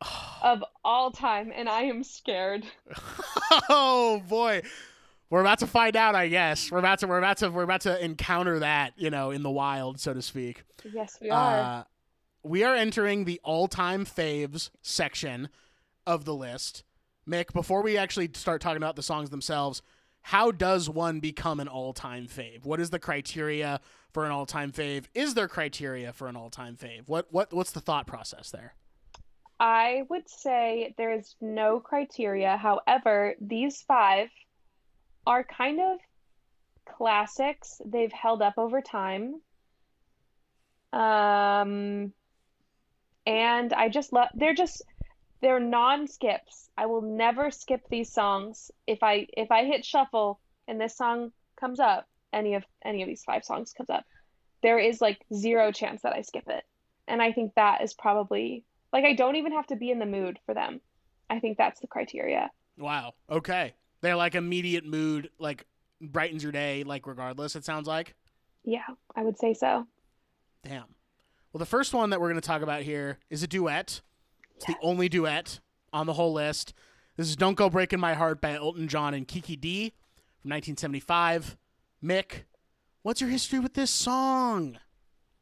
of 0.42 0.64
all 0.84 1.10
time, 1.10 1.52
and 1.54 1.68
I 1.68 1.82
am 1.82 2.04
scared. 2.04 2.64
oh 3.68 4.22
boy 4.28 4.62
we're 5.30 5.40
about 5.42 5.58
to 5.58 5.66
find 5.66 5.94
out 5.96 6.14
i 6.14 6.26
guess 6.28 6.70
we're 6.70 6.78
about 6.78 6.98
to 7.00 7.06
we're 7.06 7.18
about 7.18 7.36
to 7.36 7.50
we're 7.50 7.62
about 7.62 7.82
to 7.82 8.02
encounter 8.02 8.58
that 8.60 8.92
you 8.96 9.10
know 9.10 9.30
in 9.30 9.42
the 9.42 9.50
wild 9.50 10.00
so 10.00 10.14
to 10.14 10.22
speak 10.22 10.62
Yes, 10.90 11.18
we 11.20 11.28
are. 11.30 11.58
uh, 11.60 11.84
we 12.48 12.64
are 12.64 12.74
entering 12.74 13.24
the 13.24 13.40
all-time 13.44 14.04
faves 14.04 14.70
section 14.82 15.48
of 16.06 16.24
the 16.24 16.34
list 16.34 16.82
mick 17.28 17.52
before 17.52 17.82
we 17.82 17.96
actually 17.96 18.30
start 18.34 18.60
talking 18.60 18.78
about 18.78 18.96
the 18.96 19.02
songs 19.02 19.30
themselves 19.30 19.82
how 20.22 20.50
does 20.50 20.88
one 20.88 21.20
become 21.20 21.60
an 21.60 21.68
all-time 21.68 22.26
fave 22.26 22.64
what 22.64 22.80
is 22.80 22.90
the 22.90 22.98
criteria 22.98 23.80
for 24.12 24.24
an 24.24 24.30
all-time 24.30 24.72
fave 24.72 25.04
is 25.14 25.34
there 25.34 25.48
criteria 25.48 26.12
for 26.12 26.28
an 26.28 26.36
all-time 26.36 26.76
fave 26.76 27.06
what 27.06 27.26
what 27.30 27.52
what's 27.52 27.72
the 27.72 27.80
thought 27.80 28.06
process 28.06 28.50
there 28.50 28.74
I 29.60 30.04
would 30.08 30.28
say 30.28 30.94
there 30.96 31.12
is 31.12 31.34
no 31.40 31.80
criteria. 31.80 32.56
However, 32.56 33.34
these 33.40 33.82
five 33.82 34.28
are 35.26 35.42
kind 35.42 35.80
of 35.80 35.98
classics. 36.96 37.80
They've 37.84 38.12
held 38.12 38.40
up 38.40 38.54
over 38.56 38.80
time. 38.80 39.40
Um, 40.92 42.12
and 43.28 43.72
I 43.72 43.88
just 43.88 44.12
love, 44.12 44.28
they're 44.34 44.54
just, 44.54 44.82
they're 45.42 45.60
non-skips. 45.60 46.70
I 46.76 46.86
will 46.86 47.02
never 47.02 47.50
skip 47.50 47.82
these 47.90 48.12
songs. 48.12 48.70
If 48.86 49.02
I 49.02 49.26
if 49.36 49.50
I 49.50 49.64
hit 49.64 49.84
shuffle 49.84 50.40
and 50.66 50.80
this 50.80 50.96
song 50.96 51.30
comes 51.60 51.78
up, 51.80 52.06
any 52.32 52.54
of 52.54 52.64
any 52.84 53.02
of 53.02 53.08
these 53.08 53.24
five 53.24 53.44
songs 53.44 53.72
comes 53.72 53.90
up, 53.90 54.04
there 54.62 54.78
is 54.78 55.00
like 55.00 55.18
zero 55.34 55.70
chance 55.72 56.02
that 56.02 56.14
I 56.14 56.22
skip 56.22 56.44
it. 56.48 56.64
And 57.06 57.22
I 57.22 57.32
think 57.32 57.52
that 57.54 57.82
is 57.82 57.94
probably 57.94 58.64
like 58.92 59.04
I 59.04 59.14
don't 59.14 59.36
even 59.36 59.52
have 59.52 59.66
to 59.68 59.76
be 59.76 59.90
in 59.90 59.98
the 59.98 60.06
mood 60.06 60.38
for 60.46 60.54
them. 60.54 60.80
I 61.30 61.40
think 61.40 61.58
that's 61.58 61.80
the 61.80 61.86
criteria. 61.86 62.50
wow 62.78 63.12
okay 63.28 63.74
they're 64.00 64.16
like 64.16 64.34
immediate 64.34 64.86
mood 64.86 65.30
like 65.38 65.66
brightens 66.00 66.42
your 66.42 66.52
day 66.52 66.84
like 66.84 67.06
regardless 67.06 67.56
it 67.56 67.64
sounds 67.64 67.86
like 67.88 68.14
Yeah, 68.64 68.86
I 69.16 69.22
would 69.24 69.38
say 69.38 69.52
so. 69.54 69.86
Damn. 70.64 70.84
Well, 71.52 71.58
the 71.58 71.66
first 71.66 71.94
one 71.94 72.10
that 72.10 72.20
we're 72.20 72.28
going 72.28 72.40
to 72.40 72.46
talk 72.46 72.62
about 72.62 72.82
here 72.82 73.18
is 73.30 73.42
a 73.42 73.46
duet. 73.46 74.00
It's 74.56 74.66
the 74.66 74.76
only 74.82 75.08
duet 75.08 75.60
on 75.92 76.06
the 76.06 76.12
whole 76.12 76.32
list. 76.32 76.74
This 77.16 77.28
is 77.28 77.36
Don't 77.36 77.54
Go 77.54 77.70
Breaking 77.70 78.00
My 78.00 78.14
Heart 78.14 78.40
by 78.40 78.54
Elton 78.54 78.86
John 78.88 79.14
and 79.14 79.26
Kiki 79.26 79.56
Dee 79.56 79.90
from 80.42 80.50
1975. 80.50 81.56
Mick, 82.04 82.42
what's 83.02 83.20
your 83.20 83.30
history 83.30 83.58
with 83.60 83.74
this 83.74 83.90
song? 83.90 84.78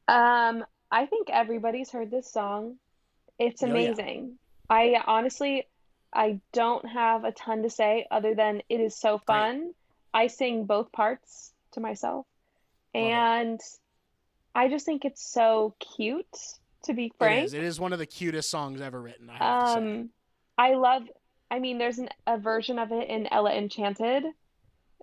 Um, 0.09 0.65
I 0.91 1.07
think 1.07 1.29
everybody's 1.31 1.91
heard 1.91 2.11
this 2.11 2.31
song. 2.31 2.77
It's 3.39 3.63
Oh, 3.63 3.67
yeah. 3.67 3.73
amazing. 3.73 4.39
I 4.71 5.03
honestly, 5.07 5.67
I 6.13 6.41
don't 6.53 6.87
have 6.89 7.25
a 7.25 7.33
ton 7.33 7.63
to 7.65 7.71
say 7.71 8.07
other 8.11 8.35
than 8.35 8.63
it 8.69 8.81
is 8.81 8.97
so 8.97 9.19
fun. 9.19 9.73
I 10.15 10.29
sing 10.29 10.65
both 10.65 10.93
parts 10.93 11.53
to 11.73 11.81
myself, 11.81 12.27
Love 12.95 13.05
it. 13.05 13.63
I 14.57 14.69
just 14.69 14.87
think 14.87 15.05
it's 15.05 15.23
so 15.23 15.75
cute, 15.97 16.27
to 16.85 16.95
be 16.95 17.07
It 17.07 17.13
frank. 17.19 17.45
is. 17.45 17.53
It 17.55 17.63
is 17.63 17.79
one 17.79 17.93
of 17.93 17.99
the 17.99 18.07
cutest 18.07 18.49
songs 18.49 18.81
ever 18.81 19.01
written, 19.01 19.29
I 19.29 19.37
have 19.37 19.65
to 19.65 19.73
say. 19.73 19.79
Um, 19.79 20.11
I 20.57 20.75
love, 20.75 21.03
I 21.51 21.59
mean, 21.59 21.79
there's 21.79 21.99
an, 21.99 22.09
a 22.27 22.39
version 22.39 22.79
of 22.79 22.91
it 22.91 23.09
in 23.09 23.27
Ella 23.31 23.53
Enchanted. 23.53 24.25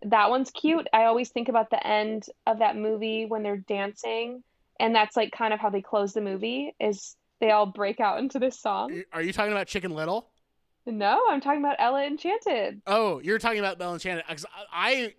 That 0.04 0.30
one's 0.30 0.50
cute. 0.52 0.88
I 0.92 1.06
always 1.06 1.30
think 1.30 1.50
about 1.50 1.70
the 1.70 1.86
end 1.86 2.26
of 2.48 2.60
that 2.60 2.76
movie 2.76 3.26
when 3.26 3.44
they're 3.44 3.58
dancing, 3.58 4.44
and 4.80 4.96
that's 4.96 5.16
like 5.16 5.32
kind 5.32 5.54
of 5.54 5.60
how 5.60 5.70
they 5.70 5.82
close 5.82 6.14
the 6.14 6.22
movie 6.22 6.74
is 6.80 7.16
they 7.40 7.52
all 7.52 7.68
break 7.68 8.00
out 8.00 8.20
into 8.20 8.40
this 8.40 8.60
song. 8.60 9.04
Are 9.14 9.22
you 9.22 9.32
talking 9.32 9.52
about 9.52 9.68
Chicken 9.68 9.92
Little? 9.92 10.30
No, 10.86 11.22
I'm 11.30 11.40
talking 11.40 11.60
about 11.64 11.78
Ella 11.80 12.06
Enchanted. 12.06 12.82
Oh, 12.88 13.20
you're 13.20 13.40
talking 13.40 13.60
about 13.60 13.78
Bell 13.78 13.94
Enchanted. 13.94 14.26
I 14.74 15.14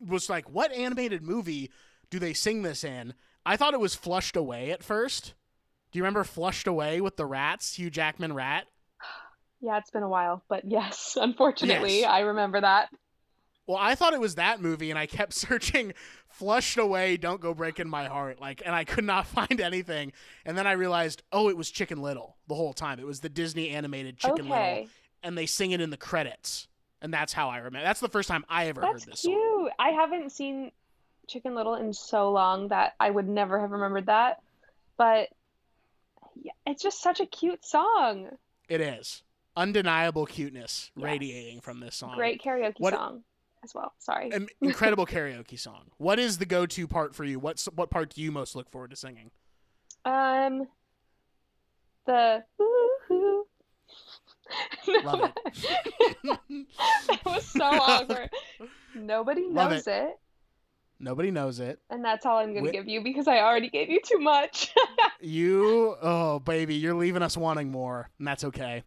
was 0.00 0.30
like, 0.30 0.48
what 0.48 0.72
animated 0.72 1.22
movie 1.22 1.70
do 2.08 2.18
they 2.18 2.32
sing 2.32 2.62
this 2.62 2.84
in? 2.84 3.12
I 3.48 3.56
thought 3.56 3.72
it 3.72 3.80
was 3.80 3.94
Flushed 3.94 4.36
Away 4.36 4.70
at 4.72 4.82
first. 4.82 5.32
Do 5.90 5.98
you 5.98 6.02
remember 6.02 6.22
Flushed 6.22 6.66
Away 6.66 7.00
with 7.00 7.16
the 7.16 7.24
rats, 7.24 7.78
Hugh 7.78 7.88
Jackman 7.88 8.34
rat? 8.34 8.66
Yeah, 9.62 9.78
it's 9.78 9.90
been 9.90 10.02
a 10.02 10.08
while, 10.08 10.42
but 10.50 10.64
yes, 10.70 11.16
unfortunately, 11.20 12.00
Yes. 12.00 12.10
I 12.10 12.20
remember 12.20 12.60
that. 12.60 12.90
Well, 13.66 13.78
I 13.80 13.94
thought 13.94 14.12
it 14.12 14.20
was 14.20 14.34
that 14.34 14.60
movie, 14.60 14.90
and 14.90 14.98
I 14.98 15.06
kept 15.06 15.32
searching 15.46 15.94
"Flushed 16.28 16.76
Away, 16.76 17.16
Don't 17.16 17.40
Go 17.40 17.54
Breaking 17.54 17.88
My 17.88 18.06
Heart," 18.06 18.38
like, 18.38 18.60
and 18.66 18.74
I 18.74 18.84
could 18.84 19.04
not 19.04 19.26
find 19.38 19.62
anything. 19.62 20.12
And 20.44 20.56
then 20.58 20.66
I 20.66 20.72
realized, 20.72 21.22
oh, 21.32 21.48
it 21.48 21.56
was 21.56 21.70
Chicken 21.70 22.02
Little 22.02 22.36
the 22.48 22.54
whole 22.54 22.74
time. 22.74 23.00
It 23.00 23.06
was 23.06 23.20
the 23.20 23.30
Disney 23.30 23.70
animated 23.70 24.18
Chicken 24.18 24.50
Little, 24.50 24.88
and 25.22 25.38
they 25.38 25.46
sing 25.46 25.70
it 25.70 25.80
in 25.80 25.88
the 25.88 25.96
credits, 25.96 26.68
and 27.00 27.14
that's 27.14 27.32
how 27.32 27.48
I 27.48 27.56
remember. 27.56 27.80
That's 27.82 28.00
the 28.00 28.10
first 28.10 28.28
time 28.28 28.44
I 28.46 28.66
ever 28.66 28.82
that's 28.82 29.04
heard 29.04 29.12
this 29.12 29.22
cute. 29.22 29.32
song. 29.34 29.70
I 29.78 29.88
haven't 29.88 30.32
seen 30.32 30.70
Chicken 31.28 31.54
Little 31.54 31.74
in 31.74 31.92
so 31.92 32.30
long 32.32 32.68
that 32.68 32.94
I 32.98 33.10
would 33.10 33.28
never 33.28 33.60
have 33.60 33.70
remembered 33.70 34.06
that. 34.06 34.42
But 34.96 35.28
yeah, 36.42 36.52
it's 36.66 36.82
just 36.82 37.00
such 37.02 37.20
a 37.20 37.26
cute 37.26 37.64
song. 37.64 38.30
It 38.68 38.80
is 38.80 39.22
undeniable 39.56 40.26
cuteness 40.26 40.90
Yes. 40.96 41.04
radiating 41.04 41.60
from 41.60 41.80
this 41.80 41.96
song. 41.96 42.16
Great 42.16 42.42
karaoke 42.42 42.78
What- 42.78 42.94
song 42.94 43.22
as 43.64 43.74
well. 43.74 43.92
Sorry. 43.98 44.30
Im- 44.30 44.48
incredible 44.60 45.06
karaoke 45.06 45.58
song. 45.58 45.90
What 45.98 46.18
is 46.18 46.38
the 46.38 46.46
go-to 46.46 46.86
part 46.86 47.14
for 47.14 47.24
you? 47.24 47.38
What's 47.38 47.66
what 47.66 47.90
part 47.90 48.10
do 48.14 48.22
you 48.22 48.32
most 48.32 48.54
look 48.56 48.70
forward 48.70 48.90
to 48.90 48.96
singing? 48.96 49.30
Um, 50.04 50.66
the 52.06 52.44
woo-hoo. 52.58 53.46
Love 55.04 55.32
That 56.24 57.20
was 57.24 57.44
so 57.46 57.64
awkward. 57.64 58.30
Nobody 58.94 59.42
Love 59.50 59.72
knows 59.72 59.86
it. 59.86 60.18
Nobody 61.00 61.30
knows 61.30 61.60
it. 61.60 61.78
and 61.90 62.04
that's 62.04 62.26
all 62.26 62.38
I'm 62.38 62.54
gonna 62.54 62.72
give 62.72 62.88
you 62.88 63.00
because 63.02 63.28
I 63.28 63.38
already 63.38 63.68
gave 63.68 63.88
you 63.88 64.00
too 64.04 64.18
much. 64.18 64.74
You, 65.20 65.96
oh 66.00 66.38
baby, 66.38 66.76
you're 66.76 66.94
leaving 66.94 67.22
us 67.22 67.36
wanting 67.36 67.72
more, 67.72 68.08
and 68.18 68.28
that's 68.28 68.44
okay. 68.44 68.84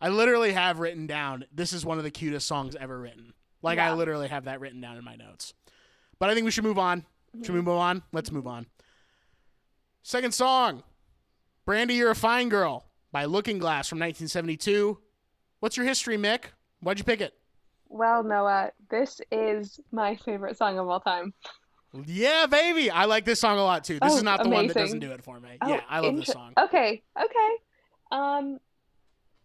I 0.00 0.08
literally 0.08 0.52
have 0.52 0.80
written 0.80 1.06
down 1.06 1.44
this 1.52 1.72
is 1.72 1.86
one 1.86 1.96
of 1.98 2.02
the 2.02 2.10
cutest 2.10 2.48
songs 2.48 2.74
ever 2.74 2.98
written. 2.98 3.34
Like 3.62 3.78
I 3.78 3.92
literally 3.94 4.26
have 4.26 4.46
that 4.46 4.58
written 4.58 4.80
down 4.80 4.96
in 4.96 5.04
my 5.04 5.14
notes. 5.14 5.54
But 6.18 6.28
I 6.28 6.34
think 6.34 6.44
we 6.44 6.50
should 6.50 6.64
move 6.64 6.78
on. 6.78 7.04
Should 7.42 7.54
we 7.54 7.60
mhm. 7.60 7.66
move 7.66 7.76
on? 7.78 8.02
Let's 8.12 8.32
move 8.32 8.48
on. 8.48 8.66
Second 10.02 10.34
song, 10.34 10.82
"Brandy, 11.64 11.94
You're 11.94 12.10
a 12.10 12.16
Fine 12.16 12.48
Girl" 12.48 12.86
by 13.12 13.26
Looking 13.26 13.58
Glass 13.58 13.88
from 13.88 13.98
1972. 14.00 14.98
What's 15.60 15.76
your 15.76 15.86
history, 15.86 16.16
Mick? 16.16 16.46
Why'd 16.80 16.98
you 16.98 17.04
pick 17.04 17.20
it? 17.20 17.34
Well, 17.90 18.22
Noah, 18.22 18.70
this 18.88 19.20
is 19.32 19.80
my 19.90 20.16
favorite 20.16 20.56
song 20.56 20.78
of 20.78 20.88
all 20.88 21.00
time. 21.00 21.34
Yeah, 22.06 22.46
baby, 22.46 22.88
I 22.88 23.06
like 23.06 23.24
this 23.24 23.40
song 23.40 23.58
a 23.58 23.64
lot 23.64 23.82
too. 23.82 23.98
This 23.98 24.14
Oh, 24.14 24.16
is 24.18 24.22
not 24.22 24.42
the 24.42 24.48
one 24.48 24.68
that 24.68 24.76
doesn't 24.76 25.00
do 25.00 25.10
it 25.10 25.24
for 25.24 25.40
me. 25.40 25.58
Oh, 25.60 25.68
yeah, 25.68 25.80
I 25.88 25.98
love 25.98 26.16
this 26.16 26.28
song. 26.28 26.54
Okay, 26.56 27.02
okay. 27.20 27.50
Um, 28.12 28.58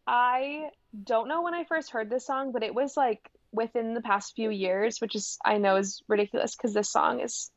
I 0.05 0.69
don't 1.03 1.27
know 1.27 1.41
when 1.41 1.55
I 1.55 1.63
first 1.63 1.89
heard 1.89 2.09
this 2.09 2.25
song, 2.25 2.51
but 2.51 2.61
it 2.61 2.75
was 2.75 2.95
like 2.95 3.31
within 3.51 3.95
the 3.95 4.01
past 4.01 4.33
few 4.35 4.51
years, 4.51 4.99
which 5.01 5.15
is 5.15 5.39
I 5.43 5.57
know 5.57 5.77
is 5.77 6.03
ridiculous 6.07 6.55
because 6.55 6.73
this 6.73 6.91
song 6.91 7.19
is 7.21 7.49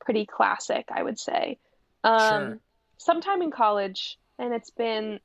pretty 0.00 0.26
classic, 0.26 0.86
I 0.94 1.02
would 1.02 1.18
say. 1.18 1.58
Um, 2.04 2.28
Sure. 2.28 2.58
sometime 2.98 3.40
in 3.40 3.50
college, 3.50 4.18
and 4.38 4.52
it's 4.52 4.70
been 4.70 5.20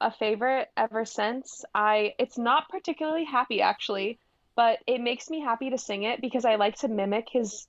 a 0.00 0.10
favorite 0.10 0.68
ever 0.76 1.04
since. 1.04 1.64
I 1.72 2.14
it's 2.18 2.36
not 2.36 2.68
particularly 2.68 3.24
happy 3.24 3.62
actually, 3.62 4.18
but 4.56 4.78
it 4.86 5.00
makes 5.00 5.28
me 5.30 5.40
happy 5.40 5.70
to 5.70 5.78
sing 5.78 6.02
it 6.04 6.20
because 6.20 6.44
I 6.44 6.56
like 6.56 6.76
to 6.76 6.88
mimic 6.88 7.26
his 7.30 7.66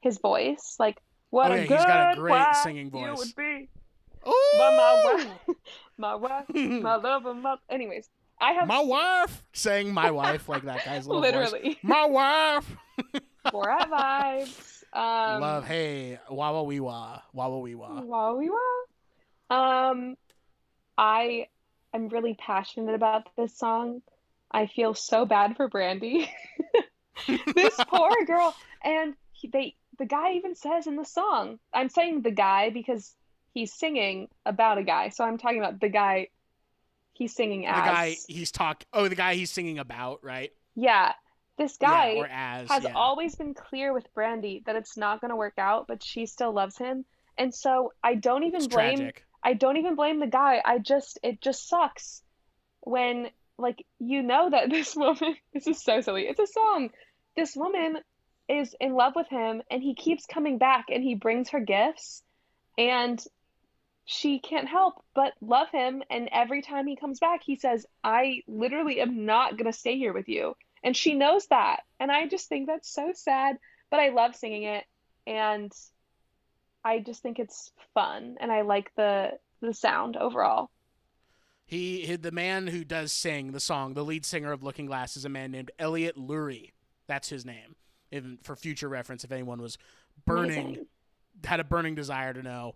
his 0.00 0.18
voice. 0.18 0.76
Like 0.78 0.98
what 1.30 1.50
Oh, 1.50 1.54
a 1.54 1.58
yeah, 1.58 1.66
good 1.66 1.78
he's 1.78 1.86
got 1.86 2.12
a 2.12 2.16
great 2.16 2.56
singing 2.62 2.90
voice. 2.90 3.16
would 3.18 3.34
be. 3.36 3.68
Ooh! 4.26 4.50
But 4.58 4.76
my 4.76 5.02
wife, 5.14 5.56
my 5.98 6.14
wife, 6.14 6.44
my 6.54 6.96
lover, 6.96 7.34
my. 7.34 7.56
Anyways, 7.70 8.08
I 8.40 8.52
have 8.52 8.68
my 8.68 8.80
wife 8.80 9.42
saying 9.52 9.92
my 9.92 10.10
wife 10.10 10.48
like 10.48 10.62
that 10.64 10.84
guy's 10.84 11.06
little 11.06 11.22
voice. 11.22 11.32
literally 11.32 11.78
My 11.82 12.06
wife. 12.06 12.76
Borat 13.46 13.88
vibes. 13.88 14.68
Um, 14.94 15.40
Love. 15.40 15.66
Hey, 15.66 16.18
wawa 16.28 16.62
wee 16.64 16.78
wah, 16.80 17.20
wawa 17.32 17.58
wee 17.60 17.74
wah. 17.74 18.00
Wow, 18.02 18.36
we 18.36 18.50
wow. 18.50 19.90
Um, 19.90 20.16
I 20.98 21.46
am 21.94 22.08
really 22.08 22.34
passionate 22.34 22.94
about 22.94 23.28
this 23.36 23.56
song. 23.56 24.02
I 24.52 24.66
feel 24.66 24.94
so 24.94 25.24
bad 25.24 25.56
for 25.56 25.68
Brandy. 25.68 26.30
this 27.54 27.74
poor 27.88 28.10
girl, 28.26 28.54
and 28.82 29.14
he, 29.32 29.48
they 29.48 29.76
the 29.98 30.06
guy 30.06 30.34
even 30.34 30.54
says 30.54 30.86
in 30.86 30.96
the 30.96 31.04
song. 31.04 31.58
I'm 31.72 31.88
saying 31.88 32.22
the 32.22 32.30
guy 32.30 32.70
because 32.70 33.14
he's 33.54 33.72
singing 33.72 34.28
about 34.44 34.78
a 34.78 34.82
guy, 34.82 35.08
so 35.08 35.24
I'm 35.24 35.38
talking 35.38 35.58
about 35.58 35.80
the 35.80 35.88
guy 35.88 36.28
he's 37.12 37.34
singing 37.34 37.66
as. 37.66 37.76
The 37.76 37.82
guy 37.82 38.16
he's 38.28 38.52
talk. 38.52 38.84
Oh, 38.92 39.08
the 39.08 39.14
guy 39.14 39.34
he's 39.34 39.50
singing 39.50 39.78
about, 39.78 40.22
right? 40.22 40.52
Yeah, 40.74 41.12
this 41.58 41.76
guy 41.76 42.12
yeah, 42.12 42.60
as 42.62 42.68
has 42.70 42.84
yeah. 42.84 42.92
always 42.94 43.34
been 43.34 43.54
clear 43.54 43.92
with 43.92 44.12
Brandy 44.14 44.62
that 44.66 44.76
it's 44.76 44.96
not 44.96 45.20
going 45.20 45.30
to 45.30 45.36
work 45.36 45.58
out, 45.58 45.86
but 45.86 46.02
she 46.02 46.26
still 46.26 46.52
loves 46.52 46.76
him. 46.78 47.04
And 47.38 47.54
so 47.54 47.92
I 48.02 48.14
don't 48.14 48.44
even 48.44 48.62
It's 48.62 48.66
blame 48.66 48.98
tragic. 48.98 49.24
I 49.42 49.54
don't 49.54 49.76
even 49.76 49.94
blame 49.94 50.20
the 50.20 50.26
guy. 50.26 50.62
I 50.64 50.78
just 50.78 51.18
it 51.22 51.40
just 51.40 51.68
sucks 51.68 52.22
when 52.80 53.30
like 53.58 53.84
you 53.98 54.22
know 54.22 54.50
that 54.50 54.70
this 54.70 54.94
woman 54.96 55.36
this 55.52 55.66
is 55.66 55.82
so 55.82 56.00
silly. 56.00 56.22
It's 56.22 56.40
a 56.40 56.46
song. 56.46 56.90
This 57.36 57.56
woman 57.56 57.98
is 58.48 58.74
in 58.80 58.94
love 58.94 59.14
with 59.16 59.28
him 59.28 59.62
and 59.70 59.82
he 59.82 59.94
keeps 59.94 60.26
coming 60.26 60.58
back 60.58 60.86
and 60.90 61.02
he 61.02 61.14
brings 61.14 61.50
her 61.50 61.60
gifts 61.60 62.22
and 62.76 63.22
she 64.04 64.40
can't 64.40 64.68
help 64.68 65.02
but 65.14 65.32
love 65.40 65.68
him 65.70 66.02
and 66.10 66.28
every 66.32 66.60
time 66.60 66.86
he 66.86 66.96
comes 66.96 67.20
back 67.20 67.42
he 67.44 67.54
says 67.54 67.86
I 68.02 68.40
literally 68.48 69.00
am 69.00 69.24
not 69.24 69.56
going 69.56 69.70
to 69.70 69.78
stay 69.78 69.96
here 69.96 70.12
with 70.12 70.28
you. 70.28 70.56
And 70.84 70.96
she 70.96 71.14
knows 71.14 71.46
that. 71.46 71.82
And 72.00 72.10
I 72.10 72.26
just 72.26 72.48
think 72.48 72.66
that's 72.66 72.92
so 72.92 73.12
sad, 73.14 73.56
but 73.88 74.00
I 74.00 74.08
love 74.08 74.34
singing 74.34 74.64
it 74.64 74.84
and 75.26 75.72
I 76.84 76.98
just 76.98 77.22
think 77.22 77.38
it's 77.38 77.70
fun 77.94 78.36
and 78.40 78.50
I 78.50 78.62
like 78.62 78.92
the 78.96 79.38
the 79.60 79.72
sound 79.72 80.16
overall. 80.16 80.70
He, 81.64 82.02
he 82.06 82.16
the 82.16 82.32
man 82.32 82.66
who 82.66 82.84
does 82.84 83.12
sing 83.12 83.52
the 83.52 83.60
song, 83.60 83.94
the 83.94 84.04
lead 84.04 84.24
singer 84.24 84.52
of 84.52 84.62
Looking 84.62 84.86
Glass, 84.86 85.16
is 85.16 85.24
a 85.24 85.28
man 85.28 85.50
named 85.50 85.70
Elliot 85.78 86.16
Lurie. 86.16 86.70
That's 87.06 87.28
his 87.28 87.44
name. 87.44 87.76
Even 88.10 88.38
for 88.42 88.56
future 88.56 88.88
reference, 88.88 89.24
if 89.24 89.32
anyone 89.32 89.60
was 89.62 89.78
burning, 90.26 90.66
Amazing. 90.66 90.86
had 91.44 91.60
a 91.60 91.64
burning 91.64 91.94
desire 91.94 92.34
to 92.34 92.42
know 92.42 92.74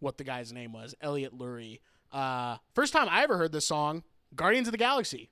what 0.00 0.18
the 0.18 0.24
guy's 0.24 0.52
name 0.52 0.72
was, 0.72 0.94
Elliot 1.00 1.36
Lurie. 1.36 1.80
Uh, 2.12 2.58
first 2.74 2.92
time 2.92 3.08
I 3.10 3.22
ever 3.22 3.38
heard 3.38 3.52
this 3.52 3.66
song, 3.66 4.02
Guardians 4.34 4.68
of 4.68 4.72
the 4.72 4.78
Galaxy, 4.78 5.30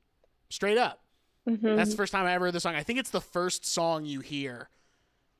straight 0.48 0.78
up. 0.78 1.00
Mhm. 1.46 1.76
That's 1.76 1.90
the 1.90 1.96
first 1.96 2.12
time 2.12 2.24
I 2.24 2.32
ever 2.32 2.46
heard 2.46 2.54
the 2.54 2.60
song. 2.60 2.74
I 2.76 2.82
think 2.82 2.98
it's 2.98 3.10
the 3.10 3.20
first 3.20 3.66
song 3.66 4.04
you 4.06 4.20
hear 4.20 4.68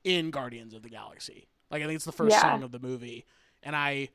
in 0.03 0.29
Guardians 0.31 0.73
of 0.73 0.83
the 0.83 0.89
Galaxy. 0.89 1.47
Like 1.71 1.81
I 1.81 1.85
think 1.85 1.95
it's 1.95 2.05
the 2.05 2.11
first 2.11 2.33
Yeah. 2.35 2.41
song 2.41 2.61
of 2.61 2.71
the 2.71 2.79
movie, 2.79 3.25
and 3.63 3.75
I 3.75 4.09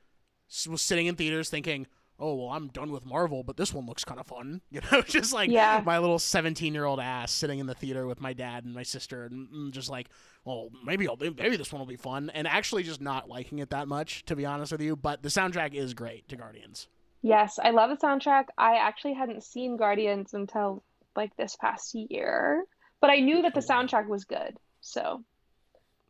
was 0.68 0.80
sitting 0.82 1.06
in 1.06 1.16
theaters 1.16 1.50
thinking, 1.50 1.86
"Oh 2.18 2.34
well, 2.34 2.48
I'm 2.50 2.68
done 2.68 2.90
with 2.92 3.04
Marvel, 3.06 3.42
but 3.44 3.56
this 3.56 3.72
one 3.72 3.86
looks 3.86 4.04
kind 4.04 4.20
of 4.20 4.26
fun." 4.26 4.60
You 4.70 4.80
know, 4.92 5.02
just 5.02 5.32
like 5.32 5.50
Yeah. 5.50 5.80
my 5.84 5.98
little 5.98 6.18
17 6.18 6.74
year 6.74 6.84
old 6.84 7.00
ass 7.00 7.32
sitting 7.32 7.58
in 7.58 7.66
the 7.66 7.74
theater 7.74 8.06
with 8.06 8.20
my 8.20 8.32
dad 8.32 8.64
and 8.64 8.74
my 8.74 8.82
sister, 8.82 9.24
and 9.24 9.48
mm, 9.50 9.70
just 9.72 9.88
like, 9.90 10.08
"Well, 10.44 10.70
maybe 10.84 11.08
I'll 11.08 11.16
maybe 11.16 11.56
this 11.56 11.72
one 11.72 11.80
will 11.80 11.86
be 11.86 11.96
fun," 11.96 12.30
and 12.30 12.46
actually 12.48 12.82
just 12.82 13.00
not 13.00 13.28
liking 13.28 13.58
it 13.60 13.70
that 13.70 13.88
much, 13.88 14.24
to 14.26 14.36
be 14.36 14.46
honest 14.46 14.72
with 14.72 14.82
you. 14.82 14.96
But 14.96 15.22
the 15.22 15.28
soundtrack 15.28 15.74
is 15.74 15.94
great 15.94 16.28
to 16.28 16.36
Guardians. 16.36 16.88
Yes, 17.22 17.58
I 17.60 17.70
love 17.70 17.90
the 17.90 17.96
soundtrack. 18.06 18.46
I 18.56 18.76
actually 18.76 19.14
hadn't 19.14 19.42
seen 19.44 19.76
Guardians 19.76 20.34
until 20.34 20.82
like 21.16 21.34
this 21.36 21.56
past 21.56 21.94
year, 21.94 22.64
but 23.00 23.10
I 23.10 23.20
knew 23.20 23.42
that 23.42 23.54
the 23.54 23.60
soundtrack 23.60 24.06
was 24.08 24.24
good. 24.24 24.58
So, 24.80 25.24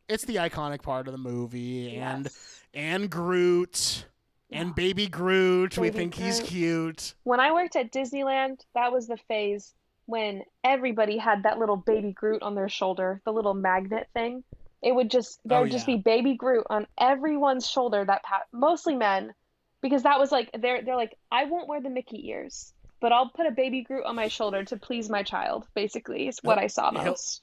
It's 0.07 0.25
the 0.25 0.35
iconic 0.37 0.81
part 0.81 1.07
of 1.07 1.11
the 1.13 1.17
movie, 1.19 1.95
and 1.95 2.25
yes. 2.25 2.63
and 2.73 3.09
Groot. 3.09 4.05
And 4.51 4.73
baby 4.73 5.07
Groot, 5.07 5.77
we 5.77 5.89
Baby 5.89 5.97
think 5.97 6.15
he's 6.15 6.39
cute. 6.39 7.13
When 7.23 7.39
I 7.39 7.51
worked 7.53 7.75
at 7.75 7.91
Disneyland, 7.91 8.61
that 8.73 8.91
was 8.91 9.07
the 9.07 9.17
phase 9.27 9.73
when 10.07 10.41
everybody 10.63 11.17
had 11.17 11.43
that 11.43 11.59
little 11.59 11.77
baby 11.77 12.11
Groot 12.11 12.41
on 12.41 12.55
their 12.55 12.69
shoulder, 12.69 13.21
the 13.25 13.31
little 13.31 13.53
magnet 13.53 14.07
thing. 14.13 14.43
It 14.81 14.95
would 14.95 15.11
just 15.11 15.39
there 15.45 15.59
Oh, 15.59 15.61
would 15.63 15.71
just 15.71 15.85
be 15.85 15.97
baby 15.97 16.33
Groot 16.35 16.65
on 16.69 16.87
everyone's 16.99 17.69
shoulder 17.69 18.03
that 18.05 18.23
pa- 18.23 18.43
mostly 18.51 18.95
men 18.95 19.33
because 19.81 20.03
that 20.03 20.17
was 20.19 20.31
like 20.31 20.49
they're 20.59 20.81
they're 20.83 20.95
like 20.95 21.15
I 21.31 21.45
won't 21.45 21.67
wear 21.67 21.81
the 21.81 21.89
Mickey 21.89 22.29
ears, 22.29 22.73
but 23.01 23.11
I'll 23.11 23.29
put 23.29 23.45
a 23.45 23.51
baby 23.51 23.83
Groot 23.83 24.05
on 24.05 24.15
my 24.15 24.29
shoulder 24.29 24.63
to 24.63 24.77
please 24.77 25.09
my 25.09 25.21
child, 25.21 25.67
basically, 25.75 26.27
is 26.27 26.39
what 26.41 26.57
He'll- 26.57 26.63
I 26.63 26.67
saw 26.67 26.91
he'll- 26.91 27.03
most. 27.05 27.41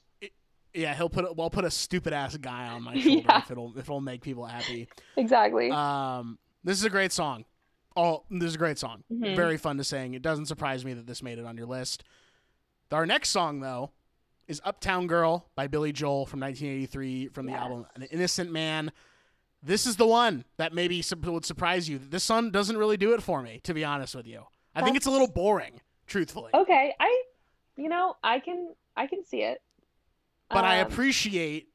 Yeah, 0.73 0.93
he'll 0.93 1.09
put 1.09 1.25
a, 1.25 1.31
well 1.33 1.49
put 1.49 1.63
a 1.63 1.71
stupid 1.71 2.11
ass 2.11 2.35
guy 2.37 2.67
on 2.67 2.83
my 2.83 2.95
shoulder 2.99 3.21
Yeah. 3.29 3.37
if 3.39 3.49
it'll 3.51 3.71
if 3.77 3.83
it'll 3.85 4.01
make 4.01 4.21
people 4.21 4.45
happy. 4.45 4.89
Exactly. 5.15 5.71
Um, 5.71 6.37
this 6.67 6.77
is 6.77 6.83
a 6.83 6.89
great 6.89 7.11
song. 7.11 7.45
Oh, 7.95 8.23
this 8.29 8.49
is 8.49 8.55
a 8.55 8.59
great 8.59 8.77
song. 8.77 9.03
Mhm. 9.11 9.35
Very 9.35 9.57
fun 9.57 9.77
to 9.77 9.83
sing. 9.83 10.13
It 10.13 10.21
doesn't 10.21 10.45
surprise 10.47 10.85
me 10.85 10.93
that 10.93 11.07
this 11.07 11.23
made 11.23 11.39
it 11.39 11.45
on 11.45 11.57
your 11.57 11.65
list. 11.65 12.03
Our 12.91 13.05
next 13.05 13.29
song 13.29 13.61
though 13.61 13.91
is 14.47 14.61
"Uptown 14.63 15.07
Girl" 15.07 15.49
by 15.55 15.67
Billy 15.67 15.91
Joel 15.91 16.25
from 16.25 16.39
1983 16.41 17.27
from 17.29 17.45
the 17.47 17.53
Yes. 17.53 17.61
album 17.61 17.87
"An 17.95 18.03
Innocent 18.03 18.51
Man." 18.51 18.91
This 19.63 19.87
is 19.87 19.95
the 19.95 20.05
one 20.05 20.45
that 20.57 20.73
maybe 20.73 21.03
would 21.23 21.45
surprise 21.45 21.89
you. 21.89 21.97
This 21.97 22.23
song 22.23 22.51
doesn't 22.51 22.77
really 22.77 22.97
do 22.97 23.13
it 23.13 23.23
for 23.23 23.41
me, 23.41 23.59
to 23.63 23.73
be 23.73 23.83
honest 23.83 24.13
with 24.15 24.27
you. 24.27 24.45
I 24.75 24.83
think 24.83 24.95
it's 24.95 25.07
a 25.07 25.11
little 25.11 25.27
boring, 25.27 25.81
truthfully. 26.05 26.51
Okay, 26.53 26.93
I 26.99 27.23
you 27.75 27.89
know, 27.89 28.15
I 28.23 28.39
can 28.39 28.75
I 28.95 29.07
can 29.07 29.23
see 29.23 29.41
it. 29.41 29.61
but 30.49 30.63
I 30.63 30.79
Um, 30.81 30.87
appreciate 30.91 31.69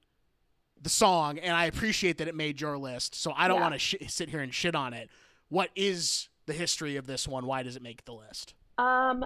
the 0.82 0.88
song 0.90 1.38
and 1.38 1.54
I 1.54 1.66
appreciate 1.66 2.18
that 2.18 2.28
it 2.28 2.34
made 2.34 2.60
your 2.60 2.76
list. 2.76 3.14
So 3.14 3.32
I 3.36 3.48
don't 3.48 3.58
Yeah. 3.58 3.62
want 3.62 3.74
to 3.74 3.78
sh- 3.78 3.94
sit 4.08 4.28
here 4.28 4.40
and 4.40 4.52
shit 4.52 4.74
on 4.74 4.92
it. 4.94 5.08
What 5.48 5.70
is 5.76 6.28
the 6.46 6.52
history 6.52 6.96
of 6.96 7.06
this 7.06 7.28
one? 7.28 7.46
Why 7.46 7.62
does 7.62 7.76
it 7.76 7.82
make 7.82 8.04
the 8.04 8.12
list? 8.14 8.54
Um, 8.78 9.24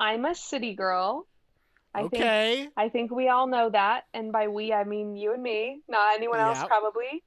I'm 0.00 0.24
a 0.24 0.34
city 0.34 0.74
girl. 0.74 1.26
I 1.94 2.00
think 2.02 2.14
okay. 2.14 2.68
I 2.76 2.88
think 2.88 3.10
we 3.10 3.28
all 3.28 3.46
know 3.46 3.70
that, 3.70 4.04
and 4.12 4.30
by 4.30 4.48
we 4.48 4.72
I 4.72 4.84
mean 4.84 5.16
you 5.16 5.32
and 5.32 5.42
me, 5.42 5.80
not 5.88 6.14
anyone 6.14 6.38
else 6.38 6.62
probably. 6.64 7.22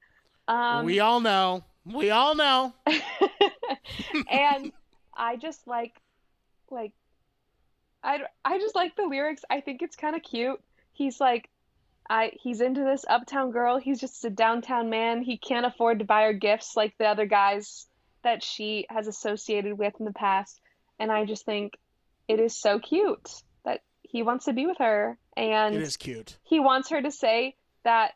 Um, 0.48 0.86
we 0.86 1.00
all 1.00 1.20
know. 1.20 1.64
We 1.86 2.12
all 2.12 2.36
know. 2.36 2.74
and 4.30 4.72
I 5.16 5.36
just 5.38 5.68
like 5.68 6.00
like 6.70 6.94
I 8.04 8.22
I 8.46 8.60
just 8.60 8.76
like 8.76 8.96
the 8.96 9.06
lyrics. 9.06 9.44
I 9.50 9.62
think 9.62 9.82
it's 9.82 9.96
kind 9.96 10.16
of 10.16 10.24
cute. 10.24 10.62
He's 10.94 11.20
like 11.20 11.50
I 12.12 12.34
he's 12.42 12.60
into 12.60 12.84
this 12.84 13.06
uptown 13.08 13.52
girl. 13.52 13.78
He's 13.78 14.02
just 14.02 14.26
a 14.26 14.30
downtown 14.30 14.90
man. 14.90 15.22
He 15.22 15.38
can't 15.38 15.66
afford 15.66 16.00
to 16.00 16.06
buy 16.06 16.24
her 16.24 16.34
gifts 16.34 16.76
like 16.76 16.94
the 16.98 17.06
other 17.06 17.26
guys 17.26 17.88
that 18.24 18.44
she 18.44 18.86
has 18.90 19.08
associated 19.08 19.78
with 19.78 19.94
in 19.98 20.06
the 20.06 20.12
past. 20.12 20.60
And 21.00 21.10
I 21.10 21.24
just 21.24 21.46
think 21.46 21.78
it 22.28 22.42
is 22.42 22.54
so 22.56 22.80
cute 22.80 23.30
that 23.64 23.82
he 24.02 24.24
wants 24.24 24.46
to 24.46 24.54
be 24.54 24.68
with 24.68 24.78
her 24.80 25.18
and 25.38 25.74
It 25.74 25.82
is 25.84 25.96
cute. 25.96 26.38
he 26.44 26.60
wants 26.60 26.90
her 26.90 27.02
to 27.02 27.12
say 27.12 27.56
that 27.86 28.12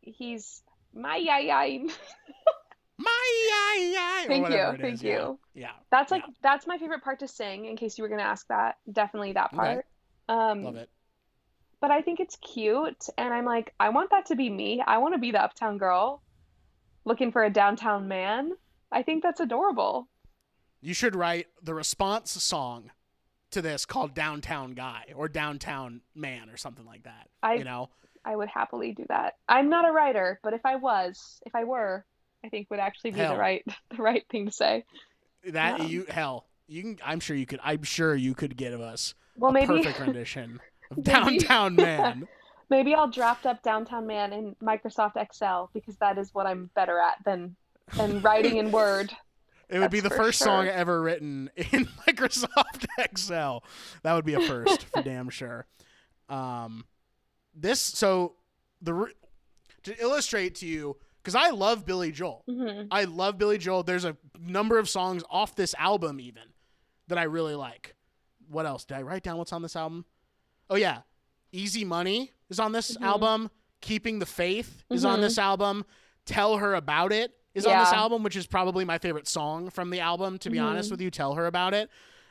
he's 0.00 0.62
my 0.94 1.16
yai 1.16 1.40
yai. 1.40 1.80
My 2.96 3.48
yai 3.50 3.92
yai. 3.92 4.24
Thank 4.28 4.48
you, 4.50 4.78
thank 4.80 5.02
yeah. 5.02 5.18
you. 5.18 5.38
Yeah. 5.54 5.72
That's 5.90 6.12
like 6.12 6.22
Yeah. 6.28 6.32
that's 6.44 6.64
my 6.68 6.78
favorite 6.78 7.02
part 7.02 7.18
to 7.18 7.28
sing. 7.28 7.64
In 7.64 7.76
case 7.76 7.98
you 7.98 8.02
were 8.02 8.08
gonna 8.08 8.22
ask 8.22 8.46
that, 8.46 8.76
definitely 8.90 9.32
that 9.32 9.52
Okay. 9.52 9.56
part. 9.56 9.86
Um, 10.28 10.62
Love 10.62 10.76
it. 10.76 10.88
But 11.84 11.90
I 11.90 12.00
think 12.00 12.18
it's 12.18 12.36
cute, 12.36 13.08
and 13.18 13.34
I'm 13.34 13.44
like, 13.44 13.74
I 13.78 13.90
want 13.90 14.08
that 14.08 14.24
to 14.28 14.36
be 14.36 14.48
me. 14.48 14.82
I 14.86 14.96
want 14.96 15.12
to 15.12 15.18
be 15.18 15.32
the 15.32 15.44
uptown 15.44 15.76
girl, 15.76 16.22
looking 17.04 17.30
for 17.30 17.44
a 17.44 17.50
downtown 17.50 18.08
man. 18.08 18.52
I 18.90 19.02
think 19.02 19.22
that's 19.22 19.38
adorable. 19.38 20.08
You 20.80 20.94
should 20.94 21.14
write 21.14 21.48
the 21.62 21.74
response 21.74 22.30
song 22.42 22.90
to 23.50 23.60
this 23.60 23.84
called 23.84 24.14
Downtown 24.14 24.72
Guy 24.72 25.12
or 25.14 25.28
Downtown 25.28 26.00
Man 26.14 26.48
or 26.48 26.56
something 26.56 26.86
like 26.86 27.02
that. 27.02 27.28
I 27.42 27.56
you 27.56 27.64
know? 27.64 27.90
I 28.24 28.34
would 28.34 28.48
happily 28.48 28.92
do 28.92 29.04
that. 29.10 29.34
I'm 29.46 29.68
not 29.68 29.86
a 29.86 29.92
writer, 29.92 30.40
but 30.42 30.54
if 30.54 30.64
I 30.64 30.76
was, 30.76 31.42
if 31.44 31.54
I 31.54 31.64
were, 31.64 32.06
I 32.42 32.48
think 32.48 32.70
would 32.70 32.80
actually 32.80 33.10
be 33.10 33.18
Hell. 33.18 33.34
the 33.34 33.38
right 33.38 33.62
the 33.94 34.02
right 34.02 34.24
thing 34.30 34.46
to 34.46 34.52
say. 34.52 34.86
That 35.48 35.80
Um, 35.80 35.88
you 35.88 36.06
hell, 36.08 36.46
you 36.66 36.80
can. 36.80 36.98
I'm 37.04 37.20
sure 37.20 37.36
you 37.36 37.44
could. 37.44 37.60
I'm 37.62 37.82
sure 37.82 38.14
you 38.14 38.32
could 38.32 38.56
give 38.56 38.80
us 38.80 39.14
Well, 39.36 39.50
a 39.50 39.52
maybe 39.52 39.66
perfect 39.66 40.00
rendition 40.00 40.60
Downtown 41.02 41.74
Man. 41.76 42.28
maybe 42.70 42.94
I'll 42.94 43.08
draft 43.10 43.46
up 43.46 43.62
downtown 43.62 44.06
man 44.06 44.32
in 44.32 44.54
Microsoft 44.62 45.16
Excel 45.16 45.70
because 45.74 45.96
that 45.96 46.18
is 46.18 46.32
what 46.34 46.46
I'm 46.46 46.70
better 46.74 46.98
at 46.98 47.16
than 47.24 47.56
than 47.96 48.20
writing 48.22 48.56
in 48.58 48.70
Word. 48.72 49.12
It 49.68 49.78
would 49.78 49.90
be 49.90 50.00
the 50.00 50.08
That's 50.08 50.20
first 50.20 50.38
song 50.40 50.66
ever 50.68 51.00
written 51.02 51.50
in 51.56 51.86
Microsoft 52.06 52.86
Excel. 52.98 53.64
That 54.02 54.12
would 54.14 54.24
be 54.24 54.34
a 54.34 54.40
first 54.40 54.82
for 54.84 55.02
damn 55.02 55.30
sure. 55.30 55.66
Um, 56.28 56.84
this 57.54 57.80
so 57.80 58.34
the 58.82 59.08
to 59.84 60.02
illustrate 60.02 60.56
to 60.56 60.66
you 60.66 60.96
because 61.22 61.34
I 61.34 61.50
love 61.50 61.86
Billy 61.86 62.12
Joel. 62.12 62.44
Mhm. 62.48 62.88
I 62.90 63.04
love 63.04 63.38
Billy 63.38 63.56
Joel. 63.58 63.82
There's 63.82 64.04
a 64.04 64.16
number 64.38 64.78
of 64.78 64.88
songs 64.88 65.22
off 65.30 65.56
this 65.56 65.74
album 65.78 66.20
even 66.20 66.42
that 67.08 67.18
I 67.18 67.24
really 67.24 67.54
like. 67.54 67.94
What 68.48 68.66
else? 68.66 68.84
Did 68.84 68.98
I 68.98 69.02
write 69.02 69.22
down 69.22 69.38
what's 69.38 69.52
on 69.52 69.62
this 69.62 69.76
album? 69.76 70.04
Oh 70.70 70.76
yeah. 70.76 71.00
Easy 71.52 71.84
Money 71.84 72.32
is 72.50 72.58
on 72.58 72.72
this 72.72 72.96
Mhm. 72.96 73.02
album. 73.02 73.50
Keeping 73.80 74.18
the 74.18 74.26
Faith 74.26 74.82
is 74.90 75.04
on 75.04 75.18
Mhm. 75.18 75.22
this 75.22 75.38
album. 75.38 75.84
Tell 76.24 76.56
Her 76.56 76.74
About 76.74 77.12
It 77.12 77.32
is 77.54 77.66
on 77.66 77.78
this 77.78 77.92
album, 77.92 78.22
which 78.22 78.34
is 78.36 78.46
probably 78.46 78.84
my 78.84 78.98
favorite 78.98 79.28
song 79.28 79.68
from 79.70 79.90
the 79.90 80.00
album, 80.00 80.38
to 80.38 80.50
be 80.50 80.56
Mhm. 80.58 80.64
honest 80.64 80.90
with 80.90 81.00
you. 81.00 81.10
Tell 81.10 81.34
Her 81.34 81.46
About 81.46 81.74
It. 81.74 81.90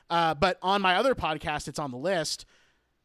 Uh, 0.09 0.33
but 0.33 0.57
on 0.61 0.81
my 0.81 0.95
other 0.95 1.15
podcast, 1.15 1.67
it's 1.67 1.79
on 1.79 1.91
the 1.91 1.97
list. 1.97 2.45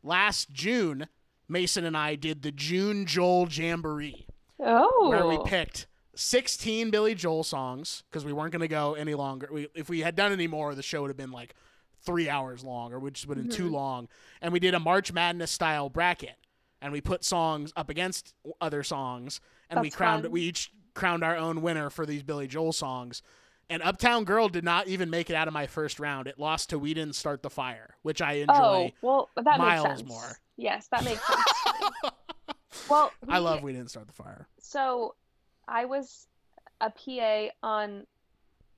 Last 0.02 0.50
June, 0.50 1.08
Mason 1.48 1.84
and 1.84 1.96
I 1.96 2.14
did 2.14 2.42
the 2.42 2.52
June 2.52 3.06
Joel 3.06 3.48
Jamboree 3.48 4.26
Oh. 4.60 5.08
where 5.08 5.26
we 5.26 5.38
picked 5.44 5.86
16 6.14 6.90
Billy 6.90 7.14
Joel 7.14 7.44
songs 7.44 8.02
because 8.10 8.24
we 8.24 8.32
weren't 8.32 8.52
going 8.52 8.60
to 8.60 8.68
go 8.68 8.94
any 8.94 9.14
longer. 9.14 9.48
We, 9.52 9.68
if 9.74 9.88
we 9.88 10.00
had 10.00 10.16
done 10.16 10.32
any 10.32 10.46
more, 10.46 10.74
the 10.74 10.82
show 10.82 11.02
would 11.02 11.08
have 11.10 11.16
been 11.16 11.30
like 11.30 11.54
three 12.08 12.30
hours 12.30 12.64
long 12.64 12.94
or 12.94 12.98
which 12.98 13.26
would 13.26 13.36
have 13.36 13.48
been 13.48 13.54
too 13.54 13.64
mm-hmm. 13.64 13.74
long. 13.74 14.08
And 14.40 14.50
we 14.50 14.60
did 14.60 14.72
a 14.72 14.80
March 14.80 15.12
Madness 15.12 15.50
style 15.50 15.90
bracket 15.90 16.36
and 16.80 16.90
we 16.90 17.02
put 17.02 17.22
songs 17.22 17.70
up 17.76 17.90
against 17.90 18.32
other 18.62 18.82
songs 18.82 19.42
and 19.68 19.82
we 19.82 19.90
crowned 19.90 20.22
fun. 20.22 20.32
we 20.32 20.40
each 20.40 20.72
crowned 20.94 21.22
our 21.22 21.36
own 21.36 21.60
winner 21.60 21.90
for 21.90 22.06
these 22.06 22.22
Billy 22.22 22.46
Joel 22.46 22.72
songs. 22.72 23.22
And 23.68 23.82
Uptown 23.82 24.24
Girl 24.24 24.48
did 24.48 24.64
not 24.64 24.88
even 24.88 25.10
make 25.10 25.28
it 25.28 25.36
out 25.36 25.48
of 25.48 25.52
my 25.52 25.66
first 25.66 26.00
round. 26.00 26.26
It 26.28 26.38
lost 26.38 26.70
to 26.70 26.78
We 26.78 26.94
Didn't 26.94 27.14
Start 27.14 27.42
the 27.42 27.50
Fire, 27.50 27.94
which 28.00 28.22
I 28.22 28.32
enjoy. 28.34 28.54
Oh, 28.54 28.90
well, 29.02 29.28
that 29.36 29.58
miles 29.58 29.86
makes 29.86 29.98
sense. 29.98 30.08
more. 30.08 30.38
Yes, 30.56 30.88
that 30.90 31.04
makes 31.04 31.26
sense. 31.26 32.14
well, 32.88 33.12
I 33.28 33.36
love 33.38 33.62
We 33.62 33.74
Didn't 33.74 33.90
Start 33.90 34.06
the 34.06 34.14
Fire. 34.14 34.48
So, 34.58 35.14
I 35.68 35.84
was 35.84 36.26
a 36.80 36.88
PA 36.88 37.48
on 37.62 38.06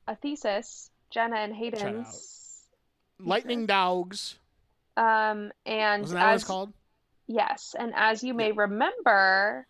a 0.08 0.16
thesis, 0.16 0.90
Jenna 1.10 1.36
and 1.36 1.54
Hayden's. 1.54 2.40
Lightning 3.24 3.66
Dogs. 3.66 4.38
Um, 4.96 5.52
and 5.66 6.02
Wasn't 6.02 6.18
that 6.18 6.26
what 6.26 6.34
it's 6.34 6.44
called? 6.44 6.72
yes, 7.26 7.74
and 7.78 7.92
as 7.94 8.22
you 8.22 8.34
may 8.34 8.52
remember, 8.52 9.66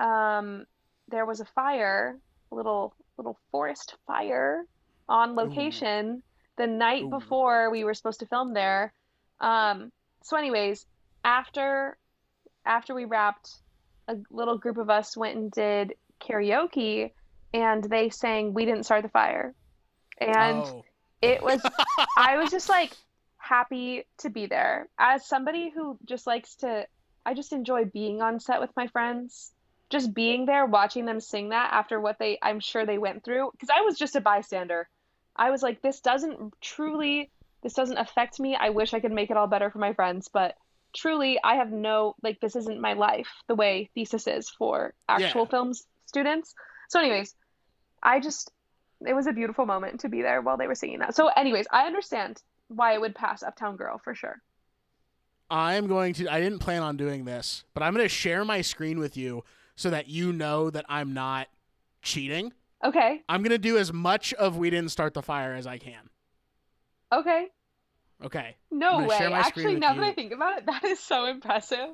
um, 0.00 0.66
there 1.08 1.24
was 1.24 1.40
a 1.40 1.44
fire, 1.44 2.18
a 2.50 2.54
little 2.54 2.94
little 3.16 3.38
forest 3.50 3.94
fire 4.06 4.64
on 5.08 5.36
location 5.36 6.22
the 6.56 6.66
night 6.66 7.04
Ooh. 7.04 7.10
before 7.10 7.70
we 7.70 7.84
were 7.84 7.94
supposed 7.94 8.20
to 8.20 8.26
film 8.26 8.54
there. 8.54 8.92
Um, 9.40 9.92
so 10.22 10.36
anyways, 10.36 10.86
after 11.24 11.96
after 12.66 12.94
we 12.94 13.04
wrapped, 13.04 13.50
a 14.08 14.16
little 14.30 14.58
group 14.58 14.78
of 14.78 14.90
us 14.90 15.16
went 15.16 15.36
and 15.36 15.50
did 15.50 15.94
karaoke 16.20 17.10
and 17.52 17.84
they 17.84 18.08
sang 18.10 18.52
We 18.52 18.64
Didn't 18.64 18.84
Start 18.84 19.02
the 19.02 19.08
Fire. 19.08 19.54
And 20.20 20.62
oh. 20.62 20.84
It 21.24 21.42
was 21.42 21.60
I 22.16 22.36
was 22.36 22.50
just 22.50 22.68
like 22.68 22.92
happy 23.38 24.04
to 24.18 24.30
be 24.30 24.46
there. 24.46 24.88
As 24.98 25.26
somebody 25.26 25.70
who 25.74 25.98
just 26.04 26.26
likes 26.26 26.56
to 26.56 26.86
I 27.26 27.34
just 27.34 27.52
enjoy 27.52 27.86
being 27.86 28.20
on 28.20 28.40
set 28.40 28.60
with 28.60 28.70
my 28.76 28.86
friends. 28.88 29.52
Just 29.90 30.14
being 30.14 30.46
there 30.46 30.66
watching 30.66 31.04
them 31.04 31.20
sing 31.20 31.50
that 31.50 31.72
after 31.72 32.00
what 32.00 32.18
they 32.18 32.38
I'm 32.42 32.60
sure 32.60 32.84
they 32.84 32.98
went 32.98 33.24
through 33.24 33.50
because 33.52 33.70
I 33.70 33.82
was 33.82 33.98
just 33.98 34.16
a 34.16 34.20
bystander. 34.20 34.88
I 35.36 35.50
was 35.50 35.62
like 35.62 35.82
this 35.82 36.00
doesn't 36.00 36.54
truly 36.60 37.30
this 37.62 37.74
doesn't 37.74 37.98
affect 37.98 38.40
me. 38.40 38.56
I 38.56 38.70
wish 38.70 38.92
I 38.92 39.00
could 39.00 39.12
make 39.12 39.30
it 39.30 39.36
all 39.36 39.46
better 39.46 39.70
for 39.70 39.78
my 39.78 39.94
friends, 39.94 40.28
but 40.32 40.54
truly 40.94 41.38
I 41.42 41.56
have 41.56 41.70
no 41.70 42.14
like 42.22 42.40
this 42.40 42.56
isn't 42.56 42.80
my 42.80 42.94
life 42.94 43.28
the 43.48 43.54
way 43.54 43.90
thesis 43.94 44.26
is 44.26 44.48
for 44.50 44.94
actual 45.08 45.42
Yeah. 45.42 45.50
films 45.50 45.86
students. 46.06 46.54
So 46.88 46.98
anyways, 47.00 47.34
I 48.02 48.20
just 48.20 48.50
it 49.06 49.14
was 49.14 49.26
a 49.26 49.32
beautiful 49.32 49.66
moment 49.66 50.00
to 50.00 50.08
be 50.08 50.22
there 50.22 50.40
while 50.40 50.56
they 50.56 50.66
were 50.66 50.74
singing 50.74 50.98
that. 51.00 51.14
So, 51.14 51.28
anyways, 51.28 51.66
I 51.70 51.86
understand 51.86 52.42
why 52.68 52.94
it 52.94 53.00
would 53.00 53.14
pass 53.14 53.42
Uptown 53.42 53.76
Girl 53.76 53.98
for 53.98 54.14
sure. 54.14 54.40
I'm 55.50 55.86
going 55.86 56.14
to. 56.14 56.28
I 56.32 56.40
didn't 56.40 56.60
plan 56.60 56.82
on 56.82 56.96
doing 56.96 57.24
this, 57.24 57.64
but 57.74 57.82
I'm 57.82 57.94
going 57.94 58.04
to 58.04 58.08
share 58.08 58.44
my 58.44 58.60
screen 58.62 58.98
with 58.98 59.16
you 59.16 59.44
so 59.76 59.90
that 59.90 60.08
you 60.08 60.32
know 60.32 60.70
that 60.70 60.86
I'm 60.88 61.12
not 61.12 61.48
cheating. 62.02 62.52
Okay, 62.84 63.22
I'm 63.28 63.42
going 63.42 63.50
to 63.50 63.58
do 63.58 63.78
as 63.78 63.92
much 63.92 64.32
of 64.34 64.56
We 64.56 64.70
Didn't 64.70 64.90
Start 64.90 65.14
the 65.14 65.22
Fire 65.22 65.54
as 65.54 65.66
I 65.66 65.78
can. 65.78 66.10
okay. 67.12 67.48
Okay. 68.22 68.56
No 68.70 69.04
way. 69.04 69.16
Actually, 69.16 69.76
now 69.76 69.94
that. 69.94 70.02
I 70.02 70.12
think 70.12 70.32
about 70.32 70.58
it, 70.58 70.66
that 70.66 70.84
is 70.84 71.00
so 71.00 71.26
impressive. 71.26 71.90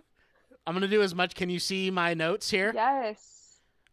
I'm 0.66 0.74
going 0.74 0.82
to 0.82 0.88
do 0.88 1.02
as 1.02 1.14
much. 1.14 1.34
Can 1.34 1.50
you 1.50 1.58
see 1.58 1.90
my 1.90 2.14
notes 2.14 2.50
here? 2.50 2.72
Yes. 2.74 3.39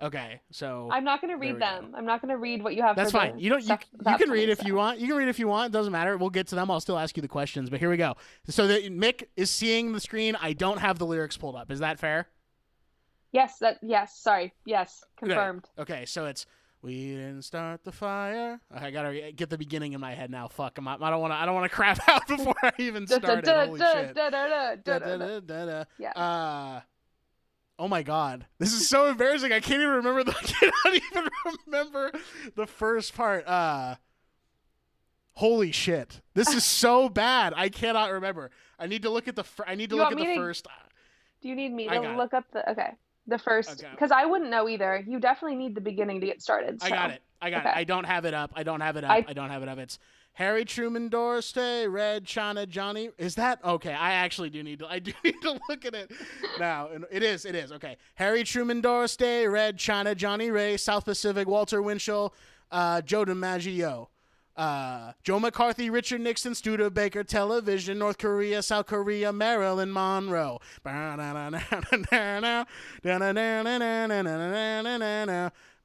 Okay. 0.02 0.42
So 0.52 0.90
I'm 0.92 1.04
not 1.04 1.22
going 1.22 1.32
to 1.32 1.38
read 1.38 1.56
we 1.56 1.60
go. 1.60 1.66
them. 1.66 1.94
I'm 1.96 2.06
not 2.06 2.22
going 2.22 2.30
to 2.30 2.38
read 2.38 2.64
what 2.64 2.76
you 2.76 2.84
have. 2.84 2.96
that's 2.96 3.12
fine. 3.12 3.40
You 3.40 3.50
don't. 3.50 3.64
You, 3.64 3.78
you 4.06 4.18
can 4.18 4.30
read 4.30 4.50
if 4.50 4.64
you 4.64 4.76
want. 4.76 5.00
You 5.00 5.08
can 5.08 5.18
read 5.18 5.28
if 5.28 5.40
you 5.40 5.48
want. 5.48 5.72
It 5.72 5.78
doesn't 5.78 5.92
matter. 5.92 6.18
We'll 6.18 6.30
get 6.30 6.48
to 6.48 6.56
them. 6.56 6.70
I'll 6.70 6.80
still 6.80 7.00
ask 7.00 7.18
you 7.18 7.22
the 7.22 7.28
questions. 7.28 7.70
But 7.70 7.80
here 7.80 7.90
we 7.90 7.98
go. 7.98 8.16
So 8.48 8.68
that 8.68 8.84
Mick 8.92 9.24
is 9.36 9.50
seeing 9.50 9.94
the 9.94 10.00
screen. 10.00 10.36
I 10.36 10.54
don't 10.54 10.80
have 10.80 11.00
the 11.00 11.06
lyrics 11.06 11.38
pulled 11.38 11.56
up. 11.56 11.72
Is 11.72 11.80
that 11.80 12.00
fair? 12.00 12.28
Yes. 13.32 13.58
That. 13.60 13.80
Yes. 13.82 14.18
Sorry. 14.18 14.54
Yes. 14.66 15.04
Confirmed. 15.18 15.66
Okay, 15.80 16.06
so 16.06 16.26
it's 16.26 16.46
we 16.84 17.16
didn't 17.16 17.42
start 17.42 17.84
the 17.84 17.92
fire. 17.92 18.60
Okay, 18.76 18.86
I 18.86 18.92
gotta 18.92 19.32
get 19.36 19.50
the 19.50 19.58
beginning 19.58 19.94
in 19.94 20.00
my 20.00 20.14
head 20.14 20.30
now. 20.30 20.48
Fuck, 20.48 20.78
I'm, 20.78 20.88
I 20.88 20.96
don't 21.10 21.22
want 21.22 21.34
to. 21.34 21.36
I 21.36 21.46
don't 21.46 21.56
want 21.56 21.70
to 21.70 21.76
crap 21.76 22.00
out 22.08 22.28
before 22.28 22.56
I 22.62 22.72
even 22.78 23.08
started. 23.08 23.48
Holy 23.48 23.80
shit. 23.80 24.16
Yeah. 25.98 26.12
Uh, 26.16 26.82
Uh, 27.78 27.84
oh 27.84 27.88
my 27.88 28.04
god, 28.04 28.46
this 28.60 28.74
is 28.74 28.88
so 28.90 29.08
embarrassing. 29.10 29.52
I 29.52 29.60
can't 29.60 29.82
even 29.82 29.96
remember. 29.96 30.24
The, 30.24 30.32
I 30.38 30.42
cannot 30.44 30.96
even 30.96 31.30
remember 31.66 32.12
the 32.56 32.68
first 32.68 33.16
part. 33.16 33.48
Uh, 33.48 33.96
holy 35.34 35.72
shit, 35.72 36.22
this 36.34 36.54
is 36.54 36.64
so 36.66 37.10
bad. 37.10 37.54
I 37.56 37.70
cannot 37.70 38.12
remember. 38.12 38.52
I 38.80 38.88
need 38.88 39.04
to 39.04 39.10
look 39.10 39.28
at 39.28 39.36
the. 39.36 39.44
Fir- 39.44 39.66
I 39.68 39.76
need 39.76 39.90
to 39.92 39.96
You 39.96 40.02
look 40.04 40.12
at 40.12 40.18
the 40.18 40.26
to- 40.26 40.36
first. 40.36 40.68
Do 41.42 41.50
you 41.50 41.56
need 41.56 41.72
me 41.72 41.88
I 41.88 41.96
to 41.96 42.02
got 42.02 42.12
it. 42.14 42.18
look 42.18 42.34
up 42.34 42.46
the? 42.52 42.70
Okay. 42.72 42.90
The 43.30 43.38
first, 43.38 43.70
Okay. 43.84 43.92
because 43.92 44.10
I 44.10 44.26
wouldn't 44.26 44.50
know 44.50 44.70
either. 44.70 45.04
You 45.06 45.20
definitely 45.20 45.58
need 45.58 45.76
the 45.76 45.82
beginning 45.82 46.22
to 46.22 46.26
get 46.28 46.42
started. 46.42 46.80
I 46.82 46.90
got 46.90 47.12
it. 47.12 47.22
I 47.42 47.50
got 47.50 47.60
Okay. 47.60 47.70
it. 47.70 47.76
I 47.76 47.84
don't 47.84 48.06
have 48.06 48.24
it 48.24 48.34
up. 48.34 48.52
I 48.56 48.64
don't 48.64 48.80
have 48.80 48.96
it 48.96 49.04
up. 49.04 49.12
I- 49.12 49.26
I, 49.28 49.34
don't 49.34 49.50
have 49.50 49.62
it 49.64 49.68
up. 49.70 49.78
It's 49.80 50.00
Harry 50.38 50.64
Truman 50.66 51.10
Doris 51.10 51.52
Day, 51.52 51.88
Red 51.88 52.24
China 52.24 52.68
Johnny. 52.68 53.10
Is 53.18 53.34
that 53.36 53.58
okay? 53.66 53.94
I 53.94 54.12
actually 54.12 54.52
do 54.52 54.62
need 54.62 54.78
to. 54.78 54.88
I 54.88 55.00
do 55.00 55.12
need 55.24 55.42
to 55.42 55.60
look 55.68 55.84
at 55.84 55.96
it 55.96 56.12
now. 56.60 56.90
It 57.10 57.24
is. 57.24 57.44
It 57.44 57.56
is 57.56 57.72
okay. 57.72 57.98
Harry 58.14 58.44
Truman 58.44 58.80
Doris 58.82 59.18
Day, 59.18 59.48
Red 59.48 59.80
China 59.80 60.14
Johnnie 60.14 60.52
Ray, 60.52 60.78
South 60.78 61.06
Pacific 61.06 61.48
Walter 61.48 61.82
Winchell, 61.82 62.36
uh, 62.72 63.02
Joe 63.02 63.26
DiMaggio. 63.26 64.10
Uh, 64.56 65.14
Joe 65.24 65.40
McCarthy, 65.40 65.90
Richard 65.90 66.22
Nixon, 66.22 66.54
Studebaker, 66.54 67.24
Television, 67.24 67.98
North 67.98 68.18
Korea, 68.20 68.62
South 68.62 68.86
Korea, 68.88 69.32
Marilyn 69.32 69.92
Monroe. 69.92 70.60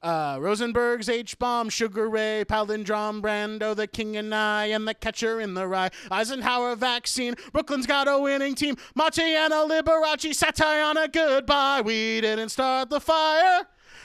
Uh, 0.03 0.37
Rosenberg's 0.41 1.07
H 1.07 1.39
bomb, 1.39 1.69
Sugar 1.69 2.09
Ray, 2.09 2.43
Panmunjom, 2.45 3.21
Brando, 3.21 3.73
the 3.73 3.87
King 3.87 4.17
and 4.17 4.35
I, 4.35 4.65
and 4.65 4.85
the 4.85 4.93
Catcher 4.93 5.39
in 5.39 5.53
the 5.53 5.65
Rye, 5.65 5.91
Eisenhower 6.11 6.75
vaccine, 6.75 7.35
Brooklyn's 7.53 7.87
got 7.87 8.09
a 8.09 8.19
winning 8.19 8.53
team, 8.53 8.75
Marciano 8.99 9.65
Liberace, 9.69 10.33
Santayana 10.35 11.09
goodbye. 11.11 11.79
We 11.79 12.19
didn't 12.19 12.49
start 12.49 12.89
the 12.89 12.99
fire. 12.99 13.61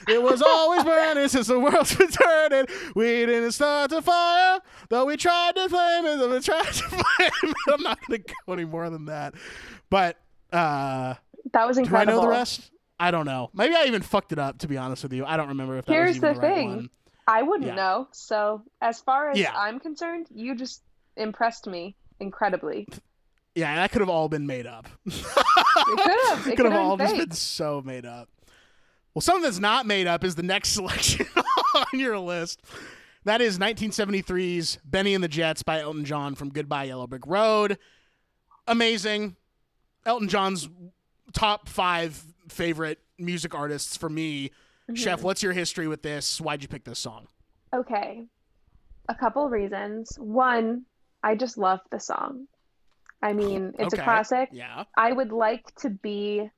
It 0.07 0.23
was 0.23 0.41
always 0.45 0.85
burning 0.85 1.27
since 1.27 1.47
the 1.47 1.59
world's 1.59 1.93
been 1.93 2.07
turning. 2.09 2.67
We 2.95 3.25
didn't 3.25 3.51
start 3.51 3.89
the 3.89 4.01
fire, 4.01 4.61
though 4.87 5.03
we 5.05 5.17
tried 5.17 5.55
to 5.55 5.67
flame 5.67 6.05
it. 6.05 6.17
Though 6.17 6.31
we 6.31 6.39
tried 6.39 6.63
to 6.63 6.71
flame 6.83 7.03
it. 7.43 7.55
I'm 7.73 7.83
not 7.83 7.99
going 8.07 8.23
to 8.23 8.33
go 8.47 8.53
any 8.53 8.63
more 8.63 8.89
than 8.89 9.05
that. 9.07 9.33
But 9.89 10.15
uh, 10.53 11.15
That 11.51 11.67
was 11.67 11.77
incredible. 11.77 12.13
do 12.13 12.19
I 12.19 12.21
know 12.21 12.21
the 12.21 12.29
rest? 12.29 12.71
I 12.99 13.11
don't 13.11 13.25
know. 13.25 13.49
Maybe 13.53 13.75
I 13.75 13.85
even 13.85 14.01
fucked 14.01 14.31
it 14.31 14.39
up. 14.39 14.59
To 14.59 14.67
be 14.67 14.77
honest 14.77 15.03
with 15.03 15.13
you, 15.13 15.25
I 15.25 15.37
don't 15.37 15.49
remember 15.49 15.77
if 15.77 15.85
that 15.85 15.93
Here's 15.93 16.09
was 16.09 16.17
even 16.17 16.33
the 16.35 16.39
the, 16.41 16.47
right 16.47 16.55
thing. 16.55 16.69
one. 16.75 16.89
I 17.27 17.41
wouldn't 17.43 17.67
Yeah. 17.69 17.75
know. 17.75 18.07
So, 18.11 18.63
as 18.81 18.99
far 18.99 19.29
as 19.29 19.37
Yeah. 19.37 19.55
I'm 19.55 19.79
concerned, 19.79 20.27
you 20.33 20.55
just 20.55 20.81
impressed 21.15 21.67
me 21.67 21.95
incredibly. 22.19 22.87
Yeah, 23.55 23.75
that 23.75 23.91
could 23.91 24.01
have 24.01 24.09
all 24.09 24.29
been 24.29 24.45
made 24.47 24.65
up. 24.67 24.87
It 25.91 25.97
could 25.97 26.27
have. 26.37 26.47
It 26.47 26.55
could 26.57 26.65
have 26.65 26.73
been 26.73 26.81
all 26.81 26.97
just 26.97 27.11
fake. 27.15 27.29
been 27.29 27.31
so 27.31 27.81
made 27.83 28.05
up. 28.05 28.27
Well, 29.13 29.21
something 29.21 29.41
that's 29.43 29.59
not 29.59 29.85
made 29.87 30.05
up 30.07 30.23
is 30.23 30.35
the 30.35 30.43
next 30.43 30.69
selection 30.73 31.25
on 31.73 31.85
your 31.99 32.19
list. 32.19 32.61
That 33.23 33.41
is 33.41 33.57
1973's 33.57 34.77
Bennie 34.85 35.15
and 35.15 35.23
the 35.23 35.27
Jets 35.27 35.63
by 35.63 35.79
Elton 35.79 36.05
John 36.05 36.35
from 36.35 36.49
Goodbye 36.49 36.83
Yellow 36.85 37.07
Brick 37.07 37.25
Road. 37.25 37.79
Amazing. 38.67 39.35
Elton 40.05 40.27
John's 40.27 40.69
top 41.33 41.67
five 41.69 42.23
favorite 42.51 42.99
music 43.17 43.53
artists 43.55 43.95
for 43.97 44.09
me. 44.09 44.51
Mhm. 44.89 44.97
Chef, 44.97 45.23
what's 45.23 45.43
your 45.43 45.53
history 45.53 45.87
with 45.87 46.01
this? 46.01 46.39
Why'd 46.41 46.61
you 46.61 46.67
pick 46.67 46.83
this 46.83 46.99
song? 46.99 47.27
Okay. 47.73 48.27
a 49.07 49.15
couple 49.15 49.49
reasons. 49.49 50.15
One, 50.19 50.85
I 51.23 51.33
just 51.33 51.57
love 51.57 51.79
the 51.89 51.99
song. 51.99 52.47
I 53.23 53.33
mean, 53.33 53.73
it's 53.79 53.91
Okay. 53.93 54.01
a 54.03 54.05
classic. 54.05 54.49
Yeah. 54.51 54.83
I 54.95 55.11
would 55.11 55.31
like 55.31 55.73
to 55.77 55.89
be 55.89 56.49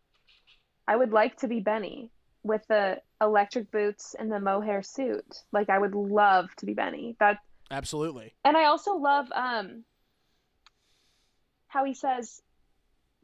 I 0.85 0.95
would 0.97 1.11
like 1.13 1.37
to 1.37 1.47
be 1.47 1.61
Benny 1.61 2.11
with 2.43 2.67
the 2.67 3.01
electric 3.21 3.71
boots 3.71 4.15
and 4.19 4.29
the 4.29 4.39
mohair 4.41 4.83
suit. 4.83 5.43
Like 5.53 5.69
I 5.69 5.77
would 5.79 5.95
love 5.95 6.53
to 6.57 6.65
be 6.65 6.73
Benny. 6.73 7.15
That 7.21 7.37
Absolutely. 7.69 8.33
and 8.43 8.57
I 8.57 8.65
also 8.65 8.95
love 8.97 9.31
um 9.33 9.85
how 11.67 11.85
he 11.85 11.93
says 11.93 12.41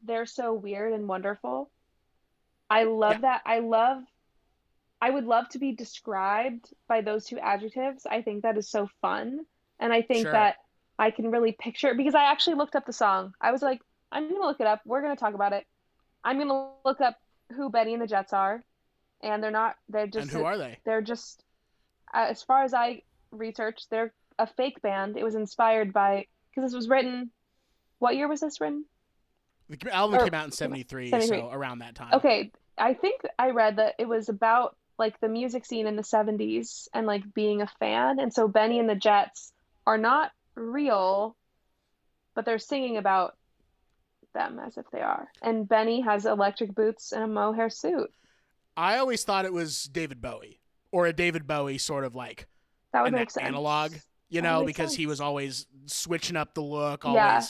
they're 0.04 0.24
so 0.26 0.54
weird 0.54 0.94
and 0.94 1.06
wonderful. 1.06 1.70
I 2.70 2.84
love 2.84 3.14
Yeah. 3.14 3.20
that. 3.20 3.42
I 3.46 3.60
love 3.60 4.02
I 5.00 5.10
would 5.10 5.24
love 5.26 5.48
to 5.50 5.60
be 5.60 5.70
described 5.72 6.74
by 6.88 7.02
those 7.02 7.24
two 7.26 7.38
adjectives. 7.38 8.04
I 8.04 8.20
think 8.20 8.42
that 8.42 8.58
is 8.58 8.68
so 8.68 8.88
fun. 9.00 9.46
And 9.78 9.92
I 9.92 10.02
think 10.02 10.22
Sure. 10.22 10.32
that 10.32 10.56
I 10.98 11.12
can 11.12 11.30
really 11.30 11.52
picture 11.52 11.94
because 11.94 12.16
I 12.16 12.24
actually 12.24 12.56
looked 12.56 12.74
up 12.74 12.84
the 12.84 12.92
song. 12.92 13.32
I 13.40 13.52
was 13.52 13.62
like, 13.62 13.80
I'm 14.10 14.28
gonna 14.28 14.44
look 14.44 14.58
it 14.60 14.66
up. 14.66 14.80
We're 14.84 15.00
gonna 15.02 15.14
talk 15.14 15.34
about 15.34 15.52
it. 15.52 15.64
I'm 16.24 16.36
gonna 16.38 16.72
look 16.84 17.00
up 17.00 17.16
who 17.52 17.70
Betty 17.70 17.92
and 17.92 18.02
the 18.02 18.08
Jets 18.08 18.32
are. 18.32 18.64
And 19.22 19.40
they're 19.42 19.52
not 19.52 19.76
they're 19.88 20.08
just 20.08 20.28
and 20.28 20.30
who 20.30 20.44
are 20.44 20.58
they? 20.58 20.78
they're 20.84 21.00
just 21.02 21.44
uh, 22.12 22.26
as 22.28 22.42
far 22.42 22.64
as 22.64 22.74
I 22.74 23.02
researched, 23.30 23.90
they're 23.90 24.12
a 24.38 24.46
fake 24.46 24.80
band. 24.82 25.16
It 25.16 25.22
was 25.24 25.34
inspired 25.36 25.92
by 25.92 26.26
because 26.50 26.70
this 26.70 26.76
was 26.76 26.88
written. 26.88 27.30
What 28.00 28.16
year 28.16 28.26
was 28.28 28.40
this 28.40 28.60
written? 28.60 28.84
The 29.68 29.94
album 29.94 30.18
or- 30.20 30.24
came 30.24 30.34
out 30.34 30.46
in 30.46 30.52
73, 30.52 31.10
73. 31.10 31.40
so 31.40 31.50
around 31.50 31.80
that 31.80 31.94
time. 31.94 32.14
Okay, 32.14 32.50
I 32.76 32.94
think 32.94 33.20
I 33.38 33.50
read 33.50 33.76
that 33.76 33.94
it 33.98 34.08
was 34.08 34.28
about 34.28 34.76
like 34.98 35.20
the 35.20 35.28
music 35.28 35.64
scene 35.64 35.86
in 35.86 35.94
the 35.96 36.02
70s 36.02 36.88
and 36.92 37.06
like 37.06 37.22
being 37.34 37.62
a 37.62 37.66
fan. 37.78 38.18
And 38.18 38.32
so 38.34 38.48
Bennie 38.48 38.80
and 38.80 38.88
the 38.88 38.94
Jets 38.96 39.52
are 39.86 39.98
not 39.98 40.32
real, 40.56 41.36
but 42.34 42.44
they're 42.44 42.58
singing 42.58 42.96
about 42.96 43.36
them 44.34 44.58
as 44.58 44.76
if 44.76 44.86
they 44.90 45.00
are. 45.00 45.28
And 45.42 45.68
Benny 45.68 46.00
has 46.00 46.26
electric 46.26 46.74
boots 46.74 47.12
and 47.12 47.22
a 47.22 47.26
mohair 47.28 47.70
suit. 47.70 48.12
I 48.76 48.98
always 48.98 49.22
thought 49.24 49.44
it 49.44 49.52
was 49.52 49.84
David 49.84 50.20
Bowie 50.20 50.60
or 50.90 51.06
a 51.06 51.12
David 51.12 51.46
Bowie 51.46 51.78
sort 51.78 52.04
of 52.04 52.14
like 52.14 52.46
That 52.92 53.02
would 53.02 53.12
an 53.12 53.18
make 53.20 53.30
sense. 53.30 53.46
analog, 53.46 53.92
you 54.28 54.42
know, 54.42 54.64
because 54.64 54.94
he 54.94 55.06
was 55.06 55.20
always 55.20 55.66
switching 55.86 56.36
up 56.36 56.54
the 56.54 56.62
look, 56.62 57.04
always 57.04 57.16
Yeah. 57.16 57.40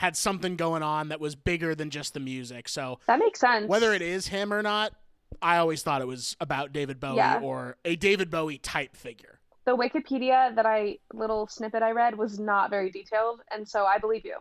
Had 0.00 0.16
something 0.16 0.56
going 0.56 0.82
on 0.82 1.08
that 1.10 1.20
was 1.20 1.34
bigger 1.34 1.74
than 1.74 1.90
just 1.90 2.14
the 2.14 2.20
music. 2.20 2.70
So 2.70 2.98
That 3.06 3.18
makes 3.18 3.38
sense. 3.38 3.68
whether 3.68 3.92
it 3.92 4.00
is 4.00 4.28
him 4.28 4.50
or 4.50 4.62
not, 4.62 4.94
I 5.42 5.58
always 5.58 5.82
thought 5.82 6.00
it 6.00 6.06
was 6.06 6.38
about 6.40 6.72
David 6.72 6.98
Bowie 6.98 7.16
Yeah. 7.16 7.40
or 7.42 7.76
a 7.84 7.96
David 7.96 8.30
Bowie 8.30 8.56
type 8.56 8.96
figure. 8.96 9.36
the 9.66 9.76
Wikipedia 9.76 10.54
that 10.56 10.64
I 10.64 10.98
little 11.12 11.46
snippet 11.46 11.82
I 11.82 11.90
read 11.90 12.16
was 12.16 12.40
not 12.40 12.70
very 12.70 12.90
detailed, 12.90 13.42
and 13.52 13.68
so 13.68 13.84
I 13.84 13.98
believe 13.98 14.24
you. 14.24 14.38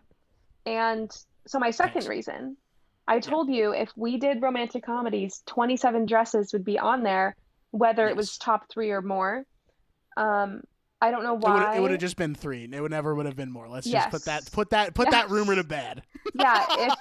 And 0.65 1.11
so 1.45 1.59
my 1.59 1.71
second 1.71 2.03
Thanks. 2.03 2.07
reason, 2.07 2.55
I 3.05 3.19
told 3.19 3.49
you 3.49 3.73
if 3.73 3.91
we 3.97 4.17
did 4.17 4.41
romantic 4.41 4.83
comedies, 4.85 5.43
27 5.45 6.05
Dresses 6.05 6.53
would 6.53 6.63
be 6.63 6.79
on 6.79 7.03
there, 7.03 7.35
whether 7.71 8.07
it 8.07 8.15
was 8.15 8.37
top 8.37 8.69
three 8.69 8.91
or 8.91 9.01
more. 9.01 9.43
Um, 10.15 10.63
I 11.01 11.11
don't 11.11 11.23
know 11.23 11.35
It 11.35 11.41
why. 11.41 11.75
it 11.77 11.79
would 11.81 11.91
have 11.91 11.99
just 11.99 12.17
been 12.17 12.35
three. 12.35 12.67
It 12.69 12.81
would 12.81 12.91
never 12.91 13.15
would 13.15 13.25
have 13.25 13.35
been 13.37 13.51
more. 13.51 13.69
Let's 13.69 13.87
just 13.89 14.09
put 14.09 14.25
that 14.25 14.51
put 14.51 14.71
that 14.71 14.93
put 14.93 15.09
that 15.11 15.23
Yes. 15.25 15.31
rumor 15.31 15.55
to 15.55 15.63
bed. 15.63 16.03
Yeah, 16.33 16.65
if 16.69 16.93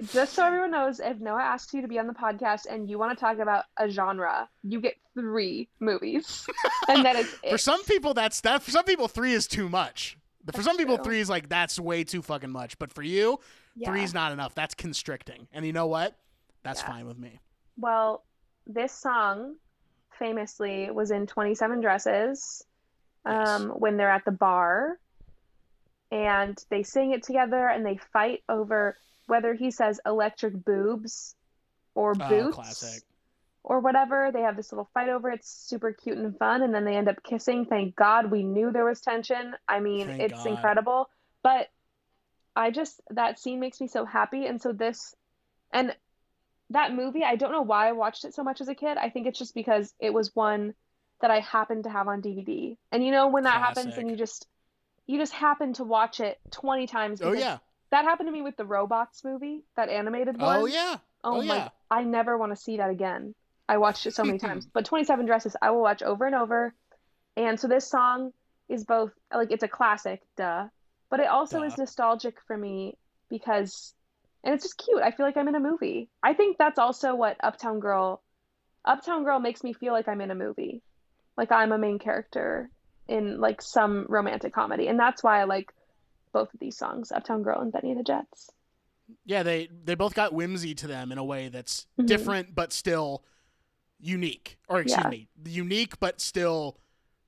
just 0.12 0.32
so 0.32 0.46
everyone 0.46 0.70
knows, 0.70 1.00
if 1.00 1.18
Noah 1.20 1.42
asks 1.42 1.74
you 1.74 1.82
to 1.82 1.88
be 1.88 1.98
on 1.98 2.06
the 2.06 2.14
podcast 2.14 2.62
and 2.70 2.88
you 2.88 2.98
want 2.98 3.16
to 3.16 3.20
talk 3.22 3.38
about 3.38 3.64
a 3.76 3.90
genre, 3.90 4.48
you 4.62 4.80
get 4.80 4.94
three 5.14 5.68
movies, 5.80 6.46
and 6.88 7.04
that 7.04 7.16
is 7.16 7.26
for 7.50 7.58
some 7.58 7.84
people 7.84 8.14
that's 8.14 8.40
that 8.40 8.62
for 8.62 8.70
some 8.70 8.84
people 8.84 9.06
three 9.06 9.32
is 9.34 9.46
too 9.46 9.68
much. 9.68 10.16
For 10.54 10.62
some 10.62 10.76
people 10.76 10.96
three 10.96 11.20
is 11.20 11.28
like 11.30 11.48
that's 11.50 11.78
way 11.78 12.04
too 12.04 12.22
fucking 12.22 12.50
much. 12.50 12.78
But 12.78 12.90
for 12.92 13.02
you, 13.02 13.38
Yeah. 13.76 13.90
three's 13.90 14.12
not 14.14 14.32
enough. 14.32 14.54
That's 14.54 14.74
constricting. 14.74 15.46
And 15.52 15.64
you 15.66 15.72
know 15.72 15.86
what? 15.86 16.16
That's 16.64 16.80
Yeah. 16.80 16.88
fine 16.88 17.06
with 17.06 17.18
me. 17.18 17.38
Well, 17.76 18.24
this 18.66 18.92
song 18.92 19.56
famously 20.18 20.90
was 20.90 21.10
in 21.10 21.26
27 21.26 21.80
Dresses 21.80 22.64
Yes. 23.26 23.48
um, 23.48 23.68
when 23.70 23.96
they're 23.96 24.10
at 24.10 24.24
the 24.24 24.32
bar 24.32 24.98
and 26.10 26.58
they 26.70 26.82
sing 26.82 27.12
it 27.12 27.22
together 27.22 27.66
and 27.68 27.84
they 27.86 27.98
fight 28.12 28.42
over 28.48 28.96
whether 29.26 29.54
he 29.54 29.70
says 29.70 30.00
electric 30.04 30.64
boobs 30.64 31.34
or 31.94 32.14
Oh, 32.20 32.28
boots 32.28 32.56
classic. 32.56 33.02
or 33.64 33.80
whatever. 33.80 34.30
They 34.32 34.42
have 34.42 34.56
this 34.56 34.72
little 34.72 34.90
fight 34.92 35.08
over 35.08 35.30
it. 35.30 35.36
It's 35.36 35.48
super 35.50 35.92
cute 35.92 36.18
and 36.18 36.36
fun. 36.38 36.62
And 36.62 36.74
then 36.74 36.84
they 36.84 36.96
end 36.96 37.08
up 37.08 37.22
kissing. 37.22 37.64
Thank 37.66 37.96
God 37.96 38.30
we 38.30 38.42
knew 38.42 38.70
there 38.72 38.84
was 38.84 39.00
tension. 39.00 39.54
I 39.68 39.80
mean, 39.80 40.08
Thank 40.08 40.22
it's 40.22 40.42
God. 40.44 40.48
incredible. 40.50 41.08
But 41.42 41.68
I 42.54 42.70
just, 42.70 43.00
that 43.10 43.38
scene 43.38 43.60
makes 43.60 43.80
me 43.80 43.86
so 43.88 44.04
happy. 44.04 44.46
And 44.46 44.60
so 44.60 44.72
this, 44.72 45.14
and 45.72 45.94
that 46.70 46.94
movie, 46.94 47.24
I 47.24 47.36
don't 47.36 47.52
know 47.52 47.62
why 47.62 47.88
I 47.88 47.92
watched 47.92 48.24
it 48.24 48.34
so 48.34 48.42
much 48.42 48.60
as 48.60 48.68
a 48.68 48.74
kid. 48.74 48.98
I 48.98 49.08
think 49.08 49.26
it's 49.26 49.38
just 49.38 49.54
because 49.54 49.94
it 49.98 50.12
was 50.12 50.34
one 50.34 50.74
that 51.22 51.30
I 51.30 51.40
happened 51.40 51.84
to 51.84 51.90
have 51.90 52.08
on 52.08 52.20
DVD. 52.20 52.76
And 52.90 53.04
you 53.04 53.10
know, 53.10 53.28
when 53.28 53.44
that 53.44 53.60
happens 53.62 53.96
and 53.96 54.10
you 54.10 54.16
just, 54.16 54.46
you 55.06 55.18
just 55.18 55.32
happen 55.32 55.72
to 55.74 55.84
watch 55.84 56.20
it 56.20 56.38
20 56.50 56.86
times. 56.86 57.22
Oh 57.22 57.32
yeah. 57.32 57.58
That 57.90 58.04
happened 58.04 58.28
to 58.28 58.32
me 58.32 58.42
with 58.42 58.56
the 58.56 58.64
Robots 58.64 59.24
movie, 59.24 59.64
that 59.76 59.88
animated 59.88 60.36
oh, 60.38 60.46
one. 60.46 60.56
Oh 60.60 60.66
yeah. 60.66 60.96
Oh, 61.24 61.40
Oh, 61.40 61.42
my! 61.42 61.56
yeah. 61.56 61.68
I 61.90 62.02
never 62.04 62.36
want 62.36 62.52
to 62.52 62.56
see 62.56 62.78
that 62.78 62.90
again. 62.90 63.34
I 63.68 63.78
watched 63.78 64.06
it 64.06 64.14
so 64.14 64.24
many 64.24 64.38
times. 64.46 64.66
But 64.66 64.84
27 64.84 65.26
Dresses, 65.26 65.56
I 65.62 65.70
will 65.70 65.82
watch 65.82 66.02
over 66.02 66.26
and 66.26 66.34
over. 66.34 66.74
And 67.36 67.58
so 67.58 67.68
this 67.68 67.88
song 67.88 68.32
is 68.68 68.84
both 68.84 69.12
like 69.34 69.50
it's 69.50 69.62
a 69.62 69.68
classic, 69.68 70.22
duh, 70.36 70.68
but 71.10 71.20
it 71.20 71.28
also 71.28 71.62
is 71.62 71.78
nostalgic 71.78 72.40
for 72.46 72.56
me 72.56 72.96
because 73.30 73.94
and 74.44 74.54
it's 74.54 74.64
just 74.64 74.78
cute. 74.78 75.02
I 75.02 75.12
feel 75.12 75.24
like 75.24 75.36
I'm 75.36 75.48
in 75.48 75.54
a 75.54 75.60
movie. 75.60 76.08
I 76.22 76.34
think 76.34 76.58
that's 76.58 76.78
also 76.78 77.14
what 77.14 77.36
Uptown 77.42 77.80
Girl 77.80 78.22
Uptown 78.84 79.24
Girl 79.24 79.38
makes 79.38 79.62
me 79.62 79.72
feel 79.72 79.92
like 79.92 80.08
I'm 80.08 80.20
in 80.20 80.30
a 80.30 80.34
movie. 80.34 80.82
Like 81.36 81.50
I'm 81.52 81.72
a 81.72 81.78
main 81.78 81.98
character 81.98 82.70
in 83.08 83.40
like 83.40 83.60
some 83.62 84.06
romantic 84.08 84.52
comedy. 84.52 84.88
And 84.88 84.98
that's 84.98 85.22
why 85.22 85.40
I 85.40 85.44
like 85.44 85.72
both 86.32 86.52
of 86.54 86.60
these 86.60 86.76
songs, 86.76 87.12
Uptown 87.12 87.42
Girl 87.42 87.60
and 87.60 87.72
Bennie 87.72 87.94
the 87.94 88.02
Jets. 88.02 88.50
Yeah, 89.26 89.42
they 89.42 89.68
they 89.84 89.94
both 89.94 90.14
got 90.14 90.32
whimsy 90.32 90.74
to 90.76 90.86
them 90.86 91.12
in 91.12 91.18
a 91.18 91.24
way 91.24 91.48
that's 91.48 91.86
Mhm. 91.98 92.06
different 92.06 92.54
but 92.54 92.72
still 92.72 93.24
unique. 93.98 94.58
Or 94.68 94.80
excuse 94.80 95.04
Yeah. 95.04 95.10
me, 95.10 95.28
unique 95.44 95.98
but 96.00 96.20
still 96.20 96.78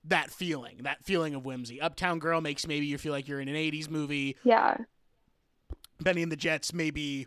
that 0.04 0.30
feeling, 0.30 0.78
that 0.82 1.02
feeling 1.04 1.34
of 1.34 1.44
whimsy. 1.44 1.80
Uptown 1.80 2.18
Girl 2.18 2.40
makes 2.40 2.66
maybe 2.66 2.86
you 2.86 2.98
feel 2.98 3.12
like 3.12 3.26
you're 3.28 3.40
in 3.40 3.48
an 3.48 3.56
80s 3.56 3.88
movie. 3.90 4.36
Yeah. 4.44 4.76
Bennie 6.00 6.22
and 6.22 6.32
the 6.32 6.36
Jets 6.36 6.72
maybe 6.72 7.26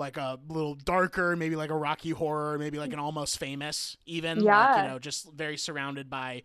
like 0.00 0.16
a 0.16 0.40
little 0.48 0.74
darker, 0.74 1.36
maybe 1.36 1.54
like 1.54 1.70
a 1.70 1.76
Rocky 1.76 2.10
horror, 2.10 2.58
maybe 2.58 2.78
like 2.78 2.92
an 2.92 2.98
almost 2.98 3.38
famous 3.38 3.96
even 4.06 4.38
like, 4.38 4.46
Yeah. 4.46 4.82
you 4.82 4.88
know, 4.88 4.98
just 4.98 5.30
very 5.32 5.56
surrounded 5.56 6.10
by 6.10 6.42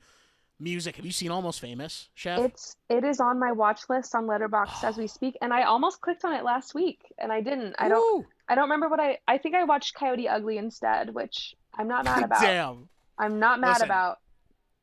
music. 0.59 0.97
Have 0.97 1.05
you 1.05 1.11
seen 1.11 1.31
Almost 1.31 1.59
Famous, 1.59 2.09
Chef? 2.13 2.39
It's 2.39 2.75
it 2.89 3.03
is 3.03 3.19
on 3.19 3.39
my 3.39 3.51
watch 3.51 3.81
list 3.89 4.13
on 4.13 4.25
Letterboxd 4.27 4.83
as 4.83 4.97
we 4.97 5.07
speak, 5.07 5.35
and 5.41 5.51
I 5.51 5.63
almost 5.63 6.01
clicked 6.01 6.23
on 6.23 6.33
it 6.33 6.43
last 6.43 6.75
week, 6.75 7.01
and 7.17 7.31
I 7.31 7.41
didn't. 7.41 7.73
I 7.79 7.87
don't. 7.89 8.19
Woo! 8.19 8.25
I 8.47 8.53
don't 8.53 8.65
remember 8.65 8.89
what 8.89 8.99
I. 8.99 9.17
I 9.27 9.39
think 9.39 9.55
I 9.55 9.63
watched 9.63 9.95
Coyote 9.95 10.27
Ugly 10.29 10.57
instead, 10.59 11.13
which 11.15 11.55
I'm 11.73 11.87
not 11.87 12.05
mad 12.05 12.23
about. 12.25 12.41
Damn. 12.41 12.89
I'm 13.17 13.39
not 13.39 13.59
mad 13.59 13.69
Listen. 13.69 13.85
about. 13.85 14.17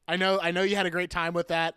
I 0.09 0.17
know 0.17 0.41
I 0.43 0.51
know 0.51 0.63
you 0.63 0.75
had 0.77 0.87
a 0.87 0.91
great 0.91 1.11
time 1.11 1.33
with 1.35 1.49
that. 1.49 1.75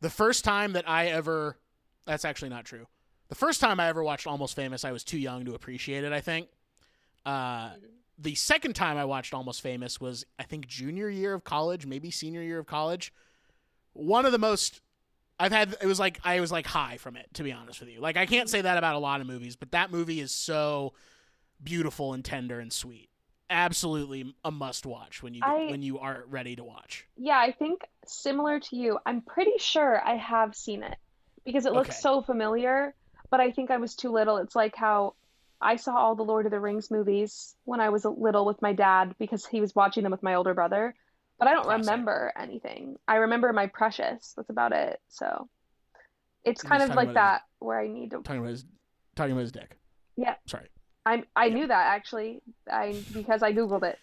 The 0.00 0.10
first 0.10 0.44
time 0.44 0.74
that 0.74 0.88
I 0.88 1.06
ever 1.08 1.58
that's 2.06 2.24
actually 2.24 2.50
not 2.50 2.64
true. 2.64 2.86
The 3.32 3.36
first 3.36 3.62
time 3.62 3.80
I 3.80 3.88
ever 3.88 4.02
watched 4.04 4.26
Almost 4.26 4.54
Famous, 4.54 4.84
I 4.84 4.92
was 4.92 5.02
too 5.02 5.16
young 5.16 5.46
to 5.46 5.54
appreciate 5.54 6.04
it, 6.04 6.12
I 6.12 6.20
think. 6.20 6.48
Uh, 7.24 7.70
the 8.18 8.34
second 8.34 8.74
time 8.74 8.98
I 8.98 9.06
watched 9.06 9.32
Almost 9.32 9.62
Famous 9.62 9.98
was 9.98 10.26
I 10.38 10.42
think 10.42 10.66
junior 10.66 11.08
year 11.08 11.32
of 11.32 11.42
college, 11.42 11.86
maybe 11.86 12.10
senior 12.10 12.42
year 12.42 12.58
of 12.58 12.66
college. 12.66 13.10
One 13.94 14.26
of 14.26 14.32
the 14.32 14.38
most 14.38 14.82
I've 15.40 15.50
had 15.50 15.74
it 15.80 15.86
was 15.86 15.98
like 15.98 16.20
I 16.24 16.40
was 16.40 16.52
like 16.52 16.66
high 16.66 16.98
from 16.98 17.16
it, 17.16 17.26
to 17.32 17.42
be 17.42 17.52
honest 17.52 17.80
with 17.80 17.88
you. 17.88 18.02
Like 18.02 18.18
I 18.18 18.26
can't 18.26 18.50
say 18.50 18.60
that 18.60 18.76
about 18.76 18.96
a 18.96 18.98
lot 18.98 19.22
of 19.22 19.26
movies, 19.26 19.56
but 19.56 19.70
that 19.70 19.90
movie 19.90 20.20
is 20.20 20.30
so 20.30 20.92
beautiful 21.64 22.12
and 22.12 22.22
tender 22.22 22.60
and 22.60 22.70
sweet. 22.70 23.08
Absolutely 23.48 24.34
a 24.44 24.50
must 24.50 24.84
watch 24.84 25.22
when 25.22 25.32
you 25.32 25.40
I- 25.42 25.68
when 25.70 25.80
you 25.82 25.98
are 26.00 26.24
ready 26.28 26.54
to 26.56 26.64
watch. 26.64 27.06
Yeah, 27.16 27.38
I 27.38 27.52
think 27.52 27.80
similar 28.06 28.60
to 28.60 28.76
you. 28.76 28.98
I'm 29.06 29.22
pretty 29.22 29.56
sure 29.56 30.06
I 30.06 30.16
have 30.18 30.54
seen 30.54 30.82
it 30.82 30.98
because 31.46 31.64
it 31.64 31.72
looks 31.72 31.88
Okay. 31.88 31.98
so 31.98 32.20
familiar, 32.20 32.94
but 33.32 33.40
I 33.40 33.50
think 33.50 33.70
I 33.72 33.78
was 33.78 33.96
too 33.96 34.10
little. 34.12 34.36
It's 34.36 34.54
like 34.54 34.76
how 34.76 35.14
I 35.60 35.76
saw 35.76 35.96
all 35.96 36.14
the 36.14 36.22
Lord 36.22 36.44
of 36.44 36.52
the 36.52 36.60
Rings 36.60 36.90
movies 36.90 37.56
when 37.64 37.80
I 37.80 37.88
was 37.88 38.04
a 38.04 38.10
little 38.10 38.44
with 38.44 38.60
my 38.62 38.74
dad 38.74 39.14
because 39.18 39.46
he 39.46 39.60
was 39.60 39.74
watching 39.74 40.02
them 40.02 40.12
with 40.12 40.22
my 40.22 40.34
older 40.34 40.54
brother, 40.54 40.94
but 41.38 41.48
I 41.48 41.52
don't 41.54 41.64
Classic. 41.64 41.80
remember 41.80 42.32
anything. 42.38 42.96
I 43.08 43.16
remember 43.16 43.52
my 43.52 43.68
Precious. 43.68 44.34
That's 44.36 44.50
about 44.50 44.72
it. 44.72 45.00
So 45.08 45.48
it's 46.44 46.60
He's 46.62 46.68
kind 46.68 46.82
of 46.82 46.94
like 46.94 47.14
that 47.14 47.42
where 47.58 47.80
I 47.80 47.88
need 47.88 48.10
to. 48.10 48.18
talking 48.22 48.40
about 48.40 48.50
his 48.50 48.64
talking 49.16 49.32
about 49.32 49.40
his 49.42 49.52
dick. 49.52 49.78
Yeah. 50.16 50.34
Sorry. 50.46 50.66
I'm 51.06 51.24
I 51.34 51.46
Yeah. 51.46 51.54
knew 51.54 51.66
that 51.68 51.86
actually. 51.94 52.42
I 52.70 53.02
because 53.12 53.42
I 53.42 53.52
googled 53.52 53.84
it. 53.84 53.98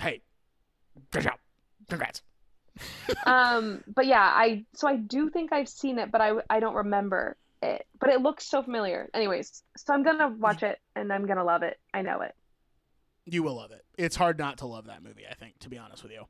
Hey. 0.00 0.22
Good 1.10 1.24
job. 1.24 1.38
Congrats. 1.90 2.22
um, 3.26 3.84
but 3.86 4.06
yeah, 4.06 4.22
I 4.22 4.64
so 4.74 4.88
I 4.88 4.96
do 4.96 5.30
think 5.30 5.52
I've 5.52 5.68
seen 5.68 5.98
it, 5.98 6.10
but 6.10 6.20
I 6.20 6.32
I 6.48 6.60
don't 6.60 6.74
remember 6.74 7.36
it. 7.64 7.86
But 7.98 8.10
it 8.10 8.20
looks 8.20 8.46
so 8.46 8.62
familiar. 8.62 9.08
Anyways, 9.14 9.62
so 9.76 9.92
I'm 9.94 10.02
gonna 10.02 10.28
watch 10.28 10.62
it 10.62 10.78
and 10.94 11.12
I'm 11.12 11.26
gonna 11.26 11.44
love 11.44 11.62
it. 11.62 11.78
I 11.92 12.02
know 12.02 12.20
it. 12.20 12.34
You 13.24 13.42
will 13.42 13.56
love 13.56 13.70
it. 13.72 13.84
It's 13.96 14.16
hard 14.16 14.38
not 14.38 14.58
to 14.58 14.66
love 14.66 14.86
that 14.86 15.02
movie. 15.02 15.24
I 15.30 15.34
think, 15.34 15.58
to 15.60 15.68
be 15.68 15.78
honest 15.78 16.02
with 16.02 16.12
you. 16.12 16.24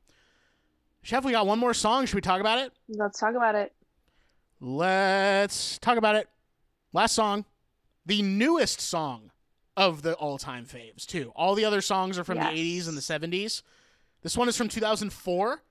Chef, 1.01 1.23
we 1.23 1.31
got 1.33 1.45
one 1.45 1.59
more 1.59 1.73
song. 1.73 2.05
Should 2.05 2.15
we 2.15 2.21
talk 2.21 2.39
about 2.39 2.59
it? 2.59 2.73
Let's 2.89 3.19
talk 3.19 3.35
about 3.35 3.55
it. 3.55 3.73
Let's 4.59 5.77
talk 5.79 5.97
about 5.97 6.15
it. 6.15 6.29
Last 6.93 7.13
song, 7.13 7.45
the 8.05 8.21
newest 8.21 8.79
song 8.81 9.31
of 9.77 10.01
the 10.01 10.13
all-time 10.13 10.65
faves 10.65 11.05
too. 11.05 11.31
All 11.35 11.53
the 11.53 11.65
other 11.65 11.81
songs 11.81 12.17
are 12.17 12.23
from 12.23 12.37
Yes. 12.37 12.53
the 12.53 12.57
80s 12.59 12.87
and 12.87 12.97
the 12.97 13.01
70s. 13.01 13.61
This 14.23 14.37
one 14.37 14.47
is 14.47 14.55
from 14.57 14.69
2004. 14.69 15.61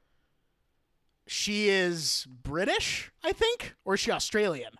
She 1.27 1.71
is 1.71 2.27
British, 2.29 3.11
I 3.25 3.33
think, 3.33 3.75
or 3.85 3.95
is 3.95 4.01
she 4.01 4.11
Australian? 4.11 4.75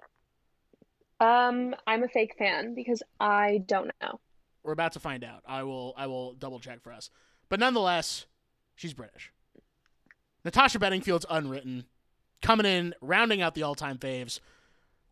Um, 1.25 1.75
I'm 1.87 2.03
a 2.03 2.09
fake 2.09 2.35
fan 2.39 2.75
because 2.75 3.03
I 3.19 3.63
don't 3.67 3.91
know. 4.03 4.21
We're 4.63 4.73
about 4.73 4.93
to 4.93 5.01
find 5.01 5.25
out. 5.25 5.43
I 5.47 5.63
will 5.63 5.95
I 5.97 6.07
will 6.07 6.35
double 6.35 6.59
check 6.59 6.83
for 6.83 6.93
us. 6.93 7.11
But 7.49 7.61
nonetheless, 7.61 8.27
she's 8.75 8.95
British. 8.95 9.33
Natasha 10.45 10.79
Bedingfield's 10.79 11.25
unwritten, 11.31 11.85
coming 12.43 12.67
in, 12.67 12.95
rounding 13.01 13.41
out 13.41 13.55
the 13.55 13.63
all-time 13.63 13.97
faves. 13.97 14.41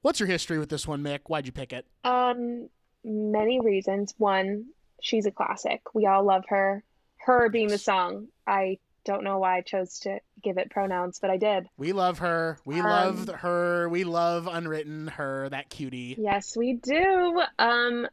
What's 0.03 0.21
your 0.21 0.27
history 0.27 0.59
with 0.59 0.69
this 0.69 0.87
one, 0.87 1.03
Mick? 1.03 1.21
Why'd 1.29 1.47
you 1.47 1.53
pick 1.53 1.73
it? 1.73 1.87
Um, 2.05 2.69
many 3.05 3.61
reasons. 3.61 4.15
One, 4.19 4.67
she's 5.01 5.25
a 5.25 5.31
classic. 5.31 5.81
We 5.95 6.07
all 6.07 6.25
love 6.25 6.45
her. 6.49 6.83
Her 7.19 7.49
being 7.49 7.69
the 7.69 7.79
song. 7.79 8.29
I 8.47 8.79
don't 9.05 9.24
know 9.24 9.39
why 9.39 9.59
I 9.59 9.61
chose 9.62 10.01
to 10.01 10.19
give 10.43 10.59
it 10.59 10.70
pronouns, 10.70 11.19
but 11.19 11.31
I 11.31 11.37
did. 11.37 11.66
We 11.77 11.93
love 11.93 12.19
her. 12.20 12.59
We 12.65 12.81
Um, 12.81 12.87
love 12.87 13.29
her. 13.29 13.89
We 13.89 14.05
love 14.05 14.49
unwritten 14.51 15.09
her. 15.09 15.49
That 15.49 15.69
cutie. 15.69 16.16
Yes, 16.19 16.57
we 16.57 16.74
do. 16.74 17.43
Um, 17.59 18.07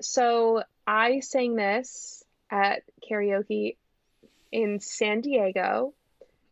so 0.00 0.62
I 0.86 1.20
sang 1.20 1.54
this 1.54 2.24
at 2.50 2.82
karaoke 3.08 3.76
in 4.50 4.80
San 4.80 5.20
Diego. 5.20 5.94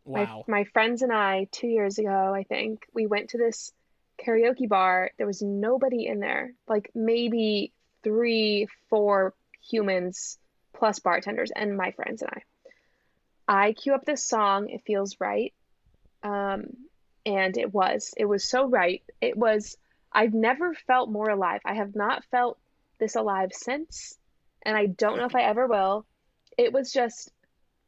Wow. 0.05 0.43
My, 0.47 0.59
my 0.59 0.63
friends 0.65 1.01
and 1.01 1.11
I, 1.11 1.47
two 1.51 1.67
years 1.67 1.99
ago, 1.99 2.33
I 2.33 2.43
think, 2.43 2.85
we 2.93 3.05
went 3.05 3.29
to 3.29 3.37
this 3.37 3.71
karaoke 4.25 4.67
bar. 4.67 5.11
There 5.17 5.27
was 5.27 5.41
nobody 5.41 6.07
in 6.07 6.19
there, 6.19 6.53
like 6.67 6.89
maybe 6.95 7.71
three, 8.03 8.67
four 8.89 9.33
humans 9.69 10.37
plus 10.73 10.99
bartenders 10.99 11.51
and 11.55 11.77
my 11.77 11.91
friends 11.91 12.23
and 12.23 12.31
I. 12.31 12.41
I 13.51 13.73
queue 13.73 13.93
up 13.93 14.05
this 14.05 14.23
song, 14.23 14.69
It 14.69 14.83
Feels 14.87 15.17
Right. 15.19 15.53
Um, 16.23 16.67
and 17.25 17.57
it 17.57 17.73
was. 17.73 18.13
It 18.15 18.23
was 18.23 18.45
so 18.45 18.65
right. 18.65 19.03
It 19.19 19.35
was, 19.35 19.75
I've 20.09 20.33
never 20.33 20.73
felt 20.73 21.11
more 21.11 21.29
alive. 21.29 21.59
I 21.65 21.73
have 21.73 21.93
not 21.93 22.23
felt 22.31 22.57
this 22.97 23.15
alive 23.15 23.49
since, 23.51 24.17
and 24.63 24.77
I 24.77 24.85
don't 24.85 25.17
know 25.17 25.25
if 25.25 25.35
I 25.35 25.41
ever 25.41 25.67
will. 25.67 26.05
It 26.57 26.71
was 26.71 26.93
just, 26.93 27.29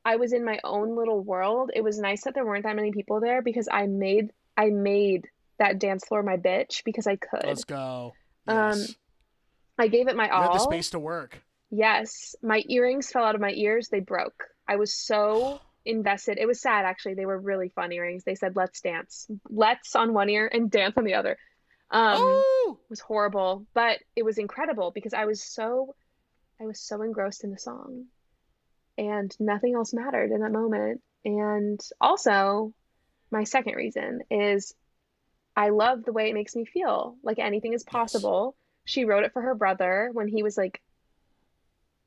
I 0.04 0.18
was 0.18 0.34
in 0.34 0.44
my 0.44 0.60
own 0.66 0.98
little 0.98 1.22
world. 1.22 1.72
It 1.74 1.82
was 1.82 1.98
nice 1.98 2.26
that 2.26 2.34
there 2.34 2.46
weren't 2.46 2.66
that 2.66 2.76
many 2.76 2.92
people 2.92 3.22
there 3.22 3.42
because 3.42 3.70
I 3.72 3.88
made 3.88 4.32
I 4.58 4.70
made 4.70 5.30
that 5.60 5.80
dance 5.80 6.06
floor 6.06 6.24
my 6.24 6.36
bitch 6.36 6.84
because 6.84 7.08
I 7.08 7.16
could. 7.16 7.46
Let's 7.46 7.64
go. 7.64 8.14
Um, 8.48 8.58
Yes. 8.58 8.96
I 9.80 9.88
gave 9.88 10.10
it 10.10 10.18
my 10.18 10.26
you 10.26 10.32
had 10.34 10.54
the 10.54 10.60
space 10.60 10.90
to 10.90 11.00
work. 11.00 11.42
Yes, 11.72 12.36
my 12.44 12.64
earrings 12.68 13.10
fell 13.10 13.24
out 13.24 13.34
of 13.34 13.42
my 13.42 13.52
ears. 13.52 13.88
They 13.88 14.02
broke. 14.02 14.44
I 14.68 14.78
was 14.78 14.94
so 14.94 15.60
invested. 15.86 16.38
It 16.38 16.48
was 16.48 16.62
sad 16.62 16.86
actually. 16.86 17.16
They 17.16 17.26
were 17.26 17.40
really 17.40 17.70
fun 17.70 17.92
earrings. 17.92 18.24
They 18.24 18.36
said 18.36 18.56
let's 18.56 18.82
dance. 18.82 19.28
Let's 19.50 19.96
on 19.96 20.14
one 20.14 20.30
ear 20.30 20.50
and 20.52 20.72
dance 20.72 20.98
on 20.98 21.04
the 21.04 21.16
other. 21.16 21.38
Um 21.92 22.18
oh, 22.18 22.80
it 22.82 22.90
was 22.90 23.00
horrible, 23.00 23.66
but 23.74 24.00
it 24.16 24.24
was 24.24 24.38
incredible 24.38 24.92
because 24.92 25.14
I 25.14 25.26
was 25.26 25.44
so 25.44 25.96
I 26.62 26.66
was 26.66 26.80
so 26.80 27.02
engrossed 27.02 27.44
in 27.44 27.52
the 27.52 27.58
song 27.58 28.06
and 28.98 29.36
nothing 29.40 29.76
else 29.76 29.94
mattered 29.94 30.32
in 30.32 30.42
that 30.42 30.52
moment. 30.52 31.02
And 31.26 31.80
also, 32.00 32.74
my 33.32 33.44
second 33.44 33.76
reason 33.76 34.22
is 34.30 34.74
I 35.56 35.70
love 35.70 36.04
the 36.04 36.14
way 36.14 36.30
it 36.30 36.34
makes 36.34 36.56
me 36.56 36.66
feel 36.66 37.18
like 37.24 37.40
anything 37.40 37.74
is 37.74 37.84
possible. 37.84 38.56
She 38.86 39.06
wrote 39.06 39.24
it 39.24 39.34
for 39.34 39.42
her 39.42 39.56
brother 39.56 40.10
when 40.14 40.28
he 40.28 40.44
was 40.44 40.58
like 40.58 40.82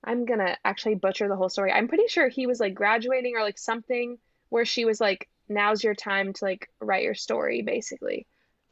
I'm 0.06 0.24
gonna 0.24 0.56
actually 0.64 0.94
butcher 0.94 1.28
the 1.28 1.36
whole 1.36 1.48
story. 1.48 1.72
I'm 1.72 1.88
pretty 1.88 2.06
sure 2.08 2.28
he 2.28 2.46
was 2.46 2.60
like 2.60 2.74
graduating 2.74 3.34
or 3.36 3.42
like 3.42 3.58
something 3.58 4.18
where 4.48 4.64
she 4.64 4.84
was 4.84 5.00
like, 5.00 5.28
now's 5.48 5.82
your 5.82 5.94
time 5.94 6.32
to 6.32 6.44
like 6.44 6.70
write 6.80 7.02
your 7.02 7.14
story, 7.14 7.62
basically. 7.62 8.26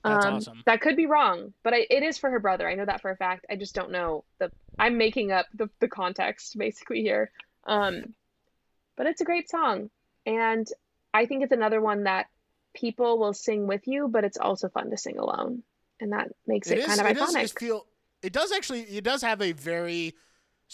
That's 0.04 0.26
Um, 0.26 0.34
awesome. 0.34 0.62
That 0.66 0.80
could 0.80 0.96
be 0.96 1.06
wrong, 1.06 1.52
but 1.62 1.74
I, 1.74 1.86
it 1.90 2.02
is 2.02 2.18
for 2.18 2.30
her 2.30 2.38
brother. 2.38 2.68
I 2.68 2.74
know 2.74 2.84
that 2.84 3.00
for 3.00 3.10
a 3.10 3.16
fact. 3.16 3.46
I 3.50 3.56
just 3.56 3.74
don't 3.74 3.90
know 3.90 4.24
the. 4.38 4.52
I'm 4.78 4.96
making 4.96 5.32
up 5.32 5.46
the 5.54 5.68
the 5.80 5.88
context 5.88 6.56
basically 6.56 7.02
here. 7.02 7.30
Um, 7.66 8.14
but 8.96 9.06
it's 9.06 9.20
a 9.22 9.24
great 9.24 9.50
song, 9.50 9.90
and 10.26 10.68
I 11.12 11.26
think 11.26 11.42
it's 11.42 11.52
another 11.52 11.80
one 11.80 12.04
that 12.04 12.26
people 12.74 13.18
will 13.18 13.32
sing 13.32 13.66
with 13.66 13.88
you, 13.88 14.06
but 14.08 14.24
it's 14.24 14.36
also 14.36 14.68
fun 14.68 14.90
to 14.90 14.96
sing 14.96 15.18
alone, 15.18 15.62
and 16.00 16.12
that 16.12 16.28
makes 16.46 16.70
it, 16.70 16.78
it 16.78 16.80
is. 16.82 16.86
kind 16.86 17.00
of 17.00 17.06
it 17.06 17.14
does 17.14 17.34
iconic. 17.34 17.40
just 17.40 17.58
feel. 17.58 17.86
It 18.22 18.32
does 18.32 18.52
actually. 18.52 18.82
It 18.82 19.04
does 19.04 19.22
have 19.22 19.40
a 19.42 19.52
very 19.52 20.14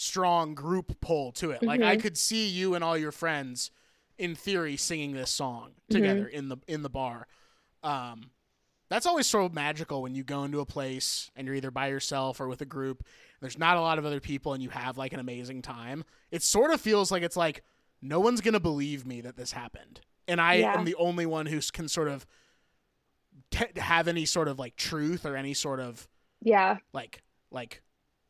strong 0.01 0.55
group 0.55 0.99
pull 0.99 1.31
to 1.33 1.51
it. 1.51 1.61
Like 1.61 1.81
I 1.81 1.95
Mhm. 1.95 2.01
could 2.01 2.17
see 2.17 2.47
you 2.47 2.73
and 2.73 2.83
all 2.83 2.97
your 2.97 3.11
friends, 3.11 3.69
in 4.17 4.33
theory, 4.35 4.75
singing 4.75 5.13
this 5.13 5.29
song 5.29 5.71
Mm-hmm. 5.71 5.93
together 5.95 6.27
in 6.27 6.49
the 6.49 6.57
in 6.67 6.81
the 6.81 6.89
bar. 6.89 7.27
Um, 7.83 8.31
that's 8.89 9.05
always 9.05 9.27
so 9.27 9.47
magical 9.47 10.01
when 10.01 10.15
you 10.15 10.23
go 10.23 10.43
into 10.43 10.59
a 10.59 10.65
place 10.65 11.29
and 11.35 11.45
you're 11.45 11.55
either 11.55 11.71
by 11.71 11.87
yourself 11.87 12.41
or 12.41 12.47
with 12.47 12.61
a 12.61 12.65
group. 12.65 13.05
There's 13.41 13.57
not 13.57 13.77
a 13.77 13.81
lot 13.81 13.97
of 13.99 14.05
other 14.05 14.19
people 14.19 14.53
and 14.53 14.61
you 14.63 14.69
have 14.69 14.97
like 14.97 15.13
an 15.13 15.19
amazing 15.19 15.61
time. 15.61 16.03
It 16.31 16.41
sort 16.43 16.71
of 16.71 16.81
feels 16.81 17.11
like 17.11 17.23
it's 17.23 17.37
like 17.37 17.63
no 18.01 18.19
one's 18.19 18.41
gonna 18.41 18.59
believe 18.59 19.05
me 19.05 19.21
that 19.21 19.35
this 19.37 19.51
happened, 19.51 20.01
and 20.27 20.41
I 20.41 20.55
Yeah. 20.55 20.77
am 20.77 20.85
the 20.85 20.95
only 20.95 21.25
one 21.27 21.45
who 21.45 21.61
can 21.71 21.87
sort 21.87 22.07
of 22.07 22.25
t- 23.51 23.79
have 23.79 24.07
any 24.07 24.25
sort 24.25 24.47
of 24.47 24.57
like 24.57 24.75
truth 24.75 25.25
or 25.25 25.35
any 25.35 25.53
sort 25.53 25.79
of 25.79 26.07
yeah, 26.41 26.77
like 26.91 27.21
like 27.51 27.81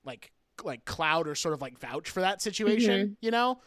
like 0.04 0.32
like 0.66 0.86
cloud 0.86 1.28
or 1.28 1.36
sort 1.36 1.54
of 1.54 1.62
like 1.62 1.78
vouch 1.80 2.10
for 2.10 2.22
that 2.22 2.42
situation, 2.42 3.02
mm-hmm. 3.02 3.14
you 3.22 3.32
know? 3.32 3.60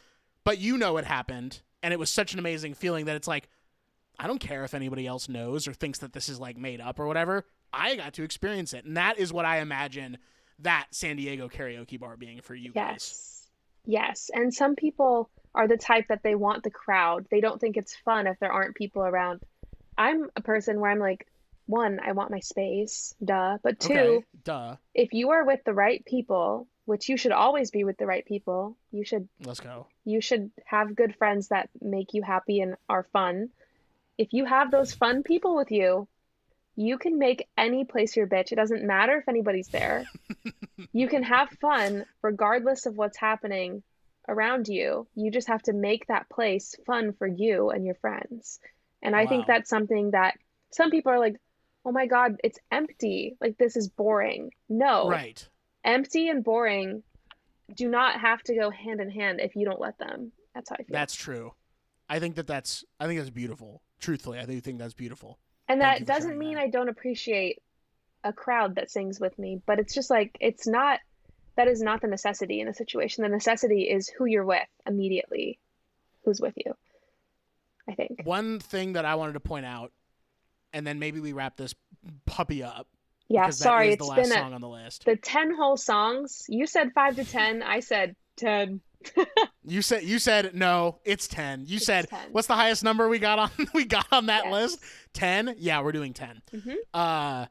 But 0.44 0.58
you 0.58 0.76
know 0.76 0.96
it 0.96 1.04
happened 1.04 1.62
and 1.82 1.92
it 1.92 1.98
was 1.98 2.10
such 2.10 2.32
an 2.32 2.38
amazing 2.38 2.74
feeling 2.74 3.06
that 3.06 3.16
it's 3.16 3.28
like 3.28 3.48
I 4.18 4.26
don't 4.26 4.38
care 4.38 4.64
if 4.64 4.74
anybody 4.74 5.06
else 5.06 5.28
knows 5.28 5.66
or 5.66 5.72
thinks 5.72 5.98
that 5.98 6.12
this 6.12 6.28
is 6.28 6.38
like 6.38 6.56
made 6.56 6.80
up 6.80 7.00
or 7.00 7.06
whatever. 7.06 7.46
I 7.72 7.96
got 7.96 8.14
to 8.14 8.22
experience 8.22 8.72
it. 8.72 8.84
And 8.84 8.96
that 8.96 9.18
is 9.18 9.32
what 9.32 9.44
I 9.44 9.58
imagine 9.58 10.18
that 10.60 10.86
San 10.92 11.16
Diego 11.16 11.48
karaoke 11.48 11.98
bar 11.98 12.16
being 12.16 12.40
for 12.40 12.54
you 12.54 12.70
guys. 12.70 12.86
Yes. 12.86 13.50
Yes. 13.86 14.30
And 14.32 14.54
some 14.54 14.76
people 14.76 15.30
are 15.54 15.68
the 15.68 15.76
type 15.76 16.06
that 16.08 16.22
they 16.22 16.34
want 16.34 16.62
the 16.62 16.70
crowd. 16.70 17.26
They 17.30 17.40
don't 17.40 17.60
think 17.60 17.76
it's 17.76 17.96
fun 17.96 18.26
if 18.26 18.38
there 18.38 18.52
aren't 18.52 18.76
people 18.76 19.02
around. 19.02 19.42
I'm 19.98 20.30
a 20.36 20.40
person 20.40 20.80
where 20.80 20.90
I'm 20.90 20.98
like, 20.98 21.26
one, 21.66 21.98
I 22.04 22.12
want 22.12 22.30
my 22.30 22.40
space, 22.40 23.14
duh. 23.24 23.58
But 23.62 23.80
two, 23.80 23.94
Okay. 23.94 24.24
Duh. 24.44 24.76
if 24.94 25.12
you 25.12 25.30
are 25.30 25.44
with 25.44 25.60
the 25.64 25.72
right 25.74 26.04
people, 26.04 26.66
which 26.84 27.08
you 27.08 27.16
should 27.16 27.32
always 27.32 27.70
be 27.70 27.84
with 27.84 27.96
the 27.96 28.06
right 28.06 28.24
people, 28.26 28.76
you 28.92 29.04
should 29.04 29.28
Let's 29.44 29.60
go. 29.60 29.86
you 30.04 30.20
should 30.20 30.50
have 30.66 30.94
good 30.96 31.16
friends 31.16 31.48
that 31.48 31.70
make 31.80 32.14
you 32.14 32.22
happy 32.22 32.60
and 32.60 32.76
are 32.88 33.06
fun. 33.12 33.50
If 34.18 34.32
you 34.32 34.44
have 34.44 34.70
those 34.70 34.94
fun 34.94 35.22
people 35.22 35.56
with 35.56 35.70
you, 35.70 36.06
you 36.76 36.98
can 36.98 37.18
make 37.18 37.48
any 37.56 37.84
place 37.84 38.16
your 38.16 38.26
bitch. 38.26 38.52
It 38.52 38.56
doesn't 38.56 38.84
matter 38.84 39.16
if 39.18 39.28
anybody's 39.28 39.68
there. 39.68 40.04
you 40.92 41.08
can 41.08 41.22
have 41.22 41.48
fun 41.60 42.04
regardless 42.22 42.86
of 42.86 42.96
what's 42.96 43.16
happening 43.16 43.82
around 44.28 44.68
you. 44.68 45.06
You 45.14 45.30
just 45.30 45.48
have 45.48 45.62
to 45.62 45.72
make 45.72 46.06
that 46.06 46.28
place 46.28 46.74
fun 46.86 47.12
for 47.12 47.26
you 47.26 47.70
and 47.70 47.84
your 47.84 47.94
friends. 47.96 48.58
And 49.02 49.14
I 49.14 49.26
think 49.26 49.46
that's 49.46 49.70
something 49.70 50.12
that 50.12 50.34
some 50.72 50.90
people 50.90 51.12
are 51.12 51.20
like, 51.20 51.36
oh 51.84 51.92
my 51.92 52.06
God, 52.06 52.36
it's 52.42 52.58
empty. 52.72 53.36
Like, 53.40 53.58
this 53.58 53.76
is 53.76 53.88
boring. 53.88 54.50
No, 54.68 55.08
Right. 55.08 55.46
Empty 55.84 56.28
and 56.28 56.42
boring 56.42 57.02
do 57.74 57.88
not 57.88 58.20
have 58.20 58.42
to 58.44 58.54
go 58.54 58.70
hand 58.70 59.00
in 59.00 59.10
hand 59.10 59.40
if 59.40 59.56
you 59.56 59.64
don't 59.64 59.80
let 59.80 59.98
them. 59.98 60.32
That's 60.54 60.70
how 60.70 60.76
I 60.78 60.82
feel. 60.82 60.92
That's 60.92 61.14
true. 61.14 61.52
I 62.08 62.18
think 62.18 62.36
that 62.36 62.46
that's 62.46 62.84
I 63.00 63.06
think 63.06 63.18
that's 63.18 63.30
beautiful. 63.30 63.82
Truthfully, 64.00 64.38
I 64.38 64.44
do 64.44 64.60
think 64.60 64.78
that's 64.78 64.94
beautiful. 64.94 65.38
and 65.68 65.80
that 65.80 66.06
doesn't 66.06 66.38
mean 66.38 66.54
that. 66.54 66.62
I 66.62 66.68
don't 66.68 66.88
appreciate 66.88 67.62
a 68.22 68.32
crowd 68.32 68.76
that 68.76 68.90
sings 68.90 69.18
with 69.18 69.38
me, 69.38 69.60
but 69.66 69.78
it's 69.78 69.94
just 69.94 70.10
like 70.10 70.36
it's 70.40 70.66
not 70.66 71.00
that 71.56 71.68
is 71.68 71.80
not 71.80 72.00
the 72.00 72.08
necessity 72.08 72.60
in 72.60 72.68
a 72.68 72.74
situation. 72.74 73.22
The 73.22 73.28
necessity 73.28 73.82
is 73.82 74.08
who 74.08 74.26
you're 74.26 74.44
with 74.44 74.66
immediately, 74.86 75.58
who's 76.24 76.40
with 76.40 76.54
you. 76.56 76.74
I 77.88 77.94
think. 77.94 78.22
One 78.24 78.60
thing 78.60 78.94
that 78.94 79.04
I 79.04 79.14
wanted 79.14 79.34
to 79.34 79.40
point 79.40 79.66
out, 79.66 79.92
and 80.72 80.86
then 80.86 80.98
maybe 80.98 81.20
we 81.20 81.32
wrap 81.32 81.56
this 81.56 81.74
puppy 82.26 82.62
up. 82.62 82.88
Yeah, 83.28 83.50
sorry, 83.50 83.90
it's 83.90 83.98
the 83.98 84.04
last 84.04 84.16
been 84.16 84.26
song 84.30 84.52
a, 84.52 84.54
on 84.54 84.60
the 84.60 84.68
list. 84.68 85.04
the 85.06 85.16
10 85.16 85.54
whole 85.54 85.76
songs. 85.76 86.44
You 86.48 86.66
said 86.66 86.92
5 86.94 87.16
to 87.16 87.24
10, 87.24 87.62
I 87.62 87.80
said 87.80 88.16
10. 88.36 88.80
You 89.66 89.80
said 89.82 90.02
you 90.04 90.18
said 90.18 90.54
no. 90.54 90.98
It's 91.04 91.26
ten. 91.28 91.64
You 91.66 91.76
It's 91.76 91.86
said 91.86 92.08
10. 92.08 92.18
what's 92.32 92.46
the 92.48 92.54
highest 92.54 92.84
number 92.84 93.08
we 93.08 93.18
got 93.18 93.38
on 93.38 93.50
we 93.74 93.84
got 93.86 94.06
on 94.12 94.26
that 94.26 94.44
Yes. 94.44 94.52
list? 94.52 94.78
Ten. 95.14 95.54
Yeah, 95.58 95.80
we're 95.82 95.92
doing 95.92 96.12
10 96.14 96.42
Mhm. 96.54 96.74
Uh, 96.92 97.46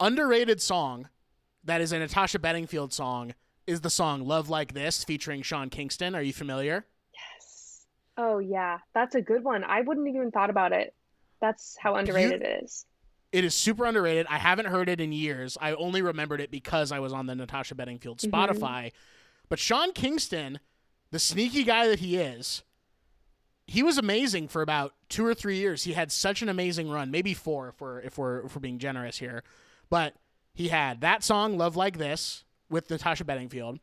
underrated 0.00 0.60
song 0.62 1.08
that 1.64 1.80
is 1.80 1.92
a 1.92 1.98
Natasha 1.98 2.38
Bedingfield 2.38 2.92
song 2.92 3.34
is 3.66 3.80
the 3.82 3.88
song 3.90 4.26
"Love 4.26 4.48
Like 4.50 4.72
This" 4.74 5.04
featuring 5.04 5.40
Sean 5.42 5.68
Kingston. 5.70 6.14
Are 6.14 6.22
you 6.22 6.32
familiar? 6.34 6.86
Yes. 7.14 7.86
Oh 8.18 8.38
yeah, 8.38 8.78
that's 8.94 9.14
a 9.14 9.22
good 9.22 9.42
one. 9.44 9.64
I 9.64 9.80
wouldn't 9.82 10.08
even 10.08 10.30
thought 10.30 10.50
about 10.50 10.72
it. 10.72 10.94
That's 11.40 11.76
how 11.80 11.96
underrated 11.96 12.42
it 12.42 12.62
is. 12.64 12.84
It 13.34 13.44
is 13.44 13.52
super 13.52 13.84
underrated. 13.84 14.28
I 14.30 14.38
haven't 14.38 14.66
heard 14.66 14.88
it 14.88 15.00
in 15.00 15.10
years. 15.10 15.58
I 15.60 15.72
only 15.72 16.02
remembered 16.02 16.40
it 16.40 16.52
because 16.52 16.92
I 16.92 17.00
was 17.00 17.12
on 17.12 17.26
the 17.26 17.34
Natasha 17.34 17.74
Bedingfield 17.74 18.18
Mhm. 18.18 18.30
Spotify. 18.30 18.92
But 19.48 19.58
Sean 19.58 19.92
Kingston, 19.92 20.60
the 21.10 21.18
sneaky 21.18 21.64
guy 21.64 21.88
that 21.88 21.98
he 21.98 22.16
is, 22.16 22.62
he 23.66 23.82
was 23.82 23.98
amazing 23.98 24.46
for 24.46 24.62
about 24.62 24.94
two 25.08 25.26
or 25.26 25.34
three 25.34 25.56
years. 25.58 25.82
He 25.82 25.94
had 25.94 26.12
such 26.12 26.42
an 26.42 26.48
amazing 26.48 26.88
run, 26.88 27.10
maybe 27.10 27.34
four 27.34 27.70
if 27.70 27.80
we're 27.80 27.98
if 28.02 28.16
we're 28.16 28.46
if 28.46 28.54
we're 28.54 28.60
being 28.60 28.78
generous 28.78 29.18
here. 29.18 29.42
But 29.90 30.14
he 30.52 30.68
had 30.68 31.00
that 31.00 31.24
song 31.24 31.58
"Love 31.58 31.74
Like 31.74 31.98
This" 31.98 32.44
with 32.70 32.88
Natasha 32.88 33.24
Bedingfield. 33.24 33.80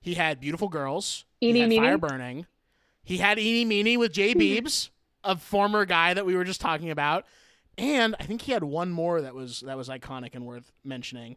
He 0.00 0.14
had 0.14 0.40
"Beautiful 0.40 0.68
Girls." 0.70 1.26
Eeny 1.42 1.52
he 1.52 1.60
had 1.60 1.68
Meeny? 1.68 1.86
"Fire 1.86 1.98
Burning." 1.98 2.46
He 3.02 3.18
had 3.18 3.38
"Eeny 3.38 3.66
Meeny" 3.66 3.98
with 3.98 4.14
Jay 4.14 4.34
Beebs, 4.34 4.88
a 5.22 5.36
former 5.36 5.84
guy 5.84 6.14
that 6.14 6.24
we 6.24 6.34
were 6.34 6.44
just 6.44 6.62
talking 6.62 6.90
about. 6.90 7.26
And 7.76 8.14
I 8.20 8.24
think 8.24 8.42
he 8.42 8.52
had 8.52 8.64
one 8.64 8.90
more 8.90 9.20
that 9.20 9.34
was 9.34 9.60
that 9.60 9.76
was 9.76 9.88
iconic 9.88 10.34
and 10.34 10.46
worth 10.46 10.72
mentioning. 10.84 11.36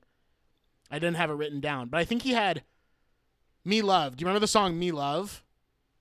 I 0.92 1.00
didn't 1.00 1.18
have 1.18 1.30
it 1.30 1.34
written 1.34 1.60
down, 1.60 1.90
but 1.90 2.00
I 2.00 2.06
think 2.06 2.22
he 2.22 2.32
had 2.34 2.64
"Me 3.66 3.82
Love." 3.82 4.16
Do 4.18 4.22
you 4.22 4.28
remember 4.28 4.40
the 4.42 4.48
song 4.48 4.78
"Me 4.78 4.92
Love"? 4.92 5.44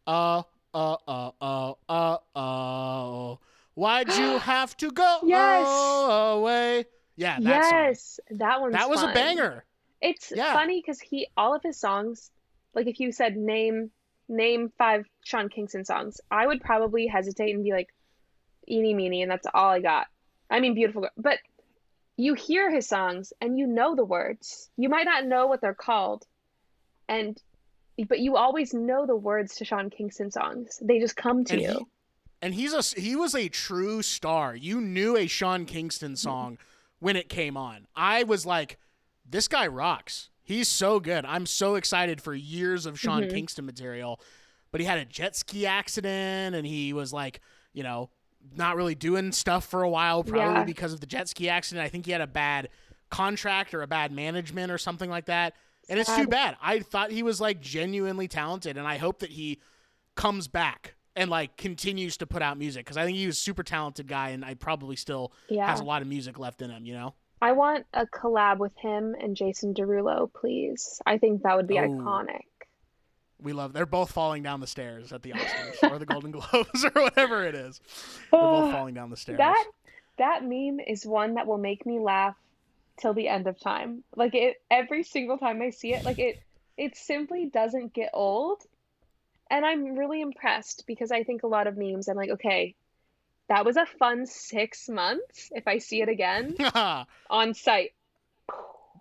Uh, 0.07 0.43
uh, 0.75 0.97
uh, 1.09 1.31
uh, 1.41 1.73
uh, 1.89 2.19
uh. 2.35 3.37
Why'd 3.75 4.15
you 4.17 4.39
have 4.39 4.77
to 4.79 4.91
go 4.91 5.21
Yes. 5.25 5.69
away? 6.09 6.85
Yeah, 7.17 7.41
that 7.41 7.65
song. 7.65 7.79
yes, 7.87 8.21
that 8.31 8.61
one's 8.61 8.75
That 8.75 8.91
was 8.91 9.03
a 9.03 9.09
banger. 9.09 9.65
It's 10.03 10.33
Yeah. 10.35 10.53
funny 10.53 10.81
because 10.81 11.01
he 11.01 11.29
all 11.37 11.55
of 11.55 11.63
his 11.63 11.81
songs, 11.81 12.31
like 12.75 12.87
if 12.87 13.01
you 13.01 13.11
said 13.11 13.37
name 13.37 13.91
name 14.29 14.71
five 14.77 15.07
Sean 15.25 15.49
Kingston 15.49 15.85
songs, 15.85 16.21
I 16.31 16.47
would 16.47 16.61
probably 16.61 17.07
hesitate 17.07 17.55
and 17.55 17.65
be 17.65 17.73
like, 17.73 17.89
"Eeny 18.69 18.93
meeny," 18.95 19.23
and 19.23 19.31
that's 19.31 19.47
all 19.55 19.71
I 19.71 19.81
got. 19.81 20.07
I 20.51 20.60
mean, 20.60 20.74
beautiful, 20.74 21.02
Girl- 21.02 21.10
but 21.16 21.39
you 22.16 22.35
hear 22.35 22.70
his 22.70 22.89
songs 22.89 23.32
and 23.40 23.59
you 23.59 23.66
know 23.66 23.94
the 23.94 24.05
words. 24.05 24.70
You 24.77 24.89
might 24.89 25.05
not 25.05 25.27
know 25.27 25.47
what 25.47 25.60
they're 25.60 25.74
called, 25.74 26.24
and 27.09 27.40
but 28.09 28.20
you 28.20 28.36
always 28.36 28.74
know 28.74 29.06
the 29.06 29.16
words 29.16 29.56
to 29.56 29.64
Sean 29.64 29.90
Kingston 29.90 30.31
songs. 30.31 30.78
They 30.82 30.98
just 30.98 31.16
come 31.16 31.44
to 31.47 31.55
And 31.55 31.62
you. 31.62 31.68
he, 31.70 31.86
and 32.43 32.55
he's 32.55 32.73
a 32.74 33.01
he 33.01 33.16
was 33.16 33.35
a 33.35 33.48
true 33.48 34.02
star. 34.02 34.55
You 34.55 34.81
knew 34.81 35.16
a 35.16 35.27
Sean 35.27 35.64
Kingston 35.66 36.16
song 36.16 36.59
when 37.01 37.16
it 37.16 37.28
came 37.28 37.56
on. 37.56 37.86
I 37.94 38.23
was 38.23 38.44
like, 38.47 38.78
this 39.28 39.48
guy 39.48 39.66
rocks. 39.66 40.31
He's 40.43 40.68
so 40.68 41.01
good. 41.01 41.24
I'm 41.24 41.44
so 41.44 41.74
excited 41.74 42.20
for 42.23 42.32
years 42.35 42.86
of 42.86 43.01
Sean 43.01 43.23
Mhm. 43.24 43.31
Kingston 43.31 43.66
material. 43.66 44.20
But 44.70 44.81
he 44.81 44.86
had 44.86 44.98
a 44.98 45.05
jet 45.05 45.35
ski 45.35 45.66
accident 45.66 46.55
and 46.55 46.66
he 46.66 46.93
was 46.93 47.12
like, 47.12 47.40
you 47.73 47.82
know, 47.82 48.10
not 48.55 48.77
really 48.77 48.94
doing 48.94 49.32
stuff 49.32 49.64
for 49.66 49.82
a 49.82 49.89
while, 49.89 50.23
probably 50.23 50.55
Yeah. 50.60 50.64
because 50.64 50.93
of 50.93 51.01
the 51.01 51.06
jet 51.06 51.28
ski 51.28 51.48
accident. 51.48 51.85
I 51.85 51.89
think 51.89 52.06
he 52.06 52.12
had 52.12 52.20
a 52.20 52.27
bad 52.27 52.68
contract 53.10 53.73
or 53.74 53.82
a 53.82 53.86
bad 53.86 54.12
management 54.12 54.70
or 54.73 54.78
something 54.78 55.09
like 55.10 55.27
that. 55.27 55.55
And 55.89 56.01
it's 56.01 56.14
too 56.16 56.27
bad. 56.27 56.56
I 56.60 56.81
thought 56.81 57.10
he 57.12 57.23
was 57.23 57.40
like 57.40 57.60
genuinely 57.60 58.27
talented, 58.28 58.77
and 58.77 58.86
I 58.89 58.97
hope 58.98 59.20
that 59.20 59.31
he 59.31 59.60
comes 60.16 60.48
back 60.48 60.94
and 61.14 61.31
like 61.31 61.56
continues 61.56 62.16
to 62.18 62.27
put 62.27 62.43
out 62.43 62.59
music 62.59 62.85
because 62.85 62.97
I 62.97 63.05
think 63.05 63.16
he 63.16 63.27
was 63.27 63.36
a 63.36 63.40
super 63.40 63.62
talented 63.62 64.09
guy, 64.09 64.31
and 64.31 64.44
I 64.44 64.55
probably 64.55 64.97
still 64.97 65.32
Yeah. 65.48 65.66
has 65.70 65.81
a 65.81 65.85
lot 65.85 66.02
of 66.02 66.09
music 66.09 66.39
left 66.39 66.60
in 66.62 66.70
him. 66.70 66.85
You 66.85 66.94
know? 66.94 67.14
I 67.40 67.52
want 67.52 67.86
a 67.94 68.06
collab 68.06 68.59
with 68.59 68.74
him 68.78 69.14
and 69.20 69.36
Jason 69.36 69.74
Derulo, 69.74 70.32
please. 70.32 71.01
I 71.06 71.18
think 71.18 71.43
that 71.43 71.55
would 71.56 71.68
be 71.68 71.78
Oh. 71.78 71.82
iconic. 71.82 72.40
We 73.43 73.53
love. 73.53 73.73
They're 73.73 73.87
both 73.87 74.13
falling 74.13 74.43
down 74.43 74.61
the 74.61 74.67
stairs 74.67 75.13
at 75.13 75.23
the 75.23 75.33
Oscars 75.33 75.91
or 75.91 75.99
the 75.99 76.07
Golden 76.07 76.31
Globes 76.33 76.85
or 76.85 77.03
whatever 77.03 77.45
it 77.45 77.55
is. 77.55 77.81
They're 78.31 78.41
both 78.41 78.73
falling 78.73 78.95
down 78.95 79.11
the 79.11 79.17
stairs. 79.17 79.39
That 79.39 79.65
that 80.19 80.43
meme 80.43 80.81
is 80.81 81.05
one 81.05 81.35
that 81.35 81.47
will 81.47 81.59
make 81.59 81.85
me 81.85 81.99
laugh 81.99 82.37
till 82.99 83.13
the 83.13 83.29
end 83.29 83.47
of 83.47 83.61
time. 83.61 84.05
Like 84.15 84.35
it 84.35 84.57
every 84.71 85.03
single 85.03 85.39
time 85.39 85.61
I 85.61 85.71
see 85.71 85.93
it, 85.93 86.05
like 86.05 86.19
it 86.19 86.41
it 86.77 86.97
simply 86.97 87.47
doesn't 87.47 87.93
get 87.93 88.11
old. 88.15 88.63
And 89.51 89.65
I'm 89.65 89.97
really 89.97 90.23
impressed 90.23 90.85
because 90.87 91.13
I 91.13 91.23
think 91.23 91.43
a 91.43 91.47
lot 91.47 91.67
of 91.67 91.77
memes, 91.77 92.09
I'm 92.09 92.17
like, 92.17 92.31
okay, 92.31 92.75
that 93.49 93.65
was 93.65 93.77
a 93.77 93.87
fun 93.87 94.27
six 94.27 94.89
months. 94.89 95.51
If 95.53 95.69
I 95.69 95.79
see 95.79 96.03
it 96.03 96.09
again 96.09 96.57
on 97.31 97.55
site, 97.55 97.93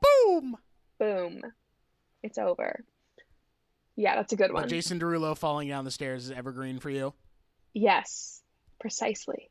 Boom. 0.02 0.58
boom, 1.00 1.42
it's 2.22 2.38
over. 2.38 2.84
Yeah, 3.96 4.16
that's 4.16 4.34
a 4.34 4.36
good 4.36 4.50
But 4.52 4.62
one. 4.62 4.70
Jason 4.70 5.00
Derulo 5.00 5.38
falling 5.38 5.70
down 5.70 5.86
the 5.86 5.92
stairs 5.92 6.26
is 6.26 6.32
evergreen 6.32 6.80
for 6.80 6.90
you. 6.90 7.14
Yes, 7.74 8.42
precisely. 8.80 9.50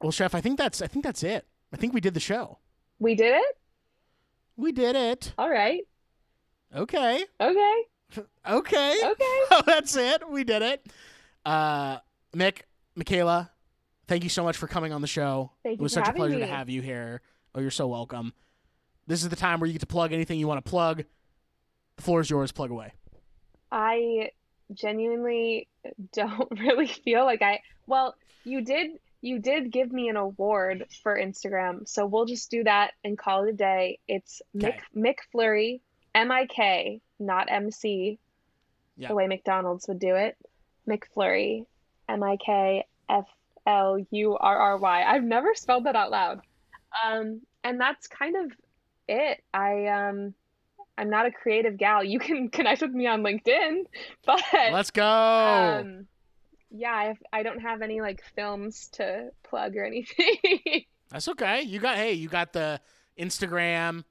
Well, 0.00 0.12
Chef, 0.12 0.34
I 0.34 0.40
think 0.40 0.58
that's. 0.58 0.82
I 0.82 0.86
think 0.86 1.04
that's 1.04 1.22
it. 1.22 1.46
I 1.72 1.76
think 1.76 1.94
we 1.94 2.00
did 2.00 2.14
the 2.14 2.20
show. 2.20 2.58
We 2.98 3.14
did 3.14 3.34
it? 3.34 3.58
We 4.56 4.72
did 4.72 4.96
it. 4.96 5.32
All 5.38 5.50
right. 5.50 5.82
Okay. 6.74 7.24
Okay. 7.40 7.82
Okay. 8.46 8.96
Okay. 9.04 9.04
Oh, 9.50 9.62
that's 9.66 9.96
it. 9.96 10.28
We 10.28 10.44
did 10.44 10.62
it. 10.62 10.86
Uh, 11.44 11.98
Mick, 12.34 12.62
Michaela, 12.94 13.50
thank 14.08 14.24
you 14.24 14.30
so 14.30 14.42
much 14.42 14.56
for 14.56 14.66
coming 14.66 14.92
on 14.92 15.00
the 15.00 15.06
show. 15.06 15.52
Thank 15.62 15.78
it 15.78 15.82
was 15.82 15.92
such 15.92 16.08
a 16.08 16.12
pleasure 16.12 16.38
to 16.38 16.46
have 16.46 16.68
you 16.68 16.82
here. 16.82 17.20
Oh, 17.54 17.60
you're 17.60 17.70
so 17.70 17.86
welcome. 17.86 18.32
This 19.06 19.22
is 19.22 19.28
the 19.28 19.36
time 19.36 19.60
where 19.60 19.66
you 19.66 19.72
get 19.72 19.80
to 19.80 19.86
plug 19.86 20.12
anything 20.12 20.38
you 20.38 20.48
want 20.48 20.64
to 20.64 20.68
plug. 20.68 21.04
The 21.96 22.02
floor 22.02 22.20
is 22.20 22.30
yours. 22.30 22.52
Plug 22.52 22.70
away. 22.70 22.92
I 23.70 24.30
genuinely 24.72 25.68
don't 26.12 26.50
really 26.58 26.86
feel 26.86 27.24
like 27.24 27.42
I 27.42 27.60
well, 27.86 28.14
you 28.44 28.62
did 28.62 28.92
you 29.20 29.38
did 29.38 29.70
give 29.72 29.90
me 29.90 30.08
an 30.08 30.16
award 30.16 30.86
for 31.02 31.18
Instagram, 31.18 31.88
so 31.88 32.04
we'll 32.06 32.26
just 32.26 32.50
do 32.50 32.62
that 32.64 32.92
and 33.04 33.16
call 33.18 33.44
it 33.44 33.50
a 33.50 33.52
day. 33.54 33.98
It's 34.06 34.42
Mick 34.56 34.78
Mick 34.94 35.16
Flurry, 35.32 35.80
M 36.14 36.30
I 36.30 36.46
K, 36.46 37.00
not 37.18 37.50
M 37.50 37.70
C, 37.70 38.18
Yeah. 38.96 39.08
the 39.08 39.14
way 39.14 39.26
McDonald's 39.26 39.88
would 39.88 39.98
do 39.98 40.14
it. 40.14 40.36
McFlurry, 40.88 41.64
M 42.08 42.22
I 42.22 42.36
K 42.36 42.84
F 43.08 43.26
L 43.66 43.98
U 44.10 44.36
R 44.36 44.56
R 44.58 44.76
Y. 44.76 45.02
I've 45.04 45.24
never 45.24 45.54
spelled 45.54 45.84
that 45.84 45.96
out 45.96 46.10
loud. 46.10 46.40
Um, 47.04 47.40
and 47.64 47.80
that's 47.80 48.06
kind 48.06 48.36
of 48.36 48.52
it. 49.08 49.42
I 49.54 49.86
um 49.86 50.34
I'm 50.96 51.10
not 51.10 51.26
a 51.26 51.30
creative 51.30 51.76
gal. 51.76 52.04
You 52.04 52.18
can 52.18 52.48
connect 52.52 52.82
with 52.82 52.92
me 52.92 53.06
on 53.06 53.22
LinkedIn, 53.22 53.84
but 54.26 54.40
Let's 54.52 54.90
go. 54.90 55.04
um, 55.04 56.06
yeah, 56.70 56.92
I 56.92 57.04
have, 57.06 57.18
I 57.32 57.42
don't 57.42 57.60
have 57.60 57.82
any 57.82 58.00
like 58.00 58.22
films 58.36 58.88
to 58.94 59.30
plug 59.42 59.76
or 59.76 59.84
anything. 59.84 60.36
That's 61.10 61.28
okay. 61.28 61.62
You 61.62 61.78
got 61.80 61.96
hey, 61.96 62.12
you 62.14 62.28
got 62.28 62.52
the 62.52 62.80
Instagram. 63.18 64.04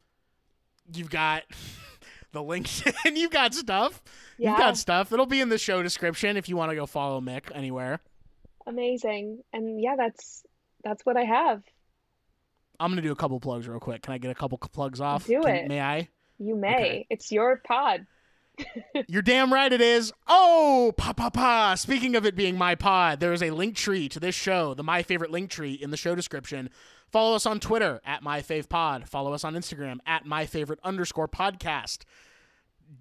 You've 0.94 1.10
got 1.10 1.44
the 2.32 2.42
LinkedIn. 2.42 3.16
You've 3.18 3.32
got 3.32 3.54
stuff. 3.54 4.02
yeah, 4.38 4.52
You've 4.52 4.60
got 4.60 4.78
stuff. 4.78 5.12
It'll 5.12 5.26
be 5.26 5.40
in 5.42 5.50
the 5.50 5.58
show 5.58 5.82
description 5.84 6.36
if 6.38 6.48
you 6.50 6.56
want 6.58 6.72
to 6.72 6.76
go 6.76 6.86
follow 6.86 7.20
Mick 7.22 7.44
anywhere. 7.54 8.00
amazing. 8.68 9.44
And 9.54 9.82
yeah, 9.82 9.96
that's 9.98 10.44
that's 10.84 11.06
what 11.06 11.16
I 11.18 11.24
have. 11.24 11.64
I'm 12.80 12.92
gonna 12.92 13.02
do 13.02 13.12
a 13.12 13.16
couple 13.16 13.40
plugs 13.40 13.68
real 13.68 13.80
quick. 13.80 14.02
Can 14.02 14.14
I 14.14 14.18
get 14.18 14.32
a 14.32 14.36
couple 14.36 14.58
plugs 14.58 15.00
off? 15.00 15.26
Do 15.28 15.42
Can- 15.42 15.56
it. 15.56 15.68
May 15.68 15.80
I? 15.82 16.10
You 16.44 16.56
may. 16.56 16.76
Okay. 16.76 17.08
It's 17.10 17.32
your 17.32 17.62
pod. 17.66 18.06
You're 19.08 19.22
damn 19.22 19.52
right 19.52 19.72
it 19.72 19.82
is. 19.82 20.12
Oh, 20.28 20.94
pa 20.98 21.14
pa 21.14 21.30
pa. 21.30 21.76
Speaking 21.76 22.16
of 22.16 22.26
it 22.26 22.36
being 22.36 22.58
my 22.58 22.76
pod, 22.76 23.20
there 23.20 23.34
is 23.34 23.42
a 23.42 23.52
link 23.52 23.76
tree 23.76 24.10
to 24.10 24.20
this 24.20 24.36
show, 24.36 24.74
the 24.74 24.84
My 24.84 25.02
Favorite 25.04 25.32
link 25.32 25.50
tree 25.50 25.74
in 25.74 25.90
the 25.90 25.98
show 25.98 26.16
description. 26.16 26.70
Follow 27.12 27.36
us 27.36 27.46
on 27.46 27.60
Twitter 27.60 28.02
at 28.06 28.24
My 28.24 28.42
Fave 28.42 28.70
Pod. 28.70 29.08
Follow 29.08 29.34
us 29.34 29.44
on 29.44 29.54
Instagram 29.54 30.00
at 30.06 30.26
My 30.26 30.46
Favorite 30.46 30.80
underscore 30.84 31.28
podcast. 31.28 32.00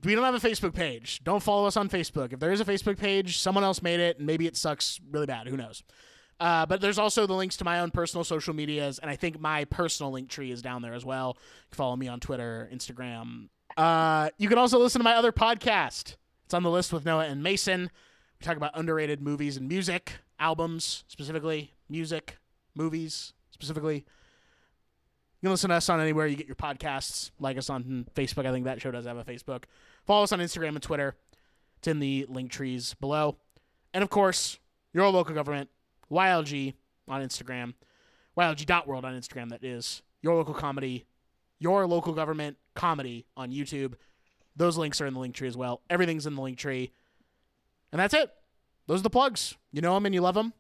We 0.05 0.15
don't 0.15 0.25
have 0.25 0.35
a 0.35 0.49
Facebook 0.49 0.75
page. 0.75 1.23
Don't 1.25 1.43
follow 1.43 1.67
us 1.67 1.77
on 1.77 1.89
Facebook. 1.89 2.33
If 2.33 2.41
there 2.41 2.53
is 2.53 2.61
a 2.61 2.65
Facebook 2.65 2.97
page, 2.97 3.39
someone 3.39 3.65
else 3.65 3.83
made 3.83 4.01
it, 4.01 4.19
and 4.19 4.27
maybe 4.27 4.47
it 4.47 4.57
sucks 4.57 5.01
really 5.11 5.27
bad. 5.27 5.49
Who 5.49 5.57
knows? 5.57 5.83
Uh, 6.43 6.67
but 6.67 6.81
there's 6.81 6.99
also 6.99 7.25
the 7.25 7.35
links 7.35 7.57
to 7.57 7.65
my 7.65 7.79
own 7.79 7.93
personal 7.93 8.25
social 8.25 8.53
medias, 8.53 8.99
and 8.99 9.09
I 9.09 9.15
think 9.15 9.39
my 9.39 9.65
personal 9.67 10.11
link 10.11 10.29
tree 10.29 10.51
is 10.51 10.61
down 10.61 10.83
there 10.83 10.93
as 10.93 11.05
well. 11.05 11.37
You 11.39 11.71
can 11.71 11.77
follow 11.77 11.95
me 11.95 12.09
on 12.09 12.19
Twitter, 12.19 12.69
Instagram. 12.75 13.49
Uh, 13.77 14.29
you 14.39 14.49
can 14.49 14.59
also 14.59 14.81
listen 14.81 14.99
to 14.99 15.05
my 15.05 15.15
other 15.15 15.31
podcast. 15.31 16.17
It's 16.45 16.53
on 16.53 16.65
the 16.65 16.71
list 16.71 16.93
with 16.93 17.05
Noah 17.05 17.27
and 17.27 17.45
Mason. 17.45 17.83
We 18.41 18.45
talk 18.45 18.57
about 18.57 18.73
underrated 18.75 19.23
movies 19.23 19.57
and 19.57 19.69
music, 19.69 20.15
albums 20.41 21.05
specifically, 21.07 21.75
music, 21.89 22.39
movies 22.75 23.35
specifically. 23.53 23.99
You 23.99 25.47
can 25.47 25.51
listen 25.53 25.71
to 25.71 25.77
us 25.77 25.89
on 25.89 26.01
anywhere 26.01 26.27
you 26.27 26.35
get 26.35 26.49
your 26.49 26.57
podcasts. 26.57 27.31
Like 27.39 27.57
us 27.57 27.71
on 27.71 28.07
Facebook. 28.17 28.47
I 28.47 28.51
think 28.51 28.65
that 28.65 28.83
show 28.83 28.91
does 28.91 29.07
have 29.07 29.17
a 29.17 29.23
Facebook. 29.23 29.63
Follow 30.09 30.25
us 30.25 30.33
on 30.33 30.41
Instagram 30.41 30.71
and 30.71 30.83
Twitter. 30.83 31.15
It's 31.79 31.87
in 31.87 32.01
the 32.01 32.27
link 32.29 32.51
trees 32.51 32.95
below. 32.95 33.37
And 33.95 34.03
of 34.03 34.11
course, 34.11 34.59
your 34.93 35.09
local 35.09 35.37
government, 35.37 35.71
YLG 36.13 36.75
on 37.09 37.23
Instagram, 37.23 37.75
YLG.world 38.37 39.05
on 39.05 39.19
Instagram, 39.19 39.51
that 39.51 39.65
is. 39.65 40.03
Your 40.21 40.35
local 40.37 40.55
comedy, 40.55 41.07
your 41.59 41.87
local 41.87 42.13
government 42.13 42.57
comedy 42.75 43.27
on 43.37 43.51
YouTube. 43.51 43.95
Those 44.55 44.77
links 44.77 45.01
are 45.01 45.07
in 45.07 45.15
the 45.15 45.21
link 45.21 45.35
tree 45.35 45.49
as 45.49 45.57
well. 45.57 45.81
Everything's 45.91 46.27
in 46.27 46.35
the 46.35 46.43
link 46.43 46.59
tree. 46.59 46.93
And 47.91 48.01
that's 48.01 48.15
it. 48.15 48.31
Those 48.87 49.01
are 49.01 49.05
the 49.05 49.11
plugs. 49.11 49.57
You 49.73 49.81
know 49.81 49.95
them 49.95 50.07
and 50.07 50.15
you 50.15 50.21
love 50.21 50.35
them. 50.35 50.53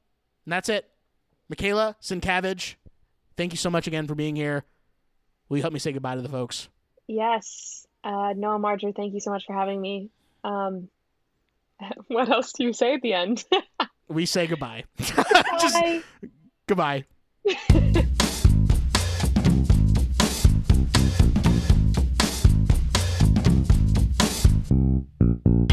And 0.44 0.52
that's 0.52 0.68
it. 0.68 0.88
Michaela 1.48 1.96
Sinkavage, 2.00 2.76
thank 3.36 3.52
you 3.52 3.58
so 3.58 3.70
much 3.70 3.86
again 3.86 4.06
for 4.06 4.14
being 4.14 4.36
here. 4.36 4.64
Will 5.48 5.58
you 5.58 5.62
help 5.62 5.74
me 5.74 5.78
say 5.78 5.92
goodbye 5.92 6.14
to 6.14 6.22
the 6.22 6.28
folks? 6.28 6.68
Yes. 7.06 7.86
Uh, 8.02 8.32
Noah 8.34 8.58
Marger, 8.58 8.92
thank 8.92 9.12
you 9.14 9.20
so 9.20 9.30
much 9.30 9.44
for 9.46 9.54
having 9.54 9.80
me. 9.80 10.08
Um, 10.44 10.88
what 12.08 12.28
else 12.30 12.52
do 12.52 12.64
you 12.64 12.72
say 12.72 12.94
at 12.94 13.02
the 13.02 13.12
end? 13.12 13.44
we 14.08 14.26
say 14.26 14.46
goodbye. 14.46 14.84
Just 14.98 15.76
goodbye. 16.66 17.04